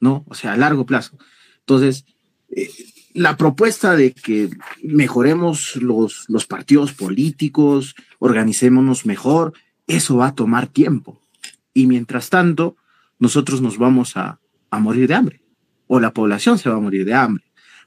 ¿no? 0.00 0.24
O 0.28 0.34
sea, 0.34 0.52
a 0.52 0.56
largo 0.56 0.86
plazo. 0.86 1.18
Entonces, 1.60 2.04
eh, 2.50 2.68
la 3.14 3.36
propuesta 3.36 3.96
de 3.96 4.12
que 4.12 4.50
mejoremos 4.82 5.76
los, 5.76 6.24
los 6.28 6.46
partidos 6.46 6.92
políticos, 6.92 7.94
organicémonos 8.18 9.06
mejor, 9.06 9.52
eso 9.86 10.16
va 10.16 10.28
a 10.28 10.34
tomar 10.34 10.66
tiempo. 10.66 11.20
Y 11.74 11.86
mientras 11.86 12.30
tanto, 12.30 12.76
nosotros 13.18 13.60
nos 13.60 13.78
vamos 13.78 14.16
a, 14.16 14.40
a 14.70 14.78
morir 14.78 15.08
de 15.08 15.14
hambre, 15.14 15.41
o 15.86 16.00
la 16.00 16.12
población 16.12 16.58
se 16.58 16.68
va 16.68 16.76
a 16.76 16.80
morir 16.80 17.04
de 17.04 17.14
hambre, 17.14 17.44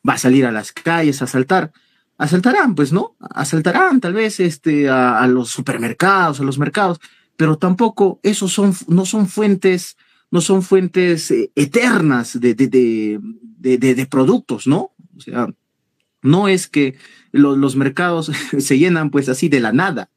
va 0.08 0.14
a 0.14 0.18
salir 0.18 0.46
a 0.46 0.52
las 0.52 0.72
calles 0.72 1.22
a 1.22 1.26
asaltar 1.26 1.72
asaltarán, 2.18 2.76
pues, 2.76 2.94
¿no? 2.94 3.16
Asaltarán 3.20 4.00
tal 4.00 4.14
vez 4.14 4.40
este, 4.40 4.90
a, 4.90 5.26
los 5.28 5.50
supermercados, 5.50 6.40
a 6.40 6.44
los 6.44 6.58
mercados, 6.58 7.00
pero 7.36 7.58
tampoco 7.58 8.20
esos 8.24 8.52
son, 8.52 8.74
no 8.88 9.06
son 9.06 9.28
fuentes, 9.28 9.98
no 10.32 10.42
son 10.42 10.64
fuentes 10.64 11.32
eh, 11.32 11.52
eternas 11.56 12.40
de, 12.40 12.56
de, 12.56 12.68
de, 12.68 13.78
de, 13.78 14.06
productos, 14.06 14.68
¿no? 14.68 14.92
O 15.16 15.20
sea, 15.20 15.48
no 16.22 16.48
es 16.48 16.68
que 16.68 16.98
los 17.32 17.76
mercados 17.76 18.32
se 18.58 18.78
llenan 18.78 19.10
pues 19.10 19.28
así 19.30 19.50
de 19.50 19.60
la 19.60 19.74
nada, 19.74 20.10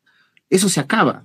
eso 0.51 0.69
se 0.69 0.81
acaba. 0.81 1.25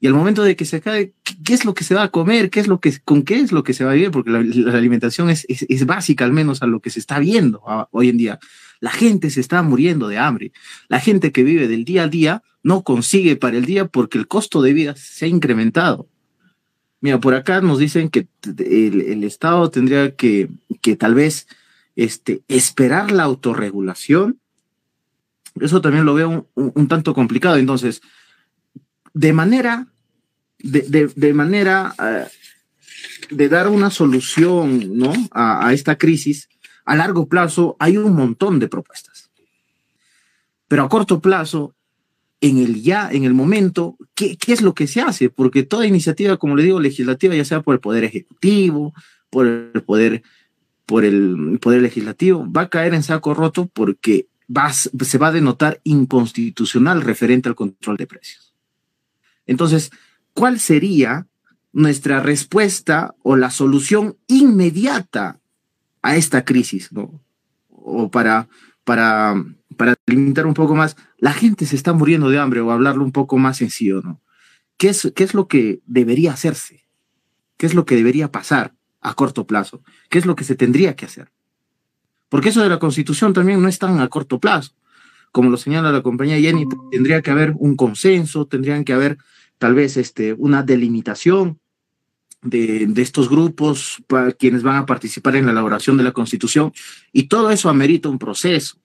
Y 0.00 0.06
al 0.06 0.14
momento 0.14 0.42
de 0.42 0.56
que 0.56 0.64
se 0.64 0.76
acabe, 0.76 1.12
¿qué, 1.44 1.52
es 1.52 1.64
lo 1.64 1.74
que 1.74 1.84
se 1.84 1.94
va 1.94 2.04
a 2.04 2.08
comer? 2.08 2.48
¿Qué 2.48 2.60
es 2.60 2.68
lo 2.68 2.80
que, 2.80 2.98
¿Con 3.04 3.22
qué 3.22 3.38
es 3.38 3.52
lo 3.52 3.62
que 3.62 3.74
se 3.74 3.84
va 3.84 3.90
a 3.90 3.94
vivir? 3.94 4.10
Porque 4.10 4.30
la, 4.30 4.38
alimentación 4.38 5.28
es, 5.28 5.46
es, 5.48 5.86
básica, 5.86 6.24
al 6.24 6.32
menos 6.32 6.62
a 6.62 6.66
lo 6.66 6.80
que 6.80 6.88
se 6.88 6.98
está 6.98 7.18
viendo 7.18 7.62
hoy 7.90 8.08
en 8.08 8.16
día. 8.16 8.38
La 8.80 8.90
gente 8.90 9.28
se 9.28 9.40
está 9.40 9.62
muriendo 9.62 10.08
de 10.08 10.16
hambre. 10.16 10.52
La 10.88 11.00
gente 11.00 11.32
que 11.32 11.42
vive 11.42 11.68
del 11.68 11.84
día 11.84 12.04
a 12.04 12.08
día 12.08 12.42
no 12.62 12.82
consigue 12.82 13.36
para 13.36 13.58
el 13.58 13.66
día 13.66 13.86
porque 13.86 14.16
el 14.16 14.26
costo 14.26 14.62
de 14.62 14.72
vida 14.72 14.96
se 14.96 15.26
ha 15.26 15.28
incrementado. 15.28 16.08
Mira, 17.02 17.18
por 17.20 17.34
acá 17.34 17.60
nos 17.60 17.78
dicen 17.78 18.08
que 18.10 18.26
el, 18.58 19.24
Estado 19.24 19.70
tendría 19.70 20.14
que, 20.16 20.48
que 20.82 20.96
tal 20.96 21.14
vez 21.14 21.46
este, 21.96 22.42
esperar 22.48 23.10
la 23.10 23.24
autorregulación. 23.24 24.38
Eso 25.60 25.80
también 25.80 26.04
lo 26.04 26.14
veo 26.14 26.48
un, 26.54 26.88
tanto 26.88 27.14
complicado. 27.14 27.56
Entonces, 27.56 28.02
de 29.14 29.32
manera, 29.32 29.86
de, 30.58 31.10
de, 31.14 31.34
manera 31.34 31.94
eh, 32.02 32.26
de 33.30 33.48
dar 33.48 33.68
una 33.68 33.90
solución 33.90 34.96
¿no? 34.96 35.12
a, 35.32 35.72
esta 35.72 35.96
crisis, 35.96 36.48
a 36.84 36.96
largo 36.96 37.28
plazo 37.28 37.76
hay 37.78 37.96
un 37.96 38.14
montón 38.14 38.58
de 38.58 38.68
propuestas. 38.68 39.30
Pero 40.68 40.84
a 40.84 40.88
corto 40.88 41.20
plazo, 41.20 41.74
en 42.40 42.58
el 42.58 42.82
ya, 42.82 43.10
en 43.10 43.24
el 43.24 43.34
momento, 43.34 43.96
¿qué, 44.14 44.36
¿qué, 44.36 44.52
es 44.52 44.62
lo 44.62 44.74
que 44.74 44.86
se 44.86 45.00
hace? 45.00 45.28
Porque 45.28 45.62
toda 45.62 45.86
iniciativa, 45.86 46.36
como 46.36 46.56
le 46.56 46.62
digo, 46.62 46.80
legislativa, 46.80 47.34
ya 47.34 47.44
sea 47.44 47.60
por 47.60 47.74
el 47.74 47.80
Poder 47.80 48.04
Ejecutivo, 48.04 48.94
por 49.28 49.46
el 49.46 49.82
Poder, 49.82 50.22
por 50.90 51.04
el 51.04 51.58
poder 51.60 51.82
Legislativo, 51.82 52.50
va 52.50 52.62
a 52.62 52.68
caer 52.68 52.94
en 52.94 53.04
saco 53.04 53.32
roto 53.32 53.66
porque 53.72 54.26
se 55.04 55.18
va 55.18 55.28
a 55.28 55.32
denotar 55.32 55.80
inconstitucional 55.84 57.02
referente 57.02 57.48
al 57.48 57.54
control 57.54 57.96
de 57.96 58.08
precios. 58.08 58.49
Entonces, 59.50 59.90
¿cuál 60.32 60.60
sería 60.60 61.26
nuestra 61.72 62.20
respuesta 62.20 63.16
o 63.24 63.34
la 63.34 63.50
solución 63.50 64.16
inmediata 64.28 65.40
a 66.02 66.14
esta 66.14 66.44
crisis, 66.44 66.92
¿no? 66.92 67.20
O 67.68 68.12
para, 68.12 68.48
para, 68.84 69.34
para 69.76 69.96
limitar 70.06 70.46
un 70.46 70.54
poco 70.54 70.76
más, 70.76 70.96
la 71.18 71.32
gente 71.32 71.66
se 71.66 71.74
está 71.74 71.92
muriendo 71.92 72.30
de 72.30 72.38
hambre 72.38 72.60
o 72.60 72.70
hablarlo 72.70 73.02
un 73.02 73.10
poco 73.10 73.38
más 73.38 73.56
sencillo, 73.56 74.00
¿no? 74.02 74.20
¿Qué 74.76 74.90
es, 74.90 75.12
¿Qué 75.16 75.24
es 75.24 75.34
lo 75.34 75.48
que 75.48 75.80
debería 75.84 76.32
hacerse? 76.32 76.86
¿Qué 77.56 77.66
es 77.66 77.74
lo 77.74 77.84
que 77.84 77.96
debería 77.96 78.30
pasar 78.30 78.74
a 79.00 79.14
corto 79.14 79.48
plazo? 79.48 79.82
¿Qué 80.10 80.20
es 80.20 80.26
lo 80.26 80.36
que 80.36 80.44
se 80.44 80.54
tendría 80.54 80.94
que 80.94 81.06
hacer? 81.06 81.32
Porque 82.28 82.50
eso 82.50 82.62
de 82.62 82.68
la 82.68 82.78
constitución 82.78 83.32
también 83.32 83.60
no 83.60 83.66
es 83.66 83.80
tan 83.80 83.98
a 83.98 84.06
corto 84.06 84.38
plazo. 84.38 84.74
Como 85.32 85.50
lo 85.50 85.56
señala 85.56 85.90
la 85.90 86.02
compañía 86.02 86.38
Jenny, 86.38 86.66
tendría 86.92 87.20
que 87.20 87.32
haber 87.32 87.52
un 87.58 87.74
consenso, 87.74 88.46
tendrían 88.46 88.84
que 88.84 88.92
haber 88.92 89.18
tal 89.60 89.74
vez 89.74 89.98
este, 89.98 90.32
una 90.32 90.62
delimitación 90.62 91.60
de, 92.40 92.86
de, 92.86 93.02
estos 93.02 93.28
grupos, 93.28 94.02
para 94.06 94.32
quienes 94.32 94.62
van 94.62 94.76
a 94.76 94.86
participar 94.86 95.36
en 95.36 95.44
la 95.44 95.52
elaboración 95.52 95.98
de 95.98 96.02
la 96.02 96.12
Constitución, 96.12 96.72
y 97.12 97.24
todo 97.24 97.50
eso 97.50 97.68
amerita 97.68 98.08
un 98.08 98.18
proceso. 98.18 98.78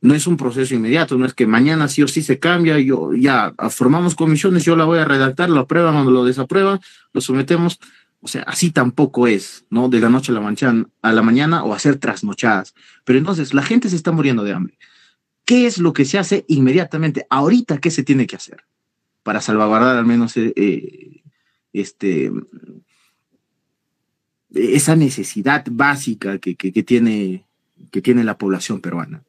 No 0.00 0.14
es 0.14 0.28
un 0.28 0.36
proceso 0.36 0.72
inmediato, 0.72 1.18
no 1.18 1.26
es 1.26 1.34
que 1.34 1.48
mañana 1.48 1.88
sí 1.88 2.04
o 2.04 2.08
sí 2.08 2.22
se 2.22 2.38
cambia, 2.38 2.78
yo 2.78 3.12
ya 3.12 3.52
formamos 3.70 4.14
comisiones, 4.14 4.64
yo 4.64 4.76
la 4.76 4.84
voy 4.84 5.00
a 5.00 5.04
redactar, 5.04 5.50
lo 5.50 5.58
aprueban 5.58 5.96
o 5.96 6.08
lo 6.08 6.24
desaprueban, 6.24 6.80
lo 7.12 7.20
sometemos. 7.20 7.80
O 8.20 8.28
sea, 8.28 8.42
así 8.42 8.70
tampoco 8.70 9.26
es, 9.26 9.64
¿no? 9.68 9.88
De 9.88 9.98
la 9.98 10.10
noche 10.10 10.30
a 10.30 10.36
la, 10.36 10.40
mañana, 10.40 10.86
a 11.02 11.12
la 11.12 11.22
mañana 11.22 11.64
o 11.64 11.74
hacer 11.74 11.96
trasnochadas. 11.96 12.74
Pero 13.04 13.18
entonces, 13.18 13.52
la 13.52 13.62
gente 13.62 13.90
se 13.90 13.96
está 13.96 14.12
muriendo 14.12 14.44
de 14.44 14.52
hambre. 14.52 14.78
¿Qué 15.44 15.66
es 15.66 15.78
lo 15.78 15.92
que 15.92 16.04
se 16.04 16.18
hace 16.18 16.44
inmediatamente? 16.46 17.26
Ahorita, 17.28 17.78
¿qué 17.78 17.90
se 17.90 18.04
tiene 18.04 18.28
que 18.28 18.36
hacer? 18.36 18.64
Para 19.22 19.40
salvaguardar 19.40 19.96
al 19.96 20.06
menos 20.06 20.36
eh, 20.36 20.52
eh 20.56 21.22
este, 21.72 22.32
esa 24.52 24.96
necesidad 24.96 25.64
básica 25.70 26.38
que, 26.38 26.56
que, 26.56 26.82
tiene, 26.82 27.46
que 27.92 28.02
tiene 28.02 28.24
la 28.24 28.38
población 28.38 28.80
peruana. 28.80 29.22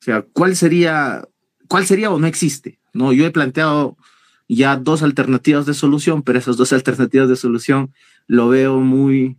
O 0.00 0.04
sea, 0.04 0.22
¿cuál 0.22 0.56
sería, 0.56 1.26
cuál 1.66 1.86
sería 1.86 2.10
o 2.10 2.18
no 2.18 2.26
existe? 2.26 2.78
No, 2.92 3.12
yo 3.12 3.24
he 3.24 3.30
planteado 3.30 3.96
ya 4.48 4.76
dos 4.76 5.02
alternativas 5.02 5.66
de 5.66 5.74
solución, 5.74 6.22
pero 6.22 6.38
esas 6.38 6.56
dos 6.56 6.72
alternativas 6.72 7.28
de 7.28 7.36
solución 7.36 7.92
lo 8.26 8.48
veo 8.48 8.80
muy, 8.80 9.36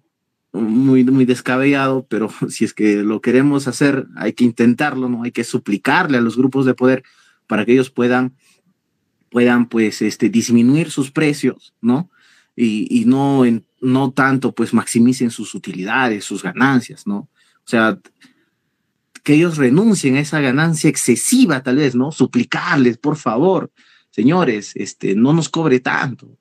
muy, 0.51 1.03
muy 1.03 1.25
descabellado, 1.25 2.05
pero 2.09 2.29
si 2.49 2.65
es 2.65 2.73
que 2.73 2.97
lo 2.97 3.21
queremos 3.21 3.67
hacer, 3.67 4.07
hay 4.15 4.33
que 4.33 4.43
intentarlo, 4.43 5.09
¿no? 5.09 5.23
Hay 5.23 5.31
que 5.31 5.43
suplicarle 5.43 6.17
a 6.17 6.21
los 6.21 6.37
grupos 6.37 6.65
de 6.65 6.73
poder 6.73 7.03
para 7.47 7.65
que 7.65 7.73
ellos 7.73 7.89
puedan, 7.89 8.35
puedan 9.29 9.67
pues, 9.67 10.01
este, 10.01 10.29
disminuir 10.29 10.91
sus 10.91 11.11
precios, 11.11 11.73
¿no? 11.81 12.09
Y, 12.55 12.87
y 12.89 13.05
no 13.05 13.45
en, 13.45 13.65
no 13.81 14.11
tanto 14.11 14.53
pues 14.53 14.73
maximicen 14.73 15.31
sus 15.31 15.55
utilidades, 15.55 16.25
sus 16.25 16.43
ganancias, 16.43 17.07
¿no? 17.07 17.17
O 17.17 17.69
sea, 17.69 17.99
que 19.23 19.33
ellos 19.33 19.57
renuncien 19.57 20.15
a 20.15 20.21
esa 20.21 20.41
ganancia 20.41 20.89
excesiva 20.89 21.61
tal 21.61 21.77
vez, 21.77 21.95
¿no? 21.95 22.11
Suplicarles, 22.11 22.97
por 22.97 23.15
favor, 23.15 23.71
señores, 24.09 24.71
este, 24.75 25.15
no 25.15 25.33
nos 25.33 25.49
cobre 25.49 25.79
tanto. 25.79 26.37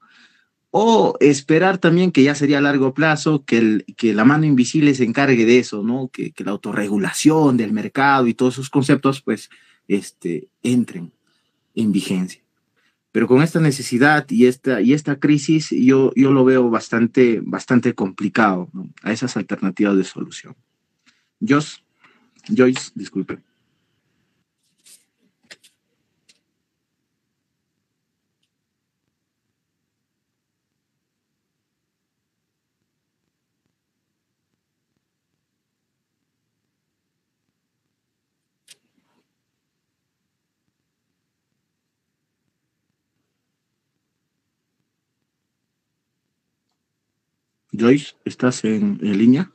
O 0.70 1.16
esperar 1.20 1.78
también 1.78 2.12
que 2.12 2.22
ya 2.22 2.34
sería 2.34 2.58
a 2.58 2.62
largo 2.62 2.92
plazo 2.92 3.44
que, 3.44 3.58
el, 3.58 3.84
que 3.96 4.12
la 4.12 4.24
mano 4.24 4.44
invisible 4.44 4.94
se 4.94 5.04
encargue 5.04 5.46
de 5.46 5.58
eso, 5.58 5.82
¿no? 5.82 6.08
Que, 6.08 6.32
que 6.32 6.44
la 6.44 6.52
autorregulación 6.52 7.56
del 7.56 7.72
mercado 7.72 8.26
y 8.26 8.34
todos 8.34 8.54
esos 8.54 8.70
conceptos 8.70 9.22
pues 9.22 9.50
este, 9.86 10.48
entren 10.62 11.12
en 11.74 11.92
vigencia. 11.92 12.42
Pero 13.10 13.26
con 13.26 13.42
esta 13.42 13.60
necesidad 13.60 14.26
y 14.28 14.46
esta, 14.46 14.80
y 14.80 14.92
esta 14.92 15.18
crisis, 15.18 15.70
yo, 15.70 16.12
yo 16.14 16.30
lo 16.30 16.44
veo 16.44 16.68
bastante, 16.68 17.40
bastante 17.42 17.94
complicado 17.94 18.70
a 19.02 19.12
esas 19.12 19.36
alternativas 19.36 19.96
de 19.96 20.04
solución. 20.04 20.56
Joyce, 21.40 21.78
Joyce, 22.48 22.90
disculpe. 22.94 23.38
Joyce, 47.78 48.14
¿estás 48.24 48.64
en, 48.64 48.98
línea? 49.00 49.50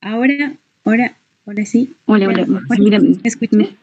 Ahora, 0.00 0.54
ahora, 0.84 1.16
ahora 1.46 1.66
sí. 1.66 1.94
Hola, 2.06 2.28
hola. 2.28 2.46
Mira, 2.78 3.00
escúchame. 3.24 3.76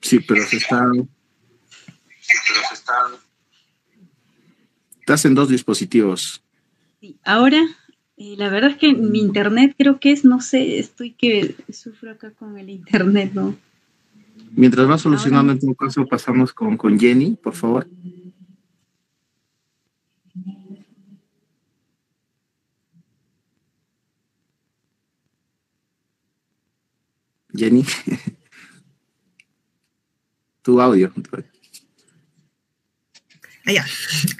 Sí, 0.00 0.20
pero 0.20 0.46
se 0.46 0.56
está. 0.56 0.86
Estás 5.00 5.24
en 5.24 5.34
dos 5.34 5.48
dispositivos. 5.48 6.42
Sí, 7.00 7.16
ahora, 7.24 7.62
eh, 8.16 8.34
la 8.38 8.48
verdad 8.48 8.70
es 8.70 8.76
que 8.78 8.94
mi 8.94 9.20
internet 9.20 9.74
creo 9.78 10.00
que 10.00 10.10
es, 10.12 10.24
no 10.24 10.40
sé, 10.40 10.78
estoy 10.78 11.12
que 11.12 11.54
sufro 11.72 12.10
acá 12.12 12.30
con 12.32 12.58
el 12.58 12.70
internet, 12.70 13.32
¿no? 13.34 13.56
Mientras 14.56 14.88
va 14.88 14.96
solucionando 14.96 15.52
en 15.52 15.60
todo 15.60 15.74
caso, 15.74 16.06
pasamos 16.06 16.54
con, 16.54 16.78
con 16.78 16.98
Jenny, 16.98 17.36
por 17.36 17.54
favor. 17.54 17.86
Jenny, 27.54 27.84
tu 30.62 30.80
audio. 30.80 31.12
Ah, 33.66 33.72
ya, 33.72 33.86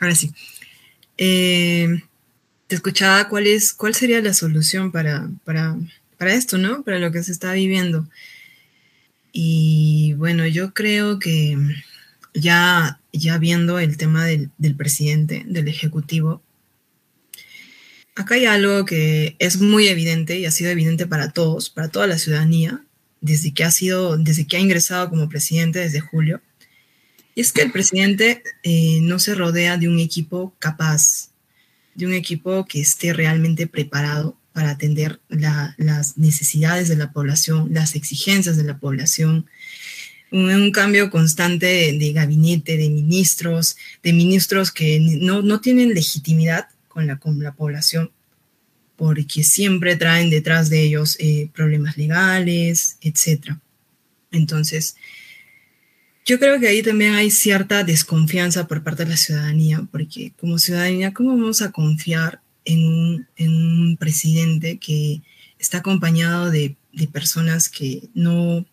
ahora 0.01 0.15
sí. 0.15 0.33
Eh, 1.19 2.03
te 2.69 2.75
escuchaba 2.75 3.29
cuál 3.29 3.47
es, 3.47 3.75
cuál 3.75 3.95
sería 3.95 4.23
la 4.23 4.33
solución 4.33 4.93
para, 4.93 5.29
para, 5.45 5.77
para 6.17 6.33
esto, 6.33 6.57
¿no? 6.57 6.83
Para 6.85 6.99
lo 6.99 7.13
que 7.13 7.23
se 7.23 7.33
está 7.33 7.53
viviendo. 7.53 8.09
Y 9.39 10.15
bueno, 10.15 10.47
yo 10.47 10.73
creo 10.73 11.19
que 11.19 11.59
ya, 12.33 13.03
ya 13.13 13.37
viendo 13.37 13.79
el 13.79 13.99
tema 13.99 14.25
del, 14.25 14.51
del 14.57 14.75
presidente, 14.75 15.45
del 15.47 15.69
ejecutivo, 15.69 16.43
acá 18.15 18.37
hay 18.37 18.47
algo 18.47 18.87
que 18.87 19.37
es 19.39 19.61
muy 19.61 19.89
evidente 19.89 20.39
y 20.39 20.47
ha 20.47 20.51
sido 20.51 20.71
evidente 20.71 21.07
para 21.07 21.33
todos, 21.33 21.69
para 21.69 21.91
toda 21.91 22.07
la 22.07 22.17
ciudadanía, 22.17 22.83
desde 23.21 23.53
que 23.53 23.63
ha 23.63 23.71
sido, 23.71 24.17
desde 24.17 24.47
que 24.47 24.57
ha 24.57 24.61
ingresado 24.61 25.11
como 25.11 25.29
presidente 25.29 25.81
desde 25.81 26.01
julio, 26.01 26.41
es 27.35 27.53
que 27.53 27.61
el 27.61 27.73
presidente 27.73 28.43
eh, 28.63 29.01
no 29.03 29.19
se 29.19 29.35
rodea 29.35 29.77
de 29.77 29.91
un 29.91 30.01
equipo 30.01 30.55
capaz, 30.59 31.29
de 31.95 32.07
un 32.07 32.15
equipo 32.15 32.65
que 32.65 32.81
esté 32.81 33.13
realmente 33.13 33.67
preparado 33.67 34.39
para 34.57 34.71
atender 34.71 35.21
las 35.29 36.17
necesidades 36.17 36.89
de 36.89 36.97
la 36.97 37.13
población, 37.13 37.69
las 37.75 37.95
exigencias 37.95 38.57
de 38.57 38.65
la 38.65 38.79
población, 38.79 39.45
un, 40.33 40.73
cambio 40.73 41.11
constante 41.11 41.93
de, 41.93 42.13
gabinete, 42.15 42.79
de 42.79 42.89
ministros, 42.89 43.77
de 44.03 44.15
ministros 44.15 44.73
que 44.73 44.99
no, 45.21 45.43
no 45.43 45.61
tienen 45.61 45.93
legitimidad 45.93 46.69
con 46.89 47.07
la, 47.07 47.19
con 47.19 47.39
la 47.43 47.53
población, 47.53 48.13
porque 48.97 49.45
siempre 49.45 49.95
traen 49.95 50.31
detrás 50.31 50.71
de 50.71 50.85
ellos 50.85 51.19
eh, 51.21 51.51
problemas 51.53 51.99
legales, 51.99 52.97
etc. 53.03 53.59
Entonces, 54.31 54.97
yo 56.25 56.39
creo 56.39 56.59
que 56.59 56.69
ahí 56.69 56.83
también 56.83 57.13
hay 57.13 57.31
cierta 57.31 57.85
desconfianza 57.85 58.67
por 58.67 58.83
parte 58.83 59.05
de 59.05 59.11
la 59.11 59.19
ciudadanía, 59.19 59.87
porque 59.93 60.33
como 60.41 60.59
ciudadanía, 60.59 61.13
¿cómo 61.13 61.37
vamos 61.37 61.61
a 61.61 61.73
confiar 61.73 62.41
en 62.67 63.27
un, 63.39 63.97
presidente 63.99 64.79
que 64.79 65.23
está 65.59 65.79
acompañado 65.79 66.51
de, 66.51 66.77
personas 67.13 67.69
que 67.69 68.09
no, 68.15 68.67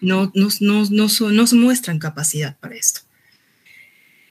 no, 0.00 0.32
no, 0.34 0.50
no, 0.60 1.46
muestran 1.52 1.98
capacidad 1.98 2.58
para 2.58 2.74
esto? 2.74 3.00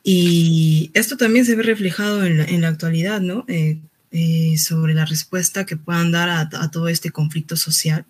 Y 0.04 0.92
esto 0.94 1.18
también 1.18 1.46
se 1.46 1.56
ve 1.56 1.64
reflejado 1.64 2.24
en 2.26 2.62
la, 2.62 2.68
actualidad, 2.68 3.22
¿no? 3.22 3.46
Eh, 3.48 3.80
eh, 4.12 4.58
sobre 4.58 4.96
la 4.96 5.06
respuesta 5.06 5.66
que 5.66 5.78
puedan 5.78 6.12
dar 6.12 6.30
a, 6.30 6.72
todo 6.72 6.88
este 6.88 7.12
conflicto 7.12 7.56
social 7.56 8.06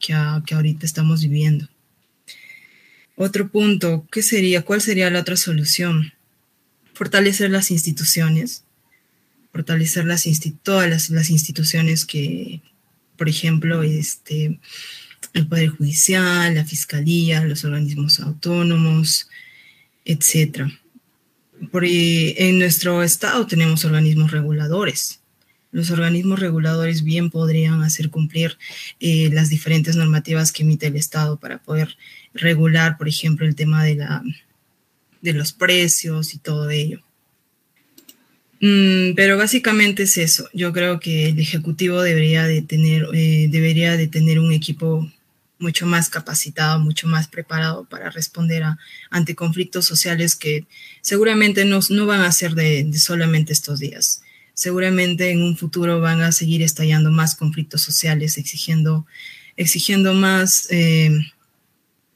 que, 0.00 0.14
que, 0.46 0.54
ahorita 0.54 0.84
estamos 0.84 1.22
viviendo. 1.22 1.68
Otro 3.16 3.48
punto, 3.48 4.06
¿qué 4.10 4.22
sería? 4.22 4.62
¿Cuál 4.62 4.80
sería 4.80 5.10
la 5.10 5.20
otra 5.20 5.36
solución? 5.36 6.12
Fortalecer 6.92 7.50
las 7.50 7.70
instituciones, 7.70 8.63
fortalecer 9.54 10.04
las 10.04 10.26
todas 10.64 11.10
las, 11.10 11.30
instituciones 11.30 12.04
que, 12.04 12.60
por 13.16 13.28
ejemplo, 13.28 13.84
este, 13.84 14.58
el 15.32 15.46
Poder 15.46 15.68
Judicial, 15.68 16.56
la 16.56 16.64
Fiscalía, 16.64 17.44
los 17.44 17.64
organismos 17.64 18.18
autónomos, 18.18 19.28
etc. 20.04 20.66
Porque 21.70 22.34
en 22.36 22.58
nuestro 22.58 23.04
estado 23.04 23.46
tenemos 23.46 23.84
organismos 23.84 24.32
reguladores 24.32 25.20
los 25.70 25.90
organismos 25.90 26.38
reguladores 26.38 27.02
bien 27.02 27.30
podrían 27.30 27.82
hacer 27.82 28.08
cumplir 28.08 28.56
eh, 29.00 29.28
las 29.32 29.48
diferentes 29.48 29.96
normativas 29.96 30.52
que 30.52 30.62
emite 30.62 30.86
el 30.86 30.94
Estado 30.94 31.36
para 31.36 31.60
poder 31.60 31.96
regular, 32.32 32.96
por 32.96 33.08
ejemplo, 33.08 33.44
el 33.44 33.56
tema 33.56 33.82
de, 33.82 33.96
la, 33.96 34.22
de 35.20 35.32
los 35.32 35.52
precios 35.52 36.32
y 36.32 36.38
todo 36.38 36.70
ello. 36.70 37.03
Mm, 38.64 39.14
pero 39.14 39.36
básicamente 39.36 40.04
es 40.04 40.16
eso. 40.16 40.48
Yo 40.54 40.72
creo 40.72 40.98
que 40.98 41.28
el 41.28 41.38
Ejecutivo 41.38 42.00
debería 42.00 42.44
de 42.44 42.62
tener, 42.62 43.06
eh, 43.12 43.48
debería 43.50 43.96
de 43.96 44.06
tener 44.08 44.38
un 44.38 44.52
equipo 44.52 45.10
mucho 45.58 45.86
más 45.86 46.08
capacitado, 46.08 46.80
mucho 46.80 47.06
más 47.06 47.28
preparado 47.28 47.84
para 47.84 48.10
responder 48.10 48.62
a, 48.64 48.78
ante 49.10 49.34
conflictos 49.34 49.84
sociales 49.86 50.34
que 50.36 50.66
seguramente 51.02 51.64
no, 51.64 51.80
no 51.90 52.06
van 52.06 52.22
a 52.22 52.32
ser 52.32 52.54
de 52.54 52.90
solamente 52.98 53.52
estos 53.52 53.80
días 53.80 54.22
seguramente 54.54 55.30
en 55.30 55.42
un 55.42 55.56
futuro 55.56 56.00
van 56.00 56.22
a 56.22 56.32
seguir 56.32 56.62
estallando 56.62 57.10
más 57.10 57.34
conflictos 57.34 57.82
sociales, 57.82 58.38
exigiendo, 58.38 59.04
exigiendo 59.56 60.14
más, 60.14 60.68
eh, 60.70 61.10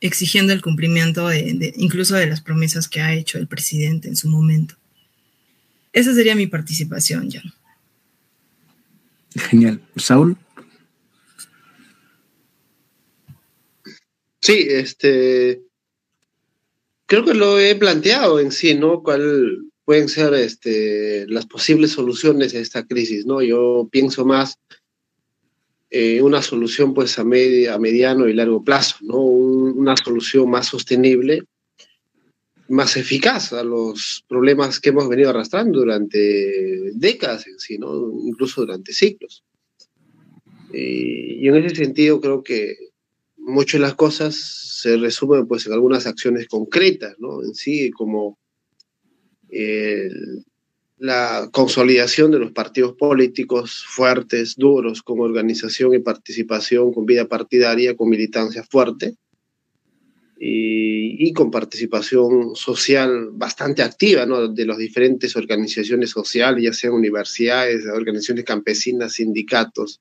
exigiendo 0.00 0.52
el 0.52 0.62
cumplimiento 0.62 1.28
de, 1.28 1.74
incluso 1.76 2.14
de 2.14 2.26
las 2.26 2.40
promesas 2.40 2.88
que 2.88 3.00
ha 3.00 3.12
hecho 3.12 3.38
el 3.38 3.48
presidente 3.48 4.08
en 4.08 4.16
su 4.16 4.28
momento. 4.28 4.76
Esa 5.98 6.14
sería 6.14 6.36
mi 6.36 6.46
participación, 6.46 7.28
John. 7.28 7.52
Genial. 9.34 9.80
Saúl. 9.96 10.36
Sí, 14.40 14.64
este, 14.70 15.60
creo 17.06 17.24
que 17.24 17.34
lo 17.34 17.58
he 17.58 17.74
planteado 17.74 18.38
en 18.38 18.52
sí, 18.52 18.76
¿no? 18.76 19.02
¿Cuál, 19.02 19.72
pueden 19.84 20.08
ser 20.08 20.34
este, 20.34 21.26
las 21.26 21.46
posibles 21.46 21.90
soluciones 21.90 22.54
a 22.54 22.60
esta 22.60 22.86
crisis, 22.86 23.26
¿no? 23.26 23.42
Yo 23.42 23.88
pienso 23.90 24.24
más 24.24 24.60
eh, 25.90 26.22
una 26.22 26.42
solución 26.42 26.94
pues 26.94 27.18
a, 27.18 27.22
a 27.22 27.24
mediano 27.24 28.28
y 28.28 28.34
largo 28.34 28.62
plazo, 28.62 28.98
¿no? 29.00 29.16
una 29.16 29.96
solución 29.96 30.48
más 30.48 30.68
sostenible, 30.68 31.42
más 32.68 32.96
eficaz 32.96 33.52
a 33.52 33.64
los 33.64 34.24
problemas 34.28 34.80
que 34.80 34.90
hemos 34.90 35.08
venido 35.08 35.30
arrastrando 35.30 35.80
durante 35.80 36.92
décadas 36.94 37.46
en 37.46 37.58
sí, 37.58 37.78
¿no? 37.78 38.12
Incluso 38.24 38.60
durante 38.62 38.92
siglos. 38.92 39.44
y 40.72 41.48
en 41.48 41.56
ese 41.56 41.76
sentido 41.76 42.20
creo 42.20 42.42
que 42.42 42.76
muchas 43.36 43.80
de 43.80 43.86
las 43.86 43.94
cosas 43.94 44.36
se 44.36 44.98
resumen 44.98 45.46
pues 45.46 45.66
en 45.66 45.72
algunas 45.72 46.06
acciones 46.06 46.46
concretas, 46.46 47.14
¿no? 47.18 47.42
En 47.42 47.54
sí, 47.54 47.90
como 47.90 48.38
la 50.98 51.48
consolidación 51.52 52.30
de 52.30 52.38
los 52.38 52.52
partidos 52.52 52.94
políticos 52.94 53.84
fuertes, 53.88 54.56
duros, 54.56 55.02
con 55.02 55.20
organización 55.20 55.94
y 55.94 56.00
participación, 56.00 56.92
con 56.92 57.06
vida 57.06 57.26
partidaria, 57.28 57.96
con 57.96 58.10
militancia 58.10 58.62
fuerte 58.62 59.16
y, 60.40 61.32
con 61.32 61.50
participación 61.50 62.54
social 62.54 63.30
bastante 63.32 63.82
activa 63.82 64.24
¿no? 64.24 64.48
de 64.48 64.66
las 64.66 64.78
diferentes 64.78 65.36
organizaciones 65.36 66.10
sociales, 66.10 66.64
ya 66.64 66.72
sean 66.72 66.94
universidades, 66.94 67.86
organizaciones 67.86 68.44
campesinas, 68.44 69.14
sindicatos, 69.14 70.00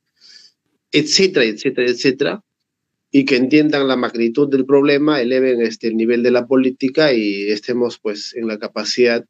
etcétera, 0.91 1.45
etcétera, 1.45 1.89
etcétera 1.89 2.43
y 3.11 3.25
que 3.25 3.37
entiendan 3.37 3.87
la 3.87 3.95
magnitud 3.95 4.49
del 4.49 4.65
problema, 4.65 5.21
eleven 5.21 5.61
este, 5.61 5.87
el 5.87 5.97
nivel 5.97 6.23
de 6.23 6.31
la 6.31 6.45
política 6.45 7.13
y 7.13 7.49
estemos 7.49 7.99
pues 7.99 8.35
en 8.35 8.47
la 8.47 8.59
capacidad 8.59 9.25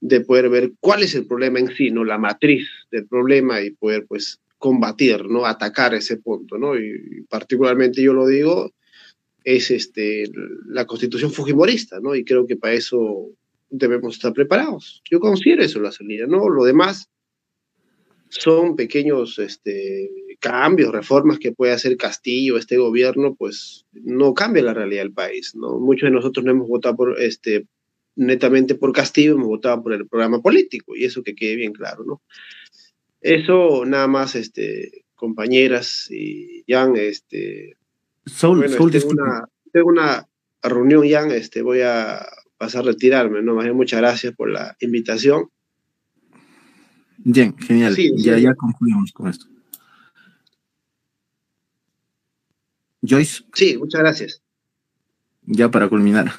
de 0.00 0.20
poder 0.20 0.48
ver 0.48 0.72
cuál 0.80 1.02
es 1.02 1.14
el 1.14 1.26
problema 1.26 1.58
en 1.58 1.74
sí, 1.74 1.90
¿no? 1.90 2.04
La 2.04 2.18
matriz 2.18 2.68
del 2.90 3.06
problema 3.06 3.60
y 3.60 3.70
poder 3.70 4.06
pues 4.06 4.40
combatir, 4.56 5.26
¿no? 5.26 5.44
Atacar 5.44 5.94
ese 5.94 6.16
punto, 6.16 6.56
¿no? 6.56 6.78
Y, 6.78 7.24
particularmente 7.28 8.02
yo 8.02 8.12
lo 8.12 8.26
digo, 8.26 8.72
es 9.54 9.70
este, 9.70 10.30
la 10.66 10.86
constitución 10.86 11.32
fujimorista, 11.32 12.00
¿no? 12.00 12.14
Y 12.14 12.22
creo 12.22 12.46
que 12.46 12.56
para 12.56 12.74
eso 12.74 13.30
debemos 13.70 14.16
estar 14.16 14.34
preparados. 14.34 15.02
Yo 15.10 15.20
considero 15.20 15.62
eso 15.62 15.80
la 15.80 15.90
salida, 15.90 16.26
¿no? 16.26 16.50
Lo 16.50 16.64
demás 16.64 17.08
son 18.28 18.76
pequeños 18.76 19.38
este, 19.38 20.10
cambios, 20.38 20.92
reformas 20.92 21.38
que 21.38 21.52
puede 21.52 21.72
hacer 21.72 21.96
Castillo, 21.96 22.58
este 22.58 22.76
gobierno, 22.76 23.36
pues 23.36 23.86
no 23.92 24.34
cambia 24.34 24.62
la 24.62 24.74
realidad 24.74 25.00
del 25.04 25.14
país, 25.14 25.54
¿no? 25.54 25.78
Muchos 25.78 26.08
de 26.08 26.14
nosotros 26.14 26.44
no 26.44 26.50
hemos 26.50 26.68
votado 26.68 26.96
por, 26.96 27.18
este, 27.18 27.64
netamente 28.16 28.74
por 28.74 28.92
Castillo, 28.92 29.32
hemos 29.32 29.48
votado 29.48 29.82
por 29.82 29.94
el 29.94 30.06
programa 30.06 30.42
político, 30.42 30.94
y 30.94 31.06
eso 31.06 31.22
que 31.22 31.34
quede 31.34 31.56
bien 31.56 31.72
claro, 31.72 32.04
¿no? 32.04 32.20
Eso 33.22 33.86
nada 33.86 34.08
más, 34.08 34.34
este, 34.34 35.06
compañeras 35.14 36.10
y 36.10 36.64
Jan, 36.68 36.96
este... 36.96 37.77
Soul, 38.28 38.58
bueno, 38.58 38.90
tengo, 38.90 39.08
una, 39.08 39.48
tengo, 39.72 39.88
una, 39.88 40.28
reunión, 40.62 41.08
Jan, 41.08 41.30
este, 41.30 41.62
voy 41.62 41.80
a 41.82 42.26
pasar 42.56 42.82
a 42.82 42.86
retirarme, 42.86 43.42
¿no? 43.42 43.54
Más 43.54 43.64
bien, 43.64 43.76
muchas 43.76 44.00
gracias 44.00 44.34
por 44.34 44.50
la 44.50 44.76
invitación. 44.80 45.48
Bien, 47.18 47.56
genial. 47.58 47.96
ya, 48.16 48.38
ya 48.38 48.54
concluimos 48.54 49.12
con 49.12 49.28
esto. 49.28 49.46
Joyce. 53.02 53.44
Sí, 53.54 53.76
muchas 53.76 54.00
gracias. 54.00 54.42
Ya 55.42 55.70
para 55.70 55.88
culminar, 55.88 56.32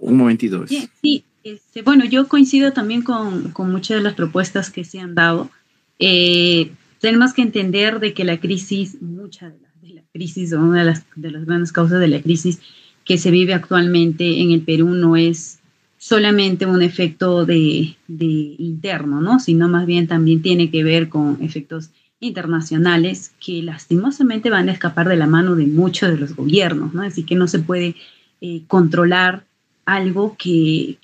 un 0.00 0.16
momentito. 0.16 0.66
Sí, 0.66 1.24
Este, 1.42 1.82
bueno, 1.82 2.04
yo 2.04 2.28
coincido 2.28 2.72
también 2.72 3.02
con, 3.02 3.52
muchas 3.70 3.96
de 3.98 4.02
las 4.02 4.14
propuestas 4.14 4.70
que 4.70 4.84
se 4.84 5.00
han 5.00 5.14
dado. 5.14 5.50
Eh, 5.98 6.72
tenemos 7.00 7.32
que 7.32 7.42
entender 7.42 8.00
de 8.00 8.12
que 8.12 8.24
la 8.24 8.38
crisis, 8.40 9.00
mucha 9.00 9.48
de 9.48 9.58
la, 9.60 9.69
crisis, 10.12 10.52
o 10.52 10.60
una 10.60 10.80
de 10.80 10.86
las, 10.86 11.04
de 11.16 11.30
las 11.30 11.44
grandes 11.44 11.72
causas 11.72 12.00
de 12.00 12.08
la 12.08 12.20
crisis 12.20 12.60
que 13.04 13.18
se 13.18 13.30
vive 13.30 13.54
actualmente 13.54 14.40
en 14.40 14.52
el 14.52 14.62
Perú 14.62 14.90
no 14.90 15.16
es 15.16 15.60
solamente 15.98 16.64
un 16.64 16.80
efecto 16.80 17.44
de, 17.44 17.96
interno, 18.08 19.20
¿no? 19.20 19.38
Sino 19.38 19.68
más 19.68 19.86
bien 19.86 20.06
también 20.06 20.42
tiene 20.42 20.70
que 20.70 20.82
ver 20.82 21.08
con 21.08 21.38
efectos 21.42 21.90
internacionales 22.20 23.32
que 23.44 23.62
lastimosamente 23.62 24.50
van 24.50 24.68
a 24.68 24.72
escapar 24.72 25.08
de 25.08 25.16
la 25.16 25.26
mano 25.26 25.56
de 25.56 25.66
muchos 25.66 26.10
de 26.10 26.18
los 26.18 26.34
gobiernos, 26.34 26.94
¿no? 26.94 27.02
Así 27.02 27.24
que 27.24 27.34
no 27.34 27.46
se 27.48 27.58
puede 27.58 27.96
eh, 28.40 28.62
controlar 28.66 29.44
algo 29.84 30.36
que, 30.38 30.98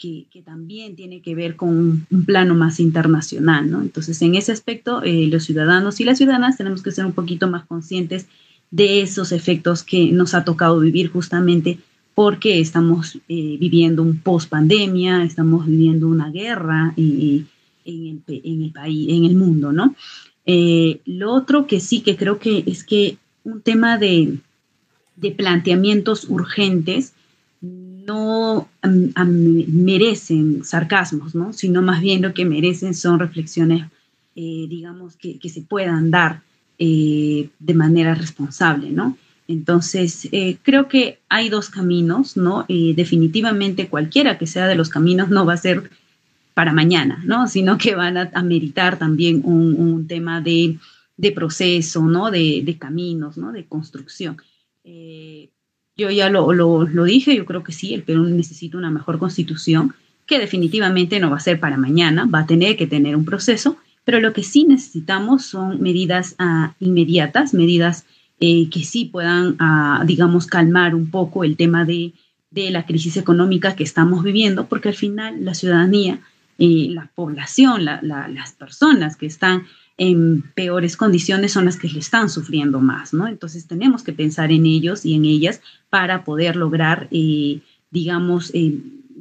también 0.45 0.95
tiene 0.97 1.21
que 1.21 1.35
ver 1.35 1.57
con 1.57 2.07
un, 2.11 2.25
plano 2.25 2.55
más 2.55 2.81
internacional, 2.81 3.71
¿no? 3.71 3.83
Entonces, 3.83 4.23
en 4.23 4.35
ese 4.35 4.53
aspecto, 4.53 5.03
eh, 5.03 5.27
los 5.27 5.45
ciudadanos 5.45 6.01
y 6.01 6.05
las 6.05 6.19
ciudadanas 6.19 6.57
tenemos 6.57 6.83
que 6.83 6.93
ser 6.93 7.05
un 7.05 7.13
poquito 7.13 7.49
más 7.49 7.67
conscientes 7.67 8.27
de 8.77 9.01
esos 9.01 9.33
efectos 9.33 9.83
que 9.83 10.13
nos 10.13 10.35
ha 10.35 10.45
tocado 10.45 10.81
vivir 10.81 11.11
justamente 11.11 11.79
porque 12.15 12.61
estamos 12.61 13.19
eh, 13.29 13.57
viviendo 13.59 14.03
un 14.03 14.19
post 14.19 14.51
pandemia, 14.51 15.25
estamos 15.25 15.67
viviendo 15.67 16.09
una 16.09 16.31
guerra 16.31 16.93
en, 16.97 17.49
el, 17.87 18.73
país, 18.75 19.09
en 19.11 19.25
el 19.25 19.35
mundo, 19.35 19.73
¿no? 19.73 19.95
Eh, 20.45 21.01
lo 21.07 21.33
otro 21.33 21.67
que 21.67 21.81
sí 21.81 22.01
que 22.01 22.17
creo 22.17 22.39
que 22.39 22.65
es 22.67 22.85
que 22.85 23.17
un 23.45 23.63
tema 23.63 23.97
de, 23.97 24.39
planteamientos 25.37 26.27
urgentes 26.29 27.15
no 27.63 28.69
merecen 28.85 30.65
sarcasmos, 30.65 31.35
¿no? 31.35 31.55
Sino 31.55 31.81
más 31.81 32.03
bien 32.03 32.21
lo 32.21 32.35
que 32.35 32.45
merecen 32.45 32.93
son 32.93 33.19
reflexiones, 33.19 33.87
eh, 34.37 34.67
digamos, 34.69 35.17
que, 35.17 35.39
se 35.49 35.63
puedan 35.63 36.11
dar 36.11 36.43
de 36.79 37.75
manera 37.75 38.15
responsable, 38.15 38.91
¿no? 38.91 39.17
Entonces, 39.49 40.29
eh, 40.33 40.59
creo 40.63 40.89
que 40.89 41.21
hay 41.29 41.49
dos 41.49 41.71
caminos, 41.71 42.37
¿no? 42.37 42.65
Eh, 42.69 42.95
definitivamente 42.97 43.89
cualquiera 43.89 44.39
que 44.39 44.47
sea 44.47 44.67
de 44.67 44.75
los 44.75 44.89
caminos 44.89 45.29
no 45.29 45.47
va 45.47 45.55
a 45.55 45.59
ser 45.59 45.91
para 46.55 46.73
mañana, 46.73 47.23
¿no? 47.25 47.47
Sino 47.49 47.79
que 47.79 47.95
van 47.95 48.17
a, 48.17 48.43
meritar 48.43 48.99
también 48.99 49.43
un, 49.45 50.07
tema 50.09 50.41
de, 50.41 50.79
proceso, 51.35 52.03
¿no? 52.03 52.31
De, 52.31 52.77
caminos, 52.79 53.37
¿no? 53.37 53.53
De 53.53 53.65
construcción. 53.65 54.37
Eh, 54.85 55.51
yo 55.97 56.11
ya 56.11 56.29
lo, 56.29 56.53
lo, 56.53 57.05
dije, 57.05 57.37
yo 57.37 57.47
creo 57.47 57.63
que 57.63 57.73
sí, 57.73 57.95
el 57.95 58.03
Perú 58.03 58.25
necesita 58.25 58.77
una 58.77 58.91
mejor 58.91 59.19
constitución, 59.19 59.95
que 60.27 60.39
definitivamente 60.39 61.21
no 61.21 61.31
va 61.31 61.37
a 61.37 61.41
ser 61.41 61.61
para 61.61 61.77
mañana, 61.77 62.27
va 62.27 62.41
a 62.41 62.47
tener 62.47 62.77
que 62.77 62.89
tener 62.89 63.15
un 63.17 63.25
proceso, 63.25 63.79
pero 64.07 64.21
lo 64.21 64.33
que 64.33 64.45
sí 64.45 64.65
necesitamos 64.65 65.45
son 65.45 65.83
medidas 65.83 66.37
ah, 66.39 66.77
inmediatas, 66.79 67.53
medidas 67.53 68.07
eh, 68.39 68.71
que 68.71 68.85
sí 68.85 69.07
puedan, 69.07 69.57
ah, 69.59 70.05
digamos, 70.07 70.47
calmar 70.47 70.95
un 70.95 71.11
poco 71.11 71.43
el 71.43 71.57
tema 71.57 71.85
de, 71.85 72.13
la 72.53 72.87
crisis 72.87 73.19
económica 73.19 73.75
que 73.75 73.85
estamos 73.85 74.23
viviendo, 74.23 74.67
porque 74.67 74.89
al 74.89 74.95
final 74.95 75.45
la 75.45 75.53
ciudadanía, 75.53 76.21
y 76.57 76.89
la 76.91 77.11
población, 77.15 77.85
las 77.85 78.53
personas 78.53 79.17
que 79.17 79.27
están 79.27 79.65
en 79.99 80.41
peores 80.55 80.97
condiciones 80.97 81.53
son 81.53 81.67
las 81.67 81.77
que 81.77 81.89
le 81.89 81.99
están 81.99 82.31
sufriendo 82.31 82.81
más, 82.81 83.13
¿no? 83.13 83.27
Entonces 83.27 83.67
tenemos 83.67 84.03
que 84.03 84.15
pensar 84.15 84.53
en 84.53 84.65
ellos 84.65 85.05
y 85.05 85.15
en 85.15 85.27
ellas 85.27 85.61
para 85.91 86.25
poder 86.25 86.57
lograr, 86.57 87.09
eh, 87.11 87.61
digamos, 87.91 88.51
eh, 88.55 88.79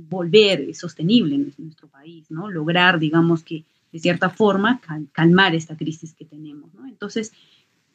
volver 0.10 0.74
sostenible 0.74 1.36
en 1.36 1.54
nuestro 1.58 1.90
país, 1.90 2.32
¿no? 2.32 2.50
Lograr, 2.50 3.00
digamos, 3.00 3.44
que 3.44 3.66
de 3.96 4.02
cierta 4.02 4.30
forma 4.30 4.82
calmar 5.14 5.56
esta 5.56 5.78
crisis 5.78 6.14
que 6.14 6.26
tenemos, 6.26 6.74
¿no? 6.74 6.86
Entonces, 6.86 7.32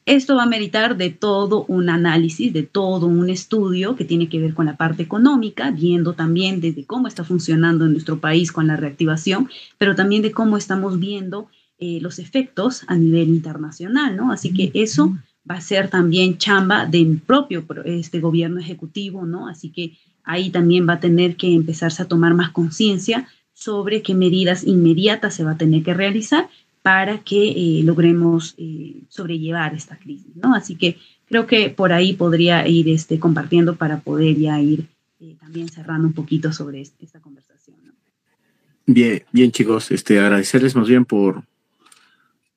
esto 0.07 0.35
va 0.35 0.43
a 0.43 0.47
meritar 0.47 0.97
de 0.97 1.11
todo 1.11 1.63
un 1.67 1.91
análisis, 1.91 2.51
de 2.51 2.63
todo 2.63 3.05
un 3.05 3.29
estudio 3.29 3.95
que 3.95 4.03
tiene 4.03 4.27
que 4.27 4.39
ver 4.39 4.55
con 4.55 4.65
la 4.65 4.77
parte 4.77 5.03
económica, 5.03 5.69
viendo 5.69 6.13
también 6.13 6.59
desde 6.59 6.85
cómo 6.85 7.07
está 7.07 7.23
funcionando 7.23 7.85
en 7.85 7.91
nuestro 7.91 8.19
país 8.19 8.51
con 8.51 8.65
la 8.65 8.77
reactivación, 8.77 9.47
pero 9.77 9.93
también 9.93 10.23
de 10.23 10.31
cómo 10.31 10.57
estamos 10.57 10.99
viendo 10.99 11.49
eh, 11.77 11.99
los 12.01 12.17
efectos 12.17 12.81
a 12.87 12.95
nivel 12.95 13.29
internacional, 13.29 14.17
¿no? 14.17 14.31
Así 14.31 14.51
que 14.55 14.71
eso 14.73 15.15
va 15.47 15.57
a 15.57 15.61
ser 15.61 15.87
también 15.87 16.39
chamba 16.39 16.87
del 16.87 17.19
propio 17.19 17.63
este 17.85 18.19
gobierno 18.19 18.59
ejecutivo, 18.59 19.27
¿no? 19.27 19.47
Así 19.47 19.69
que 19.69 19.99
ahí 20.23 20.49
también 20.49 20.89
va 20.89 20.93
a 20.93 20.99
tener 20.99 21.35
que 21.35 21.53
empezarse 21.53 22.01
a 22.01 22.07
tomar 22.07 22.33
más 22.33 22.49
conciencia 22.49 23.27
sobre 23.61 24.01
qué 24.01 24.15
medidas 24.15 24.63
inmediatas 24.63 25.35
se 25.35 25.43
va 25.43 25.51
a 25.51 25.57
tener 25.57 25.83
que 25.83 25.93
realizar 25.93 26.49
para 26.81 27.19
que 27.19 27.51
eh, 27.51 27.83
logremos 27.83 28.55
eh, 28.57 29.03
sobrellevar 29.07 29.75
esta 29.75 29.99
crisis, 29.99 30.35
¿no? 30.35 30.55
Así 30.55 30.75
que 30.75 30.97
creo 31.27 31.45
que 31.45 31.69
por 31.69 31.93
ahí 31.93 32.13
podría 32.13 32.67
ir 32.67 32.89
este, 32.89 33.19
compartiendo 33.19 33.75
para 33.75 33.99
poder 33.99 34.35
ya 34.35 34.59
ir 34.59 34.87
eh, 35.19 35.35
también 35.39 35.69
cerrando 35.69 36.07
un 36.07 36.13
poquito 36.13 36.51
sobre 36.51 36.81
esta 36.81 37.19
conversación. 37.19 37.77
Bien, 38.87 39.21
bien 39.31 39.51
chicos, 39.51 39.91
este, 39.91 40.19
agradecerles 40.19 40.75
más 40.75 40.87
bien 40.87 41.05
por, 41.05 41.43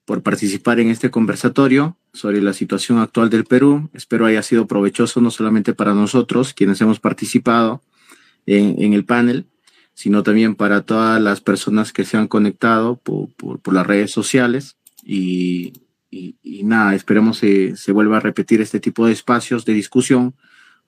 por 0.07 0.23
participar 0.23 0.81
en 0.81 0.89
este 0.89 1.11
conversatorio 1.11 1.99
sobre 2.15 2.41
la 2.41 2.55
situación 2.55 2.97
actual 2.97 3.29
del 3.29 3.45
Perú. 3.45 3.91
Espero 3.93 4.25
haya 4.25 4.43
sido 4.43 4.67
provechoso 4.67 5.21
no 5.21 5.31
solamente 5.31 5.75
para 5.75 5.93
nosotros, 5.93 6.55
quienes 6.55 6.81
hemos 6.81 6.99
participado 6.99 7.83
en, 8.47 8.83
en 8.83 8.95
el 8.95 9.05
panel, 9.05 9.45
sino 9.95 10.23
también 10.23 10.57
para 10.57 10.83
todas 10.83 11.21
las 11.23 11.41
personas 11.41 11.93
que 11.93 12.05
se 12.05 12.17
han 12.17 12.29
conectado 12.29 12.97
por, 12.97 13.73
las 13.73 13.87
redes 13.87 14.11
sociales. 14.11 14.77
Y, 15.05 15.73
nada, 16.63 16.95
esperemos 16.95 17.39
se, 17.39 17.77
se 17.77 17.93
vuelva 17.93 18.19
a 18.19 18.21
repetir 18.21 18.61
este 18.61 18.81
tipo 18.81 19.07
de 19.07 19.13
espacios 19.13 19.65
de 19.65 19.73
discusión, 19.73 20.35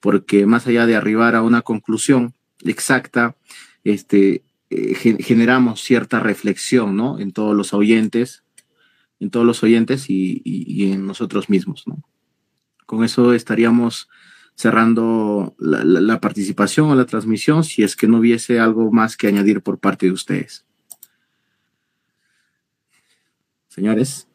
porque 0.00 0.46
más 0.46 0.66
allá 0.66 0.86
de 0.86 0.96
arribar 0.96 1.34
a 1.34 1.42
una 1.42 1.62
conclusión 1.62 2.34
exacta, 2.64 3.36
este, 3.84 4.42
eh, 4.70 4.94
generamos 4.94 5.80
cierta 5.80 6.20
reflexión 6.20 6.96
¿no? 6.96 7.18
en 7.18 7.32
todos 7.32 7.56
los 7.56 7.72
oyentes, 7.72 8.42
en 9.20 9.30
todos 9.30 9.46
los 9.46 9.62
oyentes 9.62 10.10
y, 10.10 10.42
y 10.44 10.92
en 10.92 11.06
nosotros 11.06 11.48
mismos. 11.48 11.84
¿no? 11.86 12.02
Con 12.84 13.04
eso 13.04 13.32
estaríamos 13.32 14.08
cerrando 14.56 15.54
la, 15.58 16.20
participación 16.20 16.90
o 16.90 16.94
la 16.94 17.04
transmisión 17.04 17.62
si 17.62 17.82
es 17.82 17.94
que 17.94 18.08
no 18.08 18.18
hubiese 18.18 18.58
algo 18.58 18.90
más 18.90 19.16
que 19.16 19.28
añadir 19.28 19.60
por 19.60 19.78
parte 19.78 20.06
de 20.06 20.12
ustedes. 20.12 20.64
Señores. 23.68 24.26